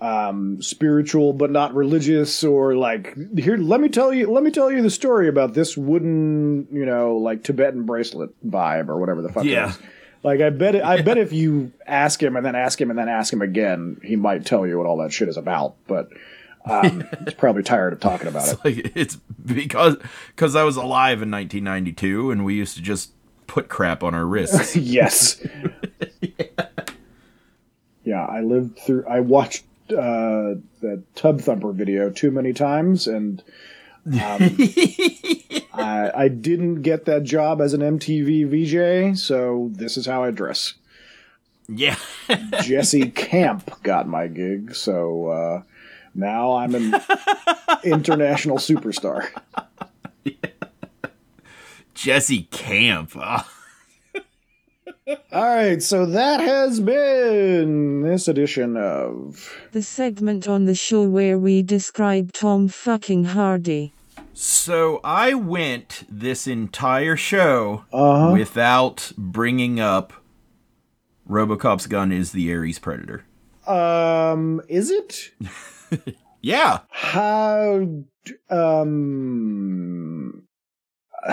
um, 0.00 0.60
spiritual 0.60 1.32
but 1.32 1.50
not 1.50 1.74
religious, 1.74 2.44
or 2.44 2.76
like 2.76 3.16
here. 3.36 3.56
Let 3.56 3.80
me 3.80 3.88
tell 3.88 4.12
you. 4.12 4.30
Let 4.30 4.42
me 4.42 4.50
tell 4.50 4.70
you 4.70 4.82
the 4.82 4.90
story 4.90 5.28
about 5.28 5.54
this 5.54 5.76
wooden, 5.76 6.68
you 6.72 6.84
know, 6.84 7.16
like 7.16 7.42
Tibetan 7.42 7.84
bracelet 7.84 8.30
vibe 8.46 8.88
or 8.88 8.98
whatever 8.98 9.22
the 9.22 9.30
fuck. 9.30 9.44
Yeah. 9.44 9.70
is. 9.70 9.78
Like 10.22 10.40
I 10.40 10.50
bet. 10.50 10.82
I 10.82 11.02
bet 11.02 11.18
if 11.18 11.32
you 11.32 11.72
ask 11.86 12.22
him 12.22 12.36
and 12.36 12.44
then 12.44 12.54
ask 12.54 12.80
him 12.80 12.90
and 12.90 12.98
then 12.98 13.08
ask 13.08 13.32
him 13.32 13.42
again, 13.42 14.00
he 14.02 14.16
might 14.16 14.46
tell 14.46 14.66
you 14.66 14.78
what 14.78 14.86
all 14.86 14.98
that 14.98 15.12
shit 15.12 15.28
is 15.28 15.36
about. 15.36 15.76
But 15.86 16.08
um, 16.64 17.04
he's 17.24 17.34
probably 17.34 17.62
tired 17.62 17.92
of 17.92 18.00
talking 18.00 18.28
about 18.28 18.48
it. 18.48 18.58
Like 18.64 18.92
it's 18.96 19.16
because 19.16 19.96
because 20.28 20.56
I 20.56 20.64
was 20.64 20.76
alive 20.76 21.22
in 21.22 21.30
1992 21.30 22.30
and 22.30 22.44
we 22.44 22.54
used 22.54 22.76
to 22.76 22.82
just 22.82 23.12
put 23.46 23.68
crap 23.68 24.02
on 24.02 24.14
our 24.14 24.24
wrists. 24.24 24.76
yes. 24.76 25.46
yeah. 28.04 28.24
I 28.24 28.40
lived 28.40 28.78
through. 28.78 29.06
I 29.06 29.20
watched 29.20 29.64
uh, 29.90 30.54
the 30.80 31.02
Tub 31.14 31.40
Thumper 31.40 31.72
video 31.72 32.10
too 32.10 32.30
many 32.30 32.52
times, 32.52 33.06
and 33.06 33.42
um, 34.06 34.12
I, 35.74 36.10
I 36.14 36.28
didn't 36.28 36.82
get 36.82 37.04
that 37.06 37.22
job 37.24 37.60
as 37.60 37.74
an 37.74 37.80
MTV 37.80 38.46
VJ, 39.12 39.18
so 39.18 39.70
this 39.72 39.96
is 39.96 40.06
how 40.06 40.22
I 40.24 40.30
dress. 40.30 40.74
yeah. 41.68 41.96
Jesse 42.62 43.10
Camp 43.10 43.82
got 43.82 44.08
my 44.08 44.26
gig, 44.28 44.74
so 44.74 45.28
uh, 45.28 45.62
now 46.14 46.56
I'm 46.56 46.74
an 46.74 46.94
international 47.84 48.58
superstar. 48.58 49.28
Jesse 51.94 52.42
Camp. 52.50 53.12
Ah. 53.16 53.50
All 55.06 55.16
right, 55.32 55.82
so 55.82 56.06
that 56.06 56.40
has 56.40 56.80
been 56.80 58.00
this 58.02 58.26
edition 58.26 58.76
of 58.78 59.52
The 59.72 59.82
segment 59.82 60.48
on 60.48 60.64
the 60.64 60.74
show 60.74 61.02
where 61.02 61.38
we 61.38 61.62
describe 61.62 62.32
Tom 62.32 62.68
fucking 62.68 63.24
Hardy. 63.24 63.92
So 64.32 65.00
I 65.04 65.34
went 65.34 66.04
this 66.08 66.46
entire 66.46 67.16
show 67.16 67.84
Uh-huh. 67.92 68.32
without 68.32 69.12
bringing 69.18 69.78
up 69.78 70.14
RoboCop's 71.28 71.86
gun 71.86 72.10
is 72.10 72.32
the 72.32 72.52
Ares 72.54 72.78
Predator. 72.78 73.24
Um, 73.66 74.62
is 74.68 74.90
it? 74.90 75.32
Yeah. 76.46 76.80
How? 76.90 77.88
Um. 78.50 80.23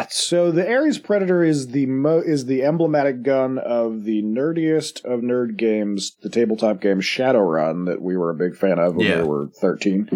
So 0.09 0.51
the 0.51 0.67
Ares 0.67 0.97
Predator 0.99 1.43
is 1.43 1.69
the 1.69 1.85
mo 1.85 2.19
is 2.19 2.45
the 2.45 2.63
emblematic 2.63 3.23
gun 3.23 3.57
of 3.57 4.03
the 4.03 4.21
nerdiest 4.23 5.03
of 5.03 5.21
nerd 5.21 5.57
games, 5.57 6.15
the 6.21 6.29
tabletop 6.29 6.79
game 6.81 7.01
Shadowrun 7.01 7.85
that 7.87 8.01
we 8.01 8.15
were 8.15 8.29
a 8.29 8.35
big 8.35 8.55
fan 8.55 8.79
of 8.79 8.95
when 8.95 9.07
Yeah. 9.07 9.21
we 9.21 9.27
were 9.27 9.47
thirteen. 9.47 10.09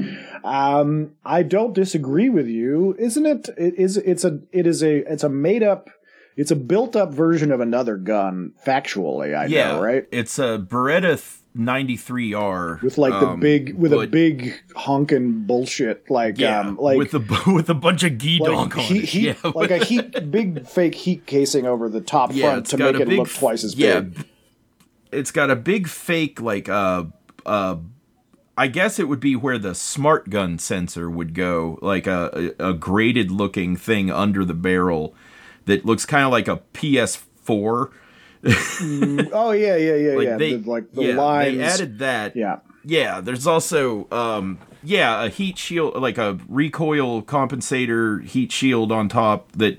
Um, 0.43 1.11
I 1.25 1.43
don't 1.43 1.73
disagree 1.73 2.29
with 2.29 2.47
you, 2.47 2.95
isn't 2.97 3.25
it? 3.25 3.49
It 3.57 3.75
is. 3.75 3.97
It's 3.97 4.23
a. 4.23 4.39
It 4.51 4.65
is 4.67 4.81
a. 4.83 5.11
It's 5.11 5.23
a 5.23 5.29
made 5.29 5.63
up. 5.63 5.89
It's 6.37 6.51
a 6.51 6.55
built 6.55 6.95
up 6.95 7.13
version 7.13 7.51
of 7.51 7.61
another 7.61 7.95
gun, 7.97 8.53
factually. 8.65 9.35
I 9.37 9.45
yeah. 9.45 9.73
know, 9.73 9.81
right? 9.81 10.05
It's 10.11 10.37
a 10.37 10.57
Beretta 10.59 11.17
93R 11.55 12.81
with 12.81 12.97
like 12.97 13.13
the 13.13 13.29
um, 13.29 13.39
big 13.39 13.75
with 13.75 13.93
a 13.93 14.07
big 14.07 14.53
honking 14.75 15.43
bullshit 15.45 16.09
like 16.09 16.37
yeah, 16.37 16.59
um 16.59 16.75
like 16.77 16.97
with 16.97 17.13
a 17.13 17.43
with 17.53 17.69
a 17.69 17.73
bunch 17.73 18.03
of 18.03 18.17
gee 18.17 18.39
like 18.39 18.51
donk 18.51 18.77
on 18.77 18.83
heat, 18.83 19.13
yeah. 19.13 19.35
like 19.55 19.71
a 19.71 19.77
heat 19.77 20.29
big 20.31 20.67
fake 20.67 20.95
heat 20.95 21.25
casing 21.25 21.65
over 21.65 21.87
the 21.87 22.01
top 22.01 22.31
Yeah, 22.33 22.51
front 22.51 22.65
to 22.67 22.77
make 22.77 22.95
it 22.95 23.07
big 23.07 23.19
look 23.19 23.29
twice 23.29 23.63
as 23.63 23.75
yeah, 23.75 24.01
big. 24.01 24.25
it's 25.11 25.31
got 25.31 25.49
a 25.49 25.55
big 25.55 25.87
fake 25.87 26.41
like 26.41 26.67
uh 26.67 27.05
uh 27.45 27.77
I 28.57 28.67
guess 28.67 28.99
it 28.99 29.07
would 29.09 29.19
be 29.19 29.35
where 29.35 29.57
the 29.57 29.75
smart 29.75 30.29
gun 30.29 30.57
sensor 30.59 31.09
would 31.09 31.33
go, 31.33 31.77
like 31.81 32.07
a, 32.07 32.53
a 32.57 32.73
graded 32.73 33.29
looking 33.29 33.75
thing 33.75 34.09
under 34.09 34.45
the 34.45 34.53
barrel 34.53 35.13
that 35.65 35.85
looks 35.85 36.05
kind 36.05 36.23
of 36.23 36.31
like 36.31 36.47
a 36.47 36.61
PS4. 36.73 37.91
Oh 39.33 39.51
yeah, 39.51 39.75
yeah, 39.75 39.95
yeah, 39.95 40.13
Like 40.15 40.25
yeah. 40.27 40.37
they 40.37 40.55
the, 40.55 40.69
like 40.69 40.91
the 40.91 41.03
yeah, 41.03 41.15
lines. 41.15 41.57
they 41.57 41.63
added 41.63 41.99
that. 41.99 42.35
yeah. 42.35 42.59
Yeah, 42.85 43.19
there's 43.21 43.47
also 43.47 44.07
um 44.11 44.59
yeah, 44.83 45.23
a 45.23 45.29
heat 45.29 45.57
shield 45.57 45.95
like 45.95 46.19
a 46.19 46.37
recoil 46.47 47.23
compensator 47.23 48.23
heat 48.23 48.51
shield 48.51 48.91
on 48.91 49.09
top 49.09 49.51
that 49.53 49.77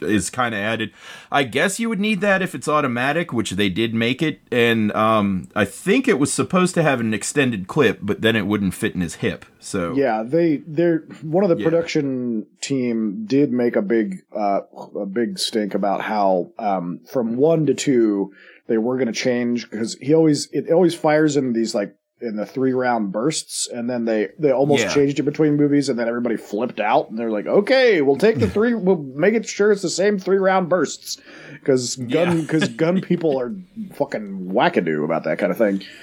is 0.00 0.30
kind 0.30 0.54
of 0.54 0.60
added. 0.60 0.90
I 1.30 1.42
guess 1.42 1.78
you 1.78 1.90
would 1.90 2.00
need 2.00 2.22
that 2.22 2.40
if 2.40 2.54
it's 2.54 2.66
automatic, 2.66 3.30
which 3.32 3.50
they 3.52 3.68
did 3.68 3.92
make 3.94 4.22
it 4.22 4.40
and 4.50 4.90
um 4.92 5.48
I 5.54 5.66
think 5.66 6.08
it 6.08 6.18
was 6.18 6.32
supposed 6.32 6.74
to 6.76 6.82
have 6.82 7.00
an 7.00 7.12
extended 7.12 7.68
clip, 7.68 7.98
but 8.00 8.22
then 8.22 8.36
it 8.36 8.46
wouldn't 8.46 8.72
fit 8.74 8.94
in 8.94 9.02
his 9.02 9.16
hip. 9.16 9.44
So 9.58 9.92
Yeah, 9.94 10.22
they 10.22 10.62
they're 10.66 11.00
one 11.20 11.44
of 11.44 11.50
the 11.50 11.56
Yeah. 11.58 11.64
production 11.64 12.46
team 12.62 13.24
did 13.26 13.52
make 13.52 13.76
a 13.76 13.82
big 13.82 14.22
uh 14.34 14.60
a 14.98 15.04
big 15.06 15.38
stink 15.38 15.74
about 15.74 16.00
how 16.00 16.50
um 16.58 17.00
from 17.12 17.36
1 17.36 17.66
to 17.66 17.74
2 17.74 18.32
they 18.68 18.78
were 18.78 18.96
going 18.96 19.06
to 19.06 19.12
change 19.12 19.68
because 19.70 19.94
he 20.00 20.14
always 20.14 20.48
it 20.52 20.70
always 20.70 20.94
fires 20.94 21.36
in 21.36 21.52
these 21.54 21.74
like 21.74 21.94
in 22.20 22.34
the 22.36 22.44
three 22.46 22.72
round 22.72 23.12
bursts 23.12 23.68
and 23.68 23.88
then 23.88 24.04
they 24.04 24.28
they 24.38 24.50
almost 24.50 24.82
Yeah. 24.84 24.94
changed 24.94 25.18
it 25.20 25.22
between 25.22 25.56
movies 25.56 25.88
and 25.88 25.98
then 25.98 26.08
everybody 26.08 26.36
flipped 26.36 26.80
out 26.80 27.10
and 27.10 27.18
they're 27.18 27.30
like 27.30 27.46
okay 27.46 28.02
we'll 28.02 28.16
take 28.16 28.38
the 28.38 28.48
three 28.56 28.74
we'll 28.74 28.96
make 29.02 29.34
it 29.34 29.46
sure 29.48 29.70
it's 29.70 29.82
the 29.82 29.88
same 29.90 30.18
three 30.18 30.38
round 30.38 30.68
bursts 30.68 31.18
because 31.52 31.94
gun 31.96 32.36
Yeah. 32.38 32.42
because 32.42 32.68
gun 32.70 33.00
people 33.02 33.38
are 33.40 33.54
fucking 33.94 34.50
wackadoo 34.52 35.04
about 35.04 35.24
that 35.24 35.38
kind 35.38 35.52
of 35.52 35.58
thing 35.58 35.82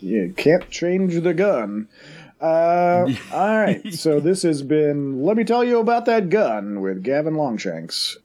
yeah, 0.00 0.22
you 0.22 0.34
can't 0.36 0.68
change 0.70 1.20
the 1.22 1.34
gun. 1.34 1.88
Uh, 2.40 3.06
all 3.32 3.58
right. 3.58 3.92
So 3.94 4.20
this 4.20 4.42
has 4.42 4.62
been 4.62 5.22
Let 5.24 5.36
Me 5.36 5.44
Tell 5.44 5.64
You 5.64 5.78
About 5.80 6.04
That 6.04 6.28
Gun 6.28 6.80
with 6.80 7.02
Gavin 7.02 7.34
Longshanks. 7.34 8.18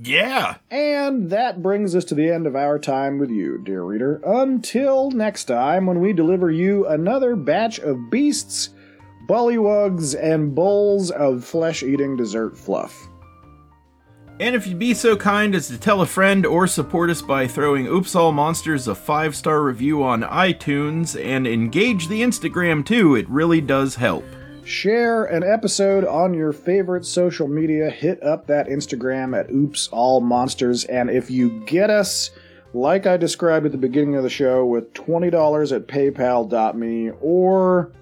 Yeah. 0.00 0.56
And 0.70 1.30
that 1.30 1.62
brings 1.62 1.94
us 1.94 2.04
to 2.06 2.14
the 2.14 2.30
end 2.30 2.46
of 2.46 2.54
our 2.54 2.78
time 2.78 3.18
with 3.18 3.30
you, 3.30 3.58
dear 3.58 3.82
reader. 3.82 4.20
Until 4.24 5.10
next 5.10 5.44
time, 5.44 5.86
when 5.86 6.00
we 6.00 6.12
deliver 6.12 6.50
you 6.50 6.86
another 6.86 7.34
batch 7.34 7.78
of 7.80 8.10
beasts, 8.10 8.70
bullywugs, 9.28 10.14
and 10.20 10.54
bowls 10.54 11.10
of 11.10 11.44
flesh 11.44 11.82
eating 11.82 12.16
dessert 12.16 12.56
fluff. 12.56 13.08
And 14.40 14.54
if 14.54 14.68
you'd 14.68 14.78
be 14.78 14.94
so 14.94 15.16
kind 15.16 15.54
as 15.56 15.66
to 15.66 15.78
tell 15.78 16.00
a 16.00 16.06
friend 16.06 16.46
or 16.46 16.68
support 16.68 17.10
us 17.10 17.20
by 17.20 17.48
throwing 17.48 17.88
Oops 17.88 18.14
All 18.14 18.30
Monsters 18.30 18.86
a 18.86 18.94
five 18.94 19.34
star 19.34 19.62
review 19.62 20.04
on 20.04 20.22
iTunes 20.22 21.20
and 21.20 21.44
engage 21.44 22.06
the 22.06 22.22
Instagram 22.22 22.86
too, 22.86 23.16
it 23.16 23.28
really 23.28 23.60
does 23.60 23.96
help. 23.96 24.24
Share 24.68 25.24
an 25.24 25.44
episode 25.44 26.04
on 26.04 26.34
your 26.34 26.52
favorite 26.52 27.06
social 27.06 27.48
media. 27.48 27.88
Hit 27.88 28.22
up 28.22 28.48
that 28.48 28.68
Instagram 28.68 29.34
at 29.34 29.50
Oops 29.50 29.88
All 29.88 30.20
Monsters. 30.20 30.84
And 30.84 31.08
if 31.08 31.30
you 31.30 31.64
get 31.64 31.88
us, 31.88 32.32
like 32.74 33.06
I 33.06 33.16
described 33.16 33.64
at 33.64 33.72
the 33.72 33.78
beginning 33.78 34.16
of 34.16 34.24
the 34.24 34.28
show, 34.28 34.66
with 34.66 34.92
$20 34.92 35.74
at 35.74 35.88
paypal.me 35.88 37.12
or 37.22 37.92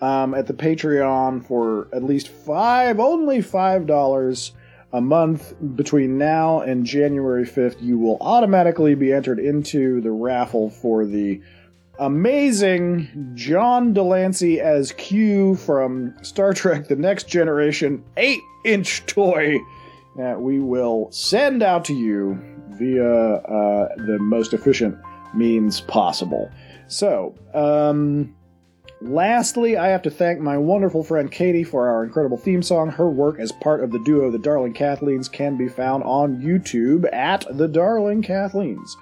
um, 0.00 0.34
at 0.34 0.46
the 0.46 0.52
Patreon 0.52 1.44
for 1.44 1.88
at 1.92 2.04
least 2.04 2.28
five, 2.28 3.00
only 3.00 3.38
$5 3.38 4.50
a 4.92 5.00
month 5.00 5.54
between 5.74 6.18
now 6.18 6.60
and 6.60 6.86
January 6.86 7.44
5th, 7.44 7.82
you 7.82 7.98
will 7.98 8.18
automatically 8.20 8.94
be 8.94 9.12
entered 9.12 9.40
into 9.40 10.00
the 10.00 10.12
raffle 10.12 10.70
for 10.70 11.04
the 11.04 11.42
amazing 11.98 13.32
John 13.34 13.92
de 13.92 14.02
Lancie 14.02 14.60
as 14.60 14.92
Q 14.92 15.56
from 15.56 16.14
Star 16.22 16.52
Trek 16.52 16.88
The 16.88 16.96
Next 16.96 17.28
Generation 17.28 18.04
8 18.16 18.40
inch 18.64 19.04
toy 19.06 19.58
that 20.16 20.40
we 20.40 20.60
will 20.60 21.10
send 21.10 21.62
out 21.62 21.84
to 21.86 21.94
you 21.94 22.38
via 22.70 23.34
uh, 23.34 23.88
the 23.96 24.18
most 24.20 24.52
efficient 24.52 24.98
means 25.34 25.80
possible. 25.80 26.50
So, 26.88 27.34
um, 27.54 28.34
lastly, 29.00 29.76
I 29.76 29.88
have 29.88 30.02
to 30.02 30.10
thank 30.10 30.40
my 30.40 30.58
wonderful 30.58 31.02
friend 31.02 31.30
Katie 31.30 31.64
for 31.64 31.88
our 31.88 32.04
incredible 32.04 32.36
theme 32.36 32.62
song. 32.62 32.90
Her 32.90 33.08
work 33.08 33.38
as 33.38 33.52
part 33.52 33.82
of 33.82 33.90
the 33.90 33.98
duo 34.00 34.30
The 34.30 34.38
Darling 34.38 34.74
Kathleen's 34.74 35.28
can 35.28 35.56
be 35.56 35.68
found 35.68 36.04
on 36.04 36.42
YouTube 36.42 37.10
at 37.12 37.46
The 37.50 37.68
Darling 37.68 38.22
Kathleen's. 38.22 38.96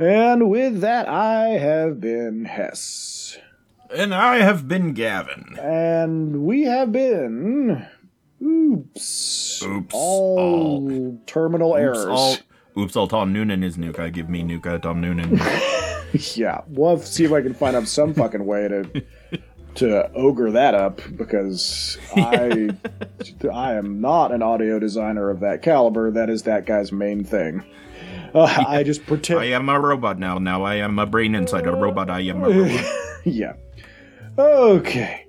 And 0.00 0.48
with 0.48 0.80
that, 0.80 1.08
I 1.08 1.48
have 1.58 2.00
been 2.00 2.46
Hess. 2.46 3.36
And 3.94 4.14
I 4.14 4.36
have 4.36 4.66
been 4.66 4.94
Gavin. 4.94 5.58
And 5.60 6.42
we 6.42 6.62
have 6.62 6.90
been. 6.90 7.86
Oops. 8.42 9.62
Oops. 9.62 9.94
All 9.94 11.20
terminal 11.26 11.72
Oops 11.72 11.80
errors. 11.80 12.06
all, 12.06 12.36
Oops, 12.78 12.96
all 12.96 13.08
Tom 13.08 13.34
Noonan 13.34 13.62
is 13.62 13.76
Nuka. 13.76 14.10
Give 14.10 14.30
me 14.30 14.42
Nuka, 14.42 14.78
Tom 14.78 15.02
Noonan. 15.02 15.38
yeah, 16.34 16.62
we'll 16.68 16.98
see 17.00 17.24
if 17.24 17.32
I 17.32 17.42
can 17.42 17.52
find 17.52 17.76
out 17.76 17.86
some 17.86 18.14
fucking 18.14 18.46
way 18.46 18.68
to 18.68 19.04
to 19.74 20.10
ogre 20.14 20.50
that 20.50 20.74
up 20.74 21.00
because 21.16 21.98
I 22.16 22.70
I 23.52 23.74
am 23.74 24.00
not 24.00 24.32
an 24.32 24.42
audio 24.42 24.78
designer 24.78 25.28
of 25.28 25.40
that 25.40 25.60
caliber. 25.60 26.10
That 26.10 26.30
is 26.30 26.44
that 26.44 26.64
guy's 26.64 26.90
main 26.90 27.22
thing. 27.22 27.62
Uh, 28.34 28.64
I 28.68 28.84
just 28.84 29.04
pretend. 29.06 29.40
I 29.40 29.46
am 29.46 29.68
a 29.68 29.80
robot 29.80 30.20
now. 30.20 30.38
Now 30.38 30.62
I 30.62 30.76
am 30.76 31.00
a 31.00 31.06
brain 31.06 31.34
inside 31.34 31.66
a 31.66 31.72
robot. 31.72 32.08
I 32.10 32.20
am 32.20 32.44
a 32.44 32.48
robot. 32.48 32.84
yeah. 33.24 33.54
Okay. 34.38 35.26